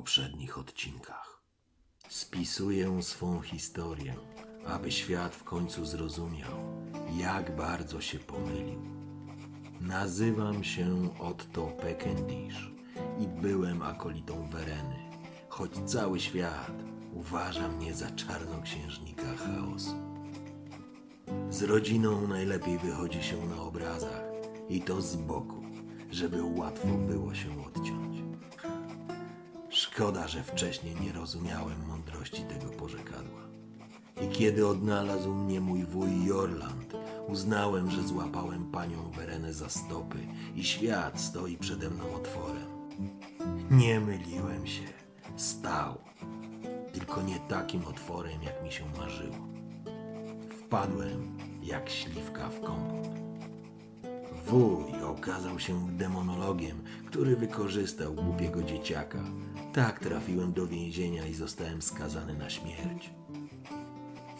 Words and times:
poprzednich 0.00 0.58
odcinkach 0.58 1.42
spisuję 2.08 3.02
swą 3.02 3.40
historię, 3.40 4.14
aby 4.66 4.92
świat 4.92 5.34
w 5.34 5.44
końcu 5.44 5.84
zrozumiał, 5.84 6.58
jak 7.16 7.56
bardzo 7.56 8.00
się 8.00 8.18
pomylił. 8.18 8.80
Nazywam 9.80 10.64
się 10.64 11.08
Otto 11.18 11.66
Peckendish 11.66 12.70
i 13.18 13.28
byłem 13.28 13.82
akolitą 13.82 14.48
Wereny, 14.50 14.96
choć 15.48 15.70
cały 15.86 16.20
świat 16.20 16.72
uważa 17.14 17.68
mnie 17.68 17.94
za 17.94 18.10
czarnoksiężnika 18.10 19.36
chaosu. 19.36 19.96
Z 21.50 21.62
rodziną 21.62 22.28
najlepiej 22.28 22.78
wychodzi 22.78 23.22
się 23.22 23.46
na 23.46 23.62
obrazach 23.62 24.22
i 24.68 24.80
to 24.80 25.02
z 25.02 25.16
boku, 25.16 25.62
żeby 26.10 26.42
łatwo 26.42 26.88
było 26.88 27.34
się 27.34 27.64
odciąć. 27.66 27.99
Szkoda, 30.00 30.28
że 30.28 30.42
wcześniej 30.42 30.96
nie 31.00 31.12
rozumiałem 31.12 31.86
mądrości 31.88 32.42
tego 32.42 32.72
porzekadła. 32.72 33.40
I 34.22 34.28
kiedy 34.28 34.66
odnalazł 34.66 35.34
mnie 35.34 35.60
mój 35.60 35.84
wuj 35.84 36.24
Jorland, 36.24 36.94
uznałem, 37.28 37.90
że 37.90 38.02
złapałem 38.02 38.70
panią 38.70 39.10
Werenę 39.10 39.54
za 39.54 39.68
stopy 39.68 40.18
i 40.54 40.64
świat 40.64 41.20
stoi 41.20 41.56
przede 41.56 41.90
mną 41.90 42.04
otworem. 42.14 42.66
Nie 43.70 44.00
myliłem 44.00 44.66
się. 44.66 44.88
Stał. 45.36 45.98
Tylko 46.92 47.22
nie 47.22 47.38
takim 47.38 47.86
otworem, 47.86 48.42
jak 48.42 48.64
mi 48.64 48.72
się 48.72 48.84
marzyło. 48.98 49.48
Wpadłem 50.60 51.38
jak 51.62 51.90
śliwka 51.90 52.48
w 52.48 52.60
kompot. 52.60 53.29
Wuj 54.46 55.02
okazał 55.04 55.58
się 55.58 55.88
demonologiem, 55.96 56.82
który 57.06 57.36
wykorzystał 57.36 58.14
głupiego 58.14 58.62
dzieciaka. 58.62 59.24
Tak 59.72 60.00
trafiłem 60.00 60.52
do 60.52 60.66
więzienia 60.66 61.26
i 61.26 61.34
zostałem 61.34 61.82
skazany 61.82 62.34
na 62.34 62.50
śmierć. 62.50 63.10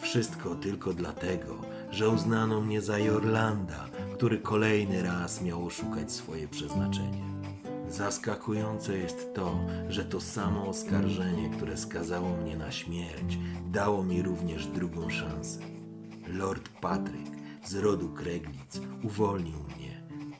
Wszystko 0.01 0.55
tylko 0.55 0.93
dlatego, 0.93 1.61
że 1.91 2.09
uznano 2.09 2.61
mnie 2.61 2.81
za 2.81 2.97
Jorlanda, 2.99 3.89
który 4.13 4.37
kolejny 4.37 5.03
raz 5.03 5.41
miał 5.41 5.65
oszukać 5.65 6.11
swoje 6.11 6.47
przeznaczenie. 6.47 7.23
Zaskakujące 7.89 8.97
jest 8.97 9.33
to, 9.33 9.59
że 9.89 10.05
to 10.05 10.21
samo 10.21 10.67
oskarżenie, 10.67 11.49
które 11.49 11.77
skazało 11.77 12.37
mnie 12.37 12.57
na 12.57 12.71
śmierć, 12.71 13.37
dało 13.71 14.03
mi 14.03 14.21
również 14.21 14.67
drugą 14.67 15.09
szansę. 15.09 15.59
Lord 16.27 16.69
Patryk 16.69 17.31
z 17.65 17.75
rodu 17.75 18.09
Kreglic 18.09 18.81
uwolnił 19.03 19.57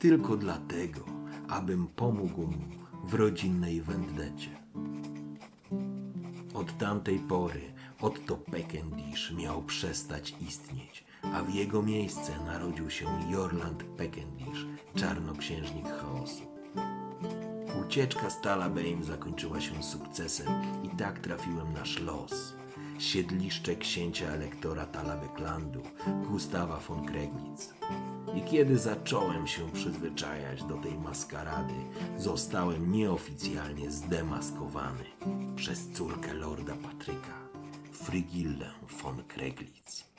tylko 0.02 0.36
dlatego, 0.36 1.00
abym 1.48 1.86
pomógł 1.86 2.40
mu 2.40 2.68
w 3.04 3.14
rodzinnej 3.14 3.80
wendecie. 3.80 4.50
Od 6.54 6.78
tamtej 6.78 7.18
pory 7.18 7.60
Otto 8.00 8.36
Peckendish 8.36 9.32
miał 9.32 9.62
przestać 9.62 10.34
istnieć, 10.48 11.04
a 11.22 11.42
w 11.42 11.54
jego 11.54 11.82
miejsce 11.82 12.32
narodził 12.46 12.90
się 12.90 13.06
Jorland 13.30 13.84
Peckendish, 13.84 14.66
czarnoksiężnik 14.94 15.86
chaosu. 15.86 16.42
Ucieczka 17.86 18.30
z 18.30 18.40
Talabeim 18.40 19.04
zakończyła 19.04 19.60
się 19.60 19.82
sukcesem 19.82 20.52
i 20.84 20.96
tak 20.96 21.18
trafiłem 21.18 21.72
na 21.72 21.84
Schloss, 21.84 22.56
siedliszcze 22.98 23.76
księcia 23.76 24.26
elektora 24.26 24.86
Talabeklandu, 24.86 25.82
Gustawa 26.30 26.80
von 26.80 27.06
Kreglitz. 27.06 27.74
I 28.34 28.42
kiedy 28.42 28.78
zacząłem 28.78 29.46
się 29.46 29.70
przyzwyczajać 29.72 30.64
do 30.64 30.76
tej 30.76 30.98
maskarady, 30.98 31.74
zostałem 32.18 32.92
nieoficjalnie 32.92 33.90
zdemaskowany 33.90 35.04
przez 35.56 35.90
córkę 35.90 36.34
lorda 36.34 36.74
Patryka, 36.76 37.48
Frigillę 37.92 38.70
von 39.02 39.22
Kreglitz. 39.28 40.11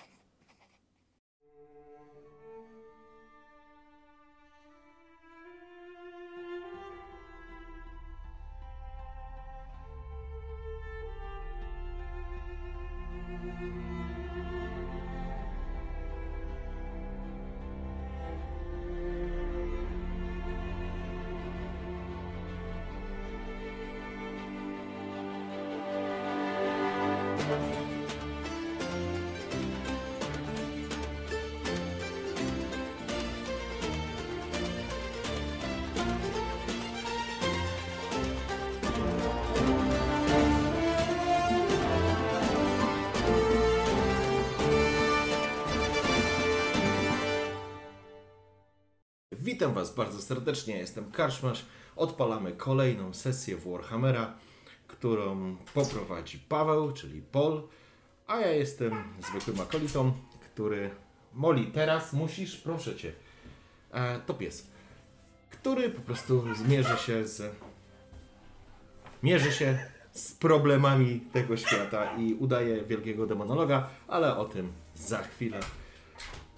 Witam 49.64 49.76
Was 49.76 49.96
bardzo 49.96 50.22
serdecznie, 50.22 50.78
jestem 50.78 51.12
Karszmasz. 51.12 51.66
Odpalamy 51.96 52.52
kolejną 52.52 53.14
sesję 53.14 53.58
w 53.58 53.72
Warhammera, 53.72 54.34
którą 54.88 55.56
poprowadzi 55.74 56.40
Paweł, 56.40 56.92
czyli 56.92 57.22
Paul, 57.22 57.68
a 58.28 58.40
ja 58.40 58.52
jestem 58.52 59.04
zwykłym 59.30 59.62
akolitą, 59.62 60.12
który 60.42 60.90
moli 61.34 61.68
teraz, 61.68 62.14
musisz, 62.14 62.58
proszę 62.58 62.96
Cię, 62.96 63.14
e, 63.92 64.20
to 64.20 64.34
pies, 64.34 64.68
który 65.50 65.90
po 65.90 66.02
prostu 66.02 66.56
zmierzy 66.56 66.98
się 66.98 67.28
z 67.28 67.56
mierzy 69.24 69.52
się 69.52 69.80
z 70.12 70.34
problemami 70.34 71.20
tego 71.34 71.58
świata 71.58 72.16
i 72.18 72.34
udaje 72.34 72.84
wielkiego 72.84 73.28
demonologa, 73.28 73.90
ale 74.08 74.38
o 74.38 74.46
tym 74.46 74.74
za 74.96 75.24
chwilę. 75.24 75.60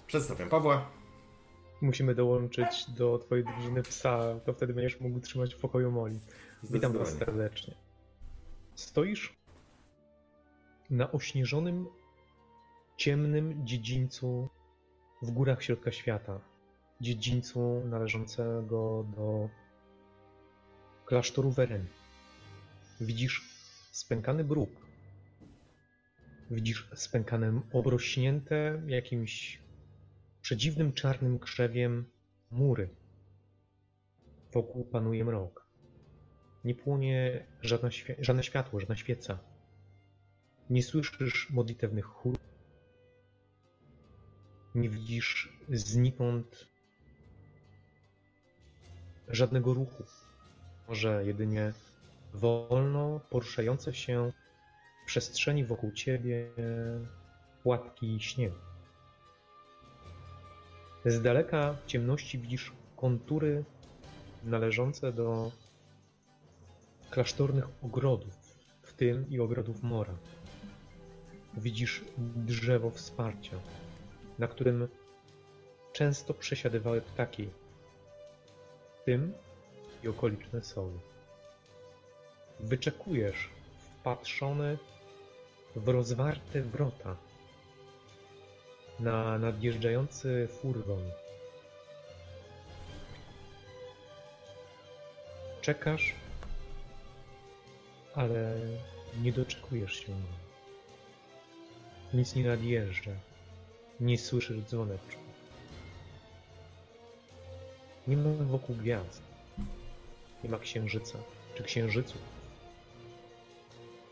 Przedstawiam 0.06 0.48
Pawła. 0.48 0.95
Musimy 1.80 2.14
dołączyć 2.14 2.90
do 2.90 3.18
twojej 3.18 3.44
drużyny 3.44 3.82
psa, 3.82 4.40
to 4.44 4.52
wtedy 4.52 4.74
będziesz 4.74 5.00
mógł 5.00 5.20
trzymać 5.20 5.54
w 5.54 5.58
pokoju 5.58 5.92
Moli. 5.92 6.20
Witam 6.62 6.92
was 6.92 7.18
serdecznie. 7.18 7.74
Stoisz 8.74 9.36
na 10.90 11.12
ośnieżonym, 11.12 11.86
ciemnym 12.96 13.66
dziedzińcu 13.66 14.48
w 15.22 15.30
górach 15.30 15.62
środka 15.62 15.92
świata. 15.92 16.40
Dziedzińcu 17.00 17.82
należącego 17.84 19.06
do 19.16 19.48
klasztoru 21.04 21.50
Weren. 21.50 21.86
Widzisz 23.00 23.42
spękany 23.90 24.44
bruk. 24.44 24.70
Widzisz 26.50 26.88
spękane, 26.94 27.60
obrośnięte 27.72 28.82
jakimś 28.86 29.65
przedziwnym 30.46 30.92
czarnym 30.92 31.38
krzewiem 31.38 32.10
mury. 32.50 32.88
Wokół 34.52 34.84
panuje 34.84 35.24
mrok. 35.24 35.66
Nie 36.64 36.74
płonie 36.74 37.46
żadna 37.62 37.88
świe- 37.88 38.16
żadne 38.18 38.42
światło, 38.42 38.80
żadna 38.80 38.96
świeca. 38.96 39.38
Nie 40.70 40.82
słyszysz 40.82 41.50
modlitewnych 41.50 42.04
chórów. 42.04 42.40
Nie 44.74 44.88
widzisz 44.88 45.58
znikąd 45.68 46.68
żadnego 49.28 49.74
ruchu. 49.74 50.04
Może 50.88 51.26
jedynie 51.26 51.72
wolno 52.34 53.20
poruszające 53.30 53.94
się 53.94 54.32
w 55.02 55.06
przestrzeni 55.06 55.64
wokół 55.64 55.92
ciebie 55.92 56.50
płatki 57.62 58.20
śniegu. 58.20 58.75
Z 61.06 61.22
daleka 61.22 61.72
w 61.72 61.86
ciemności 61.86 62.38
widzisz 62.38 62.72
kontury 62.96 63.64
należące 64.44 65.12
do 65.12 65.52
klasztornych 67.10 67.64
ogrodów, 67.82 68.34
w 68.82 68.92
tym 68.92 69.30
i 69.30 69.40
ogrodów 69.40 69.82
Mora. 69.82 70.14
Widzisz 71.56 72.04
drzewo 72.18 72.90
wsparcia, 72.90 73.56
na 74.38 74.48
którym 74.48 74.88
często 75.92 76.34
przesiadywały 76.34 77.00
ptaki, 77.00 77.48
w 79.00 79.04
tym 79.04 79.32
i 80.04 80.08
okoliczne 80.08 80.62
soły. 80.62 80.98
Wyczekujesz 82.60 83.48
wpatrzony 83.78 84.78
w 85.76 85.88
rozwarte 85.88 86.62
wrota 86.62 87.16
na 89.00 89.38
nadjeżdżający 89.38 90.48
furgon. 90.48 91.10
Czekasz, 95.60 96.14
ale 98.14 98.58
nie 99.22 99.32
doczekujesz 99.32 99.94
się. 99.94 100.12
Nic 102.14 102.34
nie 102.34 102.44
nadjeżdża. 102.44 103.10
Nie 104.00 104.18
słyszysz 104.18 104.60
dzwoneczku. 104.60 105.22
Nie 108.06 108.16
ma 108.16 108.44
wokół 108.44 108.76
gwiazd. 108.76 109.22
Nie 110.44 110.50
ma 110.50 110.58
księżyca 110.58 111.18
czy 111.54 111.62
księżyców. 111.62 112.20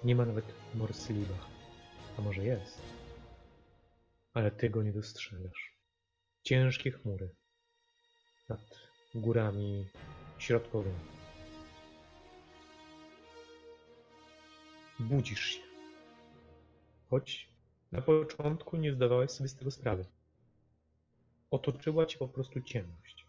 Nie 0.04 0.16
ma 0.16 0.24
nawet 0.24 0.44
Morsyliba. 0.74 1.34
A 2.18 2.22
może 2.22 2.44
jest? 2.44 2.93
Ale 4.34 4.50
ty 4.50 4.70
go 4.70 4.82
nie 4.82 4.92
dostrzegasz. 4.92 5.78
Ciężkie 6.42 6.90
chmury 6.90 7.34
nad 8.48 8.60
górami 9.14 9.88
środkowymi. 10.38 11.00
Budzisz 15.00 15.40
się. 15.40 15.60
Choć 17.10 17.48
na 17.92 18.02
początku 18.02 18.76
nie 18.76 18.92
zdawałeś 18.92 19.30
sobie 19.30 19.48
z 19.48 19.56
tego 19.56 19.70
sprawy. 19.70 20.06
Otoczyła 21.50 22.06
cię 22.06 22.18
po 22.18 22.28
prostu 22.28 22.60
ciemność. 22.60 23.26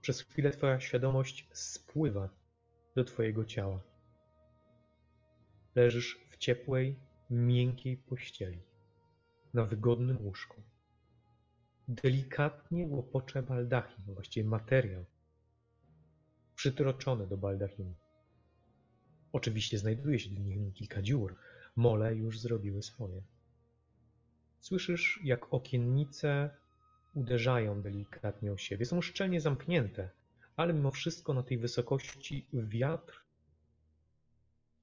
Przez 0.00 0.20
chwilę 0.22 0.50
twoja 0.50 0.80
świadomość 0.80 1.48
spływa 1.52 2.28
do 2.96 3.04
twojego 3.04 3.44
ciała. 3.44 3.80
Leżysz 5.74 6.18
w 6.30 6.36
ciepłej, 6.36 7.09
miękkiej 7.30 7.96
pościeli, 7.96 8.62
na 9.54 9.64
wygodnym 9.64 10.18
łóżku. 10.20 10.62
Delikatnie 11.88 12.86
łopocze 12.86 13.42
baldachin, 13.42 14.14
właściwie 14.14 14.48
materiał, 14.48 15.04
przytroczony 16.54 17.26
do 17.26 17.36
baldachinu. 17.36 17.94
Oczywiście 19.32 19.78
znajduje 19.78 20.18
się 20.18 20.30
w 20.30 20.40
nim 20.40 20.72
kilka 20.72 21.02
dziur. 21.02 21.36
Mole 21.76 22.14
już 22.14 22.40
zrobiły 22.40 22.82
swoje. 22.82 23.22
Słyszysz, 24.60 25.20
jak 25.24 25.54
okiennice 25.54 26.50
uderzają 27.14 27.82
delikatnie 27.82 28.52
o 28.52 28.56
siebie. 28.56 28.86
Są 28.86 29.02
szczelnie 29.02 29.40
zamknięte, 29.40 30.10
ale 30.56 30.72
mimo 30.72 30.90
wszystko 30.90 31.34
na 31.34 31.42
tej 31.42 31.58
wysokości 31.58 32.46
wiatr 32.52 33.24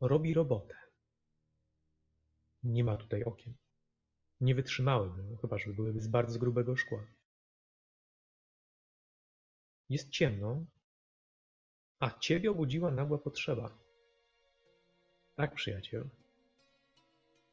robi 0.02 0.34
robotę. 0.34 0.87
Nie 2.68 2.84
ma 2.84 2.98
tutaj 2.98 3.24
okien. 3.24 3.54
Nie 4.42 4.56
wytrzymałyby, 4.56 5.38
chyba 5.42 5.58
że 5.58 5.74
byłyby 5.74 6.02
z 6.02 6.08
bardzo 6.08 6.40
grubego 6.40 6.76
szkła. 6.76 7.08
Jest 9.90 10.10
ciemno, 10.10 10.66
a 12.00 12.20
ciebie 12.20 12.52
obudziła 12.52 12.92
nagła 12.92 13.18
potrzeba. 13.18 13.78
Tak, 15.36 15.56
przyjaciel. 15.56 16.10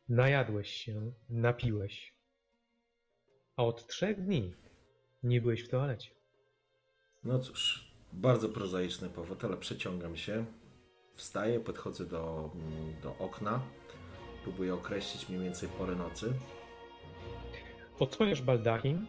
Najadłeś 0.08 0.70
się, 0.70 1.12
napiłeś, 1.28 2.14
a 3.56 3.64
od 3.64 3.86
trzech 3.86 4.24
dni 4.24 4.54
nie 5.22 5.40
byłeś 5.40 5.64
w 5.64 5.68
toalecie. 5.68 6.10
No 7.24 7.38
cóż, 7.38 7.90
bardzo 8.12 8.48
prozaiczny 8.48 9.08
powód, 9.10 9.44
ale 9.44 9.56
przeciągam 9.56 10.16
się. 10.16 10.46
Wstaję, 11.14 11.60
podchodzę 11.60 12.06
do, 12.06 12.50
mm, 12.54 13.00
do 13.00 13.18
okna. 13.18 13.62
Próbuję 14.44 14.74
określić 14.74 15.28
mniej 15.28 15.42
więcej 15.42 15.68
porę 15.68 15.94
nocy. 15.94 16.32
Odsłaniasz 17.98 18.42
baldachin 18.42 19.06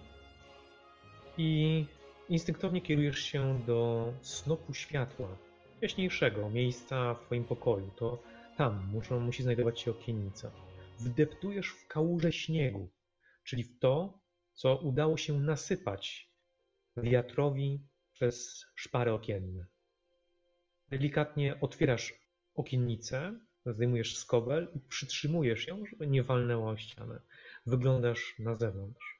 i 1.37 1.85
instynktownie 2.29 2.81
kierujesz 2.81 3.19
się 3.19 3.59
do 3.67 4.13
snopu 4.21 4.73
światła, 4.73 5.37
jaśniejszego 5.81 6.49
miejsca 6.49 7.13
w 7.13 7.25
twoim 7.25 7.43
pokoju. 7.43 7.91
To 7.95 8.23
tam 8.57 8.87
muszą, 8.91 9.19
musi 9.19 9.43
znajdować 9.43 9.79
się 9.79 9.91
okiennica. 9.91 10.51
Wdeptujesz 10.99 11.69
w 11.69 11.87
kałużę 11.87 12.31
śniegu, 12.31 12.89
czyli 13.43 13.63
w 13.63 13.79
to, 13.79 14.19
co 14.53 14.77
udało 14.77 15.17
się 15.17 15.39
nasypać 15.39 16.31
wiatrowi 16.97 17.87
przez 18.13 18.65
szpary 18.75 19.13
okienne. 19.13 19.65
Delikatnie 20.89 21.59
otwierasz 21.61 22.13
okiennicę, 22.53 23.39
zdejmujesz 23.73 24.17
skobel 24.17 24.67
i 24.75 24.79
przytrzymujesz 24.79 25.67
ją, 25.67 25.85
żeby 25.85 26.07
nie 26.07 26.23
walnęła 26.23 26.71
o 26.71 26.77
ścianę. 26.77 27.19
Wyglądasz 27.65 28.35
na 28.39 28.56
zewnątrz. 28.56 29.19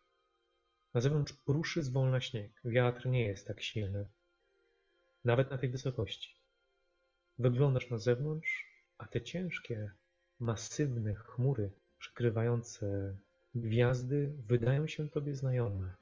Na 0.94 1.02
zewnątrz 1.02 1.34
pruszy 1.34 1.84
zwolna 1.84 2.22
śnieg. 2.22 2.52
Wiatr 2.66 3.08
nie 3.08 3.28
jest 3.28 3.48
tak 3.48 3.62
silny. 3.62 4.08
Nawet 5.26 5.52
na 5.52 5.58
tej 5.58 5.70
wysokości. 5.70 6.36
Wyglądasz 7.40 7.90
na 7.90 7.98
zewnątrz, 7.98 8.66
a 8.98 9.06
te 9.08 9.22
ciężkie, 9.22 9.92
masywne 10.40 11.16
chmury 11.16 11.72
przykrywające 12.00 13.16
gwiazdy 13.56 14.32
wydają 14.48 14.88
się 14.88 15.10
tobie 15.10 15.36
znajome, 15.36 15.96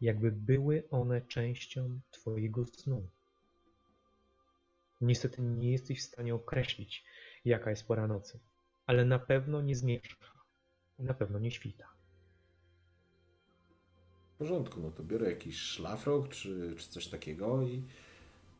jakby 0.00 0.32
były 0.32 0.82
one 0.90 1.22
częścią 1.22 2.00
twojego 2.10 2.66
snu. 2.66 3.08
Niestety 5.00 5.42
nie 5.42 5.72
jesteś 5.72 6.00
w 6.00 6.08
stanie 6.08 6.34
określić, 6.34 7.04
jaka 7.44 7.70
jest 7.70 7.86
pora 7.86 8.06
nocy, 8.06 8.40
ale 8.86 9.04
na 9.04 9.18
pewno 9.18 9.62
nie 9.62 9.76
zmierzcha, 9.76 10.32
na 10.98 11.14
pewno 11.14 11.38
nie 11.38 11.50
świta. 11.50 11.88
W 14.34 14.38
porządku, 14.38 14.80
no 14.80 14.90
to 14.90 15.02
biorę 15.02 15.30
jakiś 15.30 15.58
szlafrok 15.60 16.28
czy, 16.28 16.74
czy 16.78 16.88
coś 16.88 17.08
takiego 17.08 17.62
i 17.62 17.82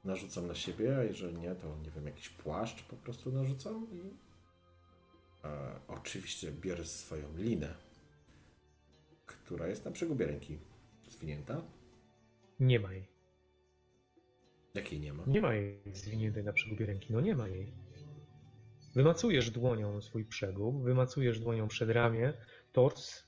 narzucam 0.04 0.46
na 0.46 0.54
siebie, 0.54 0.96
a 0.98 1.04
jeżeli 1.04 1.38
nie, 1.38 1.54
to 1.54 1.76
nie 1.84 1.90
wiem, 1.90 2.06
jakiś 2.06 2.28
płaszcz 2.28 2.82
po 2.82 2.96
prostu 2.96 3.32
narzucam 3.32 3.86
i 3.92 4.00
e, 5.44 5.80
oczywiście 5.88 6.52
biorę 6.52 6.84
swoją 6.84 7.36
linę, 7.36 7.74
która 9.26 9.66
jest 9.66 9.84
na 9.84 9.90
przegubie 9.90 10.26
ręki 10.26 10.58
zwinięta. 11.08 11.62
Nie 12.60 12.80
ma 12.80 12.92
jej. 12.92 13.08
Jakiej 14.74 15.00
nie 15.00 15.12
ma? 15.12 15.24
Nie 15.26 15.40
ma 15.40 15.54
jej 15.54 15.80
zwiniętej 15.92 16.44
na 16.44 16.52
przegubie 16.52 16.86
ręki. 16.86 17.12
No 17.12 17.20
nie 17.20 17.34
ma 17.34 17.48
jej. 17.48 17.72
Wymacujesz 18.94 19.50
dłonią 19.50 20.00
swój 20.00 20.24
przegub, 20.24 20.82
wymacujesz 20.82 21.40
dłonią 21.40 21.68
przedramię, 21.68 22.32
tors. 22.72 23.22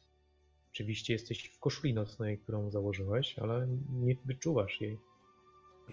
Oczywiście 0.72 1.12
jesteś 1.12 1.44
w 1.44 1.58
koszuli 1.58 1.94
nocnej, 1.94 2.38
którą 2.38 2.70
założyłeś, 2.70 3.38
ale 3.38 3.66
nie 3.92 4.16
wyczuwasz 4.24 4.80
jej. 4.80 4.98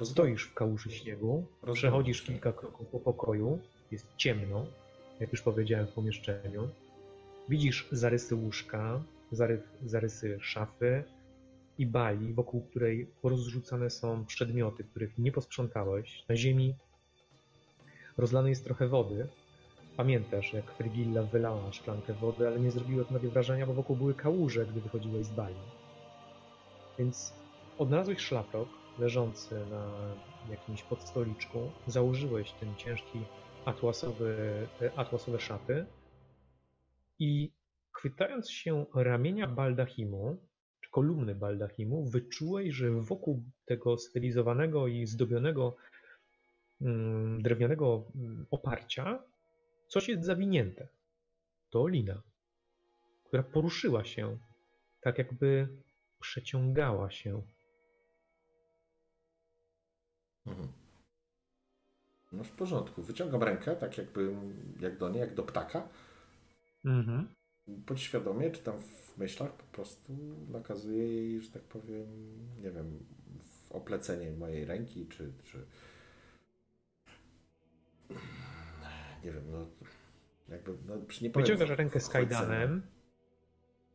Stoisz 0.04 0.44
w 0.44 0.54
kałuży 0.54 0.92
śniegu, 0.92 1.46
przechodzisz 1.74 2.22
kilka 2.22 2.54
kroków 2.54 2.88
po 2.88 3.00
pokoju, 3.00 3.60
jest 3.92 4.08
ciemno, 4.18 4.66
jak 5.20 5.32
już 5.32 5.42
powiedziałem 5.42 5.88
w 5.88 5.94
pomieszczeniu. 5.94 6.70
Widzisz 7.50 7.88
zarysy 7.92 8.36
łóżka, 8.36 9.04
zary, 9.32 9.62
zarysy 9.86 10.38
szafy 10.42 11.04
i 11.78 11.86
bali, 11.86 12.34
wokół 12.34 12.62
której 12.62 13.08
porozrzucane 13.22 13.90
są 13.90 14.26
przedmioty, 14.26 14.84
których 14.84 15.18
nie 15.18 15.32
posprzątałeś. 15.32 16.24
Na 16.30 16.36
ziemi 16.36 16.76
rozlane 18.18 18.50
jest 18.50 18.64
trochę 18.64 18.88
wody. 18.88 19.28
Pamiętasz, 19.98 20.54
jak 20.54 20.72
Frigilla 20.72 21.24
wylała 21.24 21.72
szklankę 21.72 22.14
wody, 22.14 22.48
ale 22.48 22.60
nie 22.60 22.72
zrobiło 22.72 23.06
to 23.06 23.14
na 23.14 23.20
wrażenia, 23.20 23.68
bo 23.68 23.74
wokół 23.74 23.96
były 23.96 24.14
kałuże, 24.14 24.66
gdy 24.66 24.82
wychodziłeś 24.82 25.26
z 25.26 25.32
bali. 25.32 25.56
Więc 26.98 27.34
odnalazłeś 27.78 28.20
szlafrok 28.20 28.68
leżący 29.00 29.66
na 29.66 30.16
jakimś 30.50 30.84
podstoliczku, 30.84 31.72
założyłeś 31.88 32.52
ten 32.52 32.76
ciężki 32.76 33.20
atłasowy, 33.66 34.38
e, 34.82 35.00
atłasowe 35.00 35.40
szaty 35.40 35.86
i 37.20 37.52
chwytając 37.92 38.52
się 38.52 38.86
ramienia 38.96 39.48
baldachimu, 39.48 40.38
czy 40.82 40.90
kolumny 40.92 41.36
baldachimu, 41.36 42.06
wyczułeś, 42.06 42.74
że 42.74 42.92
wokół 42.92 43.44
tego 43.66 43.98
stylizowanego 43.98 44.88
i 44.88 45.06
zdobionego 45.06 45.76
mm, 46.82 47.42
drewnianego 47.42 48.04
mm, 48.16 48.46
oparcia 48.52 49.24
coś 49.88 50.10
jest 50.10 50.24
zawinięte. 50.24 50.88
To 51.70 51.88
lina, 51.88 52.22
która 53.24 53.44
poruszyła 53.44 54.06
się 54.06 54.38
tak 55.02 55.18
jakby 55.18 55.68
przeciągała 56.20 57.12
się. 57.12 57.42
Mhm. 60.46 60.68
No 62.32 62.44
w 62.44 62.52
porządku. 62.52 63.04
Wyciągam 63.04 63.44
rękę, 63.44 63.76
tak 63.76 63.98
jakby 63.98 64.36
jak 64.80 64.98
do 64.98 65.10
niej, 65.10 65.20
jak 65.20 65.36
do 65.36 65.44
ptaka. 65.44 65.90
Mhm. 66.86 67.28
Podświadomie, 67.86 68.52
czy 68.52 68.64
tam 68.64 68.82
w 68.82 69.18
myślach 69.18 69.52
po 69.52 69.64
prostu 69.64 70.14
nakazuję 70.50 71.08
jej, 71.08 71.42
że 71.42 71.52
tak 71.52 71.64
powiem, 71.64 72.08
nie 72.62 72.72
wiem, 72.72 73.06
w 73.44 73.72
oplecenie 73.72 74.32
mojej 74.32 74.66
ręki, 74.66 75.08
czy, 75.08 75.34
czy 75.44 75.66
nie 79.28 79.34
wiem, 79.34 79.52
no 79.52 79.68
jakby, 80.50 80.72
no 80.88 80.96
nie 81.22 81.30
powiem, 81.30 81.48
Wyciągasz 81.48 81.70
rękę 81.78 82.00
z 82.00 82.10
kajdanem, 82.10 82.82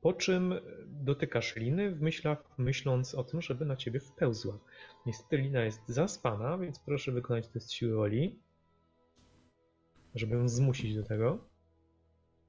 po 0.00 0.12
czym 0.12 0.54
dotykasz 0.86 1.56
liny 1.56 1.90
w 1.94 2.02
myślach, 2.02 2.44
myśląc 2.58 3.14
o 3.14 3.24
tym, 3.24 3.42
żeby 3.42 3.64
na 3.64 3.76
ciebie 3.76 4.00
wpełzła. 4.00 4.58
Niestety 5.06 5.36
lina 5.36 5.64
jest 5.64 5.80
zaspana, 5.88 6.58
więc 6.58 6.78
proszę 6.78 7.12
wykonać 7.12 7.48
test 7.48 7.72
siły 7.72 7.94
woli, 7.96 8.38
żeby 10.14 10.34
ją 10.36 10.48
zmusić 10.48 10.94
do 10.94 11.02
tego. 11.02 11.38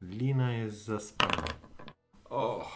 Lina 0.02 0.54
jest 0.54 0.84
zaspana. 0.84 1.44
O! 2.26 2.72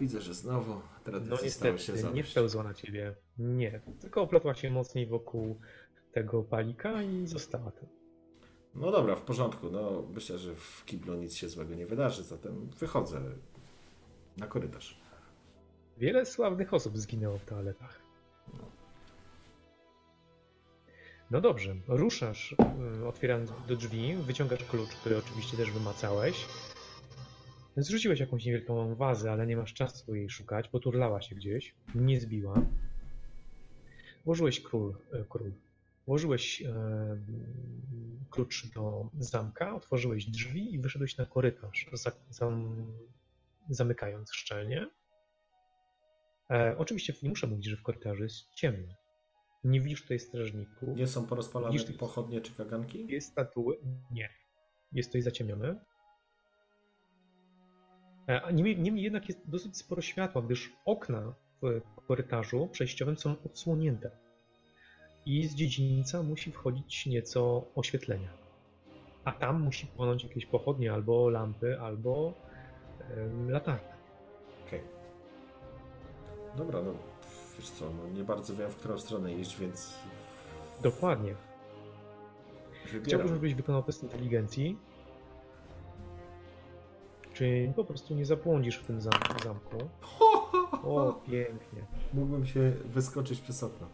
Widzę, 0.00 0.20
że 0.20 0.34
znowu 0.34 0.74
No 0.74 0.82
tradycji 1.04 1.50
stało 1.50 1.70
się 1.72 1.74
niestety, 1.78 1.98
zadość. 1.98 2.16
nie 2.16 2.24
wpełzła 2.24 2.62
na 2.62 2.74
ciebie. 2.74 3.14
Nie, 3.38 3.80
tylko 4.00 4.22
opletła 4.22 4.54
się 4.54 4.70
mocniej 4.70 5.06
wokół 5.06 5.60
tego 6.12 6.42
palika 6.42 7.02
i 7.02 7.26
została 7.26 7.70
tam. 7.70 7.97
No 8.74 8.90
dobra, 8.90 9.16
w 9.16 9.22
porządku. 9.22 9.70
No, 9.70 10.02
myślę, 10.14 10.38
że 10.38 10.54
w 10.54 10.84
kiblu 10.84 11.14
nic 11.14 11.34
się 11.34 11.48
złego 11.48 11.74
nie 11.74 11.86
wydarzy, 11.86 12.22
zatem 12.22 12.70
wychodzę 12.78 13.20
na 14.36 14.46
korytarz. 14.46 15.00
Wiele 15.98 16.26
sławnych 16.26 16.74
osób 16.74 16.98
zginęło 16.98 17.38
w 17.38 17.44
toaletach. 17.44 18.00
No 21.30 21.40
dobrze, 21.40 21.76
ruszasz, 21.88 22.54
y, 23.00 23.06
otwierając 23.06 23.52
do 23.68 23.76
drzwi, 23.76 24.16
wyciągasz 24.16 24.64
klucz, 24.64 24.90
który 24.90 25.16
oczywiście 25.16 25.56
też 25.56 25.70
wymacałeś. 25.70 26.46
Zrzuciłeś 27.76 28.20
jakąś 28.20 28.44
niewielką 28.44 28.94
wazę, 28.94 29.32
ale 29.32 29.46
nie 29.46 29.56
masz 29.56 29.74
czasu 29.74 30.14
jej 30.14 30.30
szukać, 30.30 30.68
poturlała 30.68 31.22
się 31.22 31.34
gdzieś, 31.34 31.74
nie 31.94 32.20
zbiła. 32.20 32.62
Włożyłeś 34.24 34.60
król, 34.60 34.94
e, 35.12 35.24
król. 35.28 35.52
Włożyłeś 36.08 36.62
e, 36.62 36.74
klucz 38.30 38.72
do 38.74 39.10
zamka, 39.18 39.74
otworzyłeś 39.74 40.26
drzwi 40.26 40.74
i 40.74 40.78
wyszedłeś 40.78 41.16
na 41.16 41.26
korytarz, 41.26 41.86
za, 41.92 42.12
zam, 42.30 42.86
zamykając 43.68 44.32
szczelnie. 44.32 44.90
E, 46.50 46.74
oczywiście 46.78 47.12
nie 47.22 47.28
muszę 47.28 47.46
mówić, 47.46 47.66
że 47.66 47.76
w 47.76 47.82
korytarzu 47.82 48.22
jest 48.22 48.54
ciemno. 48.54 48.94
Nie 49.64 49.80
widzisz 49.80 50.02
tutaj 50.02 50.18
strażników. 50.18 50.96
Nie 50.96 51.06
są 51.06 51.26
porozpalane 51.26 51.72
Widzisz- 51.78 51.98
pochodnie 51.98 52.40
czy 52.40 52.54
kaganki? 52.54 53.06
Jest 53.08 53.32
statuły. 53.32 53.78
Nie. 54.10 54.28
Jest 54.92 55.08
tutaj 55.08 55.22
zaciemnione. 55.22 55.84
E, 58.28 58.42
a 58.42 58.50
Niemniej, 58.50 58.78
niemniej 58.78 59.04
jednak 59.04 59.28
jest 59.28 59.50
dosyć 59.50 59.76
sporo 59.76 60.02
światła, 60.02 60.42
gdyż 60.42 60.72
okna 60.84 61.34
w 61.62 61.80
korytarzu 62.06 62.68
przejściowym 62.68 63.18
są 63.18 63.42
odsłonięte. 63.42 64.27
I 65.26 65.46
z 65.48 65.54
dziedzińca 65.54 66.22
musi 66.22 66.52
wchodzić 66.52 67.06
nieco 67.06 67.64
oświetlenia. 67.74 68.28
A 69.24 69.32
tam 69.32 69.62
musi 69.62 69.86
płonąć 69.86 70.24
jakieś 70.24 70.46
pochodnie, 70.46 70.92
albo 70.92 71.28
lampy, 71.28 71.80
albo 71.80 72.32
em, 73.16 73.50
latarka. 73.50 73.94
Okej. 74.66 74.80
Dobra, 76.56 76.82
no 76.82 76.92
wiesz 77.58 77.70
co, 77.70 77.84
no, 77.90 78.18
nie 78.18 78.24
bardzo 78.24 78.56
wiem, 78.56 78.70
w 78.70 78.76
którą 78.76 78.98
stronę 78.98 79.34
iść, 79.34 79.58
więc 79.58 79.94
Dokładnie. 80.82 81.34
wybieram. 82.84 83.04
Chciałbym, 83.04 83.28
żebyś 83.28 83.54
wykonał 83.54 83.82
test 83.82 84.02
inteligencji. 84.02 84.78
Czy 87.34 87.72
po 87.76 87.84
prostu 87.84 88.14
nie 88.14 88.24
zabłądzisz 88.26 88.78
w 88.78 88.86
tym 88.86 89.00
zam- 89.00 89.42
zamku? 89.44 89.76
O, 90.84 91.12
pięknie. 91.12 91.82
Mógłbym 92.14 92.46
się 92.46 92.72
wyskoczyć 92.84 93.40
przez 93.40 93.62
okno. 93.62 93.86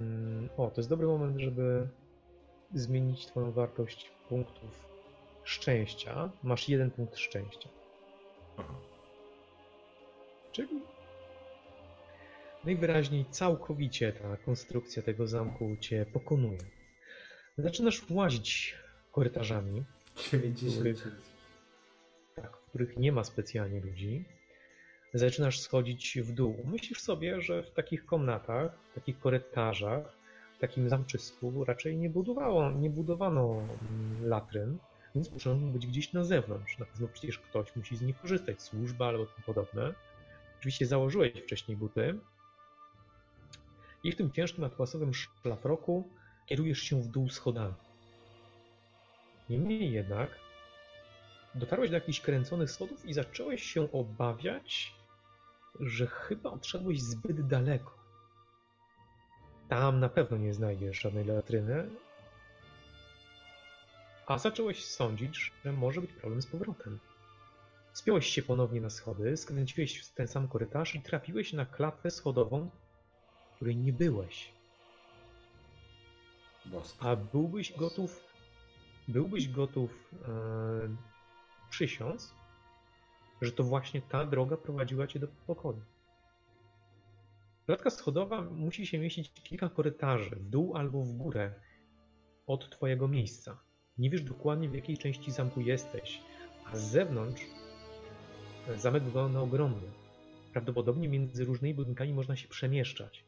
Mm, 0.00 0.48
O, 0.56 0.70
to 0.70 0.80
jest 0.80 0.88
dobry 0.90 1.06
moment, 1.06 1.40
żeby 1.40 1.88
zmienić 2.74 3.26
Twoją 3.26 3.52
wartość 3.52 4.10
punktów 4.28 4.88
szczęścia. 5.44 6.30
Masz 6.42 6.68
jeden 6.68 6.90
punkt 6.90 7.18
szczęścia. 7.18 7.68
Aha. 8.56 8.74
Czyli 10.52 10.80
najwyraźniej 12.64 13.24
całkowicie 13.30 14.12
ta 14.12 14.36
konstrukcja 14.36 15.02
tego 15.02 15.26
zamku 15.26 15.76
Cię 15.80 16.06
pokonuje. 16.12 16.58
Zaczynasz 17.58 18.10
łazić 18.10 18.74
korytarzami, 19.12 19.84
90. 20.32 21.02
tak, 22.36 22.56
w 22.56 22.68
których 22.68 22.96
nie 22.96 23.12
ma 23.12 23.24
specjalnie 23.24 23.80
ludzi, 23.80 24.24
zaczynasz 25.14 25.60
schodzić 25.60 26.18
w 26.22 26.32
dół. 26.32 26.56
Myślisz 26.64 27.00
sobie, 27.00 27.40
że 27.40 27.62
w 27.62 27.70
takich 27.70 28.06
komnatach, 28.06 28.78
w 28.90 28.94
takich 28.94 29.18
korytarzach, 29.18 30.12
w 30.56 30.58
takim 30.58 30.88
zamczysku 30.88 31.64
raczej 31.64 31.96
nie, 31.96 32.10
budowało, 32.10 32.70
nie 32.70 32.90
budowano 32.90 33.50
mm, 33.50 34.28
latryn, 34.28 34.78
więc 35.14 35.32
muszą 35.32 35.72
być 35.72 35.86
gdzieś 35.86 36.12
na 36.12 36.24
zewnątrz. 36.24 36.78
Na 36.78 36.86
pewno 36.86 37.08
przecież 37.08 37.38
ktoś 37.38 37.76
musi 37.76 37.96
z 37.96 38.02
nich 38.02 38.20
korzystać, 38.20 38.62
służba 38.62 39.08
albo 39.08 39.26
tym 39.26 39.44
podobne. 39.46 39.94
Oczywiście 40.58 40.86
założyłeś 40.86 41.32
wcześniej 41.42 41.76
buty 41.76 42.18
i 44.04 44.12
w 44.12 44.16
tym 44.16 44.30
ciężkim 44.30 44.64
atłasowym 44.64 45.14
szlafroku 45.14 46.08
kierujesz 46.46 46.78
się 46.78 47.02
w 47.02 47.08
dół 47.08 47.28
schodami. 47.28 47.74
Niemniej 49.50 49.92
jednak 49.92 50.30
dotarłeś 51.54 51.90
do 51.90 51.96
jakichś 51.96 52.20
kręconych 52.20 52.70
schodów 52.70 53.06
i 53.06 53.12
zacząłeś 53.12 53.62
się 53.62 53.92
obawiać, 53.92 54.94
że 55.80 56.06
chyba 56.06 56.50
odszedłeś 56.50 57.02
zbyt 57.02 57.46
daleko. 57.46 57.94
Tam 59.68 60.00
na 60.00 60.08
pewno 60.08 60.36
nie 60.36 60.54
znajdziesz 60.54 61.00
żadnej 61.00 61.24
latryny, 61.24 61.90
a 64.26 64.38
zacząłeś 64.38 64.84
sądzić, 64.84 65.52
że 65.64 65.72
może 65.72 66.00
być 66.00 66.12
problem 66.12 66.42
z 66.42 66.46
powrotem. 66.46 66.98
Spiąłeś 67.92 68.26
się 68.26 68.42
ponownie 68.42 68.80
na 68.80 68.90
schody, 68.90 69.36
skręciłeś 69.36 69.98
w 69.98 70.14
ten 70.14 70.28
sam 70.28 70.48
korytarz 70.48 70.94
i 70.94 71.00
trafiłeś 71.00 71.52
na 71.52 71.66
klatkę 71.66 72.10
schodową, 72.10 72.70
w 73.52 73.54
której 73.54 73.76
nie 73.76 73.92
byłeś. 73.92 74.52
Bosko. 76.66 77.08
A 77.08 77.16
byłbyś 77.16 77.72
gotów, 77.72 78.24
byłbyś 79.08 79.48
gotów 79.48 80.10
e, 80.28 80.96
przysiąc, 81.70 82.34
że 83.40 83.52
to 83.52 83.64
właśnie 83.64 84.02
ta 84.02 84.26
droga 84.26 84.56
prowadziła 84.56 85.06
cię 85.06 85.18
do 85.18 85.28
pokoju. 85.28 85.82
Klatka 87.66 87.90
schodowa 87.90 88.42
musi 88.42 88.86
się 88.86 88.98
mieścić 88.98 89.32
kilka 89.32 89.68
korytarzy, 89.68 90.36
w 90.36 90.50
dół 90.50 90.76
albo 90.76 91.02
w 91.02 91.12
górę 91.12 91.54
od 92.46 92.70
twojego 92.70 93.08
miejsca. 93.08 93.58
Nie 93.98 94.10
wiesz 94.10 94.22
dokładnie 94.22 94.68
w 94.68 94.74
jakiej 94.74 94.98
części 94.98 95.32
zamku 95.32 95.60
jesteś, 95.60 96.22
a 96.64 96.76
z 96.76 96.90
zewnątrz 96.90 97.42
zamek 98.76 99.02
wygląda 99.02 99.40
ogromny. 99.40 99.88
Prawdopodobnie 100.52 101.08
między 101.08 101.44
różnymi 101.44 101.74
budynkami 101.74 102.12
można 102.14 102.36
się 102.36 102.48
przemieszczać. 102.48 103.24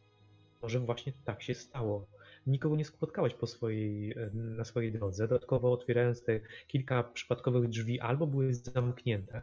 Może 0.62 0.80
właśnie 0.80 1.12
tak 1.24 1.42
się 1.42 1.54
stało 1.54 2.06
nikogo 2.46 2.76
nie 2.76 2.84
spotkałeś 2.84 3.34
po 3.34 3.46
swojej, 3.46 4.14
na 4.34 4.64
swojej 4.64 4.92
drodze. 4.92 5.28
Dodatkowo 5.28 5.72
otwierając 5.72 6.24
te 6.24 6.40
kilka 6.66 7.02
przypadkowych 7.02 7.68
drzwi, 7.68 8.00
albo 8.00 8.26
były 8.26 8.54
zamknięte, 8.54 9.42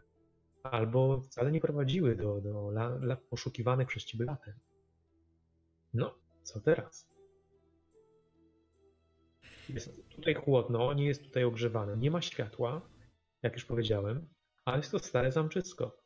albo 0.62 1.20
wcale 1.20 1.52
nie 1.52 1.60
prowadziły 1.60 2.16
do, 2.16 2.40
do 2.40 2.68
la, 2.70 2.86
la 2.88 3.16
poszukiwanych 3.16 3.88
przez 3.88 4.04
ciebie 4.04 4.24
latem. 4.24 4.54
No, 5.94 6.14
co 6.42 6.60
teraz? 6.60 7.10
Jest 9.68 10.08
tutaj 10.08 10.34
chłodno, 10.34 10.92
nie 10.92 11.06
jest 11.06 11.22
tutaj 11.24 11.44
ogrzewane, 11.44 11.96
nie 11.96 12.10
ma 12.10 12.22
światła, 12.22 12.88
jak 13.42 13.54
już 13.54 13.64
powiedziałem, 13.64 14.28
ale 14.64 14.76
jest 14.76 14.90
to 14.90 14.98
stare 14.98 15.32
zamczysko. 15.32 15.96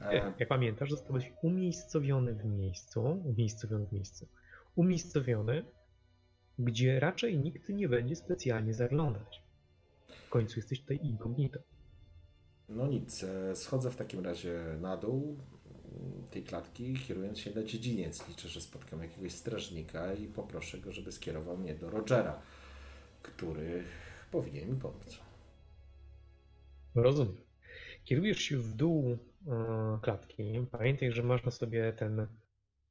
E, 0.00 0.32
Jak 0.38 0.48
pamiętasz, 0.48 0.90
zostałeś 0.90 1.32
umiejscowiony 1.42 2.34
w 2.34 2.44
miejscu, 2.44 3.22
umiejscowiony 3.24 3.86
w 3.86 3.92
miejscu, 3.92 4.28
umiejscowiony, 4.74 5.64
gdzie 6.58 7.00
raczej 7.00 7.38
nikt 7.38 7.68
nie 7.68 7.88
będzie 7.88 8.16
specjalnie 8.16 8.74
zaglądać. 8.74 9.42
W 10.26 10.28
końcu 10.28 10.58
jesteś 10.58 10.80
tutaj 10.80 10.98
incognito. 11.02 11.60
No 12.68 12.86
nic, 12.86 13.24
e, 13.24 13.56
schodzę 13.56 13.90
w 13.90 13.96
takim 13.96 14.24
razie 14.24 14.60
na 14.80 14.96
dół 14.96 15.36
mm, 15.84 16.26
tej 16.30 16.42
klatki, 16.42 16.94
kierując 16.94 17.38
się 17.38 17.50
na 17.54 17.62
dziedziniec. 17.62 18.28
Liczę, 18.28 18.48
że 18.48 18.60
spotkam 18.60 19.02
jakiegoś 19.02 19.32
strażnika 19.32 20.14
i 20.14 20.26
poproszę 20.26 20.78
go, 20.78 20.92
żeby 20.92 21.12
skierował 21.12 21.56
mnie 21.56 21.74
do 21.74 21.90
Rogera, 21.90 22.42
który 23.22 23.84
powinien 24.30 24.70
mi 24.70 24.80
pomóc. 24.80 25.18
Rozumiem. 26.94 27.36
Kierujesz 28.04 28.38
się 28.38 28.58
w 28.58 28.74
dół 28.74 29.18
e, 29.46 29.98
klatki. 30.02 30.66
Pamiętaj, 30.70 31.12
że 31.12 31.22
masz 31.22 31.44
na 31.44 31.50
sobie 31.50 31.92
ten 31.92 32.26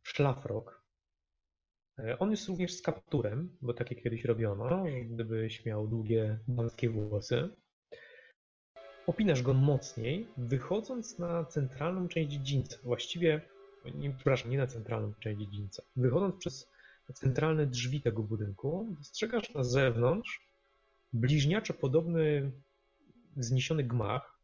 szlafrok. 0.04 0.86
E, 2.00 2.20
On 2.20 2.32
jest 2.32 2.48
również 2.48 2.74
z 2.74 2.82
kapturem, 2.82 3.58
bo 3.62 3.74
takie 3.74 3.96
kiedyś 3.96 4.26
robiono, 4.26 4.84
gdybyś 5.06 5.66
miał 5.66 5.88
długie 5.88 6.40
damskie 6.48 6.90
włosy. 6.90 7.50
Opinasz 9.08 9.42
go 9.42 9.54
mocniej, 9.54 10.28
wychodząc 10.38 11.20
na 11.20 11.46
centralną 11.46 12.08
część 12.08 12.32
dziedzińca. 12.32 12.78
Właściwie, 12.84 13.42
nie, 13.96 14.12
przepraszam, 14.14 14.52
nie 14.52 14.58
na 14.58 14.68
centralną 14.68 15.14
część 15.20 15.40
dziedzińca. 15.40 15.84
Wychodząc 15.96 16.36
przez 16.36 16.70
centralne 17.14 17.66
drzwi 17.66 18.02
tego 18.02 18.24
budynku, 18.24 18.88
dostrzegasz 18.98 19.54
na 19.54 19.64
zewnątrz 19.64 20.48
bliźniaczo 21.14 21.74
podobny 21.74 22.52
wzniesiony 23.36 23.84
gmach, 23.84 24.40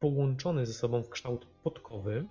połączony 0.00 0.66
ze 0.66 0.72
sobą 0.72 1.02
w 1.02 1.10
kształt 1.10 1.46
podkowy. 1.62 2.26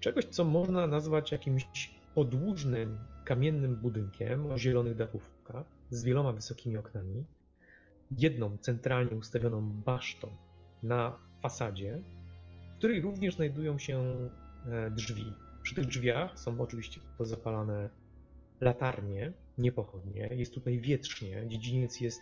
Czegoś, 0.00 0.24
co 0.24 0.44
można 0.44 0.86
nazwać 0.86 1.32
jakimś 1.32 1.94
podłużnym, 2.14 2.98
kamiennym 3.24 3.76
budynkiem 3.76 4.50
o 4.50 4.58
zielonych 4.58 4.96
dachówkach 4.96 5.66
z 5.90 6.04
wieloma 6.04 6.32
wysokimi 6.32 6.76
oknami, 6.76 7.24
jedną 8.18 8.58
centralnie 8.58 9.16
ustawioną 9.16 9.70
basztą 9.70 10.36
na 10.82 11.18
fasadzie, 11.42 12.02
w 12.74 12.78
której 12.78 13.00
również 13.00 13.34
znajdują 13.34 13.78
się 13.78 13.98
e, 14.66 14.90
drzwi. 14.90 15.32
Przy 15.62 15.74
tych 15.74 15.86
drzwiach 15.86 16.38
są 16.38 16.60
oczywiście 16.60 17.00
pozapalane 17.18 17.90
latarnie, 18.60 19.32
nie 19.58 19.72
pochodnie. 19.72 20.28
Jest 20.32 20.54
tutaj 20.54 20.80
wietrznie. 20.80 21.48
Dziedziniec 21.48 22.00
jest 22.00 22.20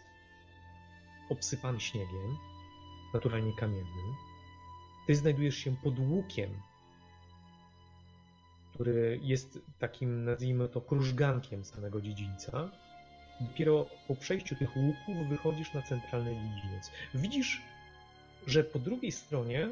obsypany 1.30 1.80
śniegiem, 1.80 2.36
naturalnie 3.14 3.52
kamiennym. 3.56 4.14
Ty 5.06 5.14
znajdujesz 5.14 5.54
się 5.54 5.76
pod 5.76 5.98
łukiem, 5.98 6.50
który 8.74 9.20
jest 9.22 9.58
takim, 9.78 10.24
nazwijmy 10.24 10.68
to, 10.68 10.80
krużgankiem 10.80 11.64
samego 11.64 12.00
dziedzińca. 12.00 12.70
Dopiero 13.40 13.86
po 14.08 14.14
przejściu 14.14 14.56
tych 14.56 14.76
łuków 14.76 15.28
wychodzisz 15.28 15.74
na 15.74 15.82
centralny 15.82 16.34
dziedziniec. 16.34 16.90
Widzisz, 17.14 17.62
że 18.46 18.64
po 18.64 18.78
drugiej 18.78 19.12
stronie, 19.12 19.68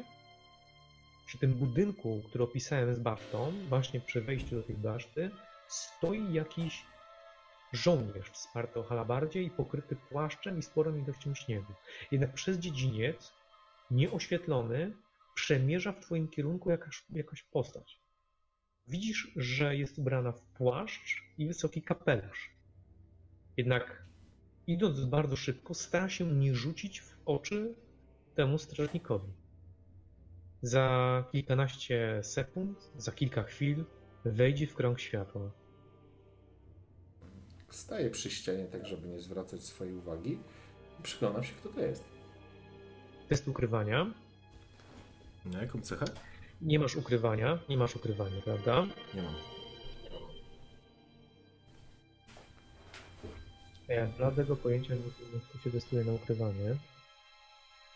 przy 1.25 1.37
tym 1.37 1.53
budynku, 1.53 2.21
który 2.29 2.43
opisałem 2.43 2.95
z 2.95 2.99
basztą, 2.99 3.53
właśnie 3.69 3.99
przy 3.99 4.21
wejściu 4.21 4.55
do 4.55 4.63
tej 4.63 4.75
baszty, 4.75 5.31
stoi 5.67 6.33
jakiś 6.33 6.85
żołnierz 7.73 8.29
wsparty 8.29 8.79
o 8.79 8.83
halabardzie 8.83 9.43
i 9.43 9.49
pokryty 9.49 9.95
płaszczem 9.95 10.59
i 10.59 10.63
sporą 10.63 10.95
ilością 10.95 11.35
śniegu. 11.35 11.73
Jednak 12.11 12.33
przez 12.33 12.57
dziedziniec, 12.57 13.33
nieoświetlony, 13.91 14.93
przemierza 15.35 15.91
w 15.91 15.99
twoim 15.99 16.27
kierunku 16.27 16.69
jakaś, 16.69 17.03
jakaś 17.09 17.43
postać. 17.43 17.99
Widzisz, 18.87 19.31
że 19.35 19.75
jest 19.75 19.99
ubrana 19.99 20.31
w 20.31 20.41
płaszcz 20.41 21.23
i 21.37 21.47
wysoki 21.47 21.81
kapelusz. 21.81 22.58
Jednak 23.59 24.03
idąc 24.67 25.05
bardzo 25.05 25.35
szybko, 25.35 25.73
stara 25.73 26.09
się 26.09 26.25
nie 26.25 26.55
rzucić 26.55 27.01
w 27.01 27.17
oczy 27.25 27.75
temu 28.35 28.57
strażnikowi. 28.57 29.33
Za 30.61 31.23
kilkanaście 31.31 32.19
sekund, 32.23 32.91
za 32.97 33.11
kilka 33.11 33.43
chwil 33.43 33.85
wejdzie 34.25 34.67
w 34.67 34.75
krąg 34.75 34.99
światła. 34.99 35.51
Staję 37.69 38.09
przy 38.09 38.31
ścianie, 38.31 38.65
tak 38.65 38.87
żeby 38.87 39.07
nie 39.07 39.19
zwracać 39.19 39.63
swojej 39.63 39.95
uwagi. 39.95 40.39
i 40.99 41.03
Przyglądam 41.03 41.43
się, 41.43 41.53
kto 41.53 41.69
to 41.69 41.81
jest. 41.81 42.03
Test 43.27 43.47
ukrywania. 43.47 44.13
Na 45.45 45.61
jaką 45.61 45.81
cechę? 45.81 46.05
Nie 46.61 46.79
masz 46.79 46.95
ukrywania, 46.95 47.59
nie 47.69 47.77
masz 47.77 47.95
ukrywania, 47.95 48.41
prawda? 48.41 48.85
Nie 49.13 49.21
mam. 49.21 49.58
Ja 53.89 54.07
bladego 54.07 54.55
pojęcia 54.55 54.95
nie, 54.95 55.01
nie 55.33 55.61
się 55.63 55.71
testuje 55.71 56.03
na 56.03 56.13
ukrywanie. 56.13 56.75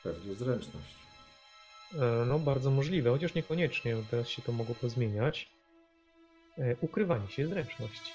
Pewnie 0.04 0.36
zręczność. 0.36 0.96
E, 1.94 2.26
No, 2.26 2.40
bardzo 2.40 2.72
możliwe, 2.72 3.10
chociaż 3.10 3.34
niekoniecznie, 3.34 3.96
teraz 4.12 4.28
się 4.28 4.42
to 4.42 4.52
mogło 4.52 4.76
pozmieniać. 4.76 5.52
E, 6.58 6.76
Ukrywanie 6.82 7.28
się, 7.28 7.48
zręczność. 7.48 8.14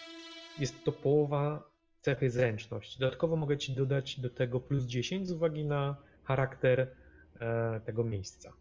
Jest 0.59 0.85
to 0.85 0.93
połowa 0.93 1.71
cechy 2.01 2.31
zręczność. 2.31 2.99
Dodatkowo 2.99 3.37
mogę 3.37 3.59
Ci 3.59 3.73
dodać 3.73 4.21
do 4.21 4.31
tego 4.31 4.61
plus 4.61 4.85
10 4.85 5.29
z 5.29 5.33
uwagi 5.33 5.65
na 5.65 5.97
charakter 6.25 6.95
e, 7.41 7.81
tego 7.81 8.05
miejsca. 8.05 8.53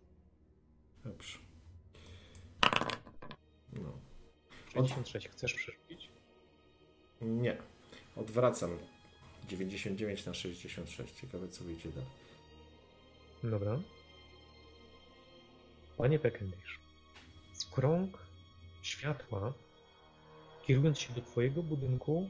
Dobrze. 1.03 1.37
No. 3.73 3.99
66 4.73 5.29
chcesz 5.29 5.53
przerzucić? 5.53 6.09
Nie. 7.21 7.57
Odwracam 8.15 8.77
99 9.47 10.25
na 10.25 10.33
66. 10.33 11.15
Ciekawe, 11.21 11.47
co 11.47 11.63
wyjdzie 11.63 11.89
dalej. 11.89 12.09
Dobra. 13.43 13.79
Panie 15.97 16.19
Peckendish, 16.19 16.79
w 17.53 17.71
krąg 17.71 18.17
światła, 18.81 19.53
kierując 20.65 20.99
się 20.99 21.13
do 21.13 21.21
Twojego 21.21 21.63
budynku, 21.63 22.29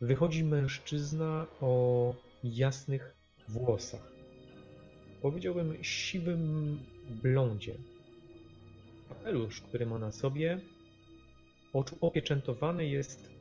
wychodzi 0.00 0.44
mężczyzna 0.44 1.46
o 1.60 2.14
jasnych 2.44 3.16
włosach. 3.48 4.12
Powiedziałbym 5.22 5.84
siwym 5.84 6.78
blondzie. 7.22 7.74
Kapelusz, 9.08 9.60
który 9.60 9.86
ma 9.86 9.98
na 9.98 10.12
sobie, 10.12 10.60
opieczętowany 12.00 12.88
jest 12.88 13.35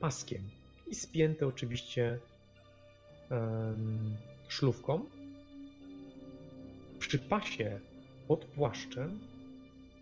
paskiem 0.00 0.42
i 0.86 0.94
spięty 0.94 1.46
oczywiście 1.46 2.18
em, 3.30 4.16
szlówką. 4.48 5.04
Przy 6.98 7.18
pasie 7.18 7.80
pod 8.28 8.44
płaszczem 8.44 9.18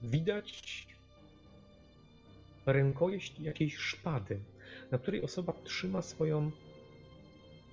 widać 0.03 0.87
rękojeść 2.67 3.41
jakiejś 3.41 3.77
szpady, 3.77 4.41
na 4.91 4.99
której 4.99 5.23
osoba 5.23 5.53
trzyma 5.65 6.03
swoją 6.03 6.51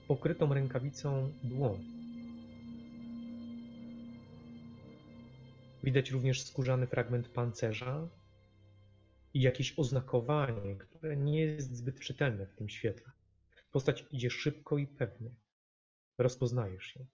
pokrytą 0.08 0.54
rękawicą 0.54 1.32
dłoń. 1.44 1.84
Widać 5.84 6.12
również 6.12 6.42
skórzany 6.42 6.88
fragment 6.88 7.28
pancerza 7.28 8.08
i 9.36 9.42
jakieś 9.42 9.80
oznakowanie, 9.80 10.76
które 10.76 11.18
nie 11.18 11.42
jest 11.42 11.76
zbyt 11.76 12.00
czytelne 12.00 12.46
w 12.46 12.56
tym 12.56 12.70
świetle. 12.70 13.12
Postać 13.72 14.06
idzie 14.12 14.30
szybko 14.30 14.78
i 14.78 14.88
pewnie. 14.88 15.36
Rozpoznajesz 16.18 16.96
ją. 16.96 17.06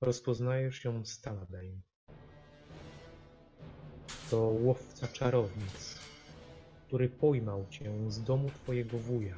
Rozpoznajesz 0.00 0.84
ją 0.84 1.04
z 1.04 1.20
Taladane. 1.20 1.80
To 4.30 4.38
łowca 4.40 5.08
czarownic, 5.08 5.98
który 6.86 7.08
pojmał 7.08 7.66
cię 7.70 8.10
z 8.10 8.22
domu 8.22 8.50
twojego 8.50 8.98
wuja. 8.98 9.36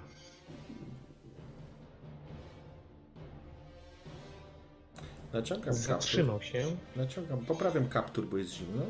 Naciągam 5.32 5.64
kaptur. 5.64 5.82
Zatrzymał 5.82 6.42
się 6.42 6.76
Naciągam, 6.96 7.46
poprawiam 7.46 7.88
kaptur, 7.88 8.28
bo 8.28 8.38
jest 8.38 8.50
zimno. 8.50 8.82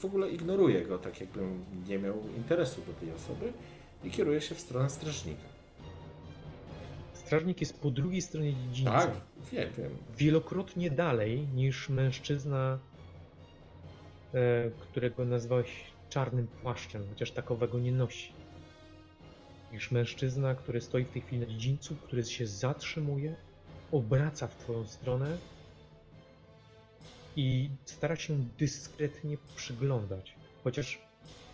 W 0.00 0.04
ogóle 0.04 0.30
ignoruję 0.30 0.82
go, 0.82 0.98
tak 0.98 1.20
jakbym 1.20 1.64
nie 1.88 1.98
miał 1.98 2.14
interesu 2.36 2.80
do 2.86 2.92
tej 2.92 3.12
osoby 3.12 3.52
i 4.04 4.10
kieruję 4.10 4.40
się 4.40 4.54
w 4.54 4.60
stronę 4.60 4.90
strażnika. 4.90 5.42
Strażnik 7.12 7.60
jest 7.60 7.80
po 7.80 7.90
drugiej 7.90 8.22
stronie 8.22 8.54
dziedzińca. 8.54 8.92
Tak, 8.92 9.10
wiem, 9.52 9.70
wiem. 9.78 9.96
Wielokrotnie 10.18 10.90
dalej 10.90 11.46
niż 11.54 11.88
mężczyzna, 11.88 12.78
e, 14.34 14.70
którego 14.70 15.24
nazwałeś 15.24 15.68
czarnym 16.08 16.46
płaszczem, 16.46 17.02
chociaż 17.08 17.30
takowego 17.30 17.78
nie 17.78 17.92
nosi. 17.92 18.32
Niż 19.72 19.90
mężczyzna, 19.90 20.54
który 20.54 20.80
stoi 20.80 21.04
w 21.04 21.10
tej 21.10 21.22
chwili 21.22 21.40
na 21.40 21.46
dziedzińcu, 21.46 21.96
który 21.96 22.24
się 22.24 22.46
zatrzymuje, 22.46 23.36
obraca 23.92 24.46
w 24.46 24.56
twoją 24.56 24.86
stronę 24.86 25.36
i 27.40 27.70
stara 27.84 28.16
się 28.16 28.36
dyskretnie 28.58 29.36
przyglądać, 29.56 30.34
chociaż 30.64 30.98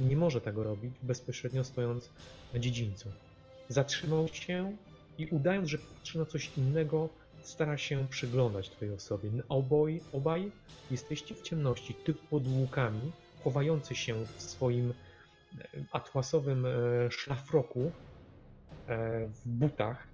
nie 0.00 0.16
może 0.16 0.40
tego 0.40 0.62
robić 0.64 0.94
bezpośrednio 1.02 1.64
stojąc 1.64 2.10
na 2.54 2.58
dziedzińcu. 2.58 3.08
Zatrzymał 3.68 4.28
się 4.28 4.76
i 5.18 5.26
udając, 5.26 5.68
że 5.68 5.78
patrzy 5.78 6.18
na 6.18 6.26
coś 6.26 6.50
innego, 6.58 7.08
stara 7.42 7.78
się 7.78 8.06
przyglądać 8.08 8.70
twojej 8.70 8.94
osobie. 8.94 9.30
Oboj, 9.48 10.00
obaj 10.12 10.52
jesteście 10.90 11.34
w 11.34 11.42
ciemności, 11.42 11.94
ty 11.94 12.14
pod 12.14 12.46
łukami, 12.46 13.12
chowający 13.44 13.94
się 13.94 14.24
w 14.24 14.42
swoim 14.42 14.90
e, 14.90 15.64
atłasowym 15.92 16.66
e, 16.66 16.70
szlafroku, 17.10 17.92
e, 18.88 19.26
w 19.28 19.48
butach, 19.48 20.08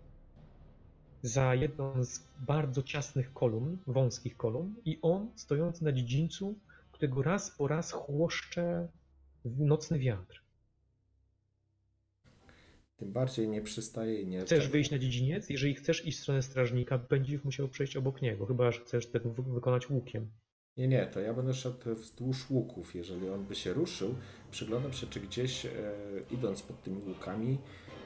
za 1.23 1.55
jedną 1.55 2.05
z 2.05 2.21
bardzo 2.41 2.83
ciasnych 2.83 3.33
kolumn, 3.33 3.79
wąskich 3.87 4.37
kolumn 4.37 4.75
i 4.85 4.99
on 5.03 5.31
stojący 5.37 5.85
na 5.85 5.93
dziedzińcu, 5.93 6.55
którego 6.93 7.23
raz 7.23 7.51
po 7.51 7.69
raz 7.69 7.93
chłoszcze 7.93 8.89
nocny 9.45 9.99
wiatr. 9.99 10.43
Tym 12.97 13.13
bardziej 13.13 13.49
nie 13.49 13.63
przystaje 13.63 14.21
i 14.23 14.27
nie... 14.27 14.41
Chcesz 14.41 14.69
wyjść 14.69 14.91
na 14.91 14.99
dziedziniec? 14.99 15.51
Jeżeli 15.51 15.75
chcesz 15.75 16.07
iść 16.07 16.19
w 16.19 16.23
stronę 16.23 16.43
strażnika, 16.43 16.99
będziesz 16.99 17.45
musiał 17.45 17.69
przejść 17.69 17.97
obok 17.97 18.23
niego, 18.23 18.47
chyba 18.47 18.73
że 18.73 18.81
chcesz 18.81 19.07
tego 19.07 19.31
wy- 19.31 19.43
wykonać 19.43 19.91
łukiem. 19.91 20.31
Nie, 20.77 20.89
nie, 20.89 21.07
to 21.07 21.21
ja 21.21 21.35
będę 21.35 21.55
szedł 21.55 21.95
wzdłuż 21.95 22.51
łuków. 22.51 22.95
Jeżeli 22.95 23.29
on 23.29 23.45
by 23.45 23.55
się 23.55 23.73
ruszył, 23.73 24.15
przyglądam 24.51 24.93
się, 24.93 25.07
czy 25.07 25.21
gdzieś 25.21 25.67
e, 25.67 25.71
idąc 26.31 26.63
pod 26.63 26.83
tymi 26.83 27.03
łukami 27.03 27.59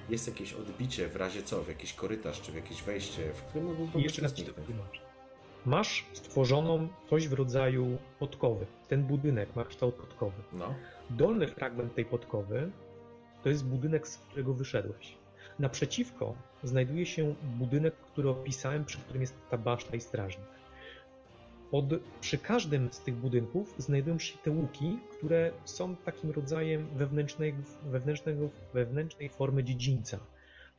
jest 0.09 0.27
jakieś 0.27 0.53
odbicie 0.53 1.09
w 1.09 1.17
razie 1.17 1.43
co, 1.43 1.63
w 1.63 1.69
jakiś 1.69 1.93
korytarz, 1.93 2.41
czy 2.41 2.53
w 2.53 2.55
jakieś 2.55 2.83
wejście, 2.83 3.33
w 3.33 3.43
którym 3.43 3.67
mógłbym 3.67 3.89
po 3.89 3.99
jeszcze 3.99 4.23
raz 4.23 4.33
ci 4.33 4.45
to 4.45 4.53
wytłumaczę. 4.53 5.01
Masz 5.67 6.07
stworzoną 6.13 6.89
coś 7.11 7.29
w 7.29 7.33
rodzaju 7.33 7.99
podkowy. 8.19 8.67
Ten 8.89 9.03
budynek 9.03 9.57
ma 9.57 9.65
kształt 9.65 9.95
podkowy. 9.95 10.43
No, 10.53 10.75
Dolny 11.11 11.49
fragment 11.49 11.95
tej 11.95 12.05
podkowy 12.05 12.71
to 13.43 13.49
jest 13.49 13.65
budynek, 13.65 14.09
z 14.09 14.19
którego 14.19 14.55
wyszedłeś. 14.55 15.15
Naprzeciwko 15.59 16.35
znajduje 16.63 17.07
się 17.07 17.35
budynek, 17.43 17.95
który 17.95 18.29
opisałem, 18.29 18.85
przy 18.85 18.99
którym 18.99 19.21
jest 19.21 19.35
ta 19.51 19.59
baszta 19.59 19.97
i 19.97 20.01
strażnik. 20.01 20.47
Pod, 21.71 21.85
przy 22.21 22.39
każdym 22.39 22.93
z 22.93 23.01
tych 23.01 23.15
budynków 23.15 23.75
znajdują 23.79 24.19
się 24.19 24.39
te 24.39 24.51
łuki, 24.51 24.99
które 25.19 25.53
są 25.65 25.97
takim 25.97 26.31
rodzajem 26.31 26.89
wewnętrznej, 26.89 27.55
wewnętrznego, 27.85 28.49
wewnętrznej 28.75 29.29
formy 29.29 29.65
dziedzińca. 29.65 30.19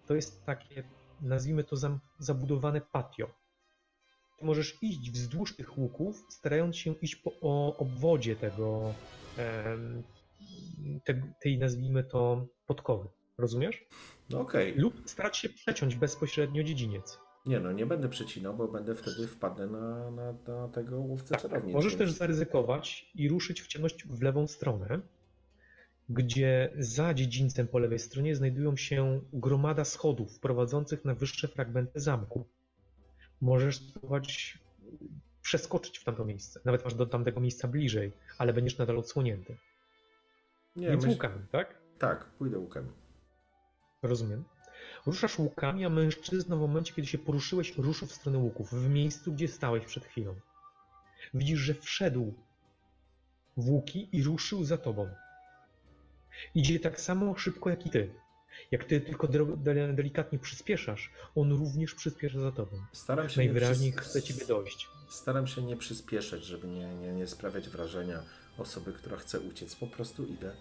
To 0.07 0.15
jest 0.15 0.45
takie, 0.45 0.83
nazwijmy 1.21 1.63
to 1.63 1.75
zabudowane 2.19 2.81
patio. 2.81 3.29
Ty 4.39 4.45
możesz 4.45 4.77
iść 4.81 5.11
wzdłuż 5.11 5.55
tych 5.55 5.77
łuków, 5.77 6.25
starając 6.29 6.77
się 6.77 6.95
iść 7.01 7.15
po 7.15 7.31
o 7.41 7.77
obwodzie 7.77 8.35
tego, 8.35 8.93
em, 9.37 10.03
te, 11.03 11.21
tej, 11.41 11.57
nazwijmy 11.57 12.03
to, 12.03 12.45
podkowy. 12.67 13.09
Rozumiesz? 13.37 13.85
no 14.29 14.41
okej. 14.41 14.73
Lub 14.75 15.09
starać 15.09 15.37
się 15.37 15.49
przeciąć 15.49 15.95
bezpośrednio 15.95 16.63
dziedziniec. 16.63 17.19
Nie 17.47 17.59
no, 17.59 17.71
nie 17.71 17.85
będę 17.85 18.09
przecinał, 18.09 18.53
bo 18.53 18.67
będę 18.67 18.95
wtedy 18.95 19.27
wpadnę 19.27 19.67
na, 19.67 20.11
na, 20.11 20.33
na 20.47 20.67
tego 20.67 20.99
łowcę 20.99 21.35
czarownic. 21.35 21.73
Możesz 21.73 21.95
więc- 21.95 22.09
też 22.09 22.19
zaryzykować 22.19 23.11
i 23.15 23.29
ruszyć 23.29 23.61
w 23.61 23.67
ciemność 23.67 24.07
w 24.07 24.21
lewą 24.21 24.47
stronę, 24.47 24.99
gdzie 26.09 26.73
za 26.77 27.13
dziedzińcem 27.13 27.67
po 27.67 27.79
lewej 27.79 27.99
stronie 27.99 28.35
znajdują 28.35 28.75
się 28.77 29.21
gromada 29.33 29.85
schodów 29.85 30.39
prowadzących 30.39 31.05
na 31.05 31.15
wyższe 31.15 31.47
fragmenty 31.47 31.99
zamku. 31.99 32.45
Możesz 33.41 33.75
spróbować 33.77 34.59
przeskoczyć 35.41 35.99
w 35.99 36.03
tamto 36.03 36.25
miejsce. 36.25 36.59
Nawet 36.65 36.83
masz 36.83 36.93
do 36.93 37.05
tamtego 37.05 37.39
miejsca 37.39 37.67
bliżej, 37.67 38.11
ale 38.37 38.53
będziesz 38.53 38.77
nadal 38.77 38.97
odsłonięty. 38.97 39.57
Nie, 40.75 40.89
Więc 40.89 41.03
myśl... 41.03 41.13
łukami, 41.13 41.45
tak? 41.51 41.81
Tak, 41.99 42.25
pójdę 42.25 42.59
łukiem. 42.59 42.91
Rozumiem. 44.03 44.43
Ruszasz 45.07 45.39
łukami, 45.39 45.85
a 45.85 45.89
mężczyzna 45.89 46.55
w 46.55 46.59
momencie, 46.59 46.93
kiedy 46.93 47.07
się 47.07 47.17
poruszyłeś, 47.17 47.77
ruszył 47.77 48.07
w 48.07 48.11
stronę 48.13 48.37
łuków, 48.37 48.73
w 48.73 48.89
miejscu, 48.89 49.33
gdzie 49.33 49.47
stałeś 49.47 49.85
przed 49.85 50.05
chwilą. 50.05 50.35
Widzisz, 51.33 51.59
że 51.59 51.73
wszedł 51.73 52.33
w 53.57 53.69
łuki 53.69 54.09
i 54.11 54.23
ruszył 54.23 54.63
za 54.63 54.77
tobą. 54.77 55.09
Idzie 56.55 56.79
tak 56.79 57.01
samo 57.01 57.37
szybko 57.37 57.69
jak 57.69 57.85
i 57.85 57.89
ty. 57.89 58.13
Jak 58.71 58.83
ty 58.85 59.01
tylko 59.01 59.27
de- 59.27 59.93
delikatnie 59.93 60.39
przyspieszasz, 60.39 61.11
on 61.35 61.51
również 61.51 61.93
przyspiesza 61.95 62.39
za 62.39 62.51
tobą. 62.51 62.77
Staram 62.93 63.29
się 63.29 63.41
nie 63.41 63.47
Najwyraźniej 63.47 63.93
przys- 63.93 64.01
chce 64.01 64.21
ciebie 64.23 64.45
dojść. 64.45 64.87
Staram 65.09 65.47
się 65.47 65.61
nie 65.61 65.77
przyspieszać, 65.77 66.43
żeby 66.43 66.67
nie, 66.67 66.95
nie, 66.95 67.13
nie 67.13 67.27
sprawiać 67.27 67.69
wrażenia 67.69 68.23
osoby, 68.57 68.93
która 68.93 69.17
chce 69.17 69.39
uciec. 69.39 69.75
Po 69.75 69.87
prostu 69.87 70.25
idę. 70.25 70.55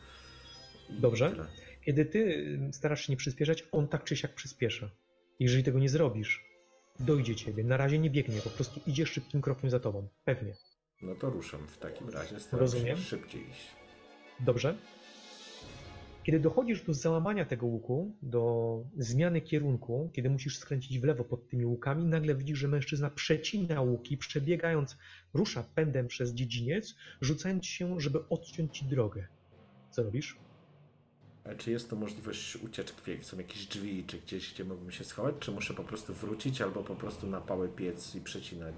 i 0.91 1.01
Dobrze. 1.01 1.31
tyle. 1.31 1.47
Kiedy 1.87 2.05
ty 2.05 2.19
y, 2.19 2.73
starasz 2.73 3.07
się 3.07 3.13
nie 3.13 3.17
przyspieszać, 3.17 3.69
on 3.73 3.89
tak 3.89 4.05
czy 4.05 4.17
siak 4.17 4.35
przyspiesza. 4.35 4.91
Jeżeli 5.41 5.65
tego 5.65 5.79
nie 5.79 5.89
zrobisz, 5.89 6.45
dojdzie 7.01 7.37
ciebie. 7.37 7.65
Na 7.65 7.77
razie 7.77 7.99
nie 7.99 8.11
biegnie, 8.11 8.41
po 8.41 8.51
prostu 8.51 8.81
idzie 8.87 9.07
szybkim 9.07 9.41
krokiem 9.43 9.71
za 9.71 9.81
tobą. 9.81 10.09
Pewnie. 10.25 10.55
No 11.03 11.15
to 11.15 11.31
ruszam 11.31 11.69
w 11.69 11.79
takim 11.79 12.09
razie. 12.09 12.41
Staram 12.41 12.61
Rozumiem. 12.61 12.97
się 12.97 13.03
szybciej 13.03 13.41
iść. 13.51 13.71
Dobrze. 14.41 14.75
Kiedy 16.25 16.41
dochodzisz 16.41 16.83
do 16.83 16.95
załamania 16.95 17.45
tego 17.45 17.67
łuku, 17.67 18.17
do 18.23 18.85
zmiany 18.97 19.41
kierunku, 19.41 20.11
kiedy 20.13 20.31
musisz 20.31 20.59
skręcić 20.59 20.99
w 20.99 21.05
lewo 21.05 21.25
pod 21.25 21.49
tymi 21.49 21.65
łukami, 21.67 22.05
nagle 22.05 22.35
widzisz, 22.35 22.59
że 22.59 22.69
mężczyzna 22.69 23.11
przecina 23.11 23.81
łuki, 23.81 24.17
przebiegając, 24.17 24.97
rusza 25.35 25.65
pędem 25.75 26.09
przez 26.09 26.35
dziedziniec, 26.35 26.95
rzucając 27.21 27.67
się, 27.67 28.01
żeby 28.01 28.29
odciąć 28.29 28.79
ci 28.79 28.85
drogę. 28.85 29.27
Co 29.91 30.03
robisz? 30.03 30.46
A 31.51 31.55
czy 31.55 31.71
jest 31.71 31.91
to 31.91 31.97
możliwość 31.97 32.57
ucieczki? 32.57 33.19
Są 33.23 33.39
jakieś 33.39 33.67
drzwi, 33.67 34.05
czy 34.07 34.19
gdzieś, 34.19 34.55
gdzie 34.55 34.65
mógłbym 34.65 34.91
się 34.91 35.05
schować? 35.05 35.35
Czy 35.41 35.53
muszę 35.53 35.75
po 35.75 35.85
prostu 35.85 36.15
wrócić, 36.15 36.61
albo 36.61 36.83
po 36.83 36.95
prostu 36.95 37.27
na 37.27 37.41
pałę 37.41 37.69
piec 37.69 38.15
i 38.15 38.21
przecinać 38.21 38.75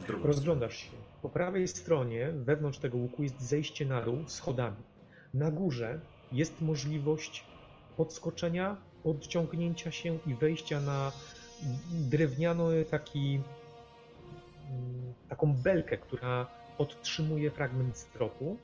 w 0.00 0.06
drugą 0.06 0.26
Rozglądasz 0.26 0.76
się. 0.76 0.90
Po 1.22 1.28
prawej 1.28 1.68
stronie, 1.68 2.32
wewnątrz 2.32 2.78
tego 2.78 2.98
łuku, 2.98 3.22
jest 3.22 3.40
zejście 3.40 3.86
na 3.86 4.02
dół 4.02 4.18
schodami. 4.26 4.76
Na 5.34 5.50
górze 5.50 6.00
jest 6.32 6.60
możliwość 6.60 7.44
podskoczenia, 7.96 8.76
odciągnięcia 9.04 9.90
się 9.90 10.18
i 10.26 10.34
wejścia 10.34 10.80
na 10.80 11.12
drewniany 11.90 12.84
taki 12.84 13.40
mm, 14.70 15.14
taką 15.28 15.52
belkę, 15.52 15.98
która 15.98 16.46
podtrzymuje 16.78 17.50
fragment 17.50 17.96
stropu 17.96 18.58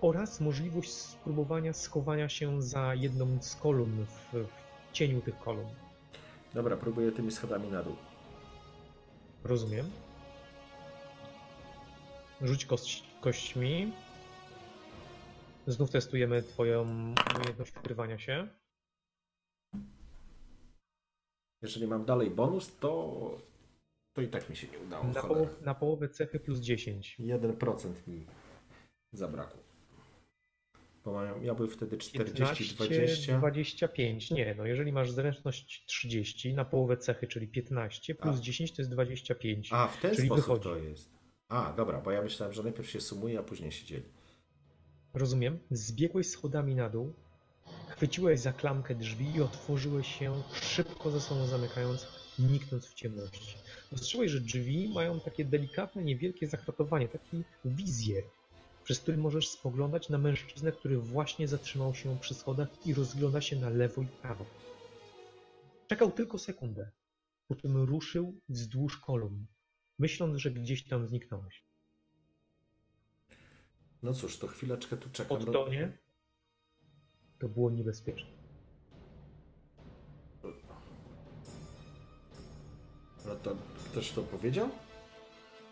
oraz 0.00 0.40
możliwość 0.40 0.90
spróbowania 0.92 1.72
schowania 1.72 2.28
się 2.28 2.62
za 2.62 2.94
jedną 2.94 3.42
z 3.42 3.56
kolumn 3.56 4.04
w, 4.06 4.32
w 4.32 4.92
cieniu 4.92 5.20
tych 5.20 5.38
kolumn. 5.38 5.74
Dobra, 6.54 6.76
próbuję 6.76 7.12
tymi 7.12 7.30
schodami 7.30 7.68
na 7.68 7.82
dół. 7.82 7.96
Rozumiem. 9.44 9.90
Rzuć 12.42 12.66
kość, 12.66 13.04
kośćmi. 13.20 13.92
Znów 15.66 15.90
testujemy 15.90 16.42
twoją 16.42 16.82
umiejętność 17.36 17.76
ukrywania 17.76 18.18
się. 18.18 18.48
Jeżeli 21.62 21.86
mam 21.86 22.04
dalej 22.04 22.30
bonus, 22.30 22.76
to, 22.80 23.20
to 24.12 24.22
i 24.22 24.28
tak 24.28 24.50
mi 24.50 24.56
się 24.56 24.68
nie 24.68 24.78
udało. 24.78 25.04
Na, 25.04 25.22
poł- 25.22 25.62
na 25.64 25.74
połowę 25.74 26.08
cechy 26.08 26.40
plus 26.40 26.58
10. 26.60 27.16
1% 27.20 28.08
mi 28.08 28.26
zabrakło. 29.12 29.67
Bo 31.08 31.14
mają, 31.14 31.40
miałby 31.40 31.68
wtedy 31.68 31.98
40, 31.98 32.34
15, 32.34 32.74
20. 32.74 33.38
25. 33.38 34.30
Nie, 34.30 34.54
no 34.58 34.66
jeżeli 34.66 34.92
masz 34.92 35.10
zręczność 35.10 35.84
30 35.86 36.54
na 36.54 36.64
połowę 36.64 36.96
cechy, 36.96 37.26
czyli 37.26 37.48
15, 37.48 38.14
plus 38.14 38.36
A. 38.36 38.40
10 38.40 38.72
to 38.72 38.82
jest 38.82 38.90
25. 38.90 39.68
A, 39.72 39.88
w 39.88 40.00
ten 40.00 40.14
Czyli 40.14 40.26
sposób 40.26 40.44
wychodzi. 40.44 40.62
to 40.64 40.76
jest. 40.76 41.10
A, 41.48 41.72
dobra, 41.76 42.00
bo 42.00 42.10
ja 42.10 42.22
myślałem, 42.22 42.52
że 42.54 42.62
najpierw 42.62 42.90
się 42.90 43.00
sumuje, 43.00 43.38
a 43.38 43.42
później 43.42 43.72
się 43.72 43.86
dzieli. 43.86 44.04
Rozumiem. 45.14 45.58
Zbiegłeś 45.70 46.26
schodami 46.26 46.74
na 46.74 46.88
dół, 46.90 47.12
chwyciłeś 47.88 48.40
za 48.40 48.52
klamkę 48.52 48.94
drzwi 48.94 49.36
i 49.36 49.42
otworzyłeś 49.42 50.18
się, 50.18 50.42
szybko 50.52 51.10
ze 51.10 51.20
sobą 51.20 51.46
zamykając, 51.46 52.06
niknąc 52.38 52.86
w 52.86 52.94
ciemności. 52.94 53.56
Dostrzegłeś, 53.92 54.30
że 54.30 54.40
drzwi 54.40 54.88
mają 54.94 55.20
takie 55.20 55.44
delikatne, 55.44 56.02
niewielkie 56.04 56.46
zakratowanie, 56.46 57.08
takie 57.08 57.42
wizje, 57.64 58.22
przez 58.88 59.00
które 59.00 59.16
możesz 59.16 59.48
spoglądać 59.48 60.08
na 60.08 60.18
mężczyznę, 60.18 60.72
który 60.72 60.98
właśnie 60.98 61.48
zatrzymał 61.48 61.94
się 61.94 62.18
przy 62.18 62.34
schodach 62.34 62.68
i 62.86 62.94
rozgląda 62.94 63.40
się 63.40 63.56
na 63.56 63.70
lewo 63.70 64.02
i 64.02 64.06
prawo. 64.06 64.44
Czekał 65.88 66.10
tylko 66.12 66.38
sekundę, 66.38 66.90
po 67.48 67.54
czym 67.54 67.76
ruszył 67.76 68.40
wzdłuż 68.48 68.96
kolumn, 68.98 69.46
myśląc, 69.98 70.36
że 70.38 70.50
gdzieś 70.50 70.84
tam 70.84 71.06
zniknąłeś. 71.06 71.64
No 74.02 74.14
cóż, 74.14 74.38
to 74.38 74.46
chwileczkę 74.46 74.96
tu 74.96 75.10
czekam. 75.10 75.44
do- 75.44 75.60
Odtonie 75.62 75.98
to 77.38 77.48
było 77.48 77.70
niebezpieczne. 77.70 78.30
No 83.26 83.36
to 83.36 83.56
ktoś 83.84 84.10
to 84.12 84.22
powiedział? 84.22 84.68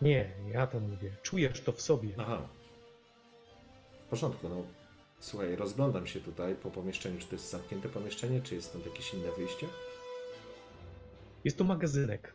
Nie, 0.03 0.33
ja 0.53 0.67
to 0.67 0.81
mówię. 0.81 1.17
Czujesz 1.23 1.61
to 1.61 1.73
w 1.73 1.81
sobie. 1.81 2.09
Aha. 2.19 2.49
W 4.07 4.09
porządku, 4.09 4.49
no. 4.49 4.63
Słuchaj, 5.21 5.57
rozglądam 5.57 6.07
się 6.07 6.21
tutaj 6.21 6.55
po 6.55 6.71
pomieszczeniu. 6.71 7.21
Czy 7.21 7.27
to 7.27 7.35
jest 7.35 7.51
zamknięte 7.51 7.89
pomieszczenie, 7.89 8.41
czy 8.41 8.55
jest 8.55 8.69
stąd 8.69 8.87
jakieś 8.87 9.15
inne 9.15 9.33
wyjście? 9.33 9.67
Jest 11.45 11.59
to 11.59 11.65
magazynek. 11.65 12.35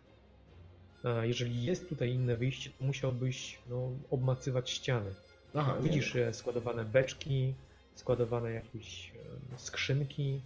A 1.03 1.25
jeżeli 1.25 1.63
jest 1.63 1.89
tutaj 1.89 2.13
inne 2.13 2.37
wyjście, 2.37 2.69
to 2.69 2.85
musiałbyś 2.85 3.59
no, 3.69 3.91
obmacywać 4.09 4.69
ściany. 4.69 5.13
Aha, 5.55 5.75
nie. 5.77 5.89
Widzisz 5.89 6.15
e, 6.15 6.33
składowane 6.33 6.85
beczki, 6.85 7.53
składowane 7.95 8.51
jakieś 8.51 9.11
e, 9.55 9.59
skrzynki, 9.59 10.41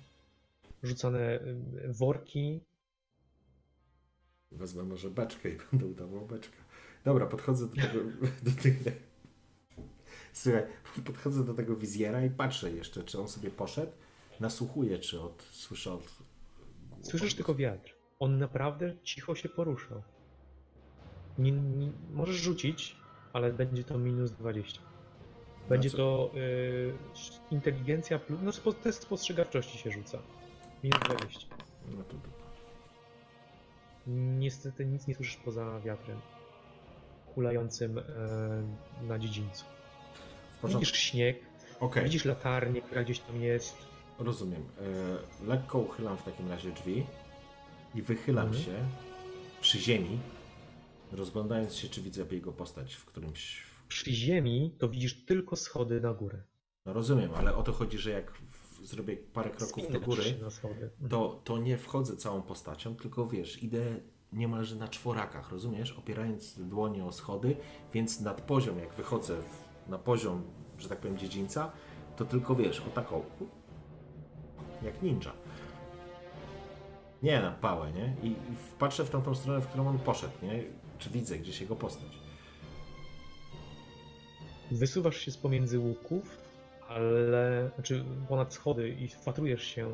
rzucane 0.83 1.19
e, 1.19 1.39
worki. 1.87 2.59
Wezmę 4.51 4.83
może 4.83 5.09
beczkę 5.09 5.49
i 5.49 5.57
będę 5.71 5.85
udawał 5.85 6.25
beczkę. 6.25 6.57
Dobra, 7.05 7.25
podchodzę 7.25 7.67
do 7.67 7.75
tego. 7.75 7.99
Do 8.43 8.51
tych... 8.61 8.77
Słuchaj, 10.35 10.63
podchodzę 11.05 11.45
do 11.45 11.53
tego 11.53 11.75
wizjera 11.75 12.25
i 12.25 12.29
patrzę 12.29 12.71
jeszcze, 12.71 13.03
czy 13.03 13.19
on 13.19 13.27
sobie 13.27 13.51
poszedł. 13.51 13.91
Nasłuchuję, 14.39 14.99
czy 14.99 15.21
od, 15.21 15.43
słyszę 15.51 15.93
od. 15.93 16.15
Słyszysz 17.01 17.35
tylko 17.35 17.55
wiatr. 17.55 17.95
On 18.19 18.37
naprawdę 18.37 18.95
cicho 19.03 19.35
się 19.35 19.49
poruszał. 19.49 20.01
Nie, 21.37 21.51
nie, 21.51 21.91
możesz 22.13 22.35
rzucić, 22.35 22.95
ale 23.33 23.53
będzie 23.53 23.83
to 23.83 23.97
minus 23.97 24.31
20. 24.31 24.81
Będzie 25.69 25.89
to 25.89 26.31
y, 26.35 26.93
inteligencja 27.51 28.19
plus. 28.19 28.39
No, 28.43 28.51
spo- 28.51 28.73
test 28.73 29.01
spostrzegawczości 29.01 29.77
się 29.77 29.91
rzuca. 29.91 30.19
Minus 30.83 30.99
20. 30.99 31.55
No 31.97 32.03
to 32.03 32.13
dupa. 32.13 32.45
Niestety 34.37 34.85
nic 34.85 35.07
nie 35.07 35.15
słyszysz 35.15 35.37
poza 35.37 35.79
wiatrem 35.79 36.21
hulającym 37.35 37.99
e, 37.99 38.03
na 39.07 39.19
dziedzińcu. 39.19 39.74
Widzisz 40.63 40.91
śnieg, 40.95 41.39
Okej, 41.79 42.03
widzisz 42.03 42.25
latarnię, 42.25 42.81
która 42.81 43.03
gdzieś 43.03 43.19
tam 43.19 43.41
jest. 43.41 43.75
rozumiem. 44.19 44.61
E, 45.41 45.45
lekko 45.47 45.79
uchylam 45.79 46.17
w 46.17 46.23
takim 46.23 46.49
razie 46.49 46.71
drzwi 46.71 47.05
i 47.95 48.01
wychylam 48.01 48.47
Mhm. 48.47 48.63
się 48.65 48.71
przy 49.61 49.79
ziemi, 49.79 50.19
rozglądając 51.11 51.75
się, 51.75 51.89
czy 51.89 52.01
widzę 52.01 52.25
jego 52.31 52.51
postać 52.51 52.93
w 52.93 53.05
którymś. 53.05 53.63
Przy 53.87 54.11
ziemi 54.13 54.75
to 54.77 54.89
widzisz 54.89 55.25
tylko 55.25 55.55
schody 55.55 56.01
na 56.01 56.13
górę. 56.13 56.41
No 56.85 56.93
rozumiem, 56.93 57.31
ale 57.35 57.55
o 57.55 57.63
to 57.63 57.73
chodzi, 57.73 57.97
że 57.97 58.11
jak 58.11 58.33
zrobię 58.83 59.17
parę 59.17 59.49
kroków 59.49 59.77
do 59.77 59.83
Spinasz 59.83 60.03
góry. 60.05 60.23
Mhm. 60.23 61.09
to, 61.09 61.41
to 61.43 61.57
nie 61.57 61.77
wchodzę 61.77 62.17
całą 62.17 62.41
postacią, 62.41 62.95
tylko 62.95 63.27
wiesz, 63.27 63.63
idę 63.63 63.81
niemalże 64.33 64.75
na 64.75 64.87
czworakach, 64.87 65.51
rozumiesz? 65.51 65.91
Opierając 65.91 66.59
dłonie 66.69 67.05
o 67.05 67.11
schody, 67.11 67.55
więc 67.93 68.19
nad 68.21 68.41
poziom, 68.41 68.79
jak 68.79 68.93
wychodzę 68.93 69.37
na 69.87 69.97
poziom, 69.97 70.43
że 70.77 70.89
tak 70.89 70.97
powiem, 70.97 71.17
dziedzińca, 71.17 71.71
to 72.15 72.25
tylko 72.25 72.55
wiesz, 72.55 72.79
o 72.79 72.89
taką, 72.89 73.23
jak 74.81 75.01
ninja. 75.01 75.31
Nie 77.23 77.41
na 77.41 77.51
pałę, 77.51 77.91
nie? 77.91 78.15
I, 78.23 78.31
i 78.31 78.35
patrzę 78.79 79.05
w 79.05 79.09
tamtą 79.09 79.35
stronę, 79.35 79.61
w 79.61 79.67
którą 79.67 79.87
on 79.87 79.99
poszedł, 79.99 80.33
nie? 80.43 80.63
Czy 80.99 81.09
widzę 81.09 81.37
gdzieś 81.37 81.61
jego 81.61 81.75
postać. 81.75 82.19
Wysuwasz 84.71 85.17
się 85.17 85.31
z 85.31 85.37
pomiędzy 85.37 85.79
łuków, 85.79 86.37
ale 86.89 87.69
znaczy 87.75 88.05
ponad 88.29 88.53
schody 88.53 88.89
i 88.89 89.07
wpatrujesz 89.07 89.63
się 89.63 89.87
e, 89.87 89.93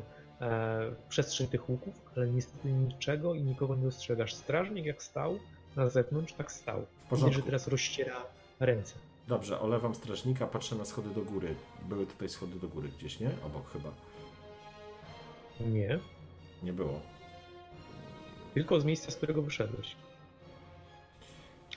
w 0.90 1.02
przestrzeń 1.08 1.46
tych 1.46 1.70
łuków, 1.70 1.94
ale 2.16 2.28
niestety 2.28 2.72
niczego 2.72 3.34
i 3.34 3.42
nikogo 3.42 3.76
nie 3.76 3.84
dostrzegasz. 3.84 4.34
Strażnik 4.34 4.86
jak 4.86 5.02
stał 5.02 5.38
na 5.76 5.88
zewnątrz, 5.88 6.32
tak 6.32 6.52
stał. 6.52 6.78
Widzisz, 6.78 7.08
porządku. 7.10 7.40
że 7.40 7.42
teraz 7.42 7.68
rozściera 7.68 8.16
ręce. 8.60 8.94
Dobrze, 9.28 9.60
olewam 9.60 9.94
strażnika, 9.94 10.46
patrzę 10.46 10.76
na 10.76 10.84
schody 10.84 11.10
do 11.10 11.22
góry. 11.22 11.54
Były 11.88 12.06
tutaj 12.06 12.28
schody 12.28 12.58
do 12.60 12.68
góry 12.68 12.88
gdzieś, 12.88 13.20
nie? 13.20 13.30
Obok 13.46 13.70
chyba. 13.72 13.90
Nie, 15.60 15.98
Nie 16.62 16.72
było. 16.72 17.00
tylko 18.54 18.80
z 18.80 18.84
miejsca, 18.84 19.10
z 19.10 19.16
którego 19.16 19.42
wyszedłeś. 19.42 19.96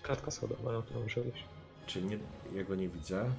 Klatka 0.01 0.31
schodowa, 0.31 0.71
na 0.73 0.81
którą 0.81 1.01
wyszedłeś. 1.01 1.43
Czy 1.88 2.01
nie, 2.01 2.17
ja 2.55 2.63
go 2.63 2.75
nie 2.75 2.89
widzę? 2.89 3.31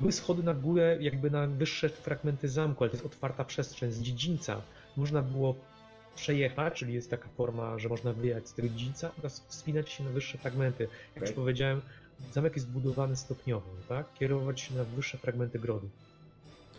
Były 0.00 0.12
schody 0.12 0.42
na 0.42 0.54
górę, 0.54 0.96
jakby 1.00 1.30
na 1.30 1.46
wyższe 1.46 1.88
fragmenty 1.88 2.48
zamku, 2.48 2.84
ale 2.84 2.90
to 2.90 2.96
jest 2.96 3.06
otwarta 3.06 3.44
przestrzeń 3.44 3.92
z 3.92 4.00
dziedzińca. 4.02 4.62
Można 4.96 5.22
było 5.22 5.54
przejechać, 6.14 6.74
czyli 6.74 6.94
jest 6.94 7.10
taka 7.10 7.28
forma, 7.28 7.78
że 7.78 7.88
można 7.88 8.12
wyjechać 8.12 8.48
z 8.48 8.54
tego 8.54 8.68
dziedzińca 8.68 9.10
oraz 9.18 9.40
wspinać 9.48 9.90
się 9.90 10.04
na 10.04 10.10
wyższe 10.10 10.38
fragmenty. 10.38 10.82
Jak 10.84 11.20
już 11.22 11.30
Okej. 11.30 11.34
powiedziałem, 11.34 11.82
zamek 12.32 12.56
jest 12.56 12.68
budowany 12.68 13.16
stopniowo, 13.16 13.70
tak? 13.88 14.14
Kierować 14.14 14.60
się 14.60 14.74
na 14.74 14.84
wyższe 14.84 15.18
fragmenty 15.18 15.58
grodu. 15.58 15.88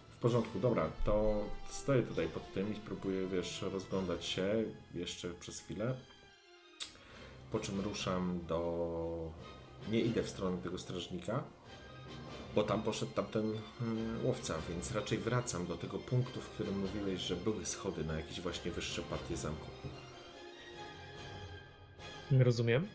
W 0.10 0.17
porządku, 0.17 0.60
dobra, 0.60 0.89
to 1.06 1.43
stoję 1.69 2.03
tutaj 2.03 2.27
pod 2.27 2.53
tym 2.53 2.73
i 2.73 2.75
spróbuję, 2.75 3.27
wiesz, 3.27 3.62
rozglądać 3.62 4.25
się 4.25 4.63
jeszcze 4.93 5.29
przez 5.29 5.60
chwilę. 5.60 5.95
Po 7.51 7.60
czym 7.60 7.79
ruszam 7.79 8.39
do... 8.47 9.32
Nie 9.91 10.01
idę 10.01 10.23
w 10.23 10.29
stronę 10.29 10.58
tego 10.58 10.77
strażnika, 10.77 11.43
bo 12.56 12.63
tam 12.63 12.84
poszedł 12.84 13.12
tamten 13.12 13.45
mm, 13.82 14.25
łowca, 14.25 14.56
więc 14.69 14.91
raczej 14.91 15.17
wracam 15.17 15.65
do 15.65 15.77
tego 15.77 15.99
punktu, 15.99 16.41
w 16.41 16.49
którym 16.49 16.79
mówiłeś, 16.79 17.21
że 17.21 17.36
były 17.36 17.65
schody 17.65 18.03
na 18.03 18.13
jakieś 18.13 18.41
właśnie 18.41 18.71
wyższe 18.71 19.01
partie 19.01 19.38
zamku. 19.38 19.67
Rozumiem. 22.32 22.88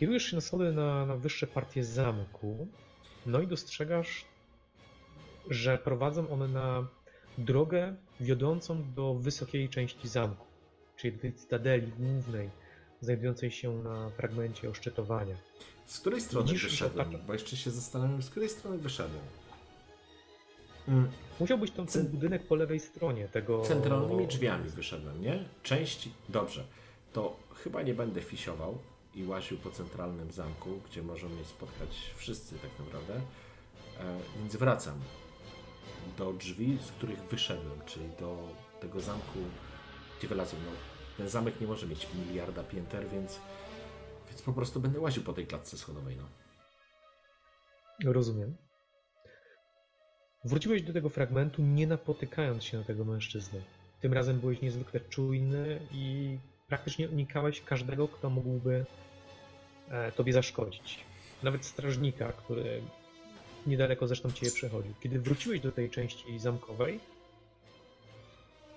Kierujesz 0.00 0.22
się 0.30 0.36
na 0.36 0.40
schody 0.40 0.72
na, 0.72 1.06
na 1.06 1.16
wyższe 1.16 1.46
partie 1.46 1.84
zamku, 1.84 2.68
no 3.26 3.40
i 3.40 3.46
dostrzegasz, 3.46 4.24
że 5.50 5.78
prowadzą 5.78 6.30
one 6.30 6.48
na 6.48 6.86
drogę 7.38 7.94
wiodącą 8.20 8.92
do 8.94 9.14
wysokiej 9.14 9.68
części 9.68 10.08
zamku, 10.08 10.46
czyli 10.96 11.12
do 11.16 11.22
tej 11.22 11.32
cytadeli 11.32 11.86
głównej, 11.92 12.50
znajdującej 13.00 13.50
się 13.50 13.74
na 13.82 14.10
fragmencie 14.10 14.70
oszczytowania. 14.70 15.36
Z 15.86 16.00
której 16.00 16.20
strony 16.20 16.46
Widzisz, 16.46 16.64
wyszedłem? 16.64 17.10
tak- 17.12 17.22
Bo 17.26 17.32
jeszcze 17.32 17.56
się 17.56 17.70
zastanawiam, 17.70 18.22
z 18.22 18.30
której 18.30 18.48
strony 18.48 18.78
wyszedłem. 18.78 19.22
Mm, 20.88 21.10
Musiałbyś 21.40 21.70
tam 21.70 21.86
ten 21.86 22.06
budynek 22.08 22.46
po 22.46 22.54
lewej 22.54 22.80
stronie 22.80 23.28
tego... 23.28 23.62
Centralnymi 23.62 24.26
drzwiami 24.26 24.70
wyszedłem, 24.70 25.22
nie? 25.22 25.44
Część, 25.62 26.08
dobrze, 26.28 26.64
to 27.12 27.36
chyba 27.54 27.82
nie 27.82 27.94
będę 27.94 28.22
fisiował 28.22 28.78
i 29.14 29.24
łaził 29.24 29.58
po 29.58 29.70
centralnym 29.70 30.32
zamku, 30.32 30.80
gdzie 30.90 31.02
możą 31.02 31.28
mnie 31.28 31.44
spotkać 31.44 32.14
wszyscy 32.16 32.58
tak 32.58 32.70
naprawdę, 32.78 33.14
e, 33.14 34.18
więc 34.38 34.56
wracam 34.56 35.00
do 36.18 36.32
drzwi, 36.32 36.78
z 36.82 36.92
których 36.92 37.18
wyszedłem, 37.22 37.80
czyli 37.86 38.08
do 38.20 38.48
tego 38.80 39.00
zamku, 39.00 39.38
gdzie 40.18 40.28
wylazłem. 40.28 40.62
No, 40.66 40.72
ten 41.16 41.28
zamek 41.28 41.60
nie 41.60 41.66
może 41.66 41.86
mieć 41.86 42.06
miliarda 42.14 42.64
pięter, 42.64 43.08
więc, 43.08 43.40
więc 44.28 44.42
po 44.42 44.52
prostu 44.52 44.80
będę 44.80 45.00
łaził 45.00 45.22
po 45.22 45.32
tej 45.32 45.46
klatce 45.46 45.78
schodowej, 45.78 46.16
no. 46.16 46.24
Rozumiem. 48.12 48.56
Wróciłeś 50.44 50.82
do 50.82 50.92
tego 50.92 51.08
fragmentu, 51.08 51.62
nie 51.62 51.86
napotykając 51.86 52.64
się 52.64 52.78
na 52.78 52.84
tego 52.84 53.04
mężczyznę. 53.04 53.60
Tym 54.00 54.12
razem 54.12 54.40
byłeś 54.40 54.60
niezwykle 54.60 55.00
czujny 55.00 55.80
i 55.92 56.38
praktycznie 56.70 57.08
unikałeś 57.08 57.60
każdego, 57.60 58.08
kto 58.08 58.30
mógłby 58.30 58.84
e, 59.90 60.12
tobie 60.12 60.32
zaszkodzić. 60.32 61.04
Nawet 61.42 61.64
strażnika, 61.64 62.32
który 62.32 62.82
niedaleko 63.66 64.06
zresztą 64.06 64.32
ciebie 64.32 64.52
przechodził. 64.52 64.94
Kiedy 65.00 65.20
wróciłeś 65.20 65.60
do 65.60 65.72
tej 65.72 65.90
części 65.90 66.38
zamkowej, 66.38 67.00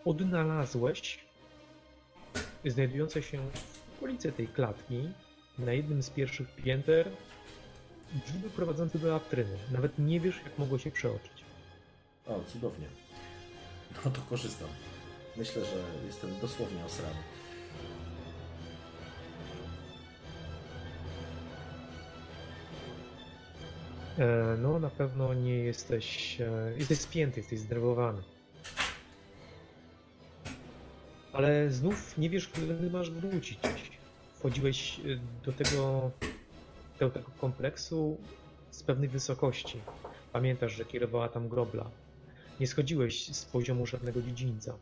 odnalazłeś 0.06 1.20
znajdujące 2.66 3.22
się 3.22 3.38
w 3.38 3.98
okolicy 3.98 4.32
tej 4.32 4.48
klatki 4.48 5.10
na 5.60 5.74
jednym 5.74 6.04
z 6.04 6.10
pierwszych 6.10 6.56
pięter 6.56 7.10
drzwi 8.26 8.50
prowadzące 8.56 9.00
do 9.00 9.08
latryny. 9.08 9.58
Nawet 9.72 10.00
nie 10.00 10.20
wiesz, 10.20 10.42
jak 10.44 10.58
mogło 10.58 10.78
się 10.80 10.92
przeoczyć. 10.92 11.44
O, 12.26 12.44
cudownie. 12.44 12.88
No 14.06 14.12
to 14.12 14.22
korzystam. 14.22 14.70
Myślę, 15.38 15.66
że 15.66 16.06
jestem 16.08 16.40
dosłownie 16.42 16.86
osrany. 16.86 17.20
No, 24.58 24.80
na 24.80 24.90
pewno 24.90 25.34
nie 25.34 25.56
jesteś. 25.56 26.38
E, 26.42 26.74
jesteś 26.78 27.00
spięty, 27.00 27.40
jesteś 27.40 27.60
zdenerwowany. 27.60 28.22
Ale 31.34 31.72
znów 31.72 32.18
nie 32.18 32.30
wiesz, 32.30 32.50
kiedy 32.50 32.90
masz 32.90 33.12
wrócić. 33.12 33.60
Wchodziłeś 34.40 35.00
e, 35.00 35.02
do 35.46 35.52
tego, 35.52 36.12
do 37.00 37.10
tego 37.10 37.32
kompleksu 37.42 38.18
z 38.72 38.84
pewnej 38.84 39.10
wysokości. 39.10 39.82
Pamiętasz, 40.32 40.74
że 40.74 40.86
kierowała 40.86 41.30
tam 41.30 41.50
grobla. 41.50 41.90
Nie 42.60 42.68
schodziłeś 42.68 43.36
z 43.36 43.46
poziomu 43.46 43.86
żadnego 43.86 44.22
dziedzińca. 44.22 44.78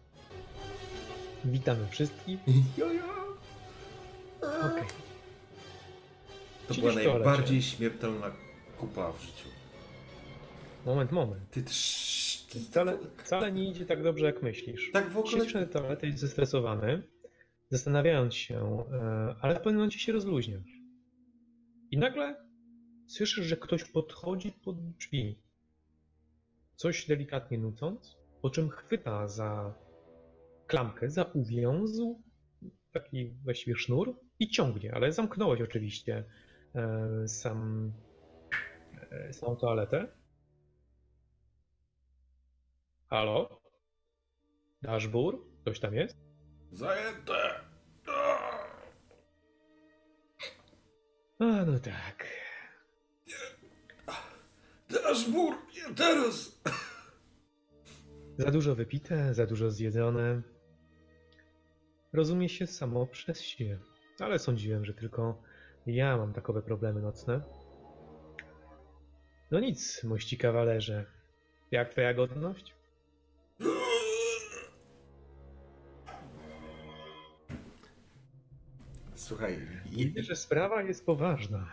Witamy 1.46 1.88
wszystkich. 1.88 2.40
Jojo! 2.78 3.04
Okej. 4.42 4.88
To 6.68 6.74
Siedzisz 6.74 6.94
była 6.94 7.14
najbardziej 7.14 7.62
śmiertelna 7.62 8.32
kupa 8.82 9.12
w 9.12 9.22
życiu. 9.22 9.50
Moment, 10.86 11.12
moment. 11.12 11.50
Ty, 11.52 11.64
trz, 11.64 12.46
ty 12.46 12.60
Wcale, 12.60 12.98
wcale 13.18 13.52
nie 13.52 13.70
idzie 13.70 13.86
tak 13.86 14.04
dobrze, 14.04 14.26
jak 14.26 14.44
myślisz. 14.44 14.92
Tak 14.94 15.10
w 15.10 15.18
ogóle. 15.18 15.46
Na 15.54 15.66
toalety 15.66 16.08
i 16.08 16.18
zestresowany, 16.18 17.04
zastanawiając 17.70 18.36
się, 18.36 18.86
e, 18.92 19.36
ale 19.42 19.56
w 19.56 19.58
pewnym 19.58 19.76
momencie 19.76 20.00
się 20.00 20.12
rozluźniasz. 20.12 20.82
I 21.92 21.98
nagle 21.98 22.36
słyszysz, 23.08 23.46
że 23.46 23.58
ktoś 23.58 23.84
podchodzi 23.84 24.52
pod 24.52 24.92
drzwi. 24.98 25.40
Coś 26.76 27.08
delikatnie 27.08 27.58
nucąc, 27.58 28.18
po 28.42 28.50
czym 28.50 28.70
chwyta 28.70 29.28
za 29.28 29.74
klamkę, 30.68 31.10
za 31.10 31.24
uwiązł 31.24 32.22
taki 32.92 33.30
właściwie 33.44 33.76
sznur 33.76 34.20
i 34.40 34.50
ciągnie, 34.50 34.94
ale 34.94 35.12
zamknąłeś 35.12 35.62
oczywiście 35.62 36.24
e, 36.76 37.28
sam, 37.28 37.92
e, 39.12 39.34
samą 39.34 39.56
toaletę. 39.56 40.08
Halo? 43.10 43.62
Dashbur? 44.82 45.46
Ktoś 45.62 45.80
tam 45.80 45.94
jest? 45.94 46.18
Zajęte! 46.72 47.72
A, 51.40 51.66
no 51.66 51.80
tak. 51.80 52.28
Daszbur, 54.90 55.54
nie 55.76 55.96
teraz! 55.96 56.62
Za 58.38 58.52
dużo 58.52 58.76
wypite, 58.76 59.34
za 59.34 59.46
dużo 59.46 59.72
zjedzone. 59.72 60.42
Rozumie 62.14 62.50
się 62.50 62.68
samo 62.68 63.08
przez 63.08 63.42
się, 63.42 63.80
ale 64.20 64.40
sądziłem, 64.40 64.86
że 64.86 64.94
tylko 64.94 65.42
ja 65.86 66.18
mam 66.18 66.34
takowe 66.34 66.62
problemy 66.62 67.02
nocne. 67.02 67.42
No 69.52 69.60
nic, 69.60 70.04
mości 70.04 70.38
kawalerze. 70.38 71.06
Jak 71.72 71.90
twoja 71.90 72.14
godność? 72.14 72.74
Słuchaj, 79.16 79.68
Widzę, 79.86 80.24
że 80.24 80.36
sprawa 80.36 80.84
jest 80.84 81.06
poważna. 81.06 81.72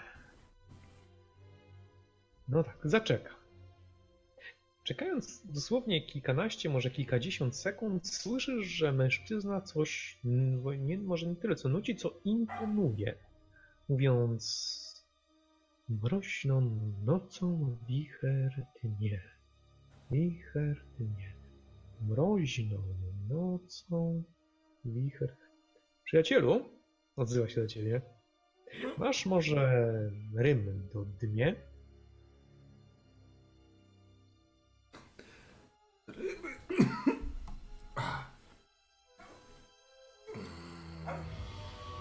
No 2.49 2.65
tak, 2.65 2.79
zaczeka. 2.85 3.35
Czekając 4.85 5.47
dosłownie 5.47 6.07
kilkanaście, 6.07 6.69
może 6.69 6.91
kilkadziesiąt 6.91 7.57
sekund, 7.57 8.09
słyszysz, 8.09 8.67
że 8.67 8.93
mężczyzna 8.93 9.61
coś, 9.61 10.19
nie, 10.79 10.99
może 10.99 11.27
nie 11.27 11.37
tyle 11.37 11.57
co 11.57 11.69
nuci, 11.69 11.97
co 11.97 12.21
intonuje, 12.25 13.15
mówiąc 13.89 14.88
mroźną 15.89 16.61
nocą 17.05 17.77
wicher 17.89 18.67
dnie, 18.83 19.23
wicher 20.11 20.85
dnie, 20.99 21.35
mroźną 22.01 22.79
nocą 23.29 24.23
wicher. 24.85 25.37
Przyjacielu, 26.05 26.65
odzywa 27.17 27.49
się 27.49 27.61
do 27.61 27.67
ciebie. 27.67 28.03
Masz 28.99 29.27
może 29.27 29.91
rym 30.37 30.89
do 30.95 31.05
dmie? 31.05 31.55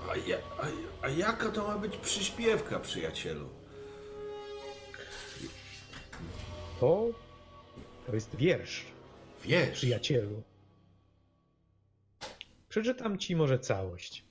A, 0.10 0.16
ja, 0.28 0.38
a, 0.60 0.68
a 1.06 1.10
jaka 1.10 1.50
to 1.50 1.68
ma 1.68 1.78
być 1.78 1.98
przyśpiewka, 1.98 2.80
przyjacielu? 2.80 3.67
To, 6.80 7.08
to 8.06 8.16
jest 8.16 8.36
wiersz, 8.36 8.86
Wiesz, 9.44 9.72
przyjacielu. 9.72 10.44
Przeczytam 12.70 13.18
ci 13.18 13.36
może 13.36 13.60
całość. 13.60 14.26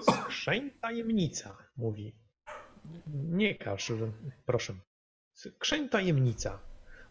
Skrzeń 0.00 0.70
tajemnica, 0.80 1.56
mówi. 1.76 2.14
Nie 3.06 3.54
każ, 3.54 3.92
proszę. 4.46 4.74
Skrzeń 5.32 5.88
tajemnica. 5.88 6.58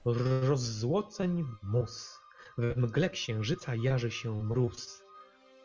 Rozzłoceń 0.05 1.43
mus. 1.63 2.19
W 2.57 2.77
mgle 2.77 3.09
księżyca 3.09 3.75
jarzy 3.75 4.11
się 4.11 4.43
mróz. 4.43 5.03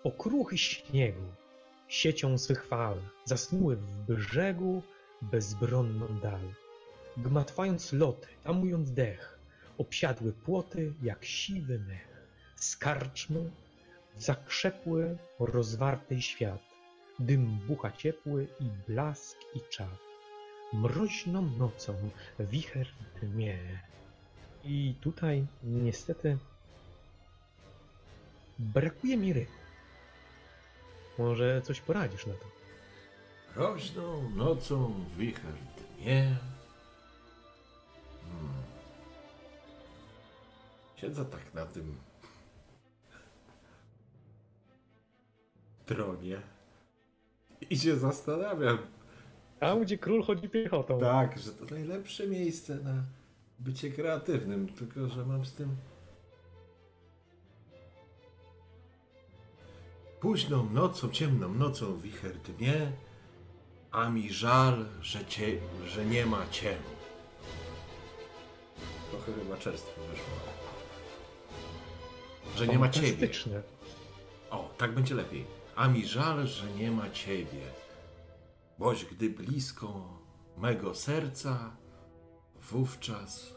Okruchy 0.05 0.59
śniegu, 0.59 1.23
siecią 1.88 2.38
swych 2.38 2.66
fal, 2.66 2.99
zasnuły 3.25 3.77
w 3.77 3.83
brzegu 4.07 4.83
bezbronną 5.23 6.21
dal. 6.21 6.62
Gmatwając 7.16 7.92
loty, 7.92 8.29
tamując 8.44 8.92
dech, 8.92 9.38
obsiadły 9.79 10.33
płoty 10.33 10.92
jak 11.03 11.25
siwy 11.25 11.79
mech. 11.79 12.27
Skarczmy, 12.57 13.51
zakrzepły 14.18 15.18
rozwarty 15.38 16.22
świat, 16.22 16.62
dym 17.18 17.59
bucha 17.59 17.92
ciepły 17.92 18.48
i 18.61 18.64
blask 18.88 19.38
i 19.55 19.61
czad. 19.70 19.98
Mroźną 20.72 21.42
nocą 21.42 22.11
wicher 22.38 22.87
dmie. 23.22 23.59
I 24.64 24.94
tutaj 25.01 25.46
niestety 25.62 26.38
brakuje 28.59 29.16
mi 29.16 29.33
ryb. 29.33 29.48
Może 31.18 31.62
coś 31.62 31.81
poradzisz 31.81 32.27
na 32.27 32.35
to? 32.35 32.46
Roźną 33.57 34.31
nocą 34.31 35.05
wicher 35.18 35.55
dmie. 35.98 36.37
Siedzę 41.03 41.25
tak 41.25 41.55
na 41.55 41.67
tym 41.67 41.95
tronie 45.87 46.41
i 47.71 47.79
się 47.79 47.97
zastanawiam. 47.97 48.79
Tam, 49.61 49.83
gdzie 49.83 49.99
król 49.99 50.23
chodzi 50.23 50.49
piechotą. 50.49 51.01
Tak, 51.01 51.38
że 51.38 51.53
to 51.53 51.75
najlepsze 51.75 52.27
miejsce 52.27 52.75
na 52.75 53.03
bycie 53.59 53.91
kreatywnym, 53.91 54.69
tylko 54.69 55.09
że 55.09 55.27
mam 55.27 55.45
z 55.45 55.53
tym. 55.53 55.77
Późną 60.21 60.71
nocą, 60.71 61.09
ciemną 61.11 61.55
nocą 61.55 62.01
wicher 62.01 62.38
dmie, 62.38 62.93
a 63.91 64.11
mi 64.11 64.33
żal, 64.33 64.85
że, 65.01 65.25
cie, 65.25 65.59
że 65.87 66.07
nie 66.07 66.27
ma 66.27 66.47
cię. 66.51 66.77
Trochę 69.11 69.33
chyba 69.33 69.57
czerstwo 69.57 70.01
wyszło. 70.01 70.53
Że 72.57 72.67
nie 72.67 72.79
ma 72.79 72.88
ciebie. 72.88 73.29
O, 74.51 74.75
tak 74.79 74.95
będzie 74.95 75.15
lepiej. 75.15 75.47
A 75.77 75.88
mi 75.88 76.07
żal, 76.07 76.47
że 76.47 76.71
nie 76.71 76.91
ma 76.91 77.11
ciebie. 77.11 77.62
Boś 78.79 79.05
gdy 79.05 79.31
blisko 79.31 80.19
mego 80.59 80.95
serca, 80.95 81.77
wówczas. 82.71 83.55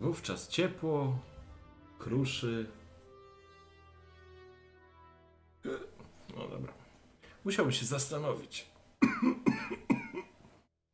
Wówczas 0.00 0.48
ciepło 0.48 1.18
kruszy. 1.98 2.70
No 6.36 6.48
dobra. 6.48 6.72
Musiałbym 7.44 7.72
się 7.72 7.86
zastanowić. 7.86 8.66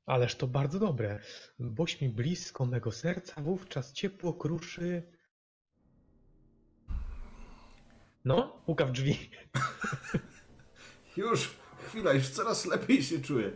Ależ 0.07 0.35
to 0.35 0.47
bardzo 0.47 0.79
dobre. 0.79 1.19
Boś 1.59 2.01
mi 2.01 2.09
blisko 2.09 2.67
mego 2.67 2.93
serca, 2.93 3.43
wówczas 3.43 3.93
ciepło 3.93 4.35
kruszy. 4.35 5.03
No, 8.25 8.63
puka 8.67 8.87
w 8.87 8.93
drzwi. 8.93 9.31
Już, 11.17 11.51
chwila, 11.87 12.13
już 12.13 12.29
coraz 12.29 12.67
lepiej 12.67 13.03
się 13.03 13.21
czuję. 13.21 13.53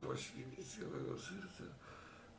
Poświęci 0.00 0.80
mego 0.80 1.18
serca, 1.18 1.64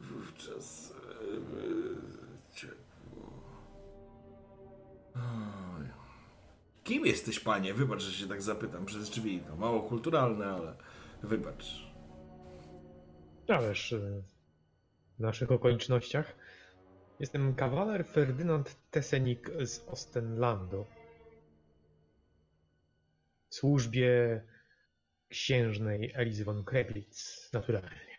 wówczas 0.02 0.92
e, 0.92 2.56
ciepło. 2.56 3.44
Kim 6.84 7.06
jesteś, 7.06 7.40
panie? 7.40 7.74
Wybacz, 7.74 8.02
że 8.02 8.12
się 8.12 8.28
tak 8.28 8.42
zapytam 8.42 8.86
przez 8.86 9.10
drzwi. 9.10 9.40
To 9.40 9.56
mało 9.56 9.82
kulturalne, 9.82 10.46
ale 10.46 10.76
wybacz. 11.24 11.87
Ależ 13.50 13.94
e, 13.94 14.00
w 15.18 15.20
naszych 15.20 15.52
okolicznościach 15.52 16.36
jestem 17.20 17.56
kawaler 17.56 18.06
Ferdynand 18.06 18.76
Tessenik 18.92 19.50
z 19.66 19.80
Ostenlandu. 19.88 20.86
W 23.50 23.56
służbie 23.56 24.42
księżnej 25.30 26.12
Elis 26.16 26.42
von 26.42 26.64
Kreglitz, 26.64 27.50
naturalnie. 27.54 28.18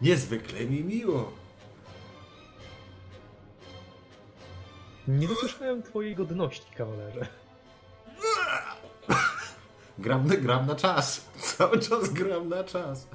Niezwykle 0.00 0.64
mi 0.64 0.84
miło. 0.84 1.32
Nie 5.08 5.28
dosłyszałem 5.28 5.82
twojej 5.82 6.14
godności, 6.14 6.74
kawalerze. 6.74 7.47
Gram, 9.98 10.26
gram 10.26 10.66
na 10.66 10.74
czas. 10.74 11.24
Cały 11.56 11.78
czas 11.78 12.12
gram 12.12 12.48
na 12.48 12.64
czas. 12.64 13.08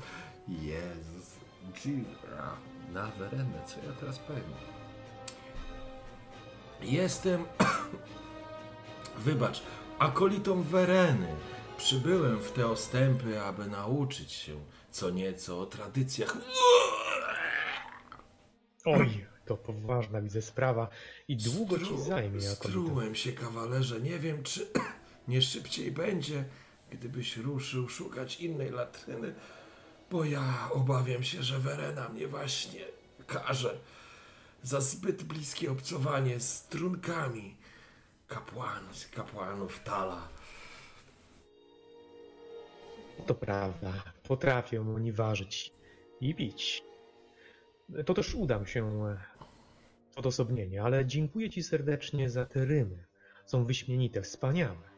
Jezus. 0.48 1.36
Gira. 1.84 2.58
Na 2.94 3.08
werenę. 3.08 3.62
Co 3.66 3.76
ja 3.88 3.94
teraz 4.00 4.20
powiem? 4.20 4.44
Jestem... 6.82 7.46
Wybacz. 9.26 9.64
Akolitą 10.00 10.64
Wereny. 10.64 11.36
Przybyłem 11.78 12.40
w 12.40 12.52
te 12.52 12.68
ostępy, 12.68 13.42
aby 13.42 13.68
nauczyć 13.68 14.32
się 14.32 14.60
co 14.92 15.10
nieco 15.10 15.60
o 15.62 15.66
tradycjach. 15.66 16.38
Oj, 18.86 19.26
to 19.46 19.58
poważna 19.58 20.22
widzę 20.22 20.42
sprawa 20.42 20.88
i 21.28 21.38
długo 21.38 21.80
ci 21.80 21.86
Stru- 21.86 22.04
zajmie 22.08 22.44
jako 22.44 22.64
to. 22.64 22.70
Strułem 22.70 23.16
się, 23.16 23.32
kawalerze. 23.32 24.02
Nie 24.02 24.20
wiem, 24.20 24.44
czy 24.44 24.68
nie 25.28 25.42
szybciej 25.42 25.92
będzie, 25.92 26.46
gdybyś 26.94 27.38
ruszył 27.38 27.90
szukać 27.90 28.40
innej 28.40 28.70
latryny, 28.70 29.34
bo 30.12 30.26
ja 30.26 30.70
obawiam 30.72 31.24
się, 31.24 31.44
że 31.44 31.60
Werena 31.60 32.10
mnie 32.10 32.28
właśnie 32.28 32.86
karze 33.28 33.78
za 34.64 34.82
zbyt 34.82 35.24
bliskie 35.24 35.72
obcowanie 35.72 36.40
z 36.40 36.68
trunkami 36.68 37.56
kapłan, 38.28 38.84
kapłanów 39.16 39.80
Tala. 39.84 40.28
To 43.28 43.36
prawda, 43.36 43.94
potrafię 44.28 44.82
oni 44.96 45.12
ważyć 45.12 45.74
i 46.22 46.36
pić. 46.36 46.84
To 48.06 48.14
też 48.14 48.36
udam 48.36 48.66
się 48.66 49.06
e, 49.06 49.18
odosobnienie, 50.16 50.84
ale 50.84 51.06
dziękuję 51.06 51.50
ci 51.50 51.64
serdecznie 51.64 52.30
za 52.30 52.46
te 52.46 52.66
rymy. 52.66 53.06
Są 53.46 53.66
wyśmienite, 53.66 54.22
wspaniałe. 54.22 54.93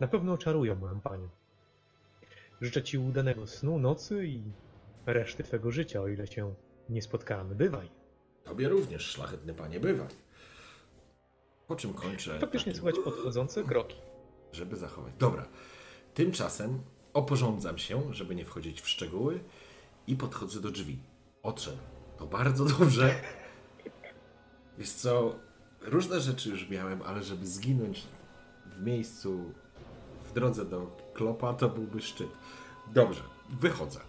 Na 0.00 0.08
pewno 0.08 0.32
oczarują 0.32 0.74
moją 0.74 1.00
panią. 1.00 1.28
Życzę 2.60 2.82
ci 2.82 2.98
udanego 2.98 3.46
snu, 3.46 3.78
nocy 3.78 4.26
i 4.26 4.42
reszty 5.06 5.42
twego 5.44 5.70
życia, 5.70 6.00
o 6.00 6.08
ile 6.08 6.26
się 6.26 6.54
nie 6.88 7.02
spotkamy. 7.02 7.54
Bywaj. 7.54 7.88
Tobie 8.44 8.68
również, 8.68 9.02
szlachetny 9.02 9.54
panie, 9.54 9.80
bywaj. 9.80 10.08
Po 11.66 11.76
czym 11.76 11.94
kończę. 11.94 12.38
Faktycznie 12.38 12.74
słychać 12.74 13.00
podchodzące 13.04 13.64
kroki. 13.64 13.96
żeby 14.52 14.76
zachować. 14.76 15.12
Dobra. 15.18 15.48
Tymczasem 16.14 16.80
oporządzam 17.14 17.78
się, 17.78 18.14
żeby 18.14 18.34
nie 18.34 18.44
wchodzić 18.44 18.80
w 18.80 18.88
szczegóły 18.88 19.40
i 20.06 20.16
podchodzę 20.16 20.60
do 20.60 20.70
drzwi. 20.70 20.98
Odszedł. 21.42 21.78
To 22.18 22.26
bardzo 22.26 22.64
dobrze. 22.64 23.20
Wiesz 24.78 24.90
co, 24.90 25.34
różne 25.80 26.20
rzeczy 26.20 26.50
już 26.50 26.68
miałem, 26.68 27.02
ale 27.02 27.22
żeby 27.22 27.46
zginąć 27.46 28.06
w 28.66 28.82
miejscu, 28.82 29.52
drodze 30.40 30.64
do 30.64 30.96
klopa, 31.14 31.54
to 31.54 31.68
byłby 31.68 32.00
szczyt. 32.00 32.28
Dobrze, 32.94 33.22
wychodzę. 33.60 34.00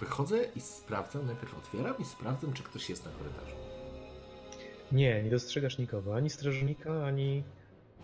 Wychodzę 0.00 0.44
i 0.56 0.60
sprawdzam, 0.60 1.26
najpierw 1.26 1.58
otwieram 1.58 1.94
i 1.98 2.04
sprawdzam, 2.04 2.52
czy 2.52 2.62
ktoś 2.62 2.90
jest 2.90 3.04
na 3.04 3.10
korytarzu. 3.10 3.56
Nie, 4.92 5.22
nie 5.22 5.30
dostrzegasz 5.30 5.78
nikogo, 5.78 6.14
ani 6.16 6.30
strażnika, 6.30 7.04
ani 7.06 7.42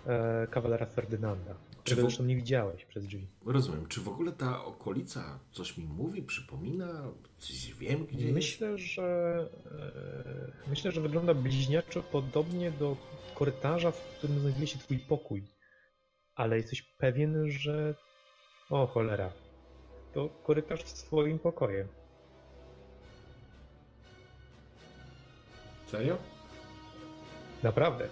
e, 0.07 0.47
kawalera 0.51 0.87
Ferdynanda, 0.87 1.55
którego 1.79 2.03
w- 2.03 2.05
zresztą 2.11 2.25
nie 2.25 2.37
widziałeś 2.37 2.85
przez 2.85 3.07
drzwi. 3.07 3.27
Rozumiem. 3.47 3.87
Czy 3.87 4.01
w 4.01 4.09
ogóle 4.09 4.33
ta 4.33 4.65
okolica 4.65 5.39
coś 5.53 5.77
mi 5.79 5.85
mówi, 5.87 6.23
przypomina? 6.23 7.03
Coś 7.39 7.75
wiem, 7.75 8.07
gdzie 8.07 8.25
jest? 8.25 8.35
Myślę, 8.35 8.79
że 8.79 9.39
e, 10.67 10.71
myślę, 10.71 10.93
że 10.93 11.01
wygląda 11.01 11.35
bliźniaczo 11.35 12.03
podobnie 12.03 12.71
do 12.71 12.97
korytarza, 13.35 13.91
w 13.91 14.01
którym 14.19 14.41
znajduje 14.41 14.67
się 14.67 14.79
twój 14.79 14.99
pokój. 14.99 15.43
Ale 16.37 16.57
jesteś 16.57 16.83
pewien, 16.83 17.51
że 17.51 17.95
o 18.71 18.87
cholera, 18.87 19.33
to 20.15 20.29
korytarz 20.29 20.85
z 20.85 20.95
twoim 20.95 21.39
pokojem. 21.39 21.89
Serio? 25.87 26.17
Naprawdę. 27.63 28.09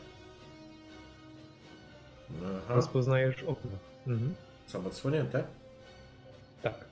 Aha. 2.45 2.75
Rozpoznajesz 2.75 3.43
okno. 3.43 3.71
Mhm. 4.07 4.35
Są 4.67 4.87
odsłonięte? 4.87 5.45
Tak. 6.63 6.85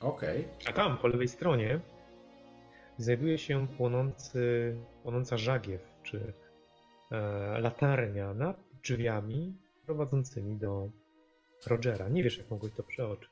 Okej. 0.00 0.48
A 0.68 0.72
tam, 0.72 0.98
po 0.98 1.08
lewej 1.08 1.28
stronie, 1.28 1.80
znajduje 2.98 3.38
się 3.38 3.68
płonący, 3.68 4.76
płonąca 5.02 5.36
żagiew, 5.36 5.89
czy 6.10 6.32
e, 7.10 7.60
latarnia 7.60 8.34
nad 8.34 8.56
drzwiami 8.82 9.54
prowadzącymi 9.86 10.56
do 10.56 10.90
Rogera. 11.66 12.08
Nie 12.08 12.22
wiesz, 12.22 12.38
jak 12.38 12.50
mogłeś 12.50 12.72
to 12.72 12.82
przeoczyć. 12.82 13.30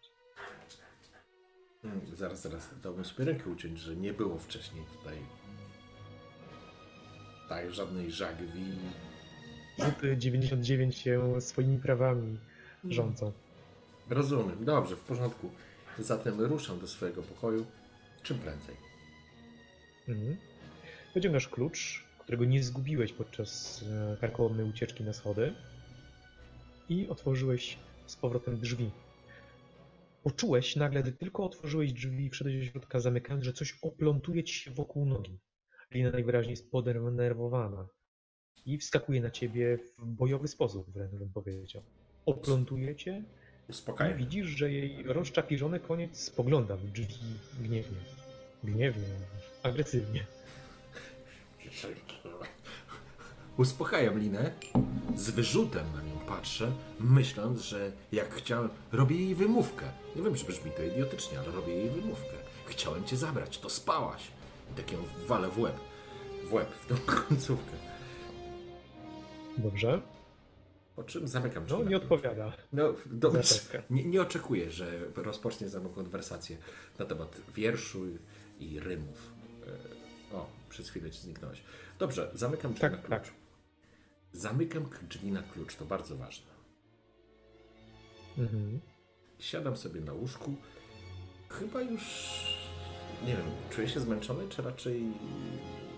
Hmm, 1.83 2.17
zaraz, 2.17 2.43
zaraz. 2.43 2.81
Dałbym 2.83 3.05
sobie 3.05 3.25
rękę 3.25 3.51
uciąć, 3.51 3.79
że 3.79 3.97
nie 3.97 4.13
było 4.13 4.39
wcześniej 4.39 4.85
tutaj 4.99 5.19
tak 7.49 7.73
żadnej 7.73 8.11
żagwi. 8.11 8.65
Rzuty 9.79 10.17
99 10.17 10.97
się 10.97 11.41
swoimi 11.41 11.79
prawami 11.79 12.39
rządzą. 12.85 13.33
Rozumiem. 14.11 14.65
Dobrze, 14.65 14.97
w 14.97 15.01
porządku. 15.01 15.51
Zatem 15.99 16.41
ruszam 16.41 16.81
do 16.81 16.87
swojego 16.87 17.23
pokoju 17.23 17.67
czym 18.23 18.39
prędzej. 18.39 18.77
Mhm. 20.09 20.37
Wyciągasz 21.15 21.49
klucz, 21.49 22.08
którego 22.29 22.45
nie 22.45 22.63
zgubiłeś 22.63 23.13
podczas 23.13 23.83
e, 23.83 24.17
karkołomnej 24.21 24.67
ucieczki 24.67 25.05
na 25.05 25.13
schody 25.13 25.55
i 26.89 27.09
otworzyłeś 27.09 27.79
z 28.07 28.17
powrotem 28.17 28.59
drzwi. 28.59 28.91
Poczułeś 30.23 30.77
nagle, 30.77 31.03
gdy 31.03 31.13
tylko 31.13 31.45
otworzyłeś 31.45 31.93
drzwi 31.93 32.25
i 32.25 32.31
wszedłeś 32.31 32.59
do 32.59 32.73
środka 32.73 33.01
zamykając, 33.01 33.45
że 33.45 33.53
coś 33.53 33.79
oplątuje 33.83 34.45
ci 34.45 34.55
się 34.55 34.71
wokół 34.71 35.07
nogi. 35.07 35.39
Lina 35.91 36.11
najwyraźniej 36.11 36.51
jest 36.51 36.71
podenerwowana 36.71 37.89
i 38.67 38.79
wskakuje 38.79 39.21
na 39.21 39.31
ciebie 39.31 39.79
w 39.79 40.05
bojowy 40.05 40.49
sposób, 40.49 40.91
wręcz 40.91 41.15
bym 41.15 41.33
powiedział. 41.33 41.83
Oplątuje 42.27 42.97
cię 42.97 43.25
i 43.69 43.71
Uspokajam. 43.71 44.19
widzisz, 44.19 44.47
że 44.47 44.73
jej 44.73 45.03
rozczapiżony 45.03 45.81
koniec 45.81 46.21
spogląda 46.21 46.77
w 46.77 46.87
drzwi 46.87 47.17
gniewnie. 47.61 47.99
Gniewnie, 48.65 49.15
agresywnie. 49.63 50.38
Uspokajam 53.57 54.19
Linę, 54.19 54.53
z 55.17 55.31
wyrzutem 55.31 55.87
na 55.95 56.03
nią 56.03 56.19
patrzę, 56.27 56.73
myśląc, 57.01 57.61
że 57.61 57.93
jak 58.13 58.35
chciałem, 58.35 58.69
robię 58.93 59.17
jej 59.17 59.35
wymówkę. 59.35 59.87
Nie 60.17 60.23
wiem, 60.23 60.35
czy 60.35 60.45
brzmi 60.47 60.71
to 60.71 60.83
idiotycznie, 60.83 61.39
ale 61.39 61.51
robię 61.53 61.75
jej 61.75 61.91
wymówkę. 61.91 62.37
Chciałem 62.67 63.05
cię 63.05 63.17
zabrać, 63.17 63.59
to 63.59 63.71
spałaś. 63.71 64.23
I 64.73 64.75
tak 64.77 64.93
ją 64.93 64.99
walę 65.27 65.49
w 65.49 65.59
łeb. 65.59 65.77
W 66.45 66.53
łeb, 66.53 66.69
w 66.73 66.87
tą 66.87 66.95
końcówkę. 67.29 67.73
Dobrze? 69.59 70.03
Po 70.97 71.05
czym 71.05 71.29
zamykam 71.29 71.65
No, 71.71 71.77
drzwi. 71.77 71.89
nie 71.91 71.97
odpowiada. 71.97 72.53
No, 72.73 72.95
dobrze. 73.07 73.55
Nie, 73.91 74.05
nie 74.05 74.23
oczekuję, 74.23 74.71
że 74.71 74.87
rozpocznie 75.17 75.69
ze 75.69 75.81
mną 75.81 75.89
konwersację 75.89 76.57
na 76.99 77.05
temat 77.05 77.37
wierszu 77.55 78.01
i 78.61 78.81
rymów. 78.81 79.33
E, 79.67 79.99
O, 80.37 80.47
przez 80.69 80.91
chwilę 80.91 81.11
ci 81.11 81.19
zniknąłeś. 81.21 81.63
Dobrze, 81.99 82.31
zamykam 82.35 82.73
drzwi 82.73 82.81
Tak, 82.81 82.93
na 82.93 82.99
klucz. 82.99 83.11
tak. 83.11 83.33
Zamykam 84.33 84.89
drzwi 85.09 85.33
na 85.33 85.43
klucz, 85.43 85.75
to 85.77 85.85
bardzo 85.85 86.17
ważne. 86.17 86.47
Mhm. 88.39 88.81
Siadam 89.39 89.77
sobie 89.77 90.01
na 90.01 90.13
łóżku. 90.13 90.55
Chyba 91.49 91.81
już. 91.81 92.03
Nie 93.27 93.37
wiem, 93.37 93.47
czuję 93.71 93.89
się 93.89 94.01
zmęczony, 94.01 94.49
czy 94.49 94.63
raczej 94.63 95.03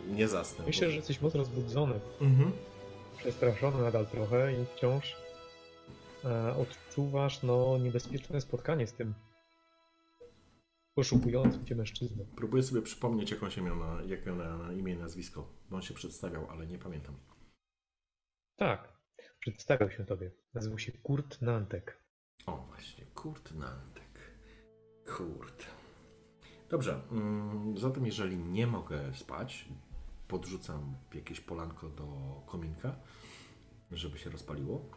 nie 0.08 0.28
zasnę? 0.28 0.64
Myślę, 0.66 0.86
bo- 0.86 0.90
że 0.90 0.96
jesteś 0.96 1.20
mocno 1.20 1.38
rozbudzony, 1.38 2.00
Mhm. 2.20 2.52
przestraszony 3.18 3.82
nadal 3.82 4.06
trochę 4.06 4.52
i 4.62 4.66
wciąż 4.76 5.16
e, 6.24 6.54
odczuwasz 6.56 7.42
no, 7.42 7.78
niebezpieczne 7.78 8.40
spotkanie 8.40 8.86
z 8.86 8.92
tym 8.92 9.14
poszukującym 11.00 11.66
cię 11.66 11.74
mężczyzną. 11.74 12.26
Próbuję 12.36 12.62
sobie 12.62 12.82
przypomnieć, 12.82 13.30
jak 13.30 13.42
on 13.42 13.50
się 13.50 13.62
miał 13.62 13.76
na, 13.76 14.02
jak 14.06 14.26
miał 14.26 14.36
na, 14.36 14.58
na 14.58 14.72
imię 14.72 14.92
i 14.92 14.96
nazwisko. 14.96 15.52
Bo 15.70 15.76
on 15.76 15.82
się 15.82 15.94
przedstawiał, 15.94 16.50
ale 16.50 16.66
nie 16.66 16.78
pamiętam. 16.78 17.14
Tak, 18.56 18.92
przedstawiał 19.40 19.90
się 19.90 20.04
tobie. 20.04 20.30
Nazywał 20.54 20.78
się 20.78 20.92
Kurt 20.92 21.42
Nantek. 21.42 22.02
O, 22.46 22.56
właśnie, 22.56 23.06
Kurt 23.06 23.54
Nantek. 23.54 24.40
Kurt. 25.16 25.66
Dobrze, 26.70 27.00
mm, 27.10 27.78
zatem 27.78 28.06
jeżeli 28.06 28.36
nie 28.36 28.66
mogę 28.66 29.14
spać, 29.14 29.68
podrzucam 30.28 30.94
jakieś 31.14 31.40
polanko 31.40 31.88
do 31.88 32.06
kominka, 32.46 32.96
żeby 33.90 34.18
się 34.18 34.30
rozpaliło. 34.30 34.90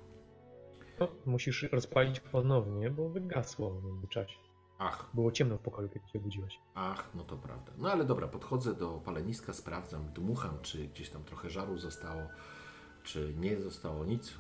No, 1.00 1.08
musisz 1.26 1.64
rozpalić 1.64 2.20
ponownie, 2.20 2.90
bo 2.90 3.10
wygasło 3.10 3.72
w 3.72 3.84
międzyczasie. 3.84 4.43
Ach, 4.86 5.10
Było 5.14 5.32
ciemno 5.32 5.58
w 5.58 5.62
pokoju, 5.62 5.90
kiedy 5.90 6.08
się 6.08 6.20
obudziłeś. 6.20 6.60
ach, 6.76 7.10
no 7.16 7.24
to 7.24 7.38
prawda. 7.38 7.72
No 7.78 7.92
ale 7.92 8.06
dobra, 8.06 8.28
podchodzę 8.28 8.74
do 8.76 9.02
paleniska, 9.06 9.54
sprawdzam, 9.54 10.14
dmucham, 10.14 10.58
czy 10.62 10.88
gdzieś 10.88 11.10
tam 11.10 11.24
trochę 11.24 11.50
żaru 11.50 11.78
zostało, 11.78 12.22
czy 13.04 13.34
nie 13.38 13.62
zostało 13.62 14.06
nic. 14.06 14.34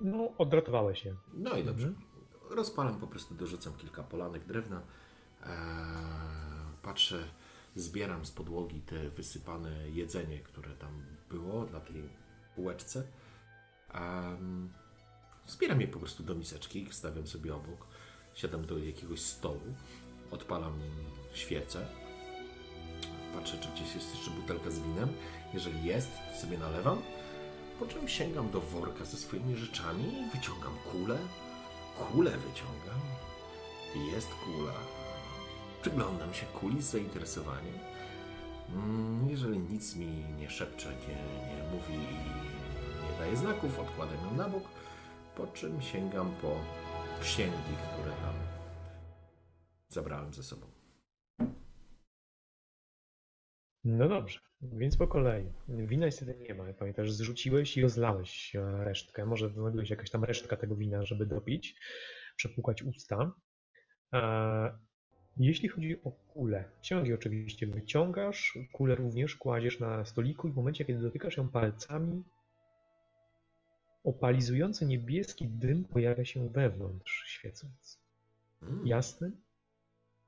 No, 0.00 0.28
odratowałeś 0.38 1.02
się. 1.02 1.14
No 1.32 1.56
i 1.56 1.64
dobrze. 1.64 1.88
Mhm. 1.88 2.06
Rozpalam, 2.50 3.00
po 3.00 3.06
prostu 3.06 3.34
dorzucam 3.34 3.72
kilka 3.74 4.02
polanek 4.02 4.44
drewna. 4.44 4.80
Eee, 5.46 5.48
patrzę, 6.82 7.24
zbieram 7.76 8.24
z 8.26 8.30
podłogi 8.30 8.80
te 8.80 9.08
wysypane 9.10 9.90
jedzenie, 9.90 10.38
które 10.40 10.70
tam 10.76 11.02
było 11.30 11.64
dla 11.66 11.80
tej 11.80 12.08
półeczce. 12.56 13.06
Um, 13.94 14.72
zbieram 15.46 15.80
je 15.80 15.88
po 15.88 15.98
prostu 15.98 16.22
do 16.22 16.34
miseczki, 16.34 16.86
stawiam 16.90 17.26
sobie 17.26 17.54
obok, 17.54 17.86
siadam 18.34 18.66
do 18.66 18.78
jakiegoś 18.78 19.20
stołu, 19.20 19.60
odpalam 20.30 20.72
świecę, 21.34 21.86
patrzę, 23.34 23.58
czy 23.58 23.68
gdzieś 23.68 23.94
jest 23.94 24.14
jeszcze 24.14 24.30
butelka 24.30 24.70
z 24.70 24.80
winem. 24.80 25.08
Jeżeli 25.54 25.84
jest, 25.84 26.10
to 26.34 26.40
sobie 26.40 26.58
nalewam, 26.58 27.02
po 27.78 27.86
czym 27.86 28.08
sięgam 28.08 28.50
do 28.50 28.60
worka 28.60 29.04
ze 29.04 29.16
swoimi 29.16 29.56
rzeczami 29.56 30.04
i 30.04 30.36
wyciągam 30.36 30.72
kulę. 30.92 31.18
Kulę 32.12 32.30
wyciągam 32.30 33.00
jest 34.12 34.28
kula. 34.34 34.72
Przyglądam 35.82 36.34
się 36.34 36.46
kuli 36.46 36.82
z 36.82 36.90
zainteresowaniem. 36.90 37.78
Mm, 38.74 39.30
Jeżeli 39.30 39.58
nic 39.58 39.96
mi 39.96 40.06
nie 40.40 40.50
szepcze, 40.50 40.88
nie, 40.88 41.14
nie 41.56 41.62
mówi 41.72 41.94
i 41.94 42.16
nie 43.12 43.18
daje 43.18 43.36
znaków, 43.36 43.78
odkładam 43.78 44.16
ją 44.26 44.34
na 44.34 44.48
bok, 44.48 44.62
po 45.36 45.46
czym 45.46 45.82
sięgam 45.82 46.34
po 46.42 46.56
księgi, 47.22 47.76
które 47.92 48.10
tam 48.16 48.34
zabrałem 49.88 50.34
ze 50.34 50.42
sobą. 50.42 50.66
No 53.84 54.08
dobrze, 54.08 54.40
więc 54.62 54.96
po 54.96 55.08
kolei. 55.08 55.52
Wina 55.68 56.06
niestety 56.06 56.34
nie 56.48 56.54
ma, 56.54 56.72
pamiętasz, 56.72 57.12
zrzuciłeś 57.12 57.76
i 57.76 57.82
rozlałeś 57.82 58.56
e, 58.56 58.84
resztkę. 58.84 59.26
Może 59.26 59.48
wymagałeś 59.48 59.90
jakaś 59.90 60.10
tam 60.10 60.24
resztka 60.24 60.56
tego 60.56 60.76
wina, 60.76 61.04
żeby 61.04 61.26
dopić, 61.26 61.80
przepłukać 62.36 62.82
usta. 62.82 63.32
E, 64.12 64.78
Jeśli 65.36 65.68
chodzi 65.68 66.02
o 66.04 66.10
kulę, 66.10 66.64
ciągi 66.82 67.14
oczywiście 67.14 67.66
wyciągasz, 67.66 68.58
kulę 68.72 68.94
również 68.94 69.36
kładziesz 69.36 69.80
na 69.80 70.04
stoliku 70.04 70.48
i 70.48 70.52
w 70.52 70.56
momencie, 70.56 70.84
kiedy 70.84 71.00
dotykasz 71.00 71.36
ją 71.36 71.48
palcami, 71.48 72.24
opalizujący 74.04 74.86
niebieski 74.86 75.48
dym 75.48 75.84
pojawia 75.84 76.24
się 76.24 76.48
wewnątrz, 76.48 77.24
świecąc. 77.26 78.02
Mm, 78.62 78.86
Jasnym, 78.86 79.42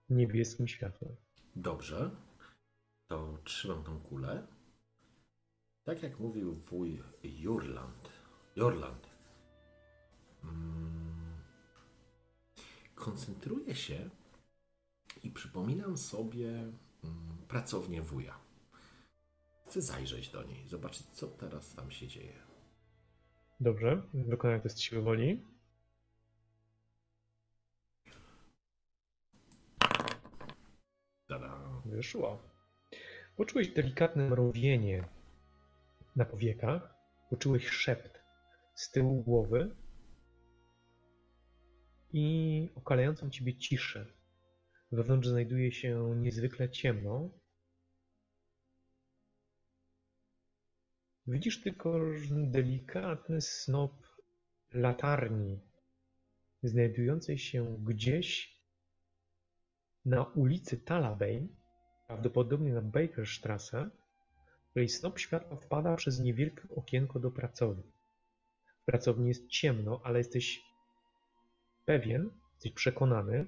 niebieskim 0.09 0.69
światłem. 0.69 1.17
Dobrze, 1.57 2.11
to 3.09 3.39
trzymam 3.45 3.85
tą 3.85 4.01
kulę. 4.01 4.47
Tak 5.85 6.03
jak 6.03 6.21
mówił 6.21 6.55
wuj 6.55 7.03
Jurland. 7.23 8.09
Jorland. 8.57 9.07
Mm, 10.45 11.37
koncentruję 12.95 13.75
się 13.75 14.11
i 15.23 15.31
przypominam 15.31 15.97
sobie 15.97 16.49
mm, 17.05 17.37
pracownię 17.49 18.03
wuja. 18.03 18.39
Chcę 19.67 19.83
zajrzeć 19.83 20.29
do 20.29 20.43
niej, 20.43 20.69
zobaczyć, 20.69 21.07
co 21.07 21.27
teraz 21.27 21.75
tam 21.75 21.91
się 21.91 22.09
dzieje. 22.09 22.44
Dobrze, 23.65 24.03
wykonaj 24.15 24.61
test 24.61 24.81
siły 24.81 25.03
woli. 25.03 25.43
Tada. 31.29 31.83
Wyszło. 31.85 32.43
Poczułeś 33.37 33.69
delikatne 33.69 34.29
mrowienie 34.29 35.05
na 36.17 36.25
powiekach, 36.25 36.95
poczułeś 37.31 37.69
szept 37.69 38.23
z 38.75 38.91
tyłu 38.91 39.23
głowy 39.23 39.77
i 42.13 42.69
okalającą 42.75 43.31
ciebie 43.31 43.57
ciszę. 43.57 44.07
Wewnątrz 44.93 45.29
znajduje 45.29 45.73
się 45.73 46.15
niezwykle 46.17 46.71
ciemno. 46.71 47.31
Widzisz 51.27 51.63
tylko 51.63 52.01
delikatny 52.31 53.41
snop 53.41 53.93
latarni, 54.73 55.61
znajdującej 56.63 57.39
się 57.39 57.77
gdzieś 57.85 58.61
na 60.05 60.25
ulicy 60.25 60.77
Talabane, 60.77 61.49
prawdopodobnie 62.07 62.73
na 62.73 62.83
Bakerstrasse, 62.83 63.91
której 64.71 64.89
snop 64.89 65.19
światła 65.19 65.57
wpada 65.57 65.97
przez 65.97 66.21
niewielkie 66.21 66.63
okienko 66.77 67.21
do 67.21 67.31
pracowni. 67.31 67.93
W 68.83 68.85
pracowni 68.85 69.29
jest 69.29 69.49
ciemno, 69.49 70.01
ale 70.05 70.19
jesteś 70.19 70.63
pewien, 71.85 72.31
jesteś 72.55 72.73
przekonany, 72.73 73.47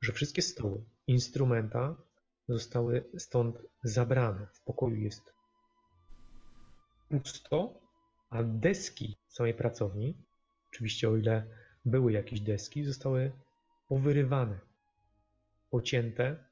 że 0.00 0.12
wszystkie 0.12 0.42
stoły, 0.42 0.84
instrumenta 1.06 1.96
zostały 2.48 3.04
stąd 3.18 3.56
zabrane. 3.84 4.46
W 4.46 4.60
pokoju 4.64 4.96
jest 4.96 5.39
pusto, 7.10 7.80
a 8.30 8.42
deski 8.42 9.16
samej 9.28 9.54
pracowni, 9.54 10.14
oczywiście 10.72 11.08
o 11.08 11.16
ile 11.16 11.44
były 11.84 12.12
jakieś 12.12 12.40
deski, 12.40 12.84
zostały 12.84 13.32
powyrywane, 13.88 14.58
pocięte. 15.70 16.50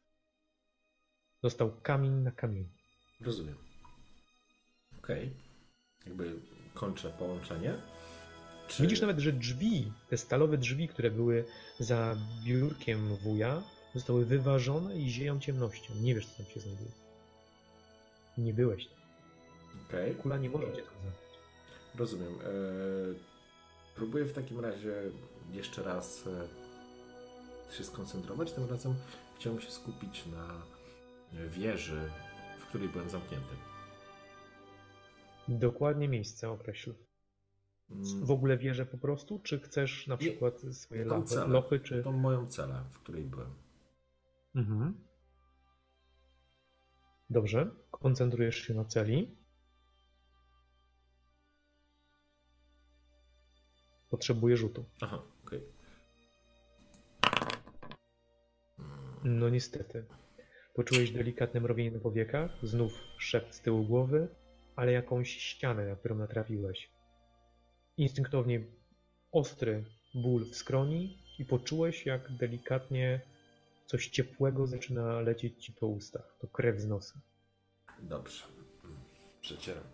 Został 1.43 1.81
kamień 1.83 2.13
na 2.13 2.31
kamieniu. 2.31 2.69
Rozumiem. 3.21 3.55
Okej. 4.99 5.31
Jakby 6.07 6.41
kończę 6.75 7.11
połączenie. 7.11 7.75
Czy... 8.69 8.83
Widzisz 8.83 9.01
nawet, 9.01 9.19
że 9.19 9.33
drzwi, 9.33 9.93
te 10.09 10.17
stalowe 10.17 10.59
drzwi, 10.59 10.89
które 10.89 11.11
były 11.11 11.45
za 11.79 12.17
biurkiem 12.45 13.17
wuja, 13.17 13.63
zostały 13.95 14.25
wyważone 14.25 14.97
i 14.97 15.11
zieją 15.11 15.41
ciemnością. 15.41 15.95
Nie 15.95 16.15
wiesz, 16.15 16.27
co 16.27 16.37
tam 16.43 16.53
się 16.53 16.61
znajduje. 16.61 16.91
Nie 18.39 18.55
byłeś 18.55 18.87
tam. 18.87 18.99
Okej. 19.87 20.14
Kula 20.14 20.37
nie 20.39 20.51
może 20.51 20.66
cię 20.66 20.83
tam 20.83 20.95
zabrać. 20.95 21.39
Rozumiem. 21.95 22.33
E, 22.35 22.45
próbuję 23.95 24.24
w 24.24 24.33
takim 24.33 24.61
razie 24.61 25.03
jeszcze 25.53 25.83
raz 25.83 26.26
e, 27.70 27.74
się 27.74 27.85
skoncentrować. 27.85 28.53
Tym 28.53 28.70
razem 28.70 28.95
chciałem 29.37 29.61
się 29.61 29.70
skupić 29.70 30.26
na 30.26 30.49
wieży, 31.49 32.11
w 32.61 32.66
której 32.66 32.89
byłem 32.89 33.11
zamknięty. 33.11 33.55
Dokładnie 35.49 36.09
miejsce 36.09 36.51
określ. 36.51 36.95
Mm, 37.91 38.24
W 38.26 38.31
ogóle 38.31 38.59
wierzę 38.59 38.87
po 38.87 38.99
prostu, 38.99 39.41
czy 39.45 39.61
chcesz 39.61 40.07
na 40.07 40.14
Nie, 40.14 40.18
przykład 40.18 40.61
swoje 40.72 41.07
tą 41.07 41.22
celę. 41.22 41.47
lochy 41.49 41.81
czy... 41.81 42.03
Tą 42.03 42.12
moją 42.12 42.47
celę, 42.47 42.85
w 42.91 42.99
której 42.99 43.24
byłem. 43.24 43.55
Mhm. 44.55 44.95
Dobrze, 47.31 47.70
koncentrujesz 47.91 48.57
się 48.57 48.74
na 48.74 48.85
celi. 48.85 49.37
Potrzebuję 54.11 54.57
rzutu. 54.57 54.85
Aha, 55.01 55.23
okej. 55.47 55.63
No 59.25 59.49
niestety. 59.49 60.05
Poczułeś 60.75 61.11
delikatne 61.11 61.61
mrowienie 61.61 61.91
na 61.91 62.01
powiekach, 62.01 62.51
znów 62.63 62.93
szept 63.19 63.55
z 63.55 63.61
tyłu 63.61 63.85
głowy, 63.85 64.29
ale 64.77 64.93
jakąś 64.93 65.31
ścianę, 65.31 65.87
na 65.89 65.97
którą 65.97 66.15
natrafiłeś. 66.15 66.91
Instynktownie 67.97 68.65
ostry 69.33 69.85
ból 70.15 70.45
w 70.45 70.57
skroni 70.57 71.19
i 71.39 71.45
poczułeś, 71.45 72.07
jak 72.07 72.37
delikatnie 72.37 73.21
coś 73.87 74.09
ciepłego 74.09 74.67
zaczyna 74.67 75.21
lecieć 75.21 75.65
ci 75.65 75.73
po 75.73 75.87
ustach. 75.87 76.37
To 76.41 76.49
krew 76.49 76.81
z 76.81 76.87
nosa. 76.87 77.21
Dobrze. 78.03 78.45
Przecieram. 79.41 79.85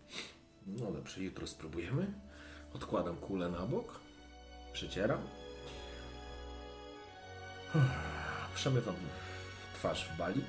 No 0.66 0.92
dobrze, 0.92 1.22
jutro 1.22 1.46
spróbujemy. 1.46 2.14
Odkładam 2.74 3.16
kulę 3.16 3.48
na 3.48 3.66
bok. 3.66 4.00
Przecieram. 4.74 5.18
Przemywam 8.54 8.94
twarz 9.74 10.08
w 10.08 10.16
bali. 10.18 10.40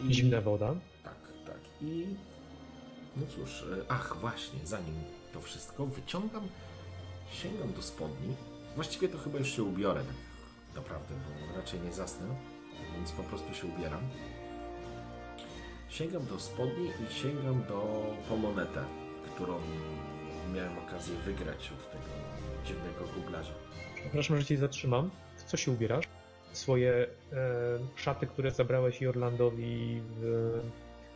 I- 0.00 0.14
Zimna 0.14 0.40
woda. 0.40 0.74
Tak, 1.04 1.14
tak. 1.46 1.58
I 1.80 2.06
no 3.16 3.26
cóż, 3.26 3.62
e, 3.62 3.84
ach 3.88 4.16
właśnie, 4.20 4.58
zanim 4.64 4.94
to 5.32 5.40
wszystko 5.40 5.86
wyciągam, 5.86 6.48
sięgam 7.32 7.72
do 7.72 7.82
spodni. 7.82 8.34
Właściwie 8.74 9.08
to 9.08 9.18
chyba 9.18 9.38
już 9.38 9.56
się 9.56 9.62
ubiorę, 9.62 10.00
tak 10.04 10.76
naprawdę, 10.76 11.14
bo 11.14 11.56
raczej 11.56 11.80
nie 11.80 11.92
zasnę, 11.92 12.26
więc 12.96 13.12
po 13.12 13.22
prostu 13.22 13.54
się 13.54 13.66
ubieram. 13.66 14.00
Sięgam 15.88 16.26
do 16.26 16.40
spodni 16.40 16.86
i 17.10 17.14
sięgam 17.14 17.64
do 17.68 18.06
po 18.28 18.36
monetę, 18.36 18.84
którą 19.34 19.60
miałem 20.54 20.78
okazję 20.78 21.16
wygrać 21.16 21.72
od 21.72 21.90
tego 21.92 22.04
dziwnego 22.64 23.04
guglarza. 23.14 23.52
Przepraszam, 23.94 24.36
że 24.36 24.44
cię 24.44 24.56
zatrzymam. 24.56 25.10
W 25.36 25.44
co 25.44 25.56
się 25.56 25.70
ubierasz? 25.70 26.04
Swoje 26.52 26.92
e, 26.92 27.06
szaty, 27.96 28.26
które 28.26 28.50
zabrałeś 28.50 29.00
Jorlandowi 29.00 30.02
w 30.20 30.60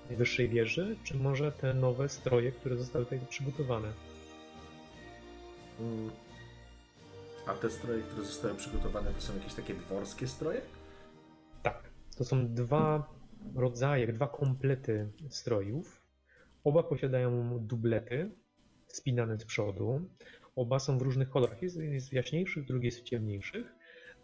najwyższej 0.08 0.48
wieży, 0.48 0.96
czy 1.04 1.16
może 1.16 1.52
te 1.52 1.74
nowe 1.74 2.08
stroje, 2.08 2.52
które 2.52 2.76
zostały 2.76 3.04
tutaj 3.04 3.20
przygotowane? 3.28 3.92
Mm. 5.80 6.10
A 7.46 7.52
te 7.54 7.70
stroje, 7.70 8.02
które 8.02 8.26
zostały 8.26 8.54
przygotowane, 8.54 9.12
to 9.12 9.20
są 9.20 9.34
jakieś 9.34 9.54
takie 9.54 9.74
dworskie 9.74 10.28
stroje? 10.28 10.60
Tak. 11.62 11.82
To 12.18 12.24
są 12.24 12.54
dwa 12.54 13.14
rodzaje, 13.54 14.12
dwa 14.12 14.28
komplety 14.28 15.08
strojów. 15.28 16.02
Oba 16.64 16.82
posiadają 16.82 17.58
dublety 17.58 18.30
spinane 18.96 19.38
z 19.38 19.44
przodu. 19.44 20.08
Oba 20.56 20.78
są 20.78 20.98
w 20.98 21.02
różnych 21.02 21.30
kolorach. 21.30 21.62
Jeden 21.62 21.92
jest 21.92 22.10
w 22.10 22.12
jaśniejszych, 22.12 22.66
drugi 22.66 22.86
jest 22.86 23.00
w 23.00 23.02
ciemniejszych. 23.02 23.66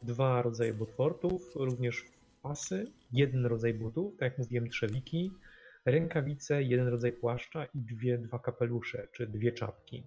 Dwa 0.02 0.42
rodzaje 0.42 0.74
botfortów, 0.74 1.56
również 1.56 2.04
pasy, 2.42 2.92
jeden 3.12 3.46
rodzaj 3.46 3.74
butów, 3.74 4.16
tak 4.16 4.30
jak 4.30 4.38
mówiłem, 4.38 4.68
trzewiki, 4.68 5.32
rękawice, 5.84 6.62
jeden 6.62 6.88
rodzaj 6.88 7.12
płaszcza 7.12 7.64
i 7.64 7.78
dwie, 7.78 8.18
dwa 8.18 8.38
kapelusze, 8.38 9.08
czy 9.12 9.26
dwie 9.26 9.52
czapki. 9.52 10.04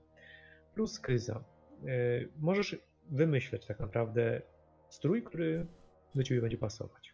Plus 0.73 0.99
kryza. 0.99 1.43
Yy, 1.83 2.29
Możesz 2.39 2.77
wymyśleć 3.11 3.65
tak 3.65 3.79
naprawdę 3.79 4.41
strój, 4.89 5.23
który 5.23 5.65
do 6.15 6.23
ciebie 6.23 6.41
będzie 6.41 6.57
pasować. 6.57 7.13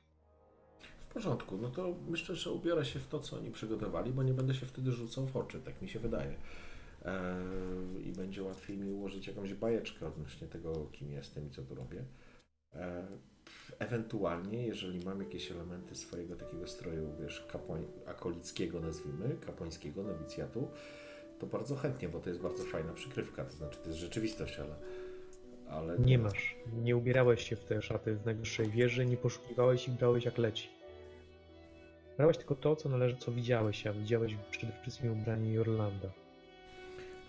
W 0.99 1.14
porządku, 1.14 1.58
no 1.58 1.70
to 1.70 1.95
myślę, 2.08 2.36
że 2.36 2.52
ubiorę 2.52 2.86
się 2.86 2.99
w 2.99 3.08
to, 3.08 3.20
co 3.20 3.38
oni 3.38 3.52
przygotowali, 3.52 4.12
bo 4.12 4.24
nie 4.24 4.34
będę 4.34 4.54
się 4.54 4.66
wtedy 4.66 4.91
rzucał 4.91 5.28
w 5.28 5.38
oczy, 5.38 5.62
tak 5.62 5.82
mi 5.82 5.89
się 5.89 5.99
wydaje. 5.99 6.36
I 8.06 8.12
będzie 8.12 8.43
łatwiej 8.43 8.78
mi 8.78 8.89
ułożyć 8.89 9.28
jakąś 9.28 9.54
bajeczkę 9.54 10.08
odnośnie 10.08 10.47
tego, 10.47 10.89
kim 10.91 11.12
jestem 11.12 11.47
i 11.47 11.49
co 11.49 11.62
tu 11.62 11.76
robię. 11.76 12.04
Ewentualnie, 13.80 14.68
jeżeli 14.68 15.06
mam 15.06 15.20
jakieś 15.20 15.52
elementy 15.52 15.95
swojego 15.95 16.36
takiego 16.36 16.68
stroju, 16.68 17.10
wiesz, 17.22 17.47
akolickiego 18.06 18.80
nazwijmy, 18.80 19.36
kapłańskiego 19.45 20.04
nowicjatu, 20.04 20.68
to 21.39 21.47
bardzo 21.47 21.76
chętnie, 21.76 22.10
bo 22.10 22.20
to 22.20 22.30
jest 22.30 22.41
bardzo 22.41 22.64
fajna 22.64 22.93
przykrywka, 22.93 23.45
to 23.45 23.52
znaczy 23.52 23.80
to 23.80 23.88
jest 23.88 23.99
rzeczywistość, 23.99 24.60
ale... 24.60 24.76
ale 25.70 25.99
Nie 25.99 26.18
masz, 26.18 26.56
nie 26.84 26.97
ubierałeś 26.97 27.49
się 27.49 27.56
w 27.56 27.64
te 27.64 27.82
szaty 27.82 28.18
z 28.18 28.26
najwyższej 28.26 28.70
wieży, 28.70 29.06
nie 29.06 29.18
poszukiwałeś 29.18 29.88
i 29.88 29.91
brałeś 29.91 30.26
jak 30.26 30.38
leci. 30.38 30.70
Brałeś 32.18 32.38
tylko 32.38 32.56
to, 32.56 32.76
co 32.76 32.89
należy, 32.89 33.18
co 33.18 33.32
widziałeś, 33.32 33.88
a 33.88 33.93
widziałeś 33.93 34.36
przede 34.52 34.74
wszystkim 34.82 35.22
ubranie 35.22 35.54
Jorlanda. 35.54 36.12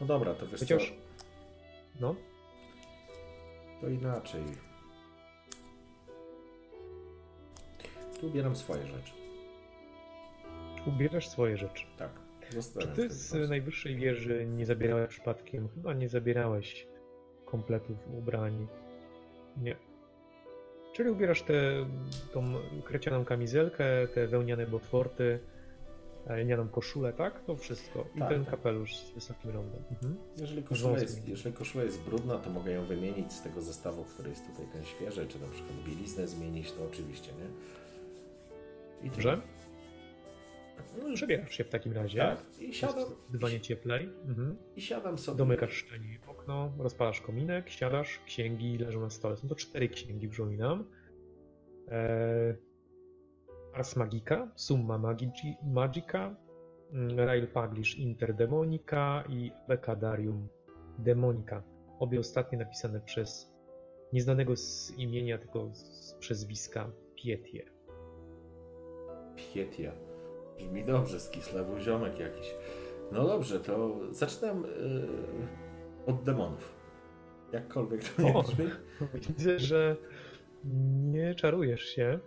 No 0.03 0.09
dobra, 0.09 0.35
to 0.35 0.47
wiesz 0.47 0.61
Chociaż, 0.61 0.89
co, 0.89 0.95
no, 2.01 2.15
to 3.81 3.89
inaczej. 3.89 4.43
Tu 8.21 8.27
ubieram 8.27 8.57
swoje 8.57 8.87
rzeczy. 8.87 9.13
ubierasz 10.87 11.29
swoje 11.29 11.57
rzeczy. 11.57 11.87
Tak. 11.99 12.11
Czy 12.79 12.89
ty 12.89 13.11
z 13.11 13.51
najwyższej 13.51 13.97
wieży 13.97 14.47
nie 14.47 14.67
zabierałeś 14.67 15.09
przypadkiem, 15.11 15.69
chyba 15.69 15.95
nie 15.95 16.09
zabierałeś 16.09 16.87
kompletów 17.45 17.97
ubrań? 18.19 18.67
Nie. 19.57 19.77
Czyli 20.93 21.11
ubierasz 21.11 21.43
tę 21.43 21.87
tą 22.33 22.55
krecianą 22.85 23.25
kamizelkę, 23.25 24.09
te 24.15 24.27
wełniane 24.27 24.67
botforty, 24.67 25.39
e, 26.27 26.37
lnianą 26.45 26.69
koszulę, 26.69 27.13
tak? 27.13 27.45
To 27.45 27.57
wszystko. 27.57 28.07
I 28.17 28.19
Tak, 28.19 28.29
ten 28.29 28.45
tak. 28.45 28.51
kapelusz 28.51 28.97
z 28.97 29.11
wysokim 29.11 29.51
rondem. 29.51 29.83
Mhm. 29.91 30.17
Jeżeli 30.41 30.63
koszula, 30.63 30.99
jest, 30.99 31.29
jeżeli 31.29 31.57
koszula 31.57 31.85
jest 31.85 32.03
brudna, 32.03 32.39
to 32.39 32.51
mogę 32.51 32.73
ją 32.73 32.85
wymienić 32.85 33.33
z 33.33 33.43
tego 33.43 33.63
zestawu, 33.63 34.05
który 34.05 34.31
jest 34.31 34.47
tutaj 34.47 34.67
ten 34.73 34.85
świeży, 34.85 35.27
czy 35.27 35.41
na 35.41 35.47
przykład 35.49 35.73
bieliznę 35.87 36.29
zmienić, 36.29 36.73
to 36.73 36.85
oczywiście, 36.85 37.33
nie? 37.33 37.47
I. 39.07 39.11
Dobrze? 39.11 39.41
No, 40.99 41.15
Przebierasz 41.15 41.55
się 41.57 41.65
w 41.65 41.69
takim 41.69 41.93
razie. 41.93 42.19
Tak. 42.19 42.45
I 42.61 42.75
siadam, 42.75 43.05
Zdecydowanie 43.07 43.61
cieplej. 43.61 44.09
Mhm. 44.29 44.57
i 44.77 44.83
siadam 44.83 45.19
sobie. 45.19 45.39
Domykasz 45.39 45.73
szczeni 45.73 46.19
okno, 46.27 46.73
rozpalasz 46.79 47.21
kominek, 47.21 47.71
siadasz, 47.71 48.21
księgi 48.27 48.79
leżą 48.79 49.01
na 49.01 49.11
stole. 49.11 49.37
Są 49.37 49.49
to 49.49 49.55
cztery 49.55 49.89
księgi, 49.89 50.29
przypominam. 50.29 50.85
Eee, 51.89 52.55
Ars 53.75 53.97
Magica, 53.97 54.49
Summa 54.57 54.99
Magici, 54.99 55.57
Magica, 55.63 56.37
mm, 56.93 57.19
Rail 57.19 57.47
Paglish 57.47 57.99
Inter 57.99 58.35
Demonica 58.35 59.25
i 59.29 59.53
Becadarium 59.69 60.49
Demonica. 60.99 61.63
Obie 61.99 62.21
ostatnie 62.21 62.59
napisane 62.59 63.01
przez 63.01 63.53
nieznanego 64.13 64.57
z 64.57 64.93
imienia, 64.99 65.39
tylko 65.39 65.75
z 65.75 66.15
przezwiska 66.15 66.91
Pietie. 67.15 67.65
Pietia. 69.37 69.93
Brzmi 70.59 70.85
dobrze, 70.85 71.21
z 71.21 71.31
Kislewu 71.31 71.79
ziomek 71.79 72.19
jakiś. 72.19 72.55
No 73.13 73.27
dobrze, 73.27 73.61
to 73.61 73.99
zaczynam 74.11 74.63
yy, 74.63 75.09
od 76.07 76.23
demonów. 76.23 76.75
Jakkolwiek 77.53 78.05
to 78.05 78.23
nie 78.23 78.35
O! 78.35 78.43
brzmi. 78.43 78.65
Widzę, 79.29 79.59
że 79.59 79.97
nie 81.03 81.35
czarujesz 81.35 81.85
się. 81.85 82.19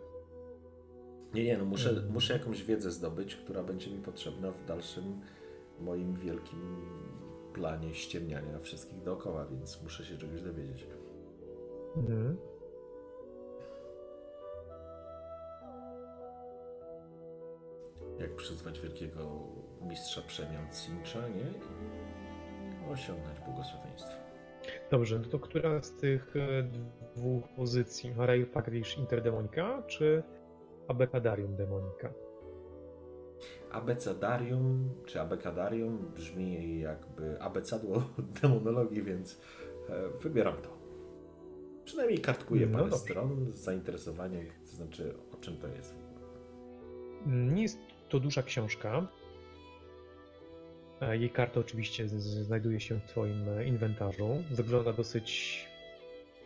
Nie, 1.35 1.43
nie, 1.43 1.57
no 1.57 1.65
muszę, 1.65 1.89
Mhm. 1.89 2.13
muszę 2.13 2.33
jakąś 2.33 2.63
wiedzę 2.63 2.91
zdobyć, 2.91 3.35
która 3.35 3.63
będzie 3.63 3.91
mi 3.91 3.97
potrzebna 4.01 4.51
w 4.51 4.65
dalszym 4.65 5.21
moim 5.79 6.13
wielkim 6.13 6.77
planie 7.53 7.93
ściemniania 7.93 8.59
wszystkich 8.59 9.03
dookoła, 9.03 9.45
więc 9.45 9.83
muszę 9.83 10.05
się 10.05 10.17
czegoś 10.17 10.41
dowiedzieć. 10.41 10.87
Mhm. 11.97 12.37
Jak 18.19 18.35
przyzwać 18.35 18.79
wielkiego 18.79 19.39
mistrza 19.81 20.21
przemian 20.21 20.67
Cincha, 20.71 21.27
nie? 21.27 21.51
I 22.89 22.91
osiągnąć 22.93 23.39
błogosławieństwo. 23.39 24.11
Dobrze, 24.91 25.19
no 25.19 25.25
to 25.25 25.39
która 25.39 25.81
z 25.81 25.91
tych 25.91 26.35
e, 26.35 26.63
dwóch 27.15 27.47
pozycji, 27.47 28.13
Rail 28.17 28.45
Paglish 28.45 28.97
Inter 28.97 29.21
Demonica, 29.21 29.83
czy 29.87 30.23
Abecadarium 30.87 31.55
Demonica? 31.55 32.09
Abecadarium, 33.71 34.89
czy 35.05 35.21
abecadarium 35.21 36.11
brzmi 36.15 36.79
jakby 36.79 37.41
abecadło 37.41 38.03
demonologii, 38.41 39.03
więc 39.03 39.41
e, 39.89 40.09
wybieram 40.21 40.61
to. 40.61 40.69
Przynajmniej 41.85 42.19
kartkuję 42.19 42.65
No 42.67 42.77
parę 42.77 42.89
dobrze. 42.89 43.03
stron 43.05 43.51
z 43.53 43.55
zainteresowaniem, 43.55 44.45
to 44.65 44.75
znaczy 44.75 45.13
o 45.33 45.37
czym 45.37 45.57
to 45.57 45.67
jest. 45.67 45.95
Nie 47.25 47.61
jest 47.61 47.79
to 48.09 48.19
duża 48.19 48.43
książka. 48.43 49.07
E, 51.01 51.17
Jej 51.17 51.29
karta 51.29 51.59
oczywiście 51.59 52.07
znajduje 52.43 52.79
się 52.79 52.95
w 52.99 53.03
Twoim 53.05 53.49
e, 53.49 53.65
inwentarzu. 53.65 54.43
Wygląda 54.51 54.93
dosyć 54.93 55.59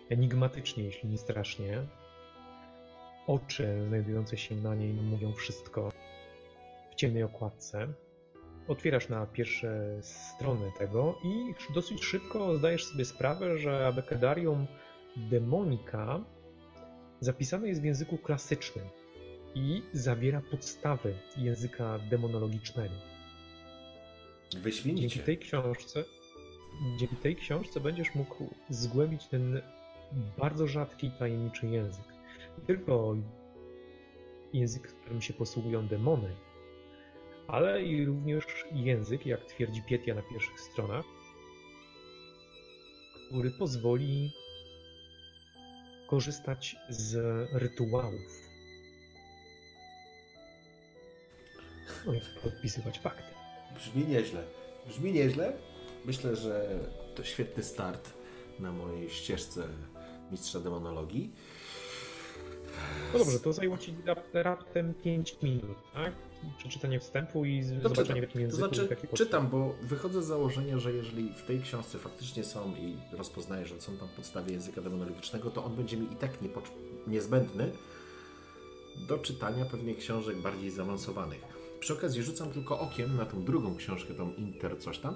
enigmatycznie, 0.09 0.83
jeśli 0.83 1.09
nie 1.09 1.17
strasznie. 1.17 1.85
Oczy 3.29 3.85
znajdujące 3.87 4.37
się 4.37 4.55
na 4.55 4.75
niej 4.75 4.93
mówią 4.93 5.33
wszystko 5.33 5.91
w 6.91 6.95
ciemnej 6.95 7.23
okładce. 7.23 7.87
Otwierasz 8.67 9.09
na 9.09 9.25
pierwsze 9.25 9.99
strony 10.01 10.71
tego 10.77 11.19
i 11.23 11.53
dosyć 11.73 12.03
szybko 12.03 12.57
zdajesz 12.57 12.85
sobie 12.85 13.05
sprawę, 13.05 13.57
że 13.57 13.87
Abecedarium 13.87 14.67
Demonica 15.17 16.19
zapisane 17.19 17.67
jest 17.67 17.81
w 17.81 17.85
języku 17.85 18.17
klasycznym 18.17 18.85
i 19.55 19.81
zawiera 19.93 20.41
podstawy 20.51 21.13
języka 21.37 21.99
demonologicznego. 22.09 22.95
Dzięki 24.49 24.63
Wyśmienicie. 24.63 25.23
tej 25.23 25.37
książce, 25.37 26.03
dzięki 26.99 27.15
tej 27.15 27.35
książce 27.35 27.79
będziesz 27.79 28.15
mógł 28.15 28.49
zgłębić 28.69 29.27
ten 29.27 29.61
bardzo 30.37 30.67
rzadki 30.67 31.11
tajemniczy 31.11 31.67
język. 31.67 32.08
Nie 32.59 32.65
tylko 32.65 33.15
język, 34.53 34.87
którym 34.87 35.21
się 35.21 35.33
posługują 35.33 35.87
demony, 35.87 36.35
ale 37.47 37.83
i 37.83 38.05
również 38.05 38.45
język, 38.71 39.25
jak 39.25 39.45
twierdzi 39.45 39.81
Pietia 39.81 40.15
na 40.15 40.21
pierwszych 40.21 40.61
stronach, 40.61 41.05
który 43.27 43.51
pozwoli 43.51 44.31
korzystać 46.09 46.75
z 46.89 47.15
rytuałów. 47.53 48.49
No 52.05 52.13
i 52.13 52.21
podpisywać 52.43 52.99
fakty. 52.99 53.33
Brzmi 53.75 54.05
nieźle. 54.05 54.43
Brzmi 54.87 55.11
nieźle. 55.11 55.53
Myślę, 56.05 56.35
że 56.35 56.79
to 57.15 57.23
świetny 57.23 57.63
start 57.63 58.13
na 58.59 58.71
mojej 58.71 59.09
ścieżce 59.09 59.67
mistrza 60.31 60.59
demonologii. 60.59 61.31
No 63.13 63.19
dobrze, 63.19 63.39
to 63.39 63.53
zajęło 63.53 63.77
Ci 63.77 63.93
rap- 64.05 64.29
raptem 64.33 64.93
5 64.93 65.37
minut, 65.43 65.77
tak? 65.93 66.13
Przeczytanie 66.57 66.99
wstępu 66.99 67.45
i 67.45 67.63
z- 67.63 67.83
To 67.83 67.89
zobaczenie 67.89 68.19
w 68.21 68.23
jakim 68.23 68.33
To 68.33 68.39
języku. 68.39 68.57
znaczy, 68.67 68.87
w 68.87 68.89
jakiej 68.89 69.09
czytam, 69.13 69.47
bo 69.47 69.75
wychodzę 69.81 70.21
z 70.23 70.25
założenia, 70.25 70.79
że 70.79 70.93
jeżeli 70.93 71.33
w 71.33 71.43
tej 71.43 71.61
książce 71.61 71.97
faktycznie 71.97 72.43
są 72.43 72.75
i 72.75 72.97
rozpoznaję, 73.17 73.65
że 73.65 73.81
są 73.81 73.97
tam 73.97 74.07
podstawy 74.15 74.51
języka 74.51 74.81
demonologicznego, 74.81 75.49
to 75.51 75.63
on 75.65 75.75
będzie 75.75 75.97
mi 75.97 76.13
i 76.13 76.15
tak 76.15 76.41
niepocz- 76.41 76.71
niezbędny 77.07 77.71
do 79.07 79.17
czytania 79.17 79.65
pewnie 79.65 79.95
książek 79.95 80.37
bardziej 80.41 80.71
zaawansowanych. 80.71 81.41
Przy 81.79 81.93
okazji 81.93 82.23
rzucam 82.23 82.51
tylko 82.51 82.79
okiem 82.79 83.15
na 83.15 83.25
tą 83.25 83.43
drugą 83.43 83.75
książkę, 83.75 84.13
tą 84.13 84.33
Inter 84.33 84.79
coś 84.79 84.99
tam. 84.99 85.15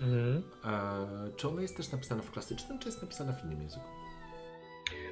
Mhm. 0.00 0.42
Eee, 0.64 1.32
czy 1.36 1.48
ona 1.48 1.62
jest 1.62 1.76
też 1.76 1.92
napisana 1.92 2.22
w 2.22 2.30
klasycznym, 2.30 2.78
czy 2.78 2.88
jest 2.88 3.02
napisana 3.02 3.32
w 3.32 3.44
innym 3.44 3.62
języku? 3.62 3.84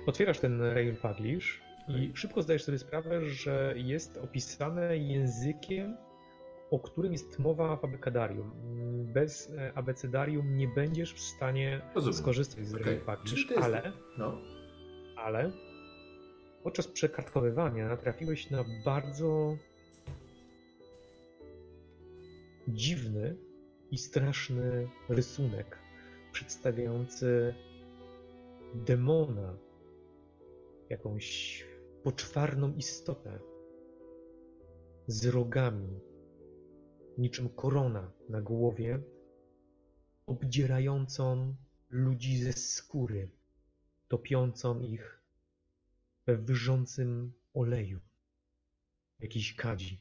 Otwierasz 0.06 0.38
ten 0.40 0.62
Rail 0.62 0.96
Paglish 0.96 1.60
i 1.88 1.92
Okej. 1.92 2.12
szybko 2.14 2.42
zdajesz 2.42 2.64
sobie 2.64 2.78
sprawę, 2.78 3.26
że 3.26 3.74
jest 3.76 4.16
opisane 4.16 4.96
językiem 4.98 5.96
o 6.70 6.78
którym 6.78 7.12
jest 7.12 7.38
mowa 7.38 7.76
w 7.76 7.84
abecedarium. 7.84 8.50
Bez 9.12 9.50
e, 9.50 9.72
abecedarium 9.74 10.56
nie 10.56 10.68
będziesz 10.68 11.14
w 11.14 11.20
stanie 11.20 11.80
Rozumiem. 11.94 12.18
skorzystać 12.18 12.66
z 12.66 12.74
okay. 12.74 13.00
Czyli 13.24 13.46
to 13.46 13.54
jest- 13.54 13.64
ale, 13.64 13.92
No. 14.18 14.38
ale 15.16 15.50
podczas 16.62 16.88
przekartkowywania 16.88 17.88
natrafiłeś 17.88 18.50
na 18.50 18.64
bardzo 18.84 19.56
dziwny 22.68 23.36
i 23.90 23.98
straszny 23.98 24.88
rysunek 25.08 25.78
przedstawiający 26.32 27.54
demona, 28.74 29.54
jakąś 30.90 31.66
poczwarną 32.02 32.74
istotę 32.74 33.38
z 35.06 35.26
rogami, 35.26 36.00
niczym 37.18 37.48
korona 37.48 38.12
na 38.28 38.42
głowie, 38.42 39.02
obdzierającą 40.26 41.54
ludzi 41.90 42.38
ze 42.38 42.52
skóry, 42.52 43.30
topiącą 44.08 44.80
ich 44.80 45.22
we 46.26 46.36
wrzącym 46.36 47.32
oleju, 47.54 48.00
jakiś 49.20 49.54
kadzi. 49.54 50.00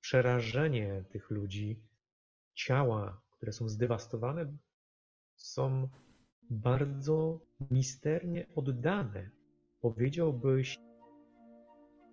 Przerażenie 0.00 1.04
tych 1.10 1.30
ludzi, 1.30 1.80
ciała, 2.54 3.20
które 3.30 3.52
są 3.52 3.68
zdewastowane, 3.68 4.56
są 5.36 5.88
bardzo 6.50 7.40
misternie 7.70 8.46
oddane. 8.54 9.30
Powiedziałbyś 9.86 10.78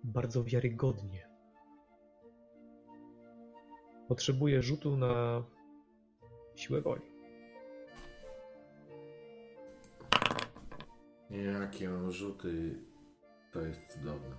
bardzo 0.04 0.44
wiarygodnie. 0.44 1.28
Potrzebuję 4.08 4.62
rzutu 4.62 4.96
na 4.96 5.44
siłę 6.54 6.80
woli. 6.80 7.02
Jakie 11.30 11.88
mam 11.88 12.12
rzuty. 12.12 12.78
To 13.52 13.60
jest 13.60 13.80
cudowne. 13.92 14.36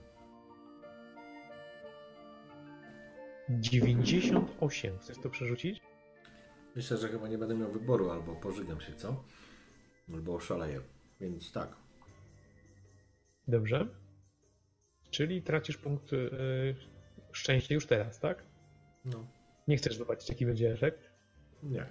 98. 3.50 4.98
Chcesz 5.00 5.18
to 5.18 5.30
przerzucić? 5.30 5.82
Myślę, 6.76 6.98
że 6.98 7.08
chyba 7.10 7.28
nie 7.28 7.38
będę 7.38 7.56
miał 7.56 7.72
wyboru, 7.72 8.10
albo 8.10 8.36
pożygam 8.36 8.82
się, 8.82 8.94
co? 8.94 9.24
Albo 10.14 10.36
oszaleję. 10.36 10.82
Więc 11.20 11.52
tak. 11.52 11.85
Dobrze. 13.48 13.88
Czyli 15.12 15.42
tracisz 15.42 15.78
punkt 15.78 16.12
yy, 16.12 16.76
szczęścia 17.32 17.74
już 17.76 17.86
teraz, 17.86 18.20
tak? 18.20 18.44
No. 19.06 19.28
Nie 19.68 19.78
chcesz 19.78 19.98
zobaczyć, 19.98 20.30
jaki 20.30 20.46
będzie 20.46 20.74
efekt? 20.74 21.12
Nie. 21.64 21.86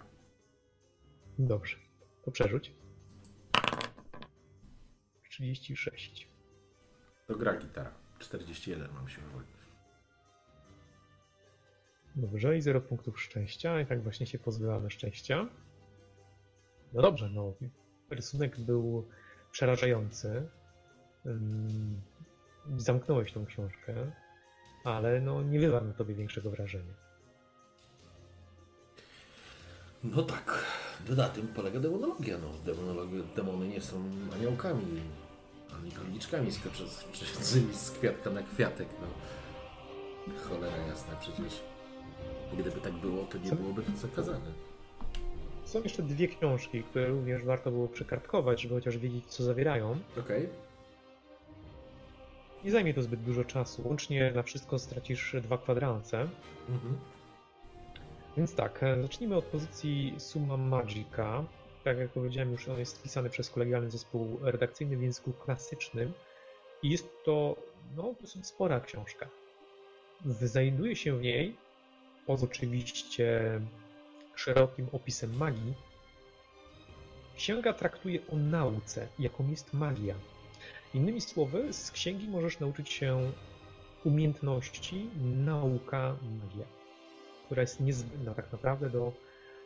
Dobrze. 1.39 1.77
To 2.25 2.31
przerzuć. 2.31 2.73
36. 5.31 6.29
To 7.27 7.35
gra 7.37 7.57
gitara. 7.57 7.95
41 8.19 8.93
mam 8.95 9.09
siłę 9.09 9.27
woli. 9.29 9.47
Dobrze, 12.17 12.57
i 12.57 12.61
0 12.61 12.81
punktów 12.81 13.21
szczęścia. 13.21 13.81
I 13.81 13.87
tak 13.87 14.03
właśnie 14.03 14.27
się 14.27 14.39
pozbywamy 14.39 14.91
szczęścia. 14.91 15.49
No 16.93 17.03
dobrze, 17.03 17.31
no. 17.31 17.55
Rysunek 18.11 18.61
był 18.61 19.09
przerażający. 19.51 20.49
Zamknąłeś 22.77 23.33
tą 23.33 23.47
książkę, 23.47 23.95
ale 24.85 25.21
no 25.21 25.43
nie 25.43 25.61
wywarł 25.61 25.87
na 25.87 25.93
tobie 25.93 26.15
większego 26.15 26.51
wrażenia. 26.51 26.95
No 30.05 30.23
tak. 30.23 30.65
Na 31.17 31.29
tym 31.29 31.49
polega 31.49 31.81
demonologia. 31.81 32.39
No. 32.39 32.49
Demonologia, 32.65 33.23
demony 33.37 33.69
nie 33.69 33.81
są 33.81 34.05
aniołkami, 34.35 35.01
ani 35.79 35.91
króliczkami 35.91 36.53
skaczącymi 36.53 37.75
z 37.75 37.91
kwiatka 37.91 38.31
na 38.31 38.43
kwiatek. 38.43 38.89
No. 39.01 39.07
Cholera 40.49 40.77
jasna 40.77 41.17
przecież. 41.17 41.61
Gdyby 42.53 42.81
tak 42.81 42.93
było, 42.93 43.25
to 43.25 43.39
nie 43.39 43.53
byłoby 43.53 43.83
to 43.83 43.97
zakazane. 43.97 44.53
Są 45.65 45.83
jeszcze 45.83 46.03
dwie 46.03 46.29
książki, 46.29 46.83
które 46.83 47.07
również 47.07 47.45
warto 47.45 47.71
było 47.71 47.89
przekartkować, 47.89 48.63
żeby 48.63 48.75
chociaż 48.75 48.99
wiedzieć, 48.99 49.27
co 49.27 49.45
zawierają. 49.45 49.99
Okej. 50.21 50.49
Nie 52.65 52.71
zajmie 52.71 52.95
to 52.95 53.03
zbyt 53.03 53.21
dużo 53.21 53.45
czasu. 53.45 53.89
Łącznie 53.89 54.33
na 54.35 54.43
wszystko 54.43 54.79
stracisz 54.79 55.37
dwa 55.43 55.59
kwadranse. 55.59 56.29
Mhm. 56.69 56.99
Więc 58.37 58.55
tak, 58.55 58.83
e, 58.83 59.03
zacznijmy 59.03 59.37
od 59.37 59.45
pozycji 59.45 60.15
Summa 60.19 60.57
Magica. 60.57 61.45
Tak 61.85 61.99
jak 61.99 62.11
powiedziałem, 62.11 62.53
już 62.53 62.69
on 62.69 62.79
jest 62.79 62.97
spisany 62.97 63.31
przez 63.31 63.51
kolegialny 63.51 63.91
zespół 63.91 64.39
redakcyjny 64.43 64.97
w 64.97 65.03
języku 65.03 65.33
klasycznym 65.33 66.13
i 66.83 66.91
jest 66.91 67.09
to 67.25 67.57
no, 67.97 68.15
dosyć 68.21 68.47
spora 68.47 68.81
książka. 68.81 69.29
Znajduje 70.25 70.97
się 70.97 71.19
w 71.19 71.23
niej, 71.23 71.57
poza 72.27 72.45
oczywiście 72.45 73.61
szerokim 74.35 74.87
opisem 74.93 75.37
magii, 75.37 75.75
księga 77.37 77.73
traktuje 77.73 78.21
o 78.33 78.37
nauce, 78.37 79.09
jaką 79.19 79.51
jest 79.51 79.73
magia. 79.73 80.15
Innymi 80.95 81.21
słowy, 81.21 81.73
z 81.73 81.91
księgi 81.91 82.29
możesz 82.29 82.61
nauczyć 82.61 82.89
się 82.89 83.33
umiejętności 84.05 85.11
nauka 85.45 86.17
magia 86.23 86.67
która 87.45 87.63
jest 87.63 87.81
niezbędna 87.81 88.35
tak 88.35 88.53
naprawdę 88.53 88.91
do 88.91 89.13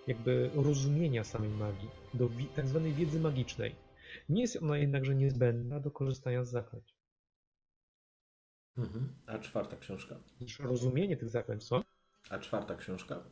jakby 0.06 0.50
rozumienia 0.54 1.24
samej 1.24 1.50
magii, 1.50 1.90
do 2.14 2.28
tak 2.56 2.66
zwanej 2.66 2.92
wiedzy 2.92 3.20
magicznej. 3.20 3.76
Nie 4.28 4.42
jest 4.42 4.62
ona 4.62 4.78
jednakże 4.78 5.14
niezbędna 5.14 5.80
do 5.80 5.90
korzystania 5.90 6.44
z 6.44 6.50
zaklęć. 6.50 6.94
Mhm. 8.78 9.14
A 9.26 9.38
czwarta 9.38 9.76
książka? 9.76 10.20
Rozumienie 10.60 11.16
tych 11.16 11.28
zaklęć, 11.28 11.64
co? 11.64 11.82
A 12.30 12.38
czwarta 12.38 12.74
książka? 12.74 13.24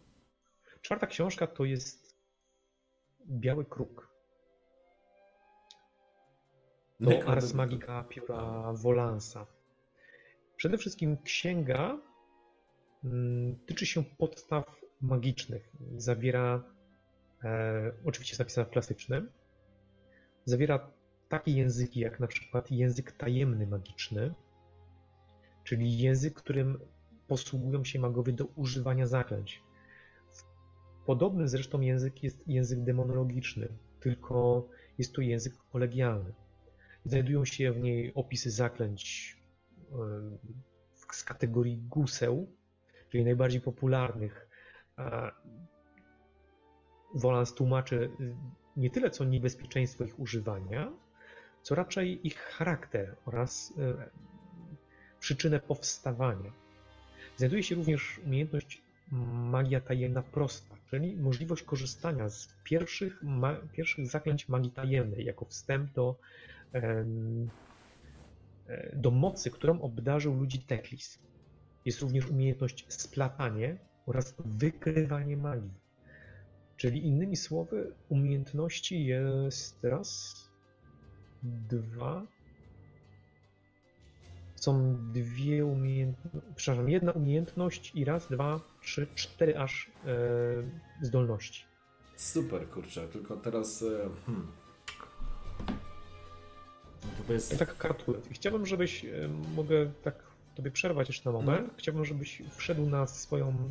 Czwarta 0.82 1.07
książka 1.07 1.47
to 1.47 1.64
jest 1.64 2.16
Biały 3.26 3.64
Kruk. 3.64 4.16
To 6.99 7.05
Nekrodomyka. 7.05 7.32
Ars 7.32 7.55
Magica 7.55 8.05
Pióra 8.05 8.72
Wolansa. 8.72 9.47
Przede 10.57 10.78
wszystkim 10.78 11.16
księga 11.22 11.99
mm, 13.05 13.57
tyczy 13.66 13.86
się 13.86 14.05
podstaw 14.05 14.64
magicznych. 15.01 15.72
Zawiera, 15.97 16.64
e, 17.44 17.92
oczywiście 18.05 18.32
jest 18.32 18.38
napisana 18.38 18.64
w 18.64 18.70
klasycznym, 18.70 19.30
zawiera 20.44 20.90
takie 21.28 21.53
języki 21.53 22.01
jak 22.01 22.20
na 22.20 22.26
przykład 22.26 22.70
język 22.70 23.12
tajemny 23.12 23.66
magiczny, 23.66 24.34
czyli 25.64 25.99
język, 25.99 26.34
którym 26.34 26.78
posługują 27.26 27.84
się 27.84 27.99
magowie 27.99 28.32
do 28.32 28.44
używania 28.44 29.07
zaklęć. 29.07 29.62
Podobny 31.07 31.49
zresztą 31.49 31.80
język 31.80 32.22
jest 32.22 32.49
język 32.49 32.84
demonologiczny, 32.84 33.68
tylko 34.01 34.68
jest 34.99 35.14
to 35.14 35.20
język 35.20 35.55
kolegialny. 35.72 36.32
Znajdują 37.07 37.45
się 37.45 37.73
w 37.73 37.81
niej 37.81 38.15
opisy 38.15 38.51
zaklęć 38.51 39.37
em, 39.93 40.39
z 41.13 41.25
kategorii 41.25 41.77
guseł, 41.77 42.47
czyli 43.11 43.25
najbardziej 43.25 43.61
popularnych. 43.61 44.49
A 44.97 45.33
Wolans 47.15 47.55
tłumaczy 47.55 48.11
y, 48.21 48.37
nie 48.77 48.91
tyle 48.91 49.11
co 49.11 49.25
niebezpieczeństwo 49.25 50.05
ich 50.05 50.21
używania, 50.21 50.93
co 51.63 51.75
raczej 51.75 52.27
ich 52.27 52.39
charakter 52.39 53.17
oraz 53.25 53.75
e, 53.79 54.11
przyczynę 55.21 55.61
powstawania. 55.61 56.53
Znajduje 57.37 57.63
się 57.63 57.75
również 57.75 58.21
umiejętność 58.25 58.83
magia 59.51 59.81
tajemna 59.81 60.23
prosta, 60.23 60.77
czyli 60.91 61.17
możliwość 61.17 61.63
korzystania 61.63 62.29
z 62.29 62.49
pierwszych, 62.65 63.23
ma, 63.23 63.55
pierwszych 63.73 64.07
zaklęć 64.07 64.49
magii 64.49 64.71
tajemnej 64.71 65.25
jako 65.25 65.45
wstęp 65.45 65.93
do, 65.93 66.17
e, 66.21 66.56
do 68.93 69.11
mocy, 69.11 69.51
którą 69.51 69.81
obdarzył 69.81 70.35
ludzi 70.35 70.59
Teklis. 70.59 71.19
Jest 71.85 72.01
również 72.01 72.31
umiejętność 72.31 72.87
splatanie 72.89 73.79
oraz 74.07 74.35
wykrywanie 74.45 75.37
magii. 75.37 75.75
Czyli 76.77 77.07
innymi 77.07 77.37
słowy, 77.37 77.93
umiejętności 78.09 79.05
jest 79.05 79.85
raz, 79.85 80.35
dwa. 81.43 82.27
Są 84.57 84.97
dwie 85.12 85.67
umiejętności, 85.67 86.41
przepraszam, 86.57 86.91
jedna 86.91 87.12
umiejętność 87.12 87.93
i 87.95 88.05
raz, 88.05 88.29
dwa, 88.29 88.61
trzy, 88.83 89.07
cztery 89.14 89.59
aż 89.59 89.91
e, 90.07 91.07
zdolności. 91.07 91.64
Super, 92.17 92.69
kurczę, 92.69 93.09
tylko 93.09 93.37
teraz... 93.37 93.83
e, 93.83 94.09
Hmm. 94.27 94.47
Ja 97.29 97.59
tak 97.59 97.77
kartuję. 97.77 98.18
Chciałbym, 98.31 98.66
żebyś, 98.66 99.05
e, 99.05 99.09
mogę 99.57 99.91
tak 100.03 100.14
tobie 100.55 100.70
przerwać 100.70 101.09
jeszcze 101.09 101.31
na 101.31 101.33
moment, 101.39 101.74
chciałbym, 101.77 102.05
żebyś 102.05 102.43
wszedł 102.57 102.87
na 102.87 103.07
swoją 103.07 103.70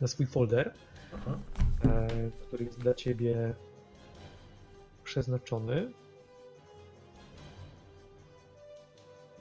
na 0.00 0.06
swój 0.06 0.26
folder, 0.26 0.74
Aha. 1.14 1.38
e, 1.84 2.08
który 2.40 2.64
jest 2.64 2.78
dla 2.80 2.94
ciebie 2.94 3.54
przeznaczony. 5.04 5.92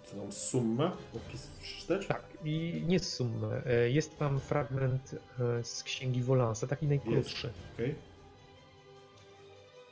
Co 0.05 0.15
tam 0.15 0.31
sumę? 0.31 0.91
Opis 1.15 1.47
przeczytać? 1.61 2.07
Tak, 2.07 2.23
i 2.43 2.83
nie 2.87 2.99
sumę. 2.99 3.61
E, 3.65 3.89
Jest 3.89 4.17
tam 4.17 4.39
fragment 4.39 5.15
z 5.63 5.83
księgi 5.83 6.23
Wolansa, 6.23 6.67
taki 6.67 6.87
najkrótszy. 6.87 7.49
Okej. 7.73 7.95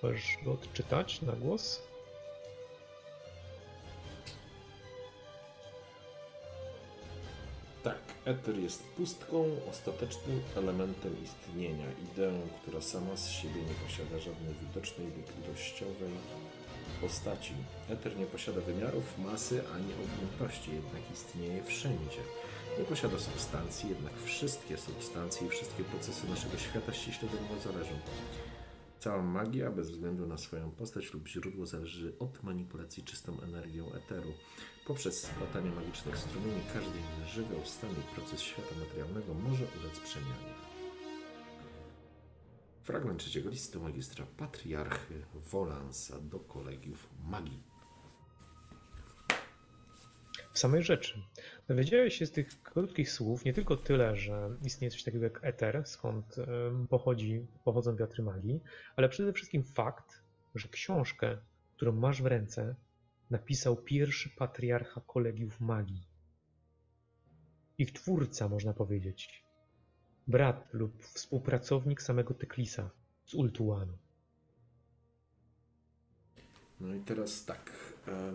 Możesz 0.03 0.37
go 0.45 0.51
odczytać 0.51 1.21
na 1.21 1.33
głos. 1.33 1.81
Eter 8.25 8.59
jest 8.59 8.83
pustką, 8.83 9.45
ostatecznym 9.69 10.41
elementem 10.55 11.15
istnienia, 11.23 11.85
ideą, 12.13 12.41
która 12.61 12.81
sama 12.81 13.17
z 13.17 13.29
siebie 13.29 13.61
nie 13.61 13.87
posiada 13.87 14.19
żadnej 14.19 14.53
widocznej 14.61 15.07
lub 15.07 15.45
ilościowej 15.45 16.13
postaci. 17.01 17.53
Eter 17.89 18.17
nie 18.17 18.25
posiada 18.25 18.61
wymiarów, 18.61 19.17
masy 19.17 19.61
ani 19.75 19.93
objętości, 19.93 20.71
jednak 20.73 21.11
istnieje 21.13 21.63
wszędzie. 21.63 22.21
Nie 22.79 22.85
posiada 22.85 23.19
substancji, 23.19 23.89
jednak 23.89 24.13
wszystkie 24.25 24.77
substancje 24.77 25.47
i 25.47 25.49
wszystkie 25.49 25.83
procesy 25.83 26.29
naszego 26.29 26.57
świata 26.57 26.93
ściśle 26.93 27.29
do 27.29 27.41
niego 27.41 27.59
zależą. 27.63 27.95
Cała 28.99 29.21
magia, 29.21 29.71
bez 29.71 29.91
względu 29.91 30.27
na 30.27 30.37
swoją 30.37 30.71
postać 30.71 31.13
lub 31.13 31.27
źródło, 31.27 31.65
zależy 31.65 32.13
od 32.19 32.43
manipulacji 32.43 33.03
czystą 33.03 33.41
energią 33.41 33.93
eteru. 33.93 34.33
Poprzez 34.85 35.23
splatanie 35.23 35.71
magicznych 35.71 36.17
strumieni 36.17 36.61
każdy 36.73 36.99
inny 36.99 37.27
żywy, 37.29 37.55
stany 37.63 37.93
i 37.93 38.15
proces 38.15 38.41
świata 38.41 38.75
materialnego 38.79 39.33
może 39.33 39.65
ulec 39.79 39.99
przemianie. 39.99 40.53
Fragment 42.83 43.19
trzeciego 43.19 43.49
listu 43.49 43.81
magistra 43.81 44.25
patriarchy 44.37 45.25
Wolansa 45.33 46.19
do 46.19 46.39
kolegiów 46.39 47.09
magii. 47.23 47.63
W 50.53 50.59
samej 50.59 50.83
rzeczy. 50.83 51.21
Dowiedziałeś 51.67 52.17
się 52.17 52.25
z 52.25 52.31
tych 52.31 52.61
krótkich 52.61 53.11
słów 53.11 53.45
nie 53.45 53.53
tylko 53.53 53.77
tyle, 53.77 54.15
że 54.15 54.57
istnieje 54.65 54.91
coś 54.91 55.03
takiego 55.03 55.23
jak 55.23 55.39
eter, 55.43 55.83
skąd 55.85 56.35
pochodzi, 56.89 57.47
pochodzą 57.63 57.95
wiatry 57.95 58.23
magii, 58.23 58.59
ale 58.95 59.09
przede 59.09 59.33
wszystkim 59.33 59.63
fakt, 59.63 60.21
że 60.55 60.67
książkę, 60.67 61.37
którą 61.75 61.91
masz 61.91 62.21
w 62.21 62.25
ręce, 62.25 62.75
napisał 63.29 63.75
pierwszy 63.77 64.29
patriarcha 64.29 65.01
kolegiów 65.01 65.59
magii. 65.61 66.07
Ich 67.77 67.91
twórca, 67.91 68.49
można 68.49 68.73
powiedzieć. 68.73 69.43
Brat 70.27 70.73
lub 70.73 71.03
współpracownik 71.03 72.01
samego 72.01 72.33
Teklisa 72.33 72.89
z 73.25 73.33
Ultuanu. 73.33 73.97
No 76.79 76.95
i 76.95 76.99
teraz 76.99 77.45
tak. 77.45 77.71
E, 78.07 78.33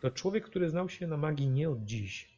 To 0.00 0.10
człowiek, 0.10 0.44
który 0.44 0.70
znał 0.70 0.88
się 0.88 1.06
na 1.06 1.16
magii 1.16 1.48
nie 1.48 1.70
od 1.70 1.84
dziś. 1.84 2.36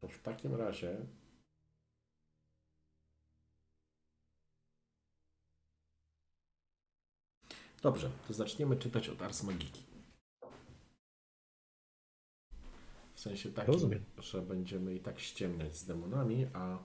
to 0.00 0.08
w 0.08 0.18
takim 0.18 0.54
razie. 0.54 0.96
Dobrze, 7.82 8.10
to 8.28 8.34
zaczniemy 8.34 8.76
czytać 8.76 9.08
od 9.08 9.22
Ars 9.22 9.42
Magiki. 9.42 9.82
W 13.14 13.20
sensie 13.20 13.52
takim, 13.52 13.74
Rozumiem. 13.74 14.04
że 14.18 14.42
będziemy 14.42 14.94
i 14.94 15.00
tak 15.00 15.20
ściemniać 15.20 15.76
z 15.76 15.84
demonami, 15.84 16.46
a, 16.52 16.78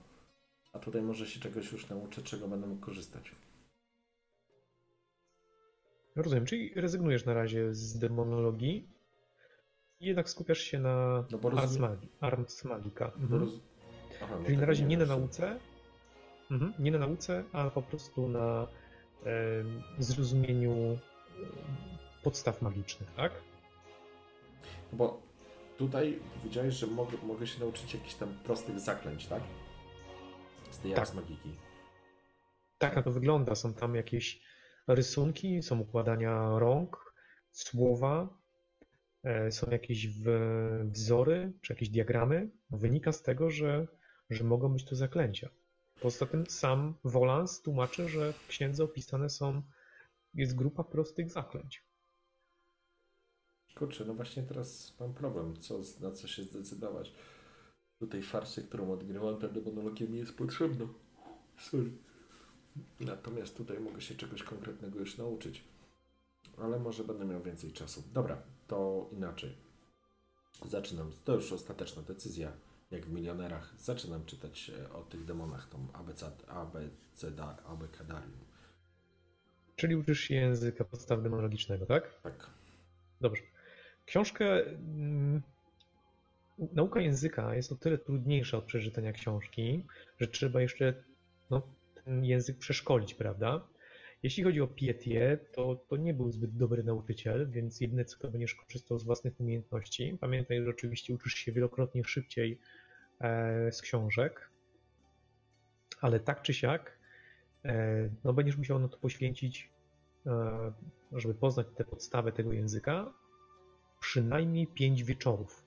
a 0.73 0.79
tutaj 0.79 1.01
może 1.01 1.27
się 1.27 1.39
czegoś 1.39 1.71
już 1.71 1.89
nauczę, 1.89 2.21
czego 2.21 2.47
będę 2.47 2.67
mógł 2.67 2.81
korzystać. 2.81 3.31
Rozumiem, 6.15 6.45
czyli 6.45 6.73
rezygnujesz 6.75 7.25
na 7.25 7.33
razie 7.33 7.73
z 7.73 7.99
demonologii 7.99 8.89
i 9.99 10.05
jednak 10.05 10.29
skupiasz 10.29 10.59
się 10.59 10.79
na 10.79 11.25
No 11.31 11.59
Ars, 11.61 11.77
Magi, 11.77 12.09
Ars 12.19 12.63
Magica. 12.65 13.05
Mhm. 13.05 13.41
roz... 13.41 13.59
Aha, 14.23 14.35
no 14.39 14.45
Czyli 14.45 14.53
na 14.55 14.61
tak 14.61 14.69
razie 14.69 14.85
nie 14.85 14.97
na 14.97 15.05
wiem, 15.05 15.19
nauce, 15.19 15.59
mhm. 16.51 16.73
nie 16.79 16.91
na 16.91 16.99
nauce, 16.99 17.43
a 17.51 17.69
po 17.69 17.81
prostu 17.81 18.27
na 18.27 18.67
zrozumieniu 19.99 20.71
em, 20.73 20.97
podstaw 22.23 22.61
magicznych, 22.61 23.11
tak? 23.11 23.32
Bo 24.93 25.21
tutaj 25.78 26.19
powiedziałeś, 26.38 26.76
że 26.76 26.88
mogę, 26.88 27.17
mogę 27.23 27.47
się 27.47 27.59
nauczyć 27.59 27.93
jakichś 27.93 28.13
tam 28.13 28.39
prostych 28.43 28.80
zaklęć, 28.80 29.28
tak? 29.28 29.43
Z 30.71 30.80
tej 30.80 30.93
Tak. 30.93 31.13
Magiki. 31.13 31.55
Tak 32.78 32.95
na 32.95 33.01
to 33.01 33.11
wygląda. 33.11 33.55
Są 33.55 33.73
tam 33.73 33.95
jakieś 33.95 34.41
rysunki, 34.88 35.63
są 35.63 35.80
układania 35.80 36.59
rąk, 36.59 37.13
słowa, 37.51 38.38
e, 39.23 39.51
są 39.51 39.71
jakieś 39.71 40.07
wzory 40.86 41.53
czy 41.61 41.73
jakieś 41.73 41.89
diagramy. 41.89 42.49
Wynika 42.69 43.11
z 43.11 43.21
tego, 43.21 43.49
że, 43.49 43.88
że 44.30 44.43
mogą 44.43 44.73
być 44.73 44.86
to 44.86 44.95
zaklęcia. 44.95 45.49
Poza 45.99 46.25
tym 46.25 46.45
sam 46.47 46.93
Wolans 47.03 47.61
tłumaczy, 47.61 48.09
że 48.09 48.33
w 48.33 48.47
księdze 48.47 48.83
opisane 48.83 49.29
są, 49.29 49.61
jest 50.33 50.55
grupa 50.55 50.83
prostych 50.83 51.29
zaklęć. 51.29 51.83
Kurczę, 53.75 54.05
no 54.05 54.13
właśnie 54.13 54.43
teraz 54.43 54.93
mam 54.99 55.13
problem, 55.13 55.57
co, 55.59 55.79
na 55.99 56.11
co 56.11 56.27
się 56.27 56.43
zdecydować. 56.43 57.13
Do 58.01 58.07
tej 58.07 58.23
farsy, 58.23 58.63
którą 58.63 58.91
odgrywam, 58.91 59.39
demonologia 59.39 60.07
mi 60.07 60.17
jest 60.17 60.37
potrzebna. 60.37 60.87
Sorry. 61.59 61.91
Natomiast 62.99 63.57
tutaj 63.57 63.79
mogę 63.79 64.01
się 64.01 64.15
czegoś 64.15 64.43
konkretnego 64.43 64.99
już 64.99 65.17
nauczyć. 65.17 65.63
Ale 66.57 66.79
może 66.79 67.03
będę 67.03 67.25
miał 67.25 67.43
więcej 67.43 67.71
czasu. 67.71 68.03
Dobra, 68.13 68.41
to 68.67 69.09
inaczej. 69.11 69.57
Zaczynam, 70.65 71.11
to 71.23 71.35
już 71.35 71.51
ostateczna 71.51 72.01
decyzja, 72.01 72.51
jak 72.95 73.05
w 73.05 73.11
milionerach. 73.11 73.73
Zaczynam 73.77 74.25
czytać 74.25 74.71
e, 74.85 74.93
o 74.93 75.03
tych 75.03 75.25
demonach, 75.25 75.69
tą 75.69 75.87
ABC, 75.93 76.31
ABCD, 76.47 77.43
ABCDarium. 77.65 78.45
Czyli 79.75 79.95
uczysz 79.95 80.19
się 80.19 80.35
języka 80.35 80.83
podstaw 80.83 81.23
demonologicznego, 81.23 81.85
tak? 81.85 82.21
Tak. 82.23 82.49
Dobrze. 83.21 83.41
Książkę. 84.05 84.65
mm, 84.65 85.41
Nauka 86.73 87.01
języka 87.01 87.55
jest 87.55 87.71
o 87.71 87.75
tyle 87.75 87.97
trudniejsza 87.97 88.57
od 88.57 88.65
przeczytania 88.65 89.13
książki, 89.13 89.85
że 90.19 90.27
trzeba 90.27 90.61
jeszcze 90.61 91.03
no, 91.49 91.61
ten 92.03 92.25
język 92.25 92.57
przeszkolić, 92.57 93.13
prawda? 93.13 93.67
Jeśli 94.23 94.43
chodzi 94.43 94.61
o 94.61 94.67
Pietię, 94.67 95.37
to, 95.53 95.75
to 95.87 95.97
nie 95.97 96.13
był 96.13 96.31
zbyt 96.31 96.57
dobry 96.57 96.83
nauczyciel, 96.83 97.49
więc 97.49 97.81
jedyne 97.81 98.05
co 98.05 98.19
to 98.19 98.31
będziesz 98.31 98.55
korzystał 98.55 98.99
z 98.99 99.03
własnych 99.03 99.39
umiejętności. 99.39 100.17
Pamiętaj, 100.21 100.63
że 100.63 100.69
oczywiście 100.69 101.13
uczysz 101.13 101.33
się 101.33 101.51
wielokrotnie 101.51 102.03
szybciej 102.03 102.59
z 103.72 103.82
książek, 103.82 104.49
ale 106.01 106.20
tak 106.20 106.41
czy 106.41 106.53
siak, 106.53 106.97
e, 107.66 108.09
no 108.24 108.34
będziesz 108.34 108.57
musiał 108.57 108.80
na 108.80 108.88
to 108.88 108.97
poświęcić, 108.97 109.70
e, 110.26 110.72
żeby 111.11 111.34
poznać 111.34 111.68
te 111.76 111.86
podstawy 111.86 112.32
tego 112.32 112.53
języka, 112.53 113.13
przynajmniej 113.99 114.68
pięć 114.68 115.03
wieczorów. 115.03 115.66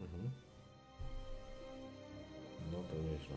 Mhm. 0.00 0.30
No 2.72 2.78
to 2.82 2.94
nieźle. 3.02 3.36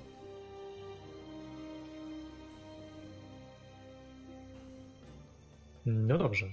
No 5.86 6.18
dobrze. 6.18 6.48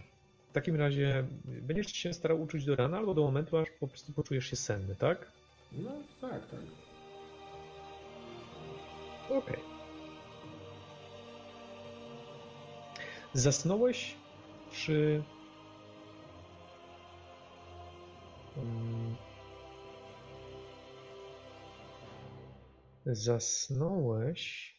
W 0.50 0.52
takim 0.52 0.76
razie 0.76 1.24
będziesz 1.44 1.92
się 1.92 2.12
starał 2.12 2.42
uczyć 2.42 2.64
do 2.64 2.76
rana 2.76 2.98
albo 2.98 3.14
do 3.14 3.22
momentu, 3.22 3.56
aż 3.56 3.70
po 3.70 3.88
prostu 3.88 4.12
poczujesz 4.12 4.46
się 4.46 4.56
senny, 4.56 4.96
tak? 4.96 5.37
No 5.72 5.90
tak, 6.20 6.46
tak. 6.50 6.60
Okej. 9.30 9.60
Zasnąłeś 13.34 14.16
przy. 14.70 15.22
Mm. 18.56 19.16
Zasnąłeś 23.06 24.74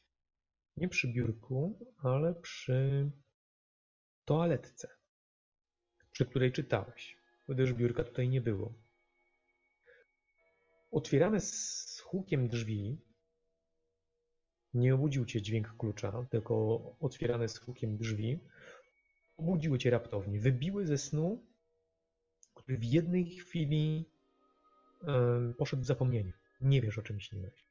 nie 0.78 0.90
przy 0.90 1.08
biurku, 1.08 1.80
ale 2.04 2.36
przy 2.36 3.12
toaletce, 4.26 4.88
przy 6.12 6.26
której 6.26 6.52
czytałeś, 6.52 7.18
gdyż 7.50 7.74
biurka 7.74 8.04
tutaj 8.04 8.30
nie 8.30 8.42
było. 8.42 8.74
Otwierane 10.92 11.40
z 11.40 12.00
hukiem 12.06 12.48
drzwi 12.48 13.02
nie 14.74 14.96
obudził 14.96 15.26
cię 15.26 15.42
dźwięk 15.42 15.78
klucza, 15.78 16.26
tylko 16.30 16.80
otwierane 17.00 17.50
z 17.50 17.58
hukiem 17.58 17.98
drzwi 17.98 18.40
obudziły 19.38 19.80
cię 19.80 19.90
raptownie. 19.90 20.40
Wybiły 20.40 20.86
ze 20.86 20.98
snu, 20.98 21.46
który 22.56 22.78
w 22.78 22.84
jednej 22.84 23.26
chwili 23.26 24.06
poszedł 25.58 25.84
w 25.84 25.86
zapomnienie. 25.86 26.34
nie 26.62 26.82
wiesz 26.82 26.98
o 26.98 27.02
czym 27.02 27.20
śniłeś. 27.20 27.66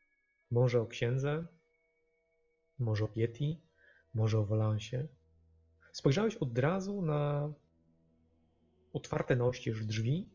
Może 0.51 0.81
o 0.81 0.87
księdze, 0.87 1.47
może 2.79 3.05
o 3.05 3.09
Pieti, 3.09 3.61
może 4.15 4.39
o 4.39 4.45
Wolansie. 4.45 5.09
Spojrzałeś 5.93 6.37
od 6.37 6.59
razu 6.59 7.03
na 7.03 7.53
otwarte 8.93 9.37
na 9.37 9.45
oścież 9.45 9.85
drzwi 9.85 10.31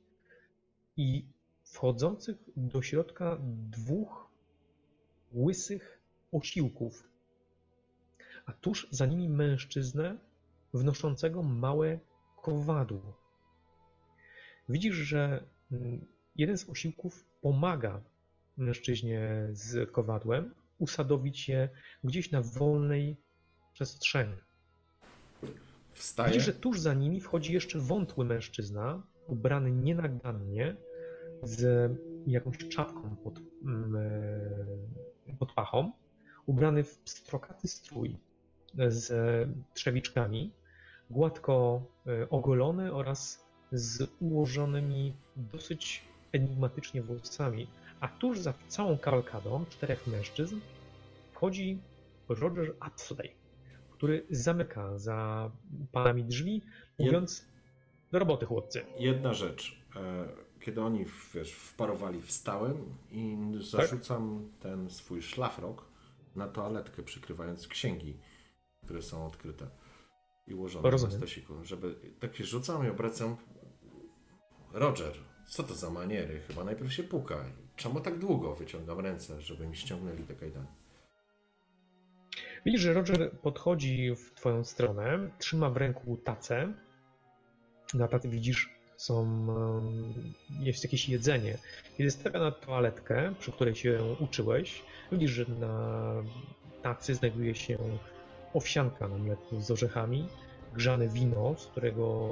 i 0.98 1.33
wchodzących 1.74 2.38
do 2.58 2.82
środka 2.82 3.38
dwóch 3.72 4.28
łysych 5.34 6.02
osiłków, 6.32 7.10
a 8.46 8.54
tuż 8.54 8.88
za 8.92 9.06
nimi 9.06 9.30
mężczyznę 9.30 10.18
wnoszącego 10.74 11.44
małe 11.44 12.00
kowadło. 12.42 13.18
Widzisz, 14.70 14.96
że 14.96 15.44
mm, 15.72 16.06
jeden 16.36 16.58
z 16.58 16.70
osiłków 16.70 17.26
pomaga 17.42 18.02
mężczyźnie 18.58 19.48
z 19.52 19.92
kowadłem 19.92 20.56
usadowić 20.80 21.50
je 21.50 21.70
gdzieś 22.04 22.32
na 22.32 22.42
wolnej 22.42 23.18
przestrzeni. 23.74 24.36
Wstaje. 25.94 26.30
Widzisz, 26.30 26.46
że 26.46 26.54
tuż 26.54 26.80
za 26.80 26.94
nimi 26.94 27.22
wchodzi 27.22 27.54
jeszcze 27.54 27.80
wątły 27.80 28.26
mężczyzna, 28.26 29.04
ubrany 29.28 29.72
nienagannie, 29.72 30.76
z 31.44 31.92
jakąś 32.28 32.58
czapką 32.58 33.16
pod, 33.24 33.40
mm, 33.64 33.96
e, 33.96 35.36
pod 35.40 35.54
pachą, 35.54 35.92
ubrany 36.46 36.84
w 36.84 36.98
pstrokaty 36.98 37.68
strój 37.68 38.18
z 38.88 39.14
trzewiczkami, 39.74 40.52
gładko 41.10 41.86
e, 42.08 42.30
ogolony 42.30 42.94
oraz 42.94 43.46
z 43.72 44.12
ułożonymi 44.20 45.14
dosyć 45.36 46.04
enigmatycznie 46.32 47.02
włosami. 47.02 47.68
A 48.00 48.08
tuż 48.08 48.40
za 48.40 48.54
całą 48.68 48.98
kawalkadą 48.98 49.66
czterech 49.70 50.08
mężczyzn 50.08 50.60
wchodzi 51.32 51.80
Roger 52.30 52.76
Apsley, 52.80 53.32
który 53.92 54.26
zamyka 54.30 54.98
za 54.98 55.52
panami 55.92 56.24
drzwi, 56.24 56.62
mówiąc 57.00 57.48
do 58.12 58.20
roboty 58.20 58.46
chłopcy. 58.46 58.86
Jedna 59.00 59.34
rzecz. 59.34 59.84
Kiedy 60.64 60.82
oni 60.82 61.06
wiesz, 61.34 61.54
wparowali, 61.54 62.22
wstałem 62.22 62.78
i 63.12 63.38
zarzucam 63.60 64.52
ten 64.60 64.90
swój 64.90 65.22
szlafrok 65.22 65.86
na 66.36 66.48
toaletkę, 66.48 67.04
przykrywając 67.04 67.68
księgi, 67.68 68.18
które 68.84 69.02
są 69.02 69.26
odkryte 69.26 69.68
i 70.48 70.54
ułożone 70.54 70.84
na 70.84 70.90
Rozumiem. 70.90 71.18
stosiku. 71.18 71.54
Żeby 71.66 71.96
tak 72.20 72.36
się 72.36 72.44
rzucam 72.44 72.86
i 72.86 72.90
obracam. 72.90 73.36
Roger, 74.74 75.14
co 75.48 75.64
to 75.64 75.74
za 75.74 75.90
maniery? 75.90 76.42
Chyba 76.48 76.64
najpierw 76.64 76.94
się 76.94 77.04
puka. 77.04 77.46
Czemu 77.76 78.00
tak 78.00 78.20
długo 78.20 78.56
wyciągam 78.56 79.00
ręce, 79.00 79.42
żeby 79.42 79.68
mi 79.68 79.76
ściągnęli 79.76 80.24
te 80.24 80.36
kajdany? 80.36 80.68
Widzisz, 82.66 82.82
że 82.82 82.94
Roger 82.94 83.40
podchodzi 83.40 84.16
w 84.16 84.34
twoją 84.34 84.64
stronę, 84.64 85.32
trzyma 85.40 85.70
w 85.70 85.78
ręku 85.78 86.18
tacę. 86.18 86.74
Na 87.94 88.08
tacy 88.08 88.30
widzisz, 88.30 88.73
em, 89.12 89.48
jest 90.60 90.84
jakieś 90.84 91.10
jedzenie. 91.10 91.58
Kiedy 91.98 92.12
stawia 92.12 92.40
na 92.40 92.52
toaletkę, 92.52 93.34
przy 93.40 93.52
której 93.52 93.76
się 93.76 94.16
uczyłeś, 94.20 94.82
widzisz, 95.12 95.32
że 95.32 95.46
na 95.60 96.14
tacy 96.82 97.16
znajduje 97.16 97.56
się 97.56 97.78
owsianka 98.54 99.08
na 99.08 99.18
mleku 99.18 99.62
z 99.62 99.72
orzechami, 99.72 100.28
grzane 100.74 101.08
wino, 101.08 101.56
z 101.58 101.66
którego 101.66 102.30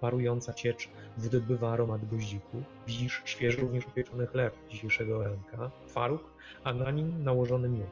parująca 0.00 0.54
ciecz 0.54 0.88
wydobywa 1.16 1.72
aromat 1.72 2.08
goździku. 2.08 2.62
Widzisz 2.86 3.22
świeżo 3.24 3.60
również 3.60 3.86
upieczony 3.86 4.26
chleb 4.26 4.54
dzisiejszego 4.68 5.22
ranka, 5.22 5.70
twaróg, 5.86 6.24
a 6.64 6.74
na 6.74 6.90
nim 6.90 7.24
nałożony 7.24 7.68
miód. 7.68 7.90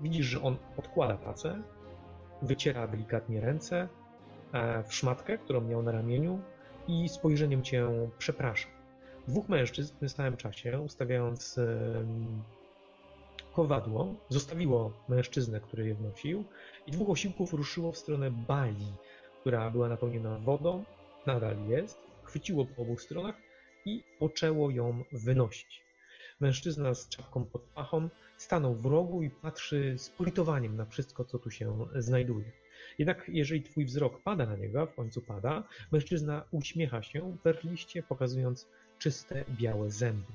Widzisz, 0.00 0.26
że 0.26 0.42
on 0.42 0.56
odkłada 0.76 1.16
tacę, 1.16 1.62
wyciera 2.42 2.86
delikatnie 2.86 3.40
ręce 3.40 3.88
e, 4.52 4.82
w 4.82 4.94
szmatkę, 4.94 5.38
którą 5.38 5.60
miał 5.60 5.82
na 5.82 5.92
ramieniu 5.92 6.40
i 6.88 7.08
spojrzeniem 7.08 7.62
cię 7.62 7.88
przeprasza. 8.18 8.68
Dwóch 9.28 9.48
mężczyzn 9.48 9.94
w 9.94 9.98
tym 9.98 10.08
samym 10.08 10.36
czasie, 10.36 10.80
ustawiając 10.80 11.60
kowadło, 13.52 14.14
zostawiło 14.28 14.92
mężczyznę, 15.08 15.60
który 15.60 15.86
je 15.86 15.94
wnosił 15.94 16.44
i 16.86 16.90
dwóch 16.90 17.10
osiłków 17.10 17.52
ruszyło 17.52 17.92
w 17.92 17.98
stronę 17.98 18.30
bali, 18.30 18.92
która 19.40 19.70
była 19.70 19.88
napełniona 19.88 20.38
wodą, 20.38 20.84
nadal 21.26 21.68
jest, 21.68 21.98
chwyciło 22.22 22.64
po 22.64 22.82
obu 22.82 22.98
stronach 22.98 23.34
i 23.84 24.04
poczęło 24.18 24.70
ją 24.70 25.04
wynosić. 25.12 25.82
Mężczyzna 26.40 26.94
z 26.94 27.08
czapką 27.08 27.44
pod 27.44 27.62
pachą 27.62 28.08
stanął 28.36 28.74
w 28.74 28.86
rogu 28.86 29.22
i 29.22 29.30
patrzy 29.30 29.94
z 29.98 30.08
politowaniem 30.08 30.76
na 30.76 30.84
wszystko, 30.84 31.24
co 31.24 31.38
tu 31.38 31.50
się 31.50 31.86
znajduje. 31.94 32.52
Jednak 32.98 33.24
jeżeli 33.28 33.62
twój 33.62 33.84
wzrok 33.84 34.22
pada 34.22 34.46
na 34.46 34.56
niego, 34.56 34.82
a 34.82 34.86
w 34.86 34.94
końcu 34.94 35.22
pada, 35.22 35.62
mężczyzna 35.92 36.44
uśmiecha 36.50 37.02
się 37.02 37.36
perliście, 37.42 38.02
pokazując 38.02 38.68
czyste, 38.98 39.44
białe 39.50 39.90
zęby. 39.90 40.32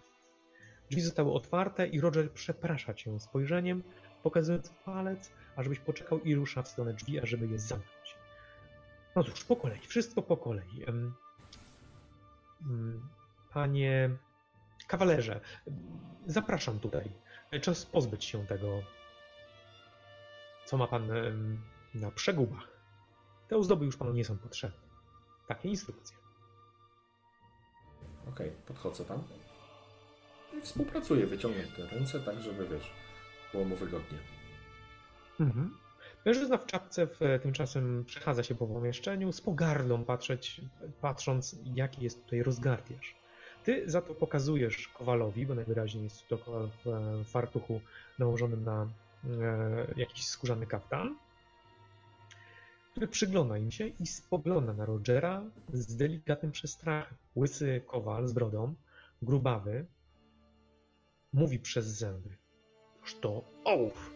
Drzwi 0.89 1.01
zostały 1.01 1.33
otwarte 1.33 1.87
i 1.87 2.01
Roger 2.01 2.31
przeprasza 2.31 2.93
cię 2.93 3.19
spojrzeniem, 3.19 3.83
pokazując 4.23 4.69
palec, 4.85 5.31
ażebyś 5.55 5.79
poczekał 5.79 6.19
i 6.19 6.35
rusza 6.35 6.61
w 6.63 6.67
stronę 6.67 6.93
drzwi, 6.93 7.19
ażeby 7.19 7.47
je 7.47 7.59
zamknąć. 7.59 8.15
No 9.15 9.23
cóż, 9.23 9.43
po 9.43 9.55
kolei, 9.55 9.79
wszystko 9.79 10.21
po 10.21 10.37
kolei. 10.37 10.85
Panie 13.53 14.09
kawalerze, 14.87 15.41
zapraszam 16.25 16.79
tutaj. 16.79 17.11
Czas 17.59 17.85
pozbyć 17.85 18.25
się 18.25 18.47
tego, 18.47 18.83
co 20.65 20.77
ma 20.77 20.87
pan 20.87 21.07
na 21.93 22.11
przegubach. 22.11 22.67
Te 23.47 23.57
ozdoby 23.57 23.85
już 23.85 23.97
panu 23.97 24.13
nie 24.13 24.25
są 24.25 24.37
potrzebne. 24.37 24.79
Takie 25.47 25.69
instrukcje. 25.69 26.17
Okej, 28.29 28.51
podchodzę 28.67 29.05
tam 29.05 29.23
i 30.57 30.61
współpracuję, 30.61 31.27
wyciągam 31.27 31.67
te 31.77 31.87
ręce 31.87 32.19
tak, 32.19 32.41
żeby 32.41 32.67
wiesz, 32.67 32.91
było 33.51 33.65
mu 33.65 33.75
wygodnie. 33.75 34.17
Mhm. 35.39 35.77
Mężczyzna 36.25 36.57
w 36.57 36.65
czapce 36.65 37.07
w, 37.07 37.19
tymczasem 37.41 38.05
przechadza 38.05 38.43
się 38.43 38.55
po 38.55 38.67
pomieszczeniu 38.67 39.31
z 39.31 39.41
pogardą 39.41 40.03
patrzeć, 40.03 40.61
patrząc, 41.01 41.55
jaki 41.75 42.03
jest 42.03 42.23
tutaj 42.23 42.43
rozgardiaż. 42.43 43.20
Ty 43.63 43.89
za 43.89 44.01
to 44.01 44.13
pokazujesz 44.13 44.87
Kowalowi, 44.87 45.45
bo 45.45 45.55
najwyraźniej 45.55 46.03
jest 46.03 46.27
to 46.27 46.37
Kowal 46.37 46.69
w 46.69 46.87
e, 46.87 47.23
fartuchu 47.23 47.81
nałożonym 48.19 48.63
na 48.63 48.87
e, 49.23 49.93
jakiś 49.97 50.25
skórzany 50.25 50.67
kaftan, 50.67 51.15
który 52.91 53.07
przygląda 53.07 53.57
im 53.57 53.71
się 53.71 53.87
i 53.87 54.07
spogląda 54.07 54.73
na 54.73 54.85
Rogera 54.85 55.43
z 55.73 55.95
delikatnym 55.95 56.51
przestrachem. 56.51 57.17
Łysy 57.35 57.81
Kowal 57.87 58.27
z 58.27 58.33
brodą, 58.33 58.75
grubawy, 59.21 59.85
mówi 61.33 61.59
przez 61.59 61.85
zęby. 61.85 62.29
Toż 63.01 63.15
to 63.15 63.43
ołów! 63.63 64.13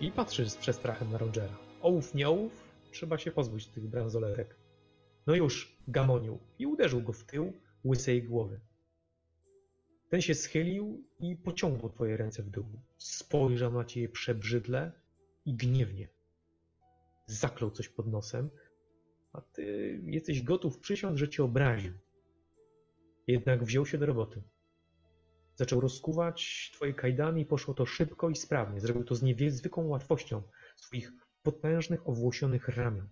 I 0.00 0.12
patrzy 0.12 0.50
z 0.50 0.56
przestrachem 0.56 1.12
na 1.12 1.18
Rogera. 1.18 1.56
Ołów, 1.82 2.14
nie 2.14 2.28
ołów? 2.28 2.64
Trzeba 2.92 3.18
się 3.18 3.30
pozbyć 3.30 3.66
tych 3.66 3.88
bransoletek. 3.88 4.59
No 5.30 5.36
już, 5.36 5.76
gamonił 5.88 6.38
i 6.58 6.66
uderzył 6.66 7.02
go 7.02 7.12
w 7.12 7.24
tył 7.24 7.52
łysej 7.84 8.22
głowy. 8.22 8.60
Ten 10.08 10.22
się 10.22 10.34
schylił 10.34 11.04
i 11.20 11.36
pociągnął 11.36 11.90
twoje 11.90 12.16
ręce 12.16 12.42
w 12.42 12.50
dół. 12.50 12.64
Spojrzał 12.98 13.72
na 13.72 13.84
ciebie 13.84 14.08
przebrzydle 14.08 14.92
i 15.44 15.54
gniewnie. 15.54 16.08
Zaklął 17.26 17.70
coś 17.70 17.88
pod 17.88 18.06
nosem, 18.06 18.50
a 19.32 19.40
ty 19.40 20.00
jesteś 20.04 20.42
gotów 20.42 20.78
przysiąc, 20.78 21.18
że 21.18 21.28
cię 21.28 21.44
obraził. 21.44 21.92
Jednak 23.26 23.64
wziął 23.64 23.86
się 23.86 23.98
do 23.98 24.06
roboty. 24.06 24.42
Zaczął 25.54 25.80
rozkuwać 25.80 26.70
twoje 26.74 26.94
kajdany 26.94 27.40
i 27.40 27.46
poszło 27.46 27.74
to 27.74 27.86
szybko 27.86 28.30
i 28.30 28.36
sprawnie. 28.36 28.80
Zrobił 28.80 29.04
to 29.04 29.14
z 29.14 29.22
niezwykłą 29.22 29.86
łatwością 29.86 30.42
swoich 30.76 31.12
potężnych, 31.42 32.08
owłosionych 32.08 32.68
ramion. 32.68 33.08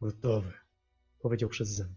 Gotowe, 0.00 0.65
powiedział 1.26 1.48
przez 1.48 1.68
zęby. 1.68 1.94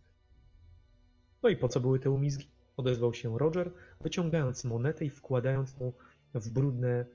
No 1.43 1.49
i 1.49 1.57
po 1.57 1.67
co 1.67 1.79
były 1.79 1.99
te 1.99 2.11
umizgi? 2.11 2.47
Odezwał 2.77 3.13
się 3.13 3.37
Roger, 3.37 3.71
wyciągając 4.01 4.63
monetę 4.63 5.05
i 5.05 5.09
wkładając 5.09 5.79
ją 5.79 5.93
w 6.33 6.49
brudne, 6.49 7.05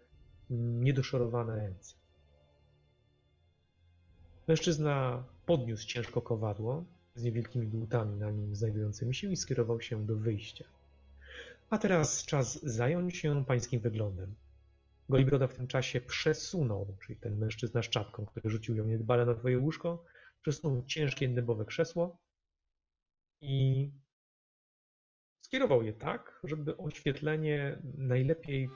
niedoszorowane 0.50 1.56
ręce. 1.56 1.94
Mężczyzna 4.48 5.24
podniósł 5.46 5.86
ciężko 5.86 6.22
kowadło 6.22 6.84
z 7.14 7.22
niewielkimi 7.22 7.66
dłutami 7.66 8.16
na 8.16 8.30
nim 8.30 8.54
znajdującymi 8.54 9.14
się 9.14 9.32
i 9.32 9.36
skierował 9.36 9.80
się 9.80 10.06
do 10.06 10.16
wyjścia. 10.16 10.64
A 11.70 11.78
teraz 11.78 12.24
czas 12.24 12.62
zająć 12.62 13.16
się 13.16 13.44
pańskim 13.44 13.80
wyglądem. 13.80 14.34
Golibroda 15.08 15.46
w 15.46 15.54
tym 15.54 15.66
czasie 15.66 16.00
przesunął, 16.00 16.86
czyli 17.06 17.18
ten 17.18 17.38
mężczyzna 17.38 17.82
z 17.82 17.88
czapką, 17.88 18.26
który 18.26 18.50
rzucił 18.50 18.76
ją 18.76 18.84
niedbale 18.84 19.26
na 19.26 19.34
twoje 19.34 19.58
łóżko, 19.58 20.04
przesunął 20.45 20.84
ciężkie 20.86 21.28
dębowe 21.28 21.64
krzesło 21.64 22.18
i 23.40 23.90
skierował 25.40 25.82
je 25.82 25.92
tak, 25.92 26.40
żeby 26.45 26.76
oświetlenie 26.76 27.78
najlepiej 27.99 28.70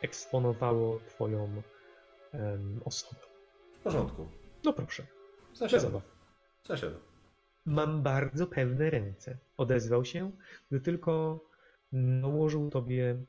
eksponowało 0.00 1.00
Twoją 1.00 1.62
em, 2.32 2.80
osobę. 2.84 3.20
W 3.74 3.78
porządku. 3.78 4.28
No 4.64 4.72
proszę, 4.72 5.06
Zasiadam. 5.54 6.00
Zasiadam. 6.64 7.00
Mam 7.64 8.02
bardzo 8.02 8.46
pewne 8.46 8.90
ręce. 8.90 9.38
Odezwał 9.56 10.04
się, 10.04 10.32
gdy 10.70 10.80
tylko 10.80 11.40
nałożył 11.92 12.70
tobie 12.70 13.24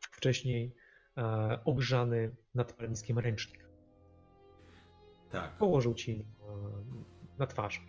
wcześniej 0.00 0.74
e, 1.16 1.58
ogrzany 1.64 2.34
nad 2.54 2.72
palniskiem 2.72 3.18
ręcznik. 3.18 3.68
Tak. 5.30 5.56
Położył 5.56 5.94
ci 5.94 6.26
na 7.38 7.46
twarz. 7.46 7.86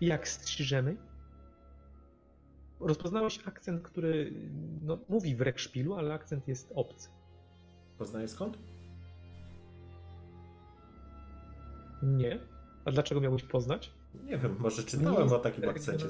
Jak 0.00 0.28
strzyżemy? 0.28 0.96
Rozpoznałeś 2.80 3.40
akcent, 3.46 3.82
który 3.82 4.32
no, 4.82 4.98
mówi 5.08 5.36
w 5.36 5.40
rekszpilu, 5.40 5.94
ale 5.94 6.14
akcent 6.14 6.48
jest 6.48 6.72
obcy. 6.74 7.08
Poznaję 7.98 8.28
skąd? 8.28 8.58
Nie? 12.02 12.38
A 12.84 12.90
dlaczego 12.90 13.20
miałbyś 13.20 13.42
poznać? 13.42 13.92
Nie 14.24 14.38
wiem, 14.38 14.56
może 14.58 14.84
czytałem 14.84 15.32
o 15.32 15.38
takim 15.38 15.68
akcencie. 15.68 16.06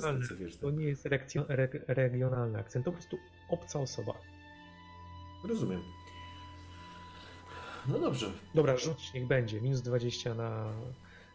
To 0.61 0.71
nie 0.71 0.85
jest 0.85 1.07
re, 1.49 1.69
regionalny 1.87 2.59
akcent, 2.59 2.85
to 2.85 2.91
po 2.91 2.97
prostu 2.97 3.17
obca 3.51 3.81
osoba. 3.81 4.13
Rozumiem. 5.45 5.83
No 7.87 7.99
dobrze. 7.99 8.31
Dobra, 8.55 8.77
rzuć, 8.77 9.13
niech 9.15 9.27
będzie. 9.27 9.61
Minus 9.61 9.81
20 9.83 10.35
na 10.35 10.73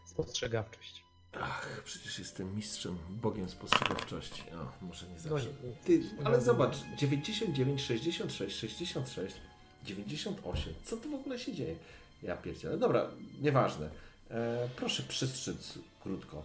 spostrzegawczość. 0.05 1.03
Ach, 1.41 1.81
przecież 1.85 2.19
jestem 2.19 2.55
mistrzem, 2.55 2.97
bogiem 3.09 3.49
spostrzegawczości. 3.49 4.43
O, 4.51 4.85
może 4.85 5.07
nie 5.07 5.13
No, 5.13 5.19
zawsze. 5.19 5.47
nie, 5.63 5.73
Ty, 5.85 5.99
No, 6.19 6.21
ale 6.25 6.41
zobacz, 6.41 6.75
99, 6.97 7.81
66, 7.81 8.59
66, 8.59 9.35
98. 9.83 10.73
Co 10.83 10.97
tu 10.97 11.09
w 11.11 11.13
ogóle 11.13 11.39
się 11.39 11.53
dzieje? 11.53 11.75
Ja 12.23 12.37
pierdzielę. 12.37 12.77
Dobra, 12.77 13.07
nieważne. 13.41 13.89
E, 14.31 14.69
proszę 14.75 15.03
przystrzec 15.03 15.79
krótko. 16.03 16.43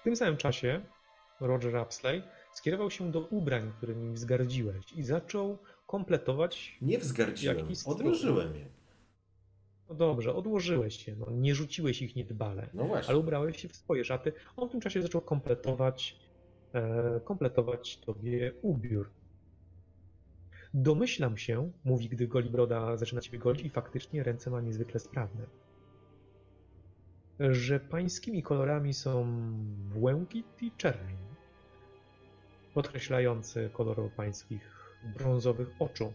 W 0.00 0.02
tym 0.04 0.16
samym 0.16 0.36
czasie 0.36 0.80
Roger 1.40 1.76
Apsley 1.76 2.22
skierował 2.60 2.90
się 2.90 3.10
do 3.10 3.20
ubrań, 3.20 3.72
którymi 3.76 4.12
wzgardziłeś 4.12 4.92
i 4.92 5.02
zaczął 5.02 5.58
kompletować. 5.86 6.78
Nie 6.82 6.98
wzgardziłem, 6.98 7.56
odłożyłem 7.86 8.54
je. 8.56 8.66
No 9.88 9.94
dobrze, 9.94 10.34
odłożyłeś 10.34 11.08
je, 11.08 11.16
no, 11.16 11.26
nie 11.30 11.54
rzuciłeś 11.54 12.02
ich 12.02 12.16
niedbale, 12.16 12.68
No 12.74 12.84
właśnie. 12.84 13.08
ale 13.10 13.18
ubrałeś 13.18 13.62
się 13.62 13.68
w 13.68 13.76
swoje 13.76 14.04
szaty. 14.04 14.32
On 14.56 14.68
w 14.68 14.72
tym 14.72 14.80
czasie 14.80 15.02
zaczął 15.02 15.20
kompletować, 15.20 16.16
e, 16.72 17.20
kompletować 17.24 17.96
tobie 17.96 18.52
ubiór. 18.62 19.10
Domyślam 20.74 21.36
się, 21.36 21.70
mówi, 21.84 22.08
gdy 22.08 22.28
Golibroda 22.28 22.96
zaczyna 22.96 23.20
ciebie 23.20 23.38
golić 23.38 23.62
i 23.62 23.70
faktycznie 23.70 24.22
ręce 24.22 24.50
ma 24.50 24.60
niezwykle 24.60 25.00
sprawne, 25.00 25.46
że 27.38 27.80
pańskimi 27.80 28.42
kolorami 28.42 28.94
są 28.94 29.26
błękit 29.94 30.62
i 30.62 30.72
czerwień, 30.76 31.29
podkreślający 32.74 33.70
kolor 33.72 34.10
pańskich 34.16 34.94
brązowych 35.04 35.68
oczu, 35.78 36.12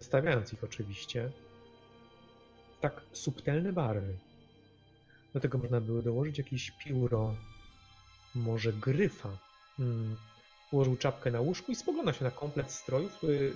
stawiając 0.00 0.52
ich 0.52 0.64
oczywiście 0.64 1.30
w 2.78 2.80
tak 2.80 3.00
subtelne 3.12 3.72
barwy. 3.72 4.18
Do 5.34 5.40
tego 5.40 5.58
można 5.58 5.80
było 5.80 6.02
dołożyć 6.02 6.38
jakieś 6.38 6.70
pióro, 6.70 7.34
może 8.34 8.72
gryfa. 8.72 9.38
Hmm. 9.76 10.16
Ułożył 10.72 10.96
czapkę 10.96 11.30
na 11.30 11.40
łóżku 11.40 11.72
i 11.72 11.74
spogląda 11.74 12.12
się 12.12 12.24
na 12.24 12.30
komplet 12.30 12.72
strojów, 12.72 13.12
który 13.16 13.52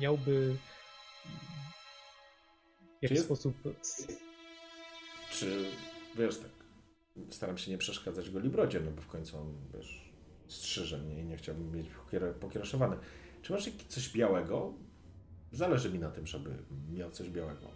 miałby 0.00 0.56
w 2.98 3.02
jakiś 3.02 3.16
jest- 3.16 3.24
sposób 3.24 3.56
Czy, 5.30 5.64
wiesz, 6.16 6.38
tak, 6.38 6.50
staram 7.30 7.58
się 7.58 7.70
nie 7.70 7.78
przeszkadzać 7.78 8.30
go 8.30 8.38
Librodzie, 8.38 8.80
no 8.80 8.90
bo 8.90 9.02
w 9.02 9.06
końcu 9.06 9.38
on, 9.38 9.54
wiesz, 9.74 10.07
strzyże 10.48 10.98
mnie 10.98 11.20
i 11.20 11.24
nie 11.24 11.36
chciałbym 11.36 11.76
mieć 11.76 11.86
pokier- 11.88 12.34
pokiereszowane. 12.34 12.96
Czy 13.42 13.52
masz 13.52 13.70
coś 13.88 14.12
białego? 14.12 14.72
Zależy 15.52 15.90
mi 15.90 15.98
na 15.98 16.10
tym, 16.10 16.26
żeby 16.26 16.50
miał 16.90 17.10
coś 17.10 17.30
białego. 17.30 17.68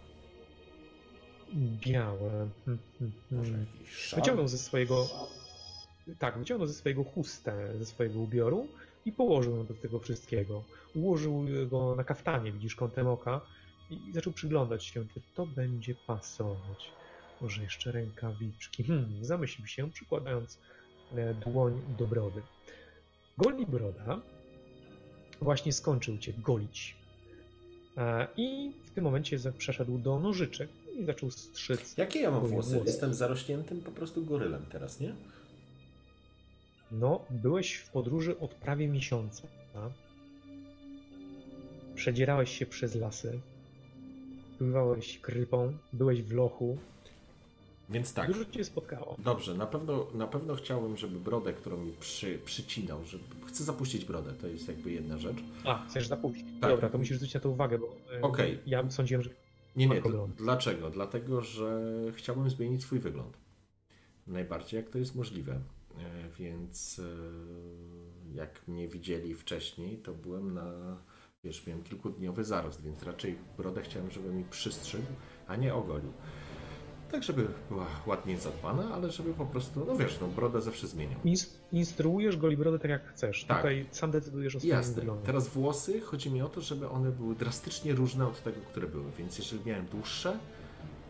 białe. 1.87 2.49
Hmm, 2.65 2.83
hmm, 2.99 3.13
Może 3.31 3.51
hmm. 3.51 3.67
jakiś 3.73 3.95
szal? 3.95 4.19
Wyciągnął 4.19 4.47
ze 4.47 4.57
swojego. 4.57 5.07
Tak, 6.19 6.39
wyciągnął 6.39 6.67
ze 6.67 6.73
swojego 6.73 7.03
chustę, 7.03 7.77
ze 7.77 7.85
swojego 7.85 8.19
ubioru 8.19 8.67
i 9.05 9.11
położył 9.11 9.57
ją 9.57 9.65
do 9.65 9.73
tego 9.73 9.99
wszystkiego. 9.99 10.63
Ułożył 10.95 11.45
go 11.71 11.95
na 11.95 12.03
kaftanie, 12.03 12.51
widzisz, 12.51 12.75
kątem 12.75 13.07
oka 13.07 13.41
i 13.89 14.11
zaczął 14.13 14.33
przyglądać 14.33 14.85
się, 14.85 15.05
czy 15.13 15.21
to 15.35 15.45
będzie 15.45 15.95
pasować. 16.07 16.91
Może 17.41 17.63
jeszcze 17.63 17.91
rękawiczki. 17.91 18.83
Hmm, 18.83 19.25
zamyślił 19.25 19.67
się, 19.67 19.91
przykładając 19.91 20.59
e, 21.15 21.33
dłoń 21.33 21.81
do 21.99 22.07
brody. 22.07 22.41
Goli 23.37 23.65
broda 23.65 24.21
właśnie 25.41 25.73
skończył 25.73 26.17
cię 26.17 26.33
golić. 26.33 26.95
E, 27.97 28.27
I 28.37 28.71
w 28.85 28.91
tym 28.91 29.03
momencie 29.03 29.37
przeszedł 29.57 29.97
do 29.97 30.19
nożyczek 30.19 30.69
i 30.99 31.05
zaczął 31.05 31.31
strzyc 31.31 31.97
Jakie 31.97 32.19
ja 32.21 32.31
mam 32.31 32.39
włosy? 32.47 32.73
włosy. 32.75 32.87
Jestem 32.91 33.13
zarośniętym 33.13 33.81
po 33.81 33.91
prostu 33.91 34.25
gorylem 34.25 34.65
teraz, 34.71 34.99
nie? 34.99 35.15
No, 36.91 37.25
byłeś 37.29 37.73
w 37.73 37.89
podróży 37.89 38.39
od 38.39 38.51
prawie 38.55 38.87
miesiąca. 38.87 39.47
Przedzierałeś 41.95 42.57
się 42.57 42.65
przez 42.65 42.95
lasy. 42.95 43.39
Pływałeś 44.57 45.19
krypą, 45.19 45.77
byłeś 45.93 46.21
w 46.21 46.31
lochu. 46.33 46.77
Więc 47.89 48.13
tak. 48.13 48.27
Dużo 48.27 48.45
cię 48.45 48.63
spotkało. 48.63 49.15
Dobrze, 49.19 49.53
na 49.55 49.65
pewno, 49.65 50.07
na 50.13 50.27
pewno 50.27 50.55
chciałbym, 50.55 50.97
żeby 50.97 51.19
brodę, 51.19 51.53
którą 51.53 51.77
mi 51.77 51.91
przy, 51.91 52.39
przycinał, 52.45 53.05
żeby... 53.05 53.23
Chcę 53.47 53.63
zapuścić 53.63 54.05
brodę, 54.05 54.33
to 54.41 54.47
jest 54.47 54.67
jakby 54.67 54.91
jedna 54.91 55.17
rzecz. 55.17 55.37
A, 55.65 55.85
chcesz 55.85 56.07
zapuścić. 56.07 56.45
Tak. 56.61 56.69
Dobra, 56.71 56.89
to 56.89 56.97
musisz 56.97 57.17
zwrócić 57.17 57.33
na 57.35 57.39
to 57.39 57.49
uwagę, 57.49 57.79
bo 57.79 57.95
e, 58.17 58.21
Okej. 58.21 58.59
ja 58.65 58.89
sądziłem, 58.91 59.23
że 59.23 59.29
Nie, 59.75 59.87
nie, 59.87 60.01
dlaczego? 60.37 60.89
Dlatego, 60.89 61.41
że 61.41 61.81
chciałbym 62.15 62.49
zmienić 62.49 62.81
swój 62.81 62.99
wygląd. 62.99 63.37
Najbardziej 64.27 64.77
jak 64.77 64.89
to 64.89 64.97
jest 64.97 65.15
możliwe. 65.15 65.53
E, 65.53 66.29
Więc 66.39 66.99
e, 66.99 68.35
jak 68.35 68.67
mnie 68.67 68.87
widzieli 68.87 69.35
wcześniej, 69.35 69.97
to 69.97 70.13
byłem 70.13 70.53
na, 70.53 70.97
wiesz, 71.43 71.67
miałem 71.67 71.83
kilkudniowy 71.83 72.43
zarost, 72.43 72.81
więc 72.81 73.03
raczej 73.03 73.37
brodę 73.57 73.81
chciałem, 73.81 74.11
żeby 74.11 74.29
mi 74.33 74.43
przystrzygł, 74.43 75.05
a 75.47 75.55
nie 75.55 75.73
ogolił. 75.73 76.13
Tak, 77.13 77.23
żeby 77.23 77.47
była 77.69 77.85
ładnie 78.05 78.37
zadbana, 78.37 78.93
ale 78.93 79.11
żeby 79.11 79.33
po 79.33 79.45
prostu, 79.45 79.85
no 79.87 79.95
wiesz, 79.95 80.17
no 80.21 80.27
brodę 80.27 80.61
zawsze 80.61 80.87
zmieniam. 80.87 81.19
ins- 81.25 81.49
instruujesz 81.71 82.37
Golibrodę 82.37 82.79
tak 82.79 82.91
jak 82.91 83.07
chcesz. 83.07 83.45
Tak. 83.45 83.57
Tutaj 83.57 83.85
sam 83.91 84.11
decydujesz 84.11 84.55
o 84.55 84.59
swoim 84.59 84.73
Jasne. 84.73 85.03
Teraz 85.25 85.47
włosy, 85.47 86.01
chodzi 86.01 86.31
mi 86.31 86.41
o 86.41 86.49
to, 86.49 86.61
żeby 86.61 86.89
one 86.89 87.11
były 87.11 87.35
drastycznie 87.35 87.93
różne 87.93 88.27
od 88.27 88.43
tego, 88.43 88.57
które 88.71 88.87
były. 88.87 89.11
Więc 89.17 89.37
jeżeli 89.37 89.65
miałem 89.65 89.85
dłuższe, 89.85 90.39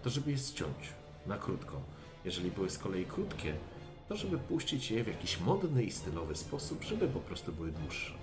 to 0.04 0.10
żeby 0.10 0.32
je 0.32 0.38
ściąć 0.38 0.94
na 1.28 1.38
krótko. 1.38 1.82
Jeżeli 2.26 2.52
były 2.52 2.70
z 2.70 2.78
kolei 2.78 3.06
krótkie, 3.06 3.54
to 4.10 4.16
żeby 4.16 4.38
puścić 4.38 4.92
je 4.92 5.04
w 5.04 5.08
jakiś 5.08 5.40
modny 5.40 5.84
i 5.84 5.92
stylowy 5.92 6.36
sposób, 6.36 6.84
żeby 6.84 7.08
po 7.08 7.20
prostu 7.20 7.52
były 7.52 7.72
dłuższe. 7.72 8.14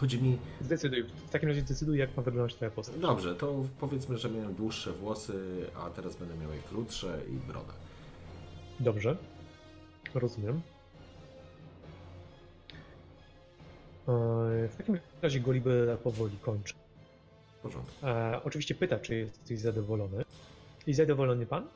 Chodzi 0.00 0.22
mi, 0.22 0.38
Zdecyduj. 0.60 1.04
W 1.26 1.30
takim 1.30 1.48
razie 1.48 1.60
zdecyduj, 1.60 1.98
jak 1.98 2.16
ma 2.16 2.22
wyglądać 2.22 2.54
twoja 2.54 2.70
postać. 2.70 2.96
dobrze, 2.98 3.34
to 3.34 3.64
powiedzmy, 3.80 4.18
że 4.18 4.30
miałem 4.30 4.54
dłuższe 4.54 4.92
włosy, 4.92 5.66
a 5.76 5.90
teraz 5.90 6.16
będę 6.16 6.36
miał 6.36 6.52
je 6.52 6.60
krótsze 6.68 7.18
i 7.28 7.32
brodę. 7.32 7.72
Dobrze. 8.80 9.16
Rozumiem. 10.14 10.60
E, 14.08 14.12
W 14.68 14.74
takim 14.76 14.98
razie 15.22 15.40
Golibroda 15.40 15.96
powoli 15.96 16.36
kończy. 16.42 16.74
W 17.58 17.62
porządku. 17.62 18.06
E, 18.06 18.40
oczywiście 18.44 18.74
pyta, 18.74 18.98
czy 18.98 19.14
jesteś 19.14 19.60
zadowolony. 19.60 20.24
I 20.86 20.94
zadowolony 20.94 21.46
pan? 21.46 21.66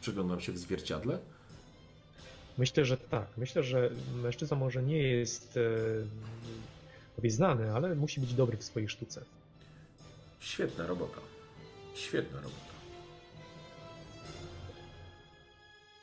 Przyglądam 0.00 0.40
się 0.40 0.52
w 0.52 0.58
zwierciadle. 0.58 1.18
Myślę, 2.58 2.84
że 2.84 2.96
tak. 2.96 3.26
Myślę, 3.36 3.62
że 3.62 3.90
mężczyzna 4.22 4.56
może 4.56 4.82
nie 4.82 4.98
jest 5.02 5.58
tobie 7.16 7.30
znany, 7.30 7.72
ale 7.72 7.94
musi 7.94 8.20
być 8.20 8.34
dobry 8.34 8.56
w 8.56 8.64
swojej 8.64 8.88
sztuce. 8.88 9.24
Świetna 10.40 10.86
robota. 10.86 11.20
Świetna 11.94 12.40
robota. 12.40 12.72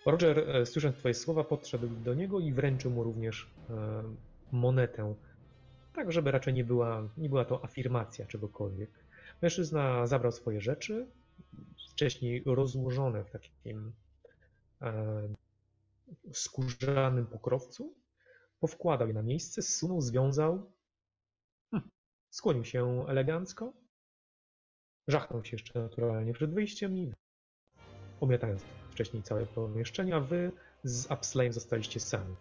Roger, 0.06 0.40
e, 0.40 0.65
słysząc 0.65 0.95
twoje 0.95 1.14
słowa, 1.14 1.44
podszedł 1.44 1.88
do 1.88 2.14
niego 2.14 2.40
i 2.40 2.53
wręczył 2.53 2.91
mu 2.91 3.03
również 3.03 3.49
e, 3.69 4.03
monetę. 4.52 5.15
Tak, 5.94 6.11
żeby 6.11 6.31
raczej 6.31 6.53
nie 6.53 6.64
była, 6.64 7.10
nie 7.18 7.30
była 7.30 7.45
to 7.45 7.64
afirmacja 7.64 8.26
czegokolwiek. 8.26 8.90
Mężczyzna 9.41 10.07
zabrał 10.07 10.31
swoje 10.31 10.61
rzeczy, 10.61 11.07
wcześniej 11.91 12.44
rozłożone 12.45 13.23
w 13.23 13.30
takim 13.31 13.91
e, 14.81 15.30
skórzanym 16.34 17.26
pokrowcu, 17.26 17.94
powkładał 18.60 19.07
je 19.07 19.14
na 19.14 19.22
miejsce, 19.22 19.61
zsunął, 19.61 20.02
związał, 20.02 20.72
skłonił 22.30 22.65
się 22.65 23.06
elegancko, 23.07 23.73
żachnął 25.07 25.43
się 25.43 25.56
jeszcze 25.56 25.80
naturalnie 25.80 26.34
przed 26.34 26.53
wyjściem 26.53 26.97
i 26.97 27.14
omiatając 28.22 28.61
wcześniej 28.91 29.23
całe 29.23 29.45
pomieszczenie, 29.45 30.15
a 30.15 30.19
wy 30.19 30.51
z 30.84 31.11
Upslayem 31.11 31.53
zostaliście 31.53 31.99
sami. 31.99 32.35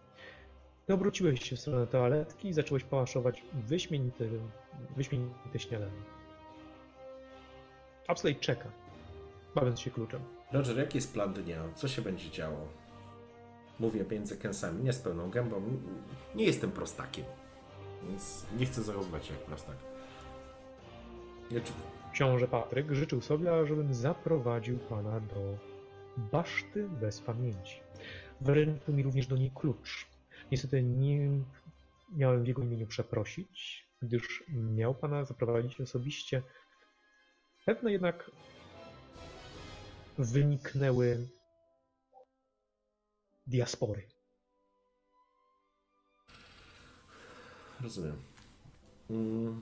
Ty 0.87 0.95
obróciłeś 0.95 1.49
się 1.49 1.57
w 1.57 1.61
stronę 1.61 1.87
toaletki 1.87 2.49
i 2.49 2.53
zacząłeś 2.53 2.85
pałaszować 2.85 3.45
wyśmienite, 3.53 4.25
wyśmienite 4.97 5.59
śniadanie. 5.59 6.03
Upslay 8.09 8.37
czeka, 8.37 8.71
bawiąc 9.55 9.81
się 9.81 9.91
kluczem. 9.91 10.21
Roger, 10.53 10.79
jaki 10.79 10.99
jest 10.99 11.13
plan 11.13 11.33
dnia? 11.33 11.65
Co 11.75 11.89
się 11.89 12.03
będzie 12.03 12.31
działo? 12.31 12.69
Mówię 13.79 14.05
między 14.11 14.37
kęsami, 14.37 14.85
nie 14.85 14.93
z 14.93 14.99
pełną 14.99 15.31
gębą. 15.31 15.63
Nie 16.35 16.45
jestem 16.45 16.71
prostakiem. 16.71 17.25
Więc 18.03 18.47
nie 18.59 18.67
chcę 18.67 18.83
zachowywać 18.83 19.27
się 19.27 19.35
jak 19.35 19.43
prostak. 19.43 19.77
Nie, 21.51 21.61
czy... 21.61 21.73
Książę 22.13 22.49
Patryk 22.49 22.93
życzył 22.93 23.21
sobie, 23.21 23.67
żebym 23.67 23.95
zaprowadził 23.95 24.79
pana 24.79 25.21
do 25.21 25.59
baszty 26.17 26.89
bez 26.89 27.21
pamięci. 27.21 27.81
Wręczył 28.41 28.95
mi 28.95 29.03
również 29.03 29.27
do 29.27 29.37
niej 29.37 29.51
klucz. 29.55 30.07
Niestety 30.51 30.83
nie 30.83 31.31
miałem 32.13 32.45
w 32.45 32.49
jego 32.49 32.63
imieniu 32.63 32.87
przeprosić, 32.87 33.89
gdyż 34.03 34.45
miał 34.49 34.95
pana 34.95 35.25
zaprowadzić 35.25 35.81
osobiście. 35.81 36.43
Pewne 37.65 37.93
jednak 37.93 38.31
wyniknęły 40.19 41.29
diaspory. 43.47 44.18
Rozumiem. 47.81 48.17
Mm. 49.11 49.61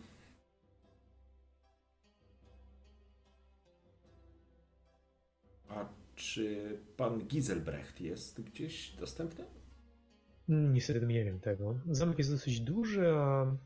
A 5.68 5.88
czy 6.14 6.78
pan 6.96 7.20
Giselbrecht 7.26 8.00
jest 8.00 8.40
gdzieś 8.40 8.90
dostępny? 8.90 9.44
Niestety 10.48 11.06
nie 11.06 11.24
wiem 11.24 11.40
tego. 11.40 11.74
Zamek 11.90 12.18
jest 12.18 12.30
dosyć 12.30 12.60
duży, 12.60 13.08
a 13.08 13.56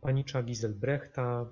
panicza 0.00 0.42
Giselbrechta 0.42 1.46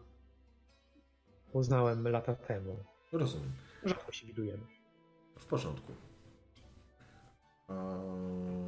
poznałem 1.52 2.08
lata 2.08 2.34
temu. 2.34 2.76
Rozumiem. 3.12 3.52
Rzadko 3.84 4.12
się 4.12 4.26
widujemy. 4.26 4.66
W 5.38 5.46
porządku. 5.46 5.92
Eee... 7.68 8.67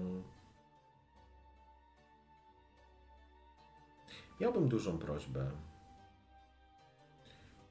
Miałbym 4.41 4.69
dużą 4.69 4.99
prośbę. 4.99 5.51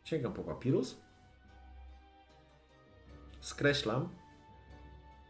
Sięgam 0.03 0.33
po 0.33 0.43
papirus. 0.43 0.97
Skreślam. 3.41 4.09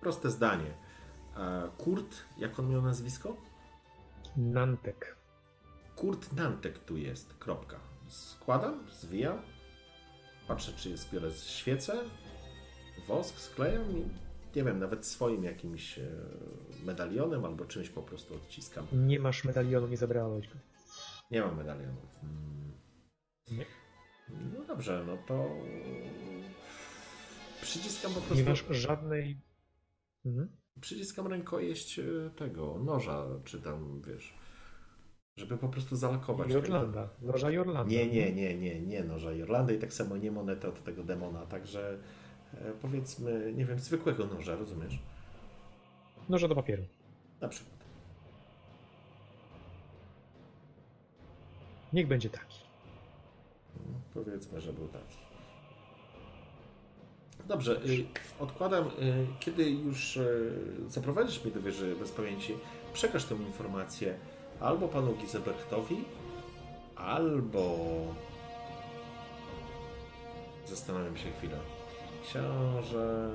Proste 0.01 0.29
zdanie. 0.29 0.73
Eee, 1.37 1.69
Kurt, 1.77 2.15
jak 2.37 2.59
on 2.59 2.69
miał 2.69 2.81
nazwisko? 2.81 3.35
Nantek. 4.37 5.15
Kurt 5.95 6.33
Nantek 6.33 6.79
tu 6.79 6.97
jest. 6.97 7.33
Kropka. 7.33 7.79
Składam, 8.07 8.87
zwijam. 8.91 9.41
Patrzę, 10.47 10.73
czy 10.73 10.89
jest 10.89 11.13
biorę 11.13 11.31
świecę, 11.31 11.93
wosk, 13.07 13.39
sklejam 13.39 13.91
i 13.91 14.09
nie 14.55 14.63
wiem, 14.63 14.79
nawet 14.79 15.05
swoim 15.05 15.43
jakimś 15.43 15.99
e, 15.99 16.07
medalionem 16.83 17.45
albo 17.45 17.65
czymś 17.65 17.89
po 17.89 18.01
prostu 18.01 18.35
odciskam. 18.35 18.87
Nie 18.93 19.19
masz 19.19 19.43
medalionu, 19.43 19.87
nie 19.87 19.97
zabrałeś 19.97 20.47
go. 20.47 20.55
Nie 21.31 21.41
mam 21.41 21.57
medalionów. 21.57 22.19
Mm. 22.23 22.73
Nie. 23.51 23.65
No 24.29 24.65
dobrze, 24.65 25.03
no 25.07 25.17
to 25.27 25.49
przyciskam 27.61 28.13
po 28.13 28.21
prostu. 28.21 28.43
Nie 28.43 28.49
masz 28.49 28.65
żadnej. 28.69 29.41
Mhm. 30.25 30.57
Przyciskam 30.81 31.27
rękojeść 31.27 31.99
e, 31.99 32.03
tego 32.35 32.79
noża, 32.79 33.25
czy 33.45 33.61
tam 33.61 34.01
wiesz, 34.07 34.33
żeby 35.37 35.57
po 35.57 35.69
prostu 35.69 35.95
zalakować. 35.95 36.51
Jorlanda. 36.51 37.09
Noża 37.21 37.51
Jorlanda. 37.51 37.91
Nie, 37.91 38.07
nie, 38.07 38.33
nie, 38.33 38.57
nie, 38.57 38.81
nie 38.81 39.03
noża 39.03 39.31
Jorlanda 39.31 39.73
i 39.73 39.79
tak 39.79 39.93
samo 39.93 40.17
nie 40.17 40.31
monetę 40.31 40.69
od 40.69 40.83
tego 40.83 41.03
demona, 41.03 41.45
także 41.45 41.99
e, 42.53 42.71
powiedzmy, 42.81 43.53
nie 43.55 43.65
wiem, 43.65 43.79
zwykłego 43.79 44.27
noża, 44.27 44.55
rozumiesz? 44.55 44.99
Noża 46.29 46.47
do 46.47 46.55
papieru. 46.55 46.83
Na 47.41 47.47
przykład. 47.47 47.78
Niech 51.93 52.07
będzie 52.07 52.29
taki. 52.29 52.59
Powiedzmy, 54.13 54.61
że 54.61 54.73
był 54.73 54.87
taki. 54.87 55.17
Dobrze, 57.47 57.81
y, 57.85 58.05
odkładam. 58.39 58.87
y, 58.87 58.91
Kiedy 59.39 59.69
już 59.69 60.17
y, 60.17 60.53
zaprowadzisz 60.87 61.43
mnie 61.43 61.53
do 61.53 61.61
wieży 61.61 61.95
bez 61.95 62.11
pamięci, 62.11 62.53
przekaż 62.93 63.25
tę 63.25 63.35
informację 63.35 64.15
albo 64.59 64.87
panu 64.87 65.15
Giselbrechtowi, 65.15 66.03
albo. 66.95 67.77
Zastanawiam 70.65 71.17
się 71.17 71.31
chwilę. 71.31 71.57
Książę 72.23 73.29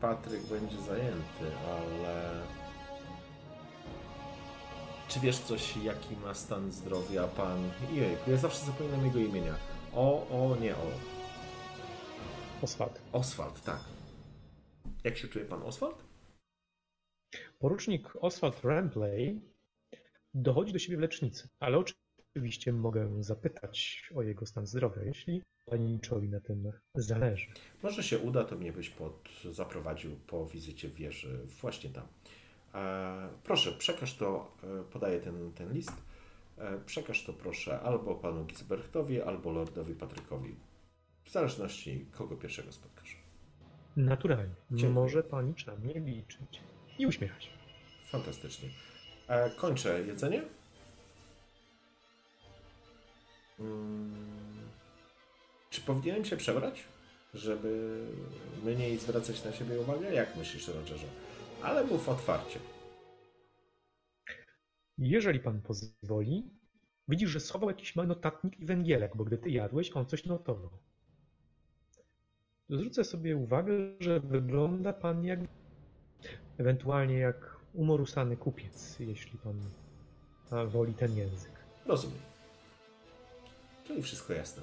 Patryk 0.00 0.42
będzie 0.42 0.76
zajęty, 0.80 1.44
ale. 1.68 2.40
Czy 5.10 5.20
wiesz 5.20 5.38
coś, 5.38 5.76
jaki 5.76 6.16
ma 6.16 6.34
stan 6.34 6.72
zdrowia 6.72 7.26
pan. 7.26 7.70
Jejku, 7.92 8.30
ja 8.30 8.36
zawsze 8.36 8.66
zapominam 8.66 9.06
jego 9.06 9.18
imienia. 9.18 9.54
O, 9.92 10.28
o, 10.28 10.56
nie 10.56 10.76
o. 10.76 10.86
Oswald. 12.62 13.00
Oswald, 13.12 13.64
tak. 13.64 13.80
Jak 15.04 15.16
się 15.16 15.28
czuje 15.28 15.44
pan 15.44 15.62
Oswald? 15.62 16.04
Porucznik 17.58 18.16
Oswald 18.20 18.64
Rampley 18.64 19.40
dochodzi 20.34 20.72
do 20.72 20.78
siebie 20.78 20.96
w 20.96 21.00
lecznicy, 21.00 21.48
ale 21.60 21.84
oczywiście 22.34 22.72
mogę 22.72 23.22
zapytać 23.22 24.08
o 24.16 24.22
jego 24.22 24.46
stan 24.46 24.66
zdrowia, 24.66 25.02
jeśli 25.02 25.42
paniczowi 25.66 26.28
na 26.28 26.40
tym 26.40 26.72
zależy. 26.94 27.46
Może 27.82 28.02
się 28.02 28.18
uda, 28.18 28.44
to 28.44 28.56
mnie 28.56 28.72
byś 28.72 28.90
pod, 28.90 29.28
zaprowadził 29.50 30.16
po 30.16 30.46
wizycie 30.46 30.88
wieży 30.88 31.46
właśnie 31.60 31.90
tam. 31.90 32.06
E, 32.74 33.28
proszę, 33.44 33.72
przekaż 33.72 34.14
to, 34.14 34.56
e, 34.80 34.84
podaję 34.84 35.20
ten, 35.20 35.52
ten 35.52 35.72
list. 35.72 35.92
E, 36.58 36.78
przekaż 36.86 37.24
to 37.24 37.32
proszę 37.32 37.80
albo 37.80 38.14
panu 38.14 38.44
Gisberchtowi, 38.44 39.22
albo 39.22 39.52
lordowi 39.52 39.94
Patrykowi. 39.94 40.56
W 41.24 41.30
zależności, 41.30 42.06
kogo 42.12 42.36
pierwszego 42.36 42.72
spotkasz. 42.72 43.16
Naturalnie. 43.96 44.54
Dziękuję. 44.70 44.92
Może 44.92 45.22
panicz 45.22 45.66
na 45.66 45.76
mnie 45.76 45.94
liczyć. 45.94 46.60
I 46.98 47.06
uśmiecha 47.06 47.40
się. 47.40 47.50
Fantastycznie. 48.10 48.68
E, 49.28 49.50
kończę 49.50 50.00
jedzenie. 50.06 50.42
Mm. 53.60 54.14
Czy 55.70 55.80
powinienem 55.80 56.24
się 56.24 56.36
przebrać, 56.36 56.84
żeby 57.34 58.00
mniej 58.64 58.98
zwracać 58.98 59.44
na 59.44 59.52
siebie 59.52 59.80
uwagę? 59.80 60.14
Jak 60.14 60.36
myślisz, 60.36 60.68
Rogerze? 60.68 61.06
Ale 61.62 61.84
mów 61.84 62.08
otwarcie. 62.08 62.60
Jeżeli 64.98 65.40
pan 65.40 65.62
pozwoli, 65.62 66.50
widzisz, 67.08 67.30
że 67.30 67.40
schował 67.40 67.68
jakiś 67.68 67.96
mały 67.96 68.08
notatnik 68.08 68.60
i 68.60 68.66
węgielek, 68.66 69.16
bo 69.16 69.24
gdy 69.24 69.38
ty 69.38 69.50
jadłeś, 69.50 69.90
on 69.90 70.06
coś 70.06 70.24
notował. 70.24 70.70
Zwrócę 72.68 73.04
sobie 73.04 73.36
uwagę, 73.36 73.72
że 74.00 74.20
wygląda 74.20 74.92
pan 74.92 75.24
jak 75.24 75.40
ewentualnie 76.58 77.18
jak 77.18 77.56
umorusany 77.74 78.36
kupiec, 78.36 78.96
jeśli 79.00 79.38
pan 79.38 79.60
woli 80.68 80.94
ten 80.94 81.16
język. 81.16 81.52
Rozumiem. 81.86 82.20
Czyli 83.84 84.02
wszystko 84.02 84.32
jasne. 84.32 84.62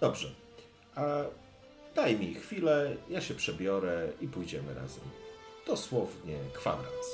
Dobrze. 0.00 0.28
A 0.94 1.24
daj 1.94 2.18
mi 2.18 2.34
chwilę, 2.34 2.96
ja 3.08 3.20
się 3.20 3.34
przebiorę 3.34 4.12
i 4.20 4.28
pójdziemy 4.28 4.74
razem. 4.74 5.04
Dosłownie 5.66 6.38
kwadrans. 6.52 7.06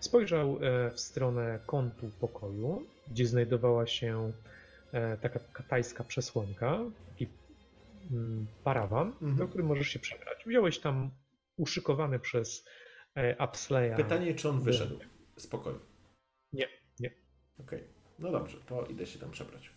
Spojrzał 0.00 0.58
e, 0.60 0.90
w 0.90 1.00
stronę 1.00 1.58
kątu 1.66 2.10
pokoju, 2.20 2.82
gdzie 3.10 3.26
znajdowała 3.26 3.86
się 3.86 4.32
e, 4.92 5.16
taka 5.16 5.38
katajska 5.52 6.04
przesłonka, 6.04 6.78
taki 7.08 7.28
mm, 8.12 8.46
parawan, 8.64 9.06
Mhm. 9.08 9.36
do 9.36 9.48
którym 9.48 9.66
możesz 9.66 9.88
się 9.88 9.98
przebrać. 9.98 10.44
Wziąłeś 10.46 10.78
tam 10.78 11.10
uszykowany 11.56 12.18
przez 12.18 12.64
e, 13.14 13.44
Upslaya. 13.44 13.96
Pytanie, 13.96 14.34
czy 14.34 14.48
on 14.48 14.60
wyszedł 14.60 14.98
z 15.36 15.46
pokoju? 15.46 15.78
Nie, 16.52 16.68
nie. 17.00 17.10
Okej. 17.60 17.84
No 18.18 18.32
dobrze, 18.32 18.58
to 18.66 18.86
idę 18.86 19.06
się 19.06 19.18
tam 19.18 19.30
przebrać. 19.30 19.70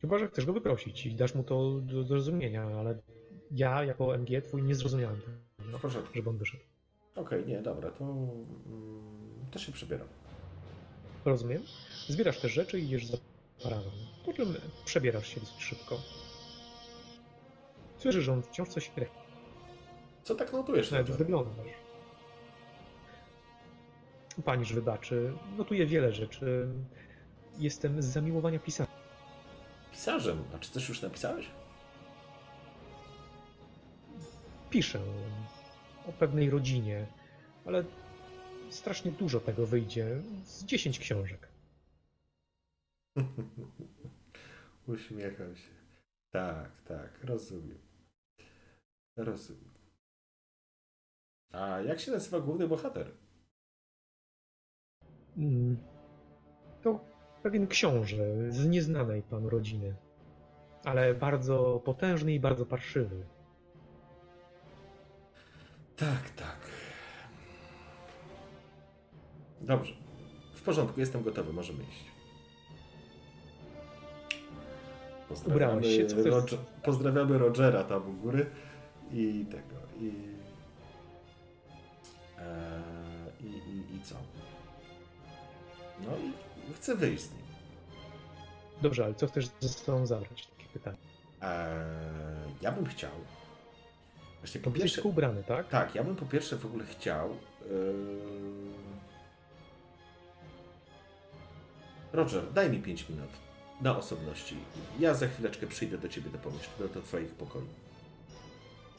Chyba, 0.00 0.18
że 0.18 0.28
chcesz 0.28 0.46
go 0.46 0.52
wyprosić 0.52 1.06
i 1.06 1.14
dasz 1.14 1.34
mu 1.34 1.44
to 1.44 1.80
do 1.80 2.04
zrozumienia, 2.04 2.62
ale 2.66 2.98
ja 3.50 3.84
jako 3.84 4.14
MG 4.14 4.42
twój 4.44 4.62
nie 4.62 4.74
zrozumiałem 4.74 5.20
tego, 5.58 5.78
porządku. 5.78 6.14
żeby 6.14 6.30
on 6.30 6.38
wyszedł. 6.38 6.62
Okej, 7.14 7.46
nie, 7.46 7.62
dobra, 7.62 7.90
to 7.90 8.04
mm, 8.04 8.46
też 9.50 9.66
się 9.66 9.72
przebieram. 9.72 10.08
Rozumiem? 11.24 11.62
Zbierasz 12.08 12.40
te 12.40 12.48
rzeczy 12.48 12.80
i 12.80 12.84
idziesz 12.84 13.06
za 13.06 13.16
parawan. 13.62 13.92
Po 14.24 14.32
czym 14.32 14.54
przebierasz 14.84 15.28
się 15.28 15.40
dosyć 15.40 15.62
szybko. 15.62 15.98
Słyszysz, 17.98 18.24
że 18.24 18.32
on 18.32 18.42
wciąż 18.42 18.68
coś 18.68 18.88
chce. 18.90 19.06
Co 20.22 20.34
tak 20.34 20.52
notujesz? 20.52 20.90
Nawet 20.90 21.10
wyglądasz. 21.10 21.66
Paniż 24.44 24.72
wybaczy, 24.72 25.32
notuję 25.56 25.86
wiele 25.86 26.12
rzeczy. 26.12 26.68
Jestem 27.58 28.02
z 28.02 28.06
zamiłowania 28.06 28.58
pisarza. 28.58 28.90
Pisarzem. 29.92 30.44
A 30.54 30.58
czy 30.58 30.70
coś 30.70 30.88
już 30.88 31.02
napisałeś? 31.02 31.46
Piszę 34.76 35.00
o 36.08 36.12
pewnej 36.12 36.50
rodzinie, 36.50 37.06
ale 37.64 37.84
strasznie 38.70 39.12
dużo 39.12 39.40
tego 39.40 39.66
wyjdzie. 39.66 40.22
Z 40.44 40.64
10 40.64 40.98
książek. 40.98 41.48
Uśmiecham 44.88 45.56
się. 45.56 45.68
Tak, 46.30 46.82
tak, 46.82 47.24
rozumiem. 47.24 47.78
Rozumiem. 49.16 49.74
A 51.52 51.80
jak 51.80 52.00
się 52.00 52.12
nazywa 52.12 52.40
główny 52.40 52.68
bohater? 52.68 53.10
Mm. 55.36 55.76
To 56.82 57.04
pewien 57.42 57.66
książę 57.66 58.52
z 58.52 58.66
nieznanej 58.66 59.22
panu 59.22 59.50
rodziny, 59.50 59.96
ale 60.84 61.14
bardzo 61.14 61.82
potężny 61.84 62.34
i 62.34 62.40
bardzo 62.40 62.66
parszywy. 62.66 63.35
Tak, 65.96 66.30
tak. 66.36 66.56
Dobrze. 69.60 69.92
W 70.54 70.62
porządku, 70.62 71.00
jestem 71.00 71.22
gotowy, 71.22 71.52
możemy 71.52 71.82
iść. 71.82 72.04
Ubrałeś 75.46 75.86
się, 75.86 76.06
co? 76.06 76.16
Roger, 76.22 76.58
pozdrawiamy 76.82 77.38
Rogera 77.38 77.84
tam 77.84 78.10
u 78.10 78.12
góry 78.12 78.46
i 79.12 79.46
tego. 79.50 79.76
I, 80.00 80.12
e, 82.38 82.82
i, 83.40 83.46
i, 83.46 83.96
i 83.96 84.02
co? 84.02 84.14
No 86.00 86.16
i 86.16 86.74
chcę 86.74 86.94
wyjść 86.96 87.24
z 87.24 87.30
nim. 87.32 87.42
Dobrze, 88.82 89.04
ale 89.04 89.14
co 89.14 89.26
chcesz 89.26 89.48
ze 89.60 89.68
sobą 89.68 90.06
zabrać? 90.06 90.46
Takie 90.46 90.68
pytanie. 90.72 90.96
E, 91.42 91.84
ja 92.62 92.72
bym 92.72 92.86
chciał. 92.86 93.10
Właśnie 94.40 94.60
po 94.60 94.70
pierwsze. 94.70 95.02
ubrany, 95.02 95.42
tak? 95.44 95.68
Tak, 95.68 95.94
ja 95.94 96.04
bym 96.04 96.16
po 96.16 96.26
pierwsze 96.26 96.56
w 96.56 96.66
ogóle 96.66 96.84
chciał. 96.84 97.28
Yy... 97.30 97.76
Roger, 102.12 102.52
daj 102.52 102.70
mi 102.70 102.78
5 102.78 103.08
minut 103.08 103.28
na 103.80 103.96
osobności. 103.98 104.56
Ja 105.00 105.14
za 105.14 105.26
chwileczkę 105.28 105.66
przyjdę 105.66 105.98
do 105.98 106.08
ciebie 106.08 106.30
do 106.30 106.38
pomieszczenia, 106.38 106.78
do, 106.78 106.88
do 106.88 107.02
twoich 107.02 107.30
pokoi. 107.30 107.62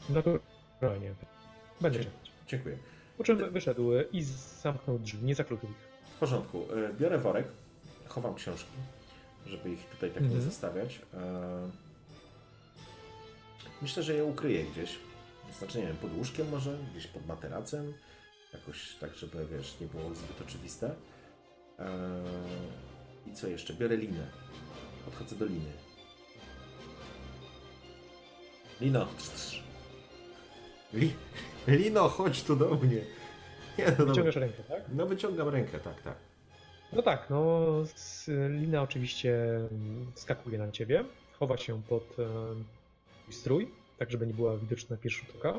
Naturalnie. 0.08 1.14
Będzie. 1.80 2.04
Dziękuję. 2.46 2.78
Po 3.18 3.24
czym 3.24 3.50
wyszedł 3.50 3.90
i 4.12 4.22
zamknął 4.62 4.98
drzwi, 4.98 5.24
nie 5.24 5.34
zakluczył 5.34 5.68
ich. 5.70 5.76
W 6.16 6.18
porządku. 6.18 6.66
Yy, 6.76 6.94
Biorę 7.00 7.18
worek, 7.18 7.48
chowam 8.08 8.34
książki, 8.34 8.70
żeby 9.46 9.70
ich 9.70 9.84
tutaj 9.86 10.10
tak 10.10 10.20
nie 10.22 10.26
Mhm. 10.28 10.44
zostawiać. 10.44 10.94
Yy... 11.12 11.20
Myślę, 13.82 14.02
że 14.02 14.14
je 14.14 14.24
ukryję 14.24 14.64
gdzieś. 14.64 14.98
Znaczy, 15.58 15.78
nie 15.78 15.86
wiem, 15.86 15.96
pod 15.96 16.16
łóżkiem 16.16 16.48
może, 16.48 16.78
gdzieś 16.90 17.06
pod 17.06 17.26
materacem. 17.26 17.94
Jakoś 18.52 18.94
tak, 18.94 19.14
żeby, 19.14 19.46
wiesz, 19.46 19.80
nie 19.80 19.86
było 19.86 20.14
zbyt 20.14 20.40
oczywiste. 20.48 20.94
Eee, 21.78 21.86
I 23.26 23.34
co 23.34 23.48
jeszcze? 23.48 23.74
Biorę 23.74 23.96
linę. 23.96 24.26
Podchodzę 25.04 25.36
do 25.36 25.44
liny. 25.44 25.72
Lino! 28.80 29.06
trz, 29.18 29.28
trz. 29.28 29.62
Li... 30.92 31.14
Lino, 31.66 32.08
chodź 32.08 32.42
tu 32.42 32.56
do 32.56 32.74
mnie. 32.74 33.00
Nie, 33.78 33.96
no. 33.98 34.06
Wyciągasz 34.06 34.36
rękę, 34.36 34.62
tak? 34.62 34.82
no 34.88 35.06
wyciągam 35.06 35.48
rękę, 35.48 35.78
tak, 35.80 36.02
tak. 36.02 36.14
No 36.92 37.02
tak, 37.02 37.30
no 37.30 37.66
Lina 38.48 38.82
oczywiście 38.82 39.38
skakuje 40.14 40.58
na 40.58 40.70
ciebie, 40.70 41.04
chowa 41.38 41.56
się 41.56 41.82
pod 41.82 42.16
e, 42.18 43.32
strój, 43.32 43.70
tak 43.98 44.10
żeby 44.10 44.26
nie 44.26 44.34
była 44.34 44.56
widoczna 44.56 44.96
na 44.96 45.02
pierwszy 45.02 45.22
oka. 45.38 45.52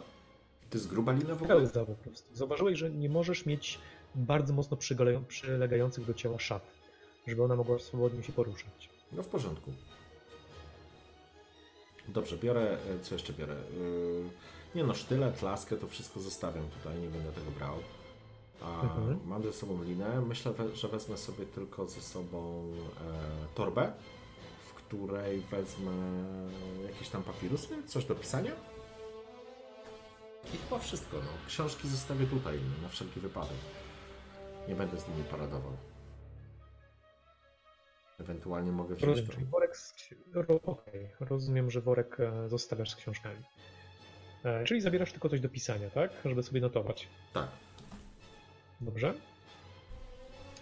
To 0.70 0.78
jest 0.78 0.88
gruba 0.88 1.12
lina 1.12 1.36
w 1.36 1.44
ogóle? 1.44 1.48
Pełza 1.60 1.86
po 1.86 1.96
prostu. 1.96 2.36
Zauważyłeś, 2.36 2.78
że 2.80 2.90
nie 2.90 3.10
możesz 3.10 3.46
mieć 3.46 3.80
bardzo 4.16 4.54
mocno 4.54 4.78
przylegających 5.28 6.06
do 6.06 6.14
ciała 6.14 6.40
szat, 6.40 6.72
żeby 7.28 7.44
ona 7.44 7.56
mogła 7.56 7.80
swobodnie 7.80 8.24
się 8.24 8.34
poruszać. 8.34 8.90
No 9.12 9.24
w 9.24 9.28
porządku. 9.28 9.72
Dobrze, 12.08 12.38
biorę. 12.38 12.78
e, 12.96 13.00
Co 13.00 13.16
jeszcze 13.16 13.34
biorę? 13.34 13.56
Yy, 13.78 14.24
Nie 14.76 14.84
no, 14.84 14.94
sztylet, 14.94 15.42
laskę, 15.42 15.78
to 15.78 15.88
wszystko 15.88 16.20
zostawiam 16.20 16.70
tutaj, 16.70 17.00
nie 17.00 17.08
będę 17.08 17.32
tego 17.32 17.52
brał. 17.52 17.76
A 18.62 18.82
Mhm. 18.82 19.20
mam 19.26 19.44
ze 19.44 19.54
sobą 19.54 19.84
linę. 19.84 20.22
Myślę, 20.22 20.54
że 20.74 20.88
wezmę 20.88 21.18
sobie 21.18 21.46
tylko 21.46 21.88
ze 21.88 22.02
sobą 22.02 22.64
e, 23.02 23.56
torbę, 23.56 23.94
której 24.90 25.40
wezmę 25.40 25.92
jakieś 26.88 27.10
tam 27.10 27.24
papirusy, 27.24 27.84
coś 27.88 28.06
do 28.06 28.16
pisania. 28.16 28.52
I 30.54 30.58
chyba 30.58 30.80
wszystko. 30.80 31.18
No. 31.18 31.48
Książki 31.48 31.88
zostawię 31.88 32.26
tutaj, 32.26 32.60
no, 32.64 32.82
na 32.82 32.90
wszelki 32.90 33.20
wypadek. 33.20 33.58
Nie 34.68 34.76
będę 34.76 35.00
z 35.00 35.08
nimi 35.08 35.24
paradował. 35.24 35.72
Ewentualnie 38.20 38.72
mogę 38.72 38.96
wziąć 38.96 39.10
Rozumiem, 39.10 39.32
czyli 39.32 39.46
worek 39.46 39.78
z... 39.78 39.94
Okej, 40.66 41.10
rozumiem, 41.20 41.72
że 41.72 41.82
worek 41.82 42.20
e, 42.20 42.50
zostawiasz 42.50 42.92
z 42.92 42.96
książkami. 42.96 43.44
E, 44.44 44.64
Czyli 44.64 44.82
zabierasz 44.82 45.12
tylko 45.12 45.30
coś 45.30 45.40
do 45.40 45.50
pisania, 45.50 45.90
tak? 45.90 46.12
Żeby 46.26 46.44
sobie 46.44 46.62
notować. 46.62 47.08
Tak. 47.34 47.48
Dobrze? 48.82 49.14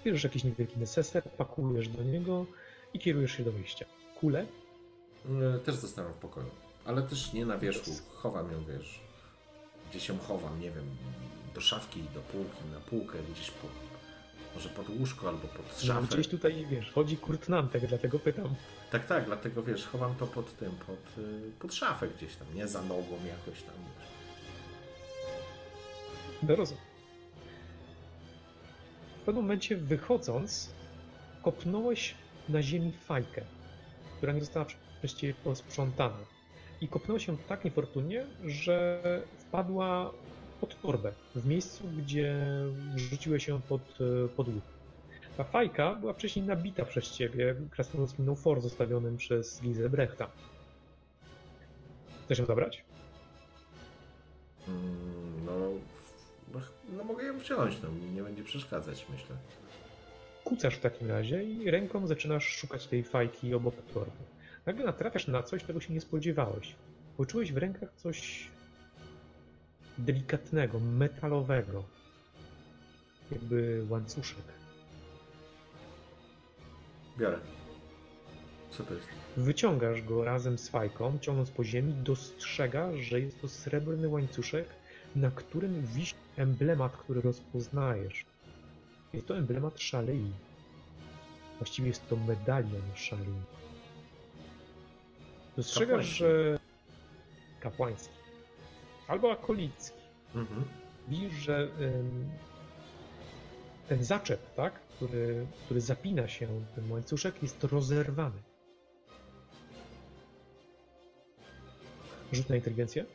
Bierzesz 0.04 0.24
jakiś 0.24 0.44
niewielki 0.44 0.80
neseser, 0.80 1.24
pakujesz 1.24 1.88
do 1.88 2.04
niego 2.04 2.46
i 2.94 3.00
kierujesz 3.00 3.32
się 3.32 3.44
do 3.44 3.52
wyjścia. 3.52 3.86
Kule? 4.20 4.46
E, 5.56 5.60
Też 5.60 5.76
zostawiam 5.76 6.14
w 6.14 6.18
pokoju. 6.18 6.50
Ale 6.86 7.02
też 7.02 7.34
nie 7.34 7.46
na 7.46 7.58
wierzchu. 7.58 7.92
Chowam 8.16 8.52
ją, 8.52 8.64
wiesz. 8.66 9.00
Gdzieś 9.90 10.10
ją 10.10 10.18
chowam, 10.20 10.60
nie 10.60 10.72
wiem, 10.72 10.86
do 11.56 11.62
szafki, 11.62 12.04
do 12.14 12.20
półki, 12.22 12.58
na 12.74 12.80
półkę, 12.80 13.18
gdzieś 13.34 13.52
pod, 13.52 13.70
może 14.56 14.70
pod 14.70 14.90
łóżko 14.90 15.28
albo 15.30 15.48
pod 15.48 15.66
No, 15.68 15.86
szafę. 15.88 16.08
gdzieś 16.08 16.28
tutaj, 16.28 16.66
wiesz, 16.70 16.92
chodzi 16.92 17.18
Kurt 17.18 17.50
Nantek, 17.50 17.88
dlatego 17.88 18.20
pytam. 18.20 18.56
Tak, 18.92 19.06
tak, 19.08 19.26
dlatego 19.26 19.64
wiesz, 19.64 19.86
chowam 19.88 20.16
to 20.16 20.28
pod 20.28 20.58
tym, 20.58 20.72
pod, 20.72 21.18
y, 21.18 21.52
pod 21.60 21.74
szafę 21.74 22.08
gdzieś 22.18 22.36
tam, 22.36 22.48
nie 22.56 22.68
za 22.68 22.82
nogą 22.82 23.18
jakoś 23.28 23.64
tam. 23.64 23.76
Wiesz. 24.00 24.08
No 26.44 26.56
rozumiem. 26.56 26.84
W 29.18 29.26
pewnym 29.26 29.44
momencie 29.44 29.78
wychodząc, 29.78 30.70
kopnąłeś 31.44 32.16
na 32.50 32.62
ziemi 32.64 32.92
fajkę, 32.92 33.42
która 34.18 34.34
nie 34.34 34.40
została 34.40 34.66
ciebie 35.18 35.34
posprzątana. 35.44 36.18
I 36.82 36.88
kopnąłeś 36.88 37.28
ją 37.28 37.38
tak 37.38 37.66
niefortunnie, 37.66 38.26
że 38.46 39.02
wpadła 39.38 40.12
pod 40.62 40.82
torbę, 40.82 41.14
w 41.36 41.46
miejscu, 41.46 41.84
gdzie 41.98 42.46
rzuciłeś 42.96 43.48
ją 43.48 43.62
pod, 43.62 43.82
e, 44.26 44.28
pod. 44.28 44.48
Ta 45.38 45.44
fajka 45.44 45.96
była 45.96 46.14
wcześniej 46.14 46.46
nabita 46.46 46.86
przez 46.86 47.12
ciebie 47.12 47.56
krasnoludzkim 47.72 48.36
for 48.36 48.62
zostawionym 48.62 49.18
przez 49.18 49.62
Gizę 49.62 49.90
Brechta. 49.90 50.32
Chcesz 52.26 52.40
ją 52.40 52.46
zabrać? 52.46 52.84
Mm, 54.68 55.46
no, 55.46 55.54
no, 56.54 56.60
no 56.98 57.04
mogę 57.04 57.24
ją 57.24 57.38
wziąć, 57.38 57.82
no 57.84 57.90
nie 58.16 58.24
będzie 58.24 58.44
przeszkadzać, 58.44 59.06
myślę. 59.10 59.36
Kucasz 60.48 60.76
w 60.76 60.80
takim 60.80 61.08
razie 61.12 61.44
i 61.44 61.72
ręką 61.72 62.08
zaczynasz 62.08 62.48
szukać 62.48 62.88
tej 62.88 63.04
fajki 63.04 63.54
obok 63.54 63.76
torby. 63.94 64.24
Nagle 64.66 64.86
natrafiasz 64.86 65.28
na 65.28 65.44
coś, 65.44 65.64
czego 65.64 65.80
się 65.80 65.94
nie 65.94 66.02
spodziewałeś. 66.02 66.76
Poczułeś 67.18 67.54
w 67.54 67.58
rękach 67.58 67.94
coś 67.96 68.48
delikatnego, 69.98 70.80
metalowego. 70.80 71.84
Jakby 73.32 73.86
łańcuszek. 73.90 74.44
Biorę. 77.18 77.40
Co 78.70 78.84
to 78.84 78.94
jest? 78.94 79.08
Wyciągasz 79.38 80.02
go 80.02 80.24
razem 80.24 80.58
z 80.58 80.70
fajką, 80.70 81.18
ciągnąc 81.22 81.52
po 81.52 81.64
ziemi, 81.64 81.94
dostrzegasz, 81.94 82.96
że 82.96 83.20
jest 83.20 83.42
to 83.42 83.48
srebrny 83.48 84.08
łańcuszek, 84.08 84.68
na 85.16 85.32
którym 85.32 85.86
wisi 85.86 86.16
emblemat, 86.38 86.98
który 86.98 87.22
rozpoznajesz. 87.22 88.26
Jest 89.14 89.28
to 89.28 89.38
emblemat 89.38 89.80
Szalei. 89.80 90.32
Właściwie 91.60 91.88
jest 91.88 92.10
to 92.10 92.16
medalion 92.16 92.82
Szalei. 92.96 93.42
Dostrzegasz, 95.58 95.90
Kapłański. 95.90 96.18
że 96.18 96.60
kapłański. 97.60 98.14
albo 99.08 99.32
akolicki. 99.32 99.98
Mhm. 100.36 100.64
Widzisz, 101.08 101.34
że 101.34 101.70
ym, 101.82 102.30
ten 103.90 104.04
zaczep, 104.04 104.54
tak, 104.56 104.80
który, 104.80 105.48
który 105.66 105.82
zapina 105.82 106.28
się, 106.28 106.48
ten 106.76 106.92
łańcuszek 106.92 107.42
jest 107.44 107.64
rozerwany. 107.64 108.42
Rzut 112.32 112.50
na 112.50 112.56
inteligencję. 112.56 113.06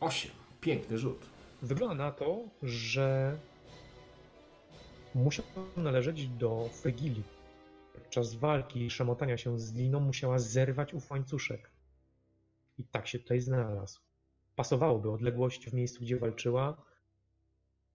Osiem. 0.00 0.32
Piękny 0.60 0.98
rzut. 0.98 1.37
Wygląda 1.62 2.04
na 2.04 2.12
to, 2.12 2.48
że 2.62 3.38
musiał 5.14 5.44
należeć 5.76 6.28
do 6.28 6.68
Frygilii. 6.72 7.24
Podczas 7.94 8.34
walki 8.34 8.80
i 8.86 8.90
szamotania 8.90 9.36
się 9.36 9.58
z 9.58 9.74
liną 9.74 10.00
musiała 10.00 10.38
zerwać 10.38 10.94
ów 10.94 11.10
łańcuszek. 11.10 11.70
I 12.78 12.84
tak 12.84 13.08
się 13.08 13.18
tutaj 13.18 13.40
znalazł. 13.40 14.00
Pasowałoby 14.56 15.10
odległość 15.10 15.70
w 15.70 15.74
miejscu, 15.74 16.00
gdzie 16.00 16.16
walczyła, 16.16 16.82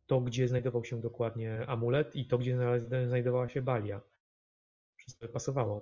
to, 0.07 0.21
gdzie 0.21 0.47
znajdował 0.47 0.85
się 0.85 1.01
dokładnie 1.01 1.65
amulet 1.67 2.15
i 2.15 2.25
to, 2.25 2.37
gdzie 2.37 2.57
znajdowała 3.07 3.49
się 3.49 3.61
balia. 3.61 4.01
Wszystko 4.95 5.27
pasowało. 5.27 5.81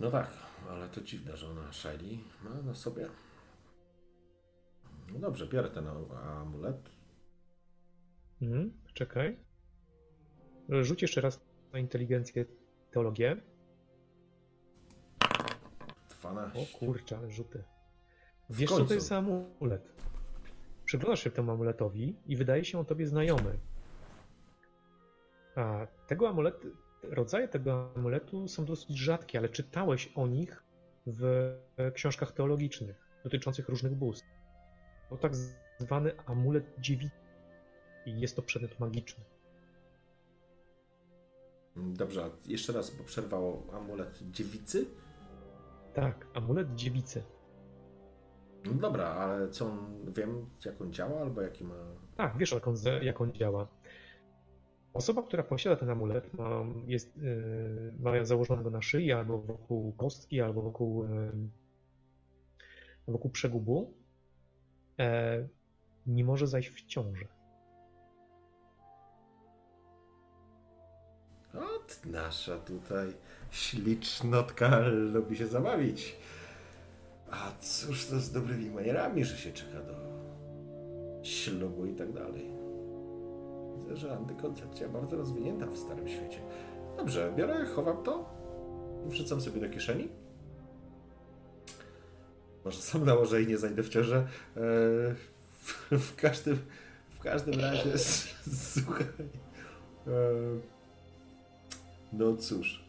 No 0.00 0.10
tak, 0.10 0.30
ale 0.68 0.88
to 0.88 1.00
dziwne, 1.00 1.36
że 1.36 1.48
ona 1.48 1.72
Shelly 1.72 2.18
ma 2.44 2.62
na 2.62 2.74
sobie. 2.74 3.08
No 5.12 5.18
dobrze, 5.18 5.46
biorę 5.46 5.70
ten 5.70 5.86
amulet. 6.22 6.90
Mhm, 8.42 8.72
czekaj. 8.94 9.38
Rzuć 10.68 11.02
jeszcze 11.02 11.20
raz 11.20 11.40
na 11.72 11.78
inteligencję 11.78 12.44
teologię. 12.90 13.36
12. 16.20 16.58
O 16.60 16.78
kurczę, 16.78 17.18
ale 17.18 17.30
rzuty. 17.30 17.64
Wiesz 18.50 18.70
co 18.70 18.84
to 18.84 18.94
jest 18.94 19.12
amulet? 19.12 19.92
Przyglądasz 20.84 21.24
się 21.24 21.30
temu 21.30 21.52
amuletowi 21.52 22.16
i 22.26 22.36
wydaje 22.36 22.64
się 22.64 22.78
on 22.78 22.84
tobie 22.84 23.06
znajomy. 23.06 23.58
A 25.56 25.86
tego 26.06 26.28
amuletu, 26.28 26.68
rodzaje 27.02 27.48
tego 27.48 27.92
amuletu 27.96 28.48
są 28.48 28.64
dosyć 28.64 28.98
rzadkie, 28.98 29.38
ale 29.38 29.48
czytałeś 29.48 30.12
o 30.14 30.26
nich 30.26 30.62
w 31.06 31.54
książkach 31.94 32.32
teologicznych 32.32 33.08
dotyczących 33.24 33.68
różnych 33.68 33.94
bóstw. 33.94 34.37
To 35.08 35.16
tak 35.16 35.32
zwany 35.78 36.12
amulet 36.26 36.74
dziewicy. 36.78 37.16
I 38.06 38.20
jest 38.20 38.36
to 38.36 38.42
przedmiot 38.42 38.80
magiczny. 38.80 39.24
Dobrze, 41.76 42.24
a 42.24 42.30
jeszcze 42.46 42.72
raz, 42.72 42.96
bo 42.96 43.04
przerwało 43.04 43.66
amulet 43.72 44.18
dziewicy. 44.30 44.86
Tak, 45.94 46.26
amulet 46.34 46.74
dziewicy. 46.74 47.22
No 48.64 48.72
dobra, 48.72 49.04
ale 49.04 49.48
co 49.48 49.66
on, 49.66 50.12
wiem 50.16 50.50
jak 50.64 50.80
on 50.80 50.92
działa, 50.92 51.20
albo 51.20 51.42
jaki 51.42 51.64
ma... 51.64 51.74
Tak, 52.16 52.38
wiesz 52.38 52.52
jak 52.52 52.68
on, 52.68 52.74
jak 53.02 53.20
on 53.20 53.32
działa. 53.32 53.68
Osoba, 54.92 55.22
która 55.22 55.42
posiada 55.42 55.76
ten 55.76 55.90
amulet, 55.90 56.34
ma, 56.34 56.64
jest, 56.86 57.16
yy, 57.16 57.94
ma 58.00 58.24
założonego 58.24 58.70
na 58.70 58.82
szyi, 58.82 59.12
albo 59.12 59.38
wokół 59.38 59.92
kostki, 59.92 60.40
albo 60.40 60.62
wokół, 60.62 61.04
yy, 61.04 61.32
wokół 63.08 63.30
przegubu, 63.30 63.94
nie 66.06 66.24
może 66.24 66.46
zajść 66.46 66.68
w 66.68 66.86
ciążę. 66.86 67.24
Ot, 71.54 72.00
nasza 72.06 72.58
tutaj 72.58 73.12
ślicznotka 73.50 74.78
lubi 74.88 75.36
się 75.36 75.46
zabawić. 75.46 76.16
A 77.30 77.52
cóż 77.60 78.06
to 78.06 78.20
z 78.20 78.32
dobrymi 78.32 78.70
manierami, 78.70 79.24
że 79.24 79.36
się 79.36 79.52
czeka 79.52 79.82
do 79.82 79.94
ślubu 81.22 81.86
i 81.86 81.94
tak 81.94 82.12
dalej. 82.12 82.50
Widzę, 83.76 83.96
że 83.96 84.16
antykoncepcja 84.16 84.88
bardzo 84.88 85.16
rozwinięta 85.16 85.66
w 85.66 85.76
Starym 85.76 86.08
Świecie. 86.08 86.40
Dobrze, 86.96 87.32
biorę, 87.36 87.66
chowam 87.66 88.02
to 88.02 88.24
wrzucam 89.06 89.40
sobie 89.40 89.60
do 89.60 89.68
kieszeni. 89.68 90.08
Może 92.68 92.80
sam 92.80 93.04
nałożę 93.04 93.42
i 93.42 93.46
nie 93.46 93.58
zajdę 93.58 93.82
w 93.82 93.88
ciążę. 93.88 94.26
Eee, 94.56 95.14
w, 95.62 95.90
w, 95.90 96.16
każdym, 96.16 96.58
w 97.10 97.18
każdym 97.18 97.60
razie, 97.60 97.98
słuchaj. 98.72 99.06
Eee, 100.06 100.60
no 102.12 102.36
cóż. 102.36 102.84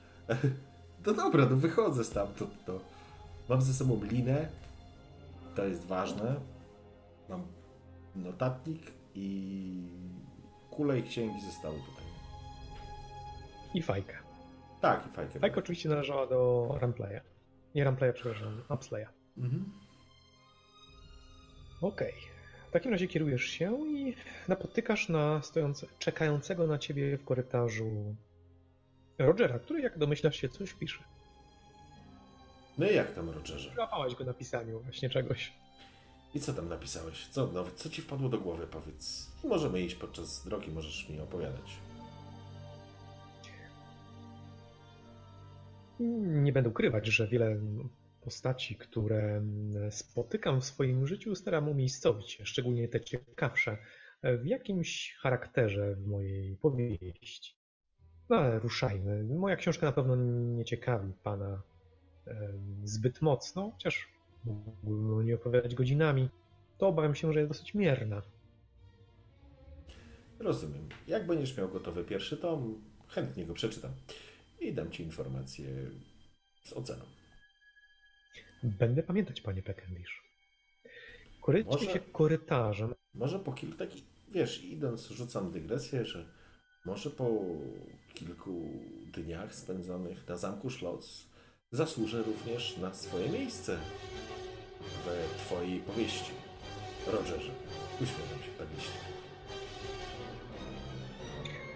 No 1.06 1.14
dobra, 1.14 1.46
no 1.50 1.56
wychodzę 1.56 2.04
stamtąd. 2.04 2.66
To. 2.66 2.80
Mam 3.50 3.62
ze 3.62 3.74
sobą 3.74 4.04
linę. 4.04 4.48
To 5.56 5.66
jest 5.66 5.86
ważne. 5.86 6.36
Mam 7.30 7.44
notatnik 8.16 8.82
i 9.16 9.72
kulę 10.72 11.00
i 11.00 11.04
księgi 11.04 11.42
zostały 11.42 11.76
tutaj. 11.76 12.06
I 13.74 13.82
fajkę. 13.82 14.18
Tak, 14.82 15.08
i 15.08 15.10
fajkę. 15.10 15.40
Fajka 15.40 15.58
oczywiście 15.58 15.90
należała 15.90 16.28
do 16.28 16.68
Ramplaya. 16.82 17.22
Nie 17.76 17.84
Ramplaya, 17.84 18.14
przepraszam, 18.14 18.62
Upslaya. 18.70 19.19
Mhm. 19.40 19.72
Okej. 21.82 22.14
W 22.70 22.72
takim 22.72 22.92
razie 22.92 23.08
kierujesz 23.08 23.44
się 23.44 23.88
i 23.88 24.16
napotykasz 24.48 25.10
na 25.10 25.42
stojące, 25.42 25.88
czekającego 26.00 26.68
na 26.68 26.78
ciebie 26.78 27.18
w 27.18 27.26
korytarzu 27.26 28.16
Rogera, 29.18 29.60
który 29.60 29.82
jak 29.82 29.98
domyślasz 29.98 30.36
się 30.36 30.50
coś 30.50 30.74
pisze. 30.74 31.04
No 32.78 32.90
i 32.90 32.96
jak 32.96 33.12
tam, 33.14 33.30
Rogerze? 33.30 33.72
Złapałeś 33.76 34.16
go 34.16 34.24
na 34.24 34.34
pisaniu 34.34 34.80
właśnie 34.80 35.10
czegoś. 35.10 35.54
I 36.34 36.40
co 36.40 36.54
tam 36.54 36.70
napisałeś? 36.70 37.28
Co, 37.28 37.48
no, 37.54 37.66
co 37.76 37.90
ci 37.90 38.02
wpadło 38.02 38.30
do 38.30 38.38
głowy, 38.38 38.68
powiedz? 38.68 39.32
Możemy 39.44 39.82
iść 39.82 39.96
podczas 39.96 40.44
drogi, 40.46 40.72
możesz 40.72 41.10
mi 41.10 41.20
opowiadać. 41.20 41.78
Nie 46.20 46.52
będę 46.52 46.70
ukrywać, 46.70 47.08
że 47.08 47.28
wiele 47.28 47.58
postaci, 48.22 48.76
które 48.76 49.42
spotykam 49.90 50.62
w 50.62 50.66
swoim 50.66 51.08
życiu, 51.08 51.36
staram 51.36 51.70
umiejscowić, 51.70 52.42
szczególnie 52.44 52.88
te 52.88 53.02
ciekawsze, 53.02 53.78
w 54.24 54.46
jakimś 54.46 55.16
charakterze 55.20 55.96
w 55.96 56.08
mojej 56.08 56.56
powieści. 56.56 57.56
No 58.30 58.36
ale 58.36 58.60
ruszajmy. 58.60 59.24
Moja 59.24 59.56
książka 59.56 59.86
na 59.86 59.92
pewno 59.92 60.16
nie 60.56 60.66
ciekawi 60.66 61.14
pana 61.24 61.62
em, 62.26 62.82
zbyt 62.84 63.22
mocno, 63.22 63.72
chociaż 63.72 64.10
mógłbym 64.46 65.14
o 65.14 65.24
niej 65.24 65.34
opowiadać 65.34 65.76
godzinami. 65.76 66.30
To 66.78 66.88
obawiam 66.88 67.16
się, 67.16 67.34
że 67.34 67.40
jest 67.40 67.52
dosyć 67.52 67.74
mierna. 67.74 68.22
Rozumiem. 70.40 70.90
Jak 71.08 71.28
będziesz 71.28 71.58
miał 71.58 71.70
gotowy 71.70 72.04
pierwszy 72.04 72.38
tom, 72.38 72.82
chętnie 73.08 73.46
go 73.46 73.54
przeczytam. 73.54 73.92
I 74.60 74.74
dam 74.74 74.92
ci 74.92 75.04
informację 75.04 75.68
z 76.64 76.74
oceną. 76.74 77.06
Będę 78.64 79.04
pamiętać, 79.04 79.42
panie 79.42 79.64
Peckendish. 79.64 80.24
Korycie 81.42 81.70
Może- 81.70 81.86
się 81.94 82.00
korytarzem. 82.00 82.94
Może 83.14 83.40
po 83.40 83.54
kilku 83.54 83.78
takich, 83.78 84.04
wiesz, 84.32 84.64
idąc, 84.64 85.08
rzucam 85.08 85.52
dygresję, 85.52 86.06
że 86.06 86.26
może 86.86 87.10
po 87.10 87.30
kilku 88.14 88.70
dniach 89.14 89.56
spędzonych 89.56 90.28
na 90.28 90.38
zamku 90.38 90.70
Szloc 90.70 91.28
zasłużę 91.72 92.24
również 92.24 92.78
na 92.78 92.94
swoje 92.94 93.30
miejsce 93.30 93.78
we 95.06 95.38
twojej 95.38 95.80
powieści. 95.80 96.32
Rogerze, 97.08 97.52
uśmiecham 98.02 98.40
się 98.40 98.76
liście. 98.76 99.00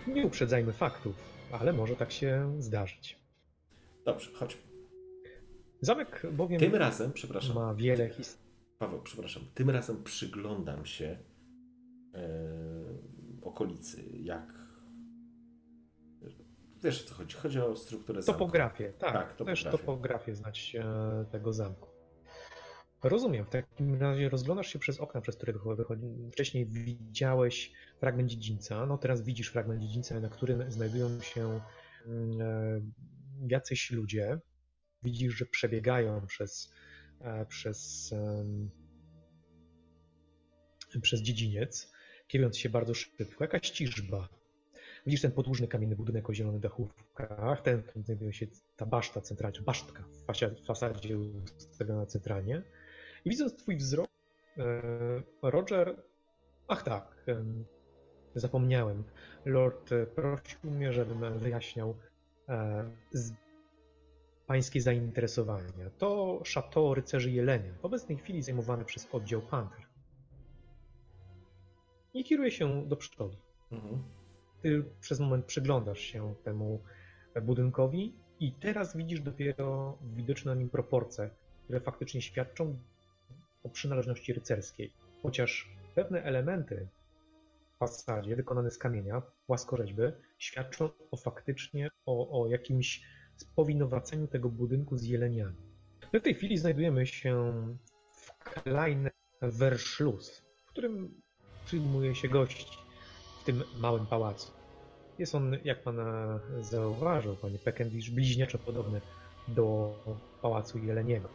Nie 0.08 0.26
uprzedzajmy 0.26 0.74
faktów, 0.74 1.16
ale 1.52 1.74
może 1.74 1.96
tak 1.96 2.12
się 2.12 2.56
zdarzyć. 2.60 3.20
Dobrze, 4.06 4.32
chodźmy. 4.34 4.73
Zamek 5.84 6.22
bowiem 6.32 6.60
Tym 6.60 6.76
razem, 6.76 7.14
przepraszam, 7.14 7.56
ma 7.56 7.76
wiele 7.76 8.10
historii. 8.10 8.54
Paweł, 8.80 9.02
przepraszam, 9.02 9.44
tym 9.54 9.70
razem 9.70 10.04
przyglądam 10.04 10.86
się 10.86 11.18
e, 12.14 12.20
okolicy, 13.42 14.04
jak... 14.14 14.54
Wiesz 16.84 17.04
o 17.06 17.08
co 17.08 17.16
chodzi? 17.16 17.38
Chodzi 17.38 17.60
o 17.60 17.76
strukturę 17.76 18.22
zamku. 18.22 18.40
Topografię, 18.40 18.94
tak. 19.00 19.14
Tak, 19.14 19.28
Też 19.28 19.38
topografię. 19.38 19.78
topografię 19.78 20.36
znać 20.36 20.76
e, 20.80 21.26
tego 21.32 21.54
zamku. 21.54 21.90
Rozumiem, 23.04 23.46
w 23.46 23.50
takim 23.50 23.96
razie 23.96 24.30
rozglądasz 24.30 24.68
się 24.68 24.80
przez 24.80 25.00
okna, 25.00 25.22
przez 25.22 25.36
które 25.38 25.54
wycho- 25.54 25.76
wychodzi. 25.78 26.06
Wcześniej 26.32 26.66
widziałeś 26.66 27.72
fragment 28.00 28.30
dziedzińca, 28.30 28.86
no 28.86 28.98
teraz 28.98 29.22
widzisz 29.22 29.48
fragment 29.48 29.82
dziedzińca, 29.82 30.20
na 30.20 30.30
którym 30.30 30.72
znajdują 30.72 31.22
się 31.22 31.62
mm, 32.06 32.42
e, 32.42 32.82
jacyś 33.48 33.92
ludzie. 33.92 34.40
Widzisz, 35.04 35.34
że 35.34 35.46
przebiegają 35.46 36.28
przez, 36.28 36.74
e, 37.22 37.46
przez, 37.46 38.14
przez 41.02 41.22
dziedziniec, 41.22 41.92
kierując 42.28 42.58
się 42.58 42.70
bardzo 42.70 42.94
szybko. 42.94 43.44
Jakaś 43.44 43.70
ciżba. 43.70 44.30
Widzisz 45.06 45.22
ten 45.22 45.32
podłużny 45.32 45.68
kamienny 45.68 45.96
budynek 45.96 46.30
o 46.30 46.34
zielonych 46.34 46.62
dachówkach, 46.62 47.62
ten, 47.62 47.82
w 47.82 47.84
którym 47.84 48.04
znajduje 48.04 48.34
się 48.34 48.48
ta 48.76 48.86
baszta 48.86 49.22
centralna, 49.22 49.62
basztka 49.62 50.04
w 50.04 50.66
fasadzie, 50.66 51.18
ustawiona 51.18 52.06
centralnie. 52.06 52.64
I 53.26 53.30
widząc 53.30 53.56
twój 53.56 53.78
wzrok, 53.78 54.10
e, 54.58 55.22
Roger, 55.42 56.04
ach 56.68 56.84
tak, 56.84 57.24
em, 57.28 57.66
zapomniałem, 58.36 59.04
Lord 59.46 59.92
e, 59.92 60.06
prosił 60.06 60.72
mnie, 60.72 60.94
żebym 60.94 61.40
wyjaśniał 61.40 61.98
pańskie 64.48 64.82
zainteresowania. 64.82 65.90
To 65.98 66.42
Chateau 66.54 66.94
Rycerzy 66.94 67.32
Jelenia, 67.32 67.74
w 67.82 67.86
obecnej 67.86 68.18
chwili 68.18 68.42
zajmowane 68.42 68.86
przez 68.86 69.08
oddział 69.12 69.42
Panther. 69.42 69.86
I 72.14 72.24
kieruje 72.24 72.52
się 72.52 72.88
do 72.88 72.96
przodu. 72.96 73.38
Mhm. 73.72 74.04
Ty 74.62 74.86
przez 75.02 75.20
moment 75.20 75.46
przyglądasz 75.46 76.00
się 76.00 76.36
temu 76.44 76.82
budynkowi 77.42 78.16
i 78.40 78.52
teraz 78.52 78.98
widzisz 78.98 79.22
dopiero 79.22 79.98
widoczne 80.02 80.56
na 80.56 80.60
nim 80.60 80.70
proporcje, 80.70 81.30
które 81.64 81.82
faktycznie 81.82 82.22
świadczą 82.22 82.80
o 83.64 83.70
przynależności 83.70 84.34
rycerskiej. 84.34 84.94
Chociaż 85.24 85.70
pewne 85.96 86.24
elementy 86.24 86.88
w 87.76 87.78
fasadzie 87.78 88.36
wykonane 88.36 88.72
z 88.72 88.78
kamienia, 88.78 89.22
płaskorzeźby, 89.48 90.04
świadczą 90.38 90.90
o 91.12 91.18
faktycznie 91.18 91.90
o, 92.06 92.42
o 92.42 92.48
jakimś 92.48 93.04
spowinowaceniu 93.38 94.28
tego 94.28 94.50
budynku 94.50 94.98
z 94.98 95.04
jeleniami. 95.04 95.56
My 96.14 96.20
w 96.20 96.24
tej 96.24 96.36
chwili 96.36 96.58
znajdujemy 96.58 97.08
się 97.08 97.54
w 98.12 98.44
Klein 98.44 99.10
Verschluss, 99.42 100.44
w 100.66 100.70
którym 100.70 101.22
przyjmuje 101.66 102.16
się 102.16 102.30
gości 102.30 102.78
w 103.42 103.44
tym 103.44 103.64
małym 103.78 104.06
pałacu. 104.06 104.52
Jest 105.20 105.36
on, 105.36 105.58
jak 105.64 105.84
pan 105.84 105.98
zauważył, 106.62 107.36
panie 107.36 107.60
Peckendish, 107.60 108.10
bliźniaczo 108.10 108.58
podobny 108.58 109.02
do 109.48 109.96
pałacu 110.42 110.80
Jeleniego. 110.80 111.30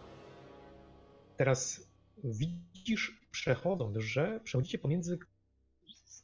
Teraz 1.37 1.89
widzisz, 2.25 3.29
przechodząc, 3.31 3.97
że 3.97 4.41
przechodzicie 4.45 4.79
pomiędzy, 4.79 5.19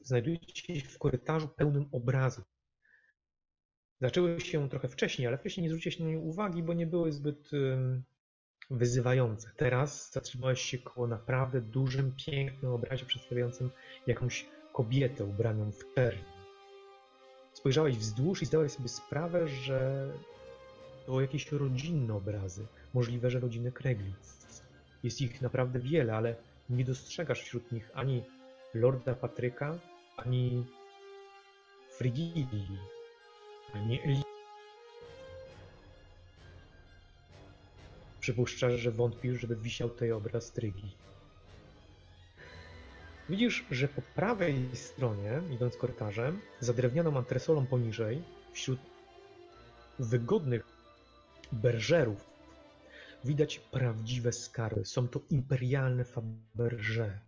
znajdujecie 0.02 0.80
się 0.80 0.88
w 0.88 0.98
korytarzu 0.98 1.48
pełnym 1.48 1.88
obrazów. 1.92 2.53
Zaczęły 4.05 4.40
się 4.40 4.68
trochę 4.68 4.89
wcześniej, 4.89 5.28
ale 5.28 5.39
wcześniej 5.39 5.62
nie 5.62 5.70
zwróciłeś 5.70 5.98
na 5.98 6.06
nie 6.06 6.18
uwagi, 6.18 6.62
bo 6.62 6.72
nie 6.72 6.86
były 6.86 7.12
zbyt 7.12 7.51
wyzywające. 8.70 9.51
Teraz 9.56 10.12
zatrzymałeś 10.12 10.60
się 10.60 10.78
koło 10.78 11.06
naprawdę 11.06 11.60
dużym, 11.60 12.14
pięknym 12.26 12.72
obrazie 12.72 13.06
przedstawiającym 13.06 13.70
jakąś 14.06 14.47
kobietę 14.72 15.24
ubraną 15.24 15.72
w 15.72 15.94
czerni. 15.94 16.24
Spojrzałeś 17.52 17.97
wzdłuż 17.97 18.43
i 18.43 18.47
zdałeś 18.47 18.72
sobie 18.72 18.89
sprawę, 18.89 19.48
że 19.48 20.09
to 21.06 21.20
jakieś 21.20 21.52
rodzinne 21.52 22.14
obrazy, 22.14 22.66
możliwe, 22.94 23.31
że 23.31 23.40
rodziny 23.40 23.72
Kreglic. 23.72 24.47
Jest 25.02 25.20
ich 25.20 25.43
naprawdę 25.43 25.78
wiele, 25.78 26.16
ale 26.16 26.36
nie 26.70 26.85
dostrzegasz 26.85 27.43
wśród 27.43 27.72
nich 27.72 27.90
ani 27.94 28.24
Lorda 28.74 29.14
Patryka, 29.14 29.78
ani 30.16 30.66
Eli. 32.01 32.93
Przypuszczasz, 38.20 38.72
że 38.80 38.90
wątpisz, 38.90 39.40
żeby 39.40 39.56
wisiał 39.56 39.88
tutaj 39.88 40.12
obraz 40.12 40.52
Trygi. 40.52 40.96
Widzisz, 43.28 43.64
że 43.70 43.88
po 43.88 44.02
prawej 44.02 44.68
stronie, 44.72 45.40
idąc 45.50 45.76
korytarzem, 45.76 46.40
za 46.60 46.72
drewnianą 46.72 47.16
antresolą 47.16 47.66
poniżej, 47.66 48.22
wśród 48.52 48.80
wygodnych 49.98 50.64
berżerów, 51.52 52.26
widać 53.24 53.58
prawdziwe 53.58 54.32
skarby. 54.32 54.84
Są 54.84 55.08
to 55.08 55.20
imperialne 55.30 56.04
Faberże. 56.04 57.20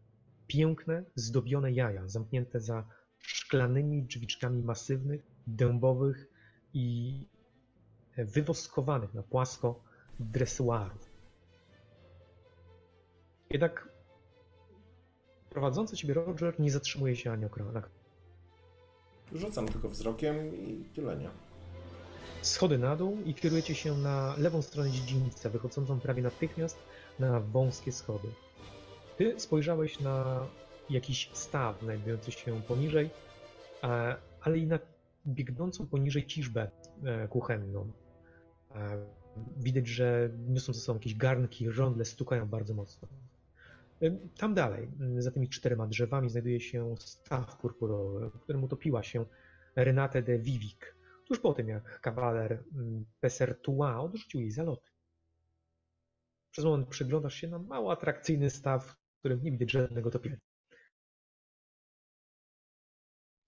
Piękne, 0.46 1.04
zdobione 1.14 1.72
jaja, 1.72 2.08
zamknięte 2.08 2.60
za 2.60 2.84
szklanymi 3.26 4.02
drzwiczkami 4.02 4.62
masywnych, 4.62 5.26
dębowych 5.46 6.26
i 6.74 7.20
wywoskowanych 8.16 9.14
na 9.14 9.22
płasko 9.22 9.80
dresuarów. 10.20 11.10
Jednak 13.50 13.88
prowadzący 15.50 15.96
ciebie 15.96 16.14
Roger 16.14 16.60
nie 16.60 16.70
zatrzymuje 16.70 17.16
się 17.16 17.32
ani 17.32 17.44
o 17.44 17.48
krok. 17.48 17.90
Rzucam 19.32 19.68
tylko 19.68 19.88
wzrokiem 19.88 20.54
i 20.54 20.84
tyle 20.94 21.16
nie. 21.16 21.30
Schody 22.42 22.78
na 22.78 22.96
dół 22.96 23.18
i 23.24 23.34
kierujecie 23.34 23.74
się 23.74 23.98
na 23.98 24.34
lewą 24.38 24.62
stronę 24.62 24.90
dziedzińca, 24.90 25.50
wychodzącą 25.50 26.00
prawie 26.00 26.22
natychmiast 26.22 26.78
na 27.18 27.40
wąskie 27.40 27.92
schody. 27.92 28.28
Ty 29.16 29.40
spojrzałeś 29.40 30.00
na 30.00 30.46
jakiś 30.90 31.30
staw 31.32 31.80
znajdujący 31.82 32.32
się 32.32 32.62
poniżej, 32.62 33.10
e, 33.82 34.16
ale 34.40 34.58
i 34.58 34.66
na 34.66 34.78
biegnącą 35.26 35.86
poniżej 35.86 36.26
ciżbę 36.26 36.70
e, 37.04 37.28
kuchenną. 37.28 37.92
E, 38.74 39.06
Widać, 39.56 39.88
że 39.88 40.30
niosą 40.48 40.72
ze 40.72 40.80
sobą 40.80 40.98
jakieś 40.98 41.14
garnki, 41.14 41.70
żądle, 41.70 42.04
stukają 42.04 42.48
bardzo 42.48 42.74
mocno. 42.74 43.08
Tam 44.38 44.54
dalej, 44.54 44.88
za 45.18 45.30
tymi 45.30 45.48
czterema 45.48 45.86
drzewami, 45.86 46.30
znajduje 46.30 46.60
się 46.60 46.94
staw 46.98 47.56
purpurowy, 47.56 48.30
którym 48.42 48.64
utopiła 48.64 49.02
się 49.02 49.24
Renate 49.76 50.22
de 50.22 50.38
Vivik, 50.38 50.96
tuż 51.28 51.40
po 51.40 51.52
tym 51.52 51.68
jak 51.68 52.00
kawaler 52.00 52.64
Pessertua 53.20 54.00
odrzucił 54.00 54.40
jej 54.40 54.50
zaloty. 54.50 54.90
Przez 56.50 56.64
moment 56.64 56.88
przyglądasz 56.88 57.34
się 57.34 57.48
na 57.48 57.58
mało 57.58 57.92
atrakcyjny 57.92 58.50
staw, 58.50 58.84
w 58.86 59.18
którym 59.18 59.42
nie 59.42 59.50
widać 59.50 59.70
żadnego 59.70 60.10
topienia. 60.10 60.36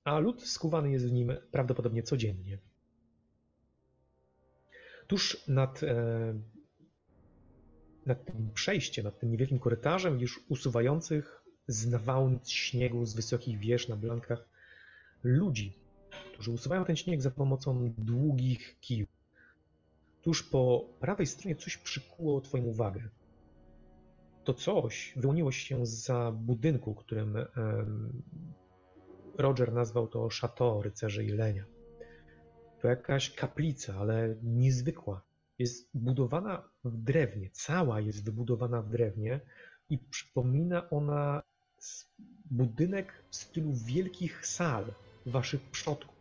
A 0.09 0.19
lód 0.19 0.43
skuwany 0.43 0.91
jest 0.91 1.07
w 1.07 1.13
nim 1.13 1.33
prawdopodobnie 1.51 2.03
codziennie. 2.03 2.59
Tuż 5.07 5.49
nad, 5.49 5.83
e, 5.83 6.35
nad 8.07 8.25
tym 8.25 8.51
przejściem, 8.55 9.05
nad 9.05 9.19
tym 9.19 9.31
niewielkim 9.31 9.59
korytarzem, 9.59 10.21
już 10.21 10.41
usuwających 10.49 11.43
z 11.67 11.87
nawałnic 11.87 12.51
śniegu 12.51 13.07
z 13.07 13.15
wysokich 13.15 13.59
wież 13.59 13.89
na 13.89 13.97
blankach 13.97 14.49
ludzi, 15.25 15.73
którzy 16.33 16.51
usuwają 16.51 16.85
ten 16.85 16.97
śnieg 16.97 17.23
za 17.23 17.31
pomocą 17.31 17.95
długich 17.99 18.81
kijów. 18.81 19.09
Tuż 20.23 20.43
po 20.43 20.89
prawej 21.01 21.27
stronie 21.27 21.57
coś 21.57 21.77
przykuło 21.77 22.41
Twoją 22.41 22.65
uwagę. 22.65 23.09
To 24.45 24.55
coś 24.55 25.13
wyłoniło 25.17 25.53
się 25.53 25.87
za 25.87 26.33
budynku, 26.33 26.95
którym 26.95 27.37
Roger 29.39 29.73
nazwał 29.73 30.09
to 30.09 30.29
Chateau 30.41 30.83
Rycerzy 30.83 31.25
Jelenia. 31.25 31.65
To 32.81 32.89
jakaś 32.89 33.35
kaplica, 33.35 33.95
ale 33.95 34.37
niezwykła. 34.43 35.23
Jest 35.59 35.91
budowana 35.95 36.69
w 36.85 36.97
drewnie, 36.97 37.51
cała 37.53 38.01
jest 38.01 38.25
wybudowana 38.25 38.83
w 38.83 38.89
drewnie 38.89 39.41
i 39.91 39.99
przypomina 39.99 40.91
ona 40.91 41.43
budynek 42.51 43.13
w 43.31 43.37
stylu 43.37 43.73
wielkich 43.73 44.47
sal 44.47 44.85
waszych 45.27 45.61
przodków. 45.63 46.17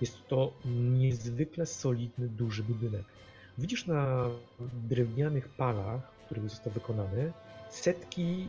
Jest 0.00 0.28
to 0.28 0.52
niezwykle 0.64 1.66
solidny, 1.66 2.28
duży 2.28 2.62
budynek. 2.62 3.04
Widzisz 3.58 3.86
na 3.86 4.28
drewnianych 4.88 5.48
palach, 5.48 6.12
w 6.12 6.24
których 6.24 6.50
został 6.50 6.72
wykonany, 6.72 7.32
setki 7.70 8.48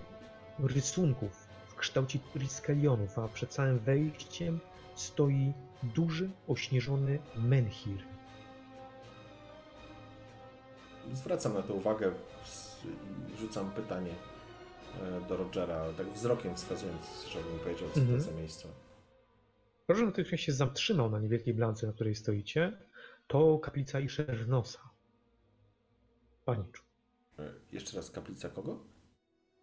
rysunków 0.60 1.43
kształcie 1.84 2.20
triskelionów, 2.34 3.20
a 3.20 3.28
przed 3.28 3.50
całym 3.50 3.80
wejściem 3.80 4.60
stoi 4.96 5.54
duży, 5.84 6.30
ośnieżony 6.48 7.20
menhir. 7.36 8.04
Zwracam 11.14 11.54
na 11.54 11.62
to 11.62 11.74
uwagę 11.74 12.12
rzucam 13.40 13.72
pytanie 13.72 14.12
e, 15.02 15.22
do 15.30 15.38
Rogera, 15.38 15.76
ale 15.76 15.94
tak 15.94 16.08
wzrokiem 16.14 16.56
wskazując, 16.56 17.26
żebym 17.30 17.60
powiedział, 17.60 17.90
co 17.94 18.00
Mhm. 18.00 18.18
to 18.20 18.24
za 18.24 18.32
miejsce. 18.32 18.68
Proszę 19.88 20.06
natychmiast 20.06 20.44
się 20.44 20.52
zatrzymał 20.54 21.10
na 21.10 21.20
niewielkiej 21.20 21.54
blance, 21.54 21.88
na 21.88 21.94
której 21.94 22.16
stoicie. 22.16 22.78
To 23.28 23.60
kaplica 23.60 24.00
Iszernosa. 24.00 24.80
Paniczu. 26.46 26.84
E, 27.40 27.54
Jeszcze 27.72 27.98
raz, 27.98 28.12
kaplica 28.12 28.50
kogo? 28.50 28.84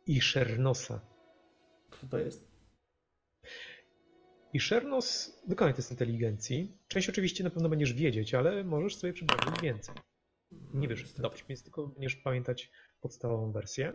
Iszernosa. 0.06 1.01
Kto 1.90 2.06
to 2.06 2.18
jest? 2.18 2.50
Iszernos 4.52 5.40
wykonaj 5.48 5.74
test 5.74 5.90
inteligencji. 5.90 6.78
Część 6.88 7.08
oczywiście 7.08 7.44
na 7.44 7.50
pewno 7.50 7.68
będziesz 7.68 7.92
wiedzieć, 7.92 8.34
ale 8.34 8.64
możesz 8.64 8.96
sobie 8.96 9.12
przypomnieć 9.12 9.60
więcej. 9.62 9.94
Nie 10.74 10.88
wiesz, 10.88 11.00
Niestety. 11.00 11.22
dobrze, 11.22 11.44
więc 11.48 11.62
tylko 11.62 11.86
będziesz 11.86 12.16
pamiętać 12.16 12.70
podstawową 13.00 13.52
wersję. 13.52 13.92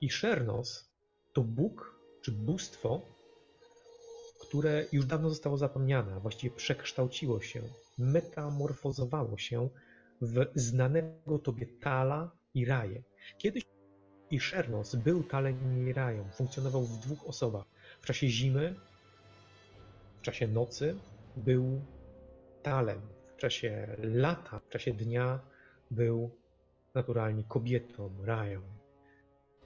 Iszernos 0.00 0.90
to 1.32 1.42
Bóg 1.42 2.00
czy 2.22 2.32
bóstwo, 2.32 3.02
które 4.40 4.86
już 4.92 5.06
dawno 5.06 5.28
zostało 5.30 5.56
zapomniane, 5.58 6.14
a 6.14 6.20
właściwie 6.20 6.56
przekształciło 6.56 7.40
się, 7.40 7.62
metamorfozowało 7.98 9.38
się 9.38 9.68
w 10.22 10.46
znanego 10.54 11.38
tobie 11.38 11.66
Tala 11.66 12.30
i 12.54 12.64
Raje. 12.64 13.02
Kiedyś 13.38 13.64
i 14.30 14.40
Szernos 14.40 14.94
był 14.94 15.22
Talem 15.22 15.88
i 15.88 15.92
Rają, 15.92 16.24
funkcjonował 16.32 16.82
w 16.82 16.98
dwóch 16.98 17.28
osobach. 17.28 17.64
W 18.00 18.06
czasie 18.06 18.28
zimy, 18.28 18.74
w 20.18 20.22
czasie 20.22 20.48
nocy 20.48 20.96
był 21.36 21.80
Talem, 22.62 23.00
w 23.36 23.36
czasie 23.36 23.96
lata, 23.98 24.58
w 24.58 24.68
czasie 24.68 24.92
dnia 24.92 25.40
był 25.90 26.30
naturalnie 26.94 27.44
kobietą, 27.44 28.10
Rają. 28.24 28.60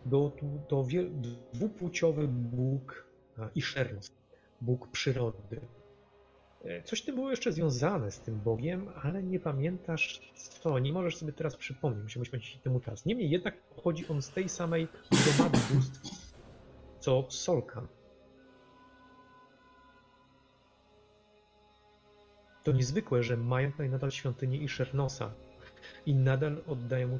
Był 0.05 0.32
to 0.69 0.86
dwupłciowy 1.53 2.28
Bóg 2.28 3.07
a, 3.39 3.49
i 3.55 3.62
Szernos, 3.62 4.12
Bóg 4.61 4.89
przyrody. 4.89 5.61
E, 6.65 6.82
Coś 6.82 7.03
ty 7.03 7.12
było 7.12 7.31
jeszcze 7.31 7.53
związane 7.53 8.11
z 8.11 8.20
tym 8.20 8.41
Bogiem, 8.41 8.89
ale 9.03 9.23
nie 9.23 9.41
pamiętasz 9.41 10.32
co, 10.35 10.78
nie 10.78 10.93
możesz 10.93 11.16
sobie 11.16 11.32
teraz 11.32 11.57
przypomnieć, 11.57 12.03
musiałbyś 12.05 12.31
poświęcić 12.31 12.62
temu 12.62 12.81
czas. 12.81 13.07
Niemniej 13.07 13.31
jednak 13.31 13.62
pochodzi 13.62 14.09
on 14.09 14.23
z 14.23 14.31
tej 14.31 14.49
samej 14.49 14.89
gromady 15.11 15.59
bóstw, 15.74 16.01
co 17.01 17.27
Solkan. 17.28 17.86
To 22.62 22.73
niezwykłe, 22.73 23.23
że 23.23 23.36
mają 23.36 23.73
tutaj 23.73 23.91
nadal 23.91 24.11
świątynię 24.11 24.59
i 24.59 24.69
Szernosa 24.69 25.35
i 26.07 26.15
nadal 26.15 26.62
oddają 26.66 27.09
mu 27.09 27.19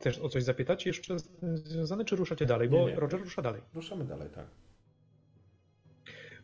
Chcesz 0.00 0.18
o 0.18 0.28
coś 0.28 0.44
zapytać 0.44 0.86
jeszcze 0.86 1.16
związane, 1.54 2.04
czy 2.04 2.16
ruszacie 2.16 2.46
dalej? 2.46 2.68
Bo 2.68 2.76
Nie, 2.76 2.84
nie. 2.84 3.00
Roger 3.00 3.20
rusza 3.20 3.42
dalej. 3.42 3.62
Ruszamy 3.74 4.04
dalej, 4.04 4.28
tak. 4.34 4.46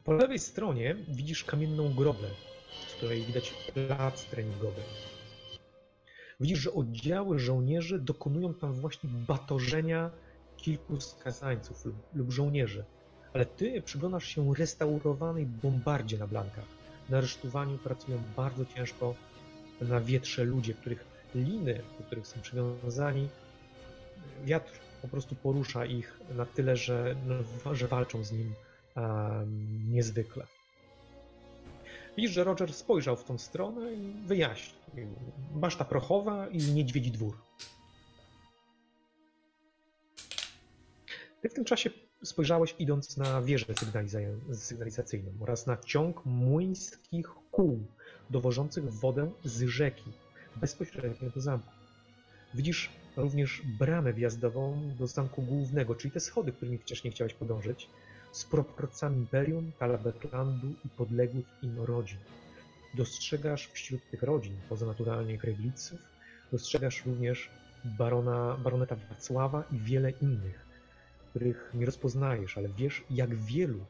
Po 0.04 0.12
lewej 0.12 0.38
stronie 0.38 0.96
widzisz 1.08 1.44
kamienną 1.44 1.94
grobę, 1.94 2.28
z 2.88 2.94
której 2.94 3.22
widać 3.22 3.54
plac 3.74 4.24
treningowy. 4.24 4.80
Widzisz, 6.40 6.58
że 6.58 6.72
oddziały 6.72 7.38
żołnierzy 7.38 7.98
dokonują 7.98 8.54
tam 8.54 8.72
właśnie 8.72 9.10
batorzenia 9.28 10.10
kilku 10.56 11.00
skazańców 11.00 11.84
lub, 11.84 11.96
lub 12.14 12.30
żołnierzy. 12.30 12.84
Ale 13.32 13.46
ty 13.46 13.82
przyglądasz 13.82 14.24
się 14.26 14.54
restaurowanej 14.54 15.46
bombardzie 15.46 16.18
na 16.18 16.26
blankach. 16.26 16.64
Na 17.08 17.18
aresztowaniu 17.18 17.78
pracują 17.78 18.22
bardzo 18.36 18.64
ciężko 18.64 19.14
na 19.80 20.00
wietrze 20.00 20.44
ludzie, 20.44 20.74
których 20.74 21.04
liny, 21.34 21.80
do 21.98 22.04
których 22.04 22.26
są 22.26 22.40
przywiązani, 22.40 23.28
wiatr 24.44 24.72
po 25.02 25.08
prostu 25.08 25.34
porusza 25.34 25.84
ich 25.84 26.20
na 26.36 26.46
tyle, 26.46 26.76
że, 26.76 27.16
no, 27.64 27.74
że 27.74 27.88
walczą 27.88 28.24
z 28.24 28.32
nim 28.32 28.54
niezwykle. 29.90 30.46
Widzisz, 32.16 32.32
że 32.32 32.44
Roger 32.44 32.74
spojrzał 32.74 33.16
w 33.16 33.24
tą 33.24 33.38
stronę 33.38 33.94
i 33.94 34.12
wyjaśnił. 34.26 35.08
Baszta 35.54 35.84
prochowa 35.84 36.48
i 36.48 36.58
niedźwiedzi 36.58 37.10
dwór. 37.10 37.36
Ty 41.40 41.48
w 41.48 41.54
tym 41.54 41.64
czasie 41.64 41.90
spojrzałeś 42.22 42.74
idąc 42.78 43.16
na 43.16 43.42
wieżę 43.42 43.66
sygnaliza- 43.66 44.54
sygnalizacyjną 44.54 45.32
oraz 45.40 45.66
na 45.66 45.76
ciąg 45.76 46.24
młyńskich 46.24 47.26
kół 47.50 47.86
dowożących 48.30 48.94
wodę 48.94 49.32
z 49.44 49.62
rzeki 49.62 50.12
bezpośrednio 50.56 51.30
do 51.30 51.40
zamku. 51.40 51.72
Widzisz 52.54 52.90
również 53.16 53.62
bramę 53.78 54.12
wjazdową 54.12 54.90
do 54.98 55.06
zamku 55.06 55.42
głównego, 55.42 55.94
czyli 55.94 56.12
te 56.12 56.20
schody, 56.20 56.52
którymi 56.52 56.78
wcześniej 56.78 57.12
chciałeś 57.12 57.34
podążyć, 57.34 57.88
z 58.32 58.44
proporcjami 58.44 59.16
Imperium, 59.16 59.72
Talabeklandu 59.78 60.74
i 60.84 60.88
podległych 60.88 61.46
im 61.62 61.80
rodzin. 61.80 62.18
Dostrzegasz 62.94 63.66
wśród 63.66 64.10
tych 64.10 64.22
rodzin, 64.22 64.56
poza 64.68 64.86
naturalnie 64.86 65.38
Krewliców, 65.38 66.00
dostrzegasz 66.52 67.06
również 67.06 67.50
barona, 67.84 68.56
baroneta 68.64 68.96
Wacława 68.96 69.64
i 69.72 69.78
wiele 69.78 70.10
innych, 70.10 70.66
których 71.30 71.70
nie 71.74 71.86
rozpoznajesz, 71.86 72.58
ale 72.58 72.68
wiesz, 72.68 73.04
jak 73.10 73.34
wielu 73.34 73.86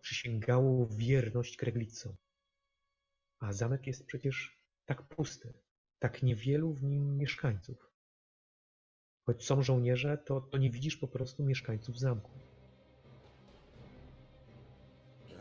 przysięgało 0.00 0.86
wierność 0.86 1.56
Kreglicom. 1.56 2.16
A 3.40 3.52
zamek 3.52 3.86
jest 3.86 4.06
przecież 4.06 4.58
tak 4.84 5.02
pusty, 5.02 5.52
tak 5.98 6.22
niewielu 6.22 6.72
w 6.72 6.82
nim 6.82 7.16
mieszkańców. 7.16 7.93
Choć 9.26 9.44
są 9.44 9.62
żołnierze, 9.62 10.18
to, 10.18 10.40
to 10.40 10.58
nie 10.58 10.70
widzisz 10.70 10.96
po 10.96 11.08
prostu 11.08 11.44
mieszkańców 11.44 11.98
zamku. 11.98 12.30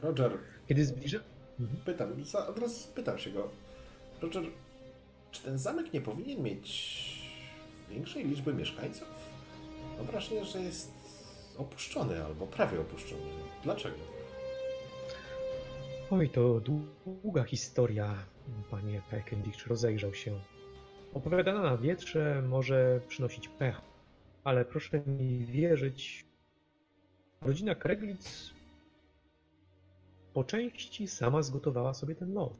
Roger, 0.01 0.37
Kiedy 0.67 0.85
zbliża... 0.85 1.19
Mhm. 1.59 1.79
pytam, 1.85 2.13
od 2.47 2.59
razu 2.59 2.87
pytam 2.95 3.17
się 3.17 3.31
go. 3.31 3.49
Roger, 4.21 4.43
czy 5.31 5.43
ten 5.43 5.57
zamek 5.57 5.93
nie 5.93 6.01
powinien 6.01 6.43
mieć 6.43 7.23
większej 7.89 8.25
liczby 8.25 8.53
mieszkańców? 8.53 9.07
Mam 9.97 10.05
wrażenie, 10.05 10.45
że 10.45 10.59
jest 10.59 10.91
opuszczony 11.57 12.25
albo 12.25 12.47
prawie 12.47 12.81
opuszczony. 12.81 13.21
Dlaczego? 13.63 13.97
Oj, 16.11 16.29
to 16.29 16.61
długa 17.05 17.43
historia, 17.43 18.15
panie 18.71 19.01
Pekendich 19.09 19.67
rozejrzał 19.67 20.13
się. 20.13 20.39
Opowiadana 21.13 21.61
na 21.61 21.77
wietrze 21.77 22.41
może 22.41 23.01
przynosić 23.07 23.47
pech, 23.47 23.81
ale 24.43 24.65
proszę 24.65 25.01
mi 25.07 25.45
wierzyć, 25.45 26.25
rodzina 27.41 27.75
Kreglic 27.75 28.53
po 30.33 30.43
części 30.43 31.07
sama 31.07 31.41
zgotowała 31.41 31.93
sobie 31.93 32.15
ten 32.15 32.33
los. 32.33 32.53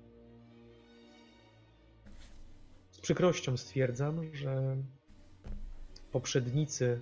Z 2.91 2.99
przykrością 2.99 3.57
stwierdzam, 3.57 4.35
że 4.35 4.77
poprzednicy 6.11 7.01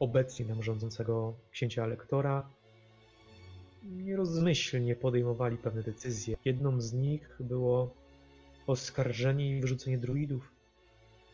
obecnie 0.00 0.46
nam 0.46 0.62
rządzącego 0.62 1.34
księcia 1.50 1.84
elektora 1.84 2.48
nierozmyślnie 3.82 4.96
podejmowali 4.96 5.56
pewne 5.56 5.82
decyzje. 5.82 6.36
Jedną 6.44 6.80
z 6.80 6.92
nich 6.92 7.36
było 7.40 8.01
oskarżenie 8.66 9.56
i 9.56 9.60
wyrzucenie 9.60 9.98
druidów, 9.98 10.52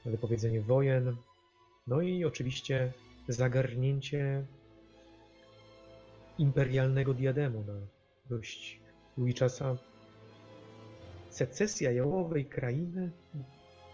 wypowiedzenie 0.05 0.61
wojen, 0.61 1.17
no 1.87 2.01
i 2.01 2.25
oczywiście 2.25 2.93
zagarnięcie 3.29 4.47
imperialnego 6.39 7.15
diademu 7.15 7.65
na 7.65 7.73
dość 8.31 8.81
długi 9.17 9.35
czas. 9.35 9.63
a 9.63 9.77
Secesja 11.31 11.93
jałowej 11.93 12.47
krainy, 12.47 13.11